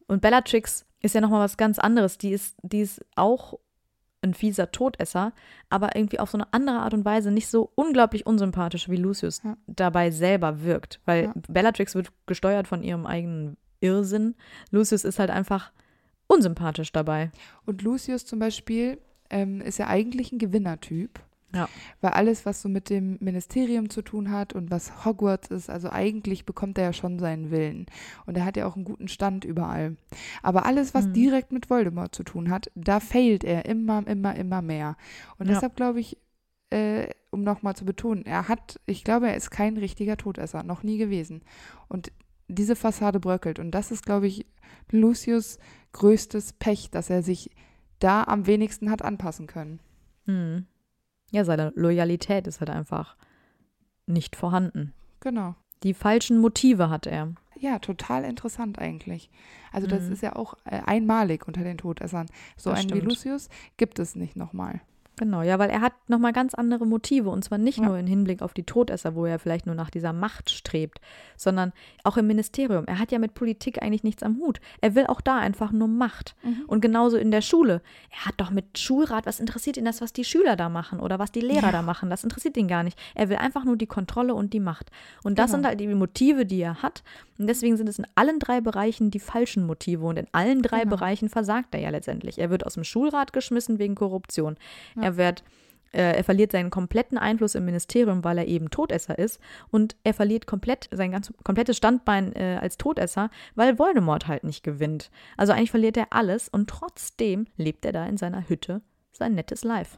Und 0.07 0.21
Bellatrix 0.21 0.85
ist 1.01 1.15
ja 1.15 1.21
nochmal 1.21 1.41
was 1.41 1.57
ganz 1.57 1.79
anderes. 1.79 2.17
Die 2.17 2.31
ist, 2.31 2.55
die 2.61 2.81
ist 2.81 3.03
auch 3.15 3.59
ein 4.21 4.33
fieser 4.33 4.71
Todesser, 4.71 5.33
aber 5.69 5.95
irgendwie 5.95 6.19
auf 6.19 6.31
so 6.31 6.37
eine 6.37 6.51
andere 6.53 6.77
Art 6.79 6.93
und 6.95 7.05
Weise 7.05 7.29
nicht 7.31 7.47
so 7.47 7.71
unglaublich 7.75 8.25
unsympathisch, 8.25 8.89
wie 8.89 8.95
Lucius 8.95 9.41
Ja. 9.43 9.57
dabei 9.67 10.09
selber 10.11 10.63
wirkt. 10.63 10.99
Weil 11.05 11.25
Ja. 11.25 11.33
Bellatrix 11.47 11.93
wird 11.93 12.11
gesteuert 12.25 12.67
von 12.67 12.81
ihrem 12.81 13.05
eigenen 13.05 13.57
Irrsinn. 13.85 14.35
Lucius 14.71 15.03
ist 15.05 15.19
halt 15.19 15.29
einfach 15.29 15.71
unsympathisch 16.27 16.91
dabei. 16.91 17.31
Und 17.65 17.81
Lucius 17.81 18.25
zum 18.25 18.39
Beispiel 18.39 18.97
ähm, 19.29 19.61
ist 19.61 19.77
ja 19.79 19.87
eigentlich 19.87 20.31
ein 20.31 20.39
Gewinnertyp. 20.39 21.19
Ja. 21.53 21.69
Weil 22.01 22.11
alles, 22.11 22.45
was 22.45 22.61
so 22.61 22.67
mit 22.67 22.89
dem 22.89 23.17
Ministerium 23.21 23.89
zu 23.89 24.01
tun 24.01 24.29
hat 24.29 24.51
und 24.53 24.71
was 24.71 25.05
Hogwarts 25.05 25.47
ist, 25.47 25.69
also 25.69 25.89
eigentlich 25.89 26.45
bekommt 26.45 26.77
er 26.77 26.85
ja 26.85 26.93
schon 26.93 27.17
seinen 27.17 27.49
Willen. 27.49 27.85
Und 28.25 28.35
er 28.35 28.43
hat 28.43 28.57
ja 28.57 28.65
auch 28.67 28.75
einen 28.75 28.83
guten 28.83 29.07
Stand 29.07 29.45
überall. 29.45 29.95
Aber 30.43 30.65
alles, 30.65 30.93
was 30.93 31.07
Mhm. 31.07 31.13
direkt 31.13 31.51
mit 31.53 31.69
Voldemort 31.69 32.13
zu 32.13 32.23
tun 32.23 32.49
hat, 32.49 32.69
da 32.75 32.99
failt 32.99 33.45
er 33.45 33.65
immer, 33.65 34.05
immer, 34.05 34.35
immer 34.35 34.61
mehr. 34.61 34.97
Und 35.37 35.47
Ja. 35.47 35.53
deshalb 35.53 35.77
glaube 35.77 36.01
ich, 36.01 36.17
äh, 36.71 37.07
um 37.31 37.43
nochmal 37.43 37.75
zu 37.75 37.85
betonen, 37.85 38.25
er 38.25 38.49
hat, 38.49 38.81
ich 38.85 39.05
glaube, 39.05 39.29
er 39.29 39.37
ist 39.37 39.49
kein 39.49 39.77
richtiger 39.77 40.17
Todesser, 40.17 40.63
noch 40.63 40.83
nie 40.83 40.97
gewesen. 40.97 41.41
Und 41.87 42.11
diese 42.47 42.75
Fassade 42.75 43.19
bröckelt. 43.19 43.59
Und 43.59 43.71
das 43.71 43.91
ist, 43.91 44.05
glaube 44.05 44.27
ich, 44.27 44.45
Lucius 44.91 45.57
größtes 45.93 46.53
Pech, 46.53 46.89
dass 46.91 47.09
er 47.09 47.23
sich 47.23 47.49
da 47.99 48.23
am 48.23 48.45
wenigsten 48.47 48.89
hat 48.91 49.01
anpassen 49.01 49.47
können. 49.47 49.79
Hm. 50.25 50.65
Ja, 51.31 51.43
seine 51.45 51.71
Loyalität 51.75 52.47
ist 52.47 52.59
halt 52.59 52.69
einfach 52.69 53.15
nicht 54.05 54.35
vorhanden. 54.35 54.93
Genau. 55.21 55.55
Die 55.83 55.93
falschen 55.93 56.37
Motive 56.39 56.89
hat 56.89 57.07
er. 57.07 57.33
Ja, 57.57 57.79
total 57.79 58.23
interessant 58.25 58.79
eigentlich. 58.79 59.29
Also 59.71 59.87
das 59.87 60.03
Mhm. 60.03 60.11
ist 60.13 60.21
ja 60.21 60.35
auch 60.35 60.55
äh, 60.65 60.81
einmalig 60.85 61.47
unter 61.47 61.63
den 61.63 61.77
Todessern. 61.77 62.27
So 62.57 62.69
Das 62.69 62.79
einen 62.79 62.89
wie 62.89 62.95
stimmt. 62.97 63.05
Lucius 63.11 63.49
gibt 63.77 63.97
es 63.99 64.15
nicht 64.15 64.35
nochmal. 64.35 64.81
Genau, 65.17 65.41
ja, 65.43 65.59
weil 65.59 65.69
er 65.69 65.79
hat 65.81 65.93
nochmal 66.09 66.33
ganz 66.33 66.53
andere 66.53 66.85
Motive 66.85 67.29
und 67.29 67.43
zwar 67.43 67.57
nicht 67.57 67.77
Ja. 67.79 67.85
nur 67.85 67.97
im 67.97 68.05
Hinblick 68.07 68.41
auf 68.41 68.53
die 68.53 68.63
Todesser, 68.63 69.15
wo 69.15 69.25
er 69.25 69.39
vielleicht 69.39 69.65
nur 69.65 69.75
nach 69.75 69.89
dieser 69.89 70.11
Macht 70.11 70.49
strebt, 70.49 70.99
sondern 71.37 71.71
auch 72.03 72.17
im 72.17 72.27
Ministerium. 72.27 72.85
Er 72.85 72.99
hat 72.99 73.11
ja 73.13 73.19
mit 73.19 73.33
Politik 73.33 73.81
eigentlich 73.81 74.03
nichts 74.03 74.23
am 74.23 74.37
Hut. 74.37 74.59
Er 74.81 74.93
will 74.93 75.07
auch 75.07 75.21
da 75.21 75.37
einfach 75.37 75.71
nur 75.71 75.87
Macht. 75.87 76.35
Und 76.67 76.81
genauso 76.81 77.15
in 77.17 77.31
der 77.31 77.41
Schule. 77.41 77.81
Er 78.11 78.25
hat 78.25 78.35
doch 78.37 78.51
mit 78.51 78.77
Schulrat, 78.77 79.25
was 79.25 79.39
interessiert 79.39 79.77
ihn 79.77 79.85
das, 79.85 80.01
was 80.01 80.11
die 80.11 80.25
Schüler 80.25 80.55
da 80.57 80.67
machen 80.69 80.99
oder 80.99 81.17
was 81.17 81.31
die 81.31 81.39
Lehrer 81.41 81.67
Ja. 81.67 81.71
da 81.71 81.81
machen? 81.81 82.09
Das 82.09 82.23
interessiert 82.23 82.57
ihn 82.57 82.67
gar 82.67 82.83
nicht. 82.83 82.99
Er 83.15 83.29
will 83.29 83.37
einfach 83.37 83.63
nur 83.63 83.77
die 83.77 83.87
Kontrolle 83.87 84.33
und 84.35 84.51
die 84.53 84.59
Macht. 84.59 84.91
Und 85.23 85.39
das 85.39 85.45
Genau. 85.51 85.57
sind 85.59 85.65
halt 85.67 85.79
die 85.79 85.87
Motive, 85.87 86.45
die 86.45 86.59
er 86.61 86.81
hat. 86.83 87.03
Und 87.37 87.47
deswegen 87.47 87.77
sind 87.77 87.89
es 87.89 87.99
in 87.99 88.07
allen 88.15 88.39
drei 88.39 88.61
Bereichen 88.61 89.11
die 89.11 89.19
falschen 89.19 89.65
Motive 89.65 90.05
und 90.05 90.17
in 90.17 90.27
allen 90.31 90.61
drei 90.61 90.81
Genau. 90.81 90.95
Bereichen 90.95 91.29
versagt 91.29 91.73
er 91.73 91.81
ja 91.81 91.89
letztendlich. 91.89 92.39
Er 92.39 92.49
wird 92.49 92.65
aus 92.65 92.75
dem 92.75 92.83
Schulrat 92.83 93.33
geschmissen 93.33 93.79
wegen 93.79 93.95
Korruption. 93.95 94.57
Er 94.99 95.17
wird 95.17 95.43
äh, 95.91 96.17
er 96.17 96.23
verliert 96.25 96.51
seinen 96.51 96.71
kompletten 96.71 97.17
Einfluss 97.17 97.55
im 97.55 97.63
Ministerium, 97.63 98.23
weil 98.25 98.37
er 98.37 98.47
eben 98.47 98.69
Todesser 98.69 99.17
ist. 99.17 99.39
Und 99.71 99.95
er 100.03 100.13
verliert 100.13 100.45
komplett 100.45 100.89
sein 100.91 101.11
ganz 101.11 101.31
komplettes 101.43 101.77
Standbein 101.77 102.33
äh, 102.35 102.59
als 102.61 102.77
Todesser, 102.77 103.29
weil 103.55 103.79
Voldemort 103.79 104.27
halt 104.27 104.43
nicht 104.43 104.63
gewinnt. 104.63 105.09
Also 105.37 105.53
eigentlich 105.53 105.71
verliert 105.71 105.95
er 105.95 106.07
alles 106.11 106.49
und 106.49 106.69
trotzdem 106.69 107.47
lebt 107.55 107.85
er 107.85 107.93
da 107.93 108.05
in 108.05 108.17
seiner 108.17 108.49
Hütte 108.49 108.81
sein 109.13 109.35
nettes 109.35 109.63
Life. 109.63 109.97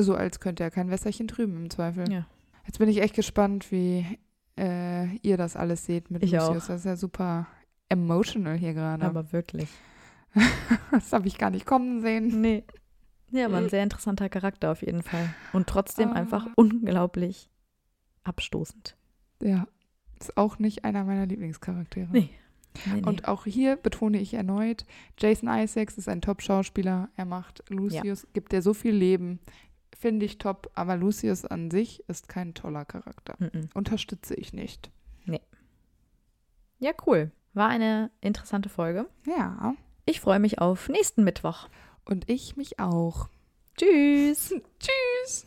So 0.00 0.14
als 0.14 0.40
könnte 0.40 0.62
er 0.62 0.70
kein 0.70 0.90
Wässerchen 0.90 1.28
trüben 1.28 1.56
im 1.56 1.70
Zweifel. 1.70 2.10
Ja. 2.10 2.26
Jetzt 2.66 2.78
bin 2.78 2.88
ich 2.88 3.00
echt 3.00 3.14
gespannt, 3.14 3.72
wie 3.72 4.06
äh, 4.58 5.14
ihr 5.22 5.36
das 5.36 5.56
alles 5.56 5.86
seht 5.86 6.10
mit 6.10 6.22
Ich 6.22 6.32
Lucius. 6.32 6.48
auch. 6.48 6.54
Das 6.54 6.68
ist 6.80 6.84
ja 6.84 6.96
super 6.96 7.46
emotional 7.88 8.56
hier 8.56 8.74
gerade. 8.74 9.04
Aber 9.04 9.32
wirklich. 9.32 9.68
Das 10.90 11.12
habe 11.12 11.26
ich 11.26 11.38
gar 11.38 11.50
nicht 11.50 11.64
kommen 11.66 12.00
sehen. 12.02 12.40
Nee. 12.40 12.64
Ja, 13.30 13.46
aber 13.46 13.56
ein 13.58 13.68
sehr 13.70 13.82
interessanter 13.82 14.28
Charakter 14.28 14.70
auf 14.72 14.82
jeden 14.82 15.02
Fall. 15.02 15.28
Und 15.52 15.66
trotzdem 15.66 16.10
Ah. 16.10 16.14
einfach 16.14 16.46
unglaublich 16.54 17.50
abstoßend. 18.24 18.96
Ja, 19.42 19.66
ist 20.20 20.36
auch 20.36 20.58
nicht 20.58 20.84
einer 20.84 21.04
meiner 21.04 21.26
Lieblingscharaktere. 21.26 22.08
Nee. 22.12 22.30
Nee, 22.86 23.00
nee. 23.00 23.02
Und 23.08 23.26
auch 23.26 23.44
hier 23.44 23.76
betone 23.76 24.18
ich 24.20 24.34
erneut, 24.34 24.84
Jason 25.18 25.48
Isaacs 25.48 25.98
ist 25.98 26.08
ein 26.08 26.20
Top-Schauspieler. 26.20 27.08
Er 27.16 27.24
macht 27.24 27.64
Lucius, 27.70 28.26
gibt 28.34 28.52
dir 28.52 28.62
so 28.62 28.72
viel 28.74 28.94
Leben. 28.94 29.40
Finde 29.96 30.26
ich 30.26 30.38
top, 30.38 30.70
aber 30.74 30.96
Lucius 30.96 31.44
an 31.44 31.70
sich 31.70 32.04
ist 32.08 32.28
kein 32.28 32.54
toller 32.54 32.84
Charakter. 32.84 33.34
Mhm. 33.38 33.68
Unterstütze 33.74 34.34
ich 34.34 34.52
nicht. 34.52 34.90
Ja, 36.80 36.92
cool. 37.06 37.32
War 37.54 37.68
eine 37.68 38.12
interessante 38.20 38.68
Folge. 38.68 39.06
Ja, 39.26 39.74
Ich 40.06 40.20
freue 40.20 40.38
mich 40.38 40.60
auf 40.60 40.88
nächsten 40.88 41.24
Mittwoch. 41.24 41.68
und 42.04 42.30
ich 42.30 42.56
mich 42.56 42.78
auch. 42.78 43.28
Tschüss. 43.76 44.54
Tschüss. 44.78 45.46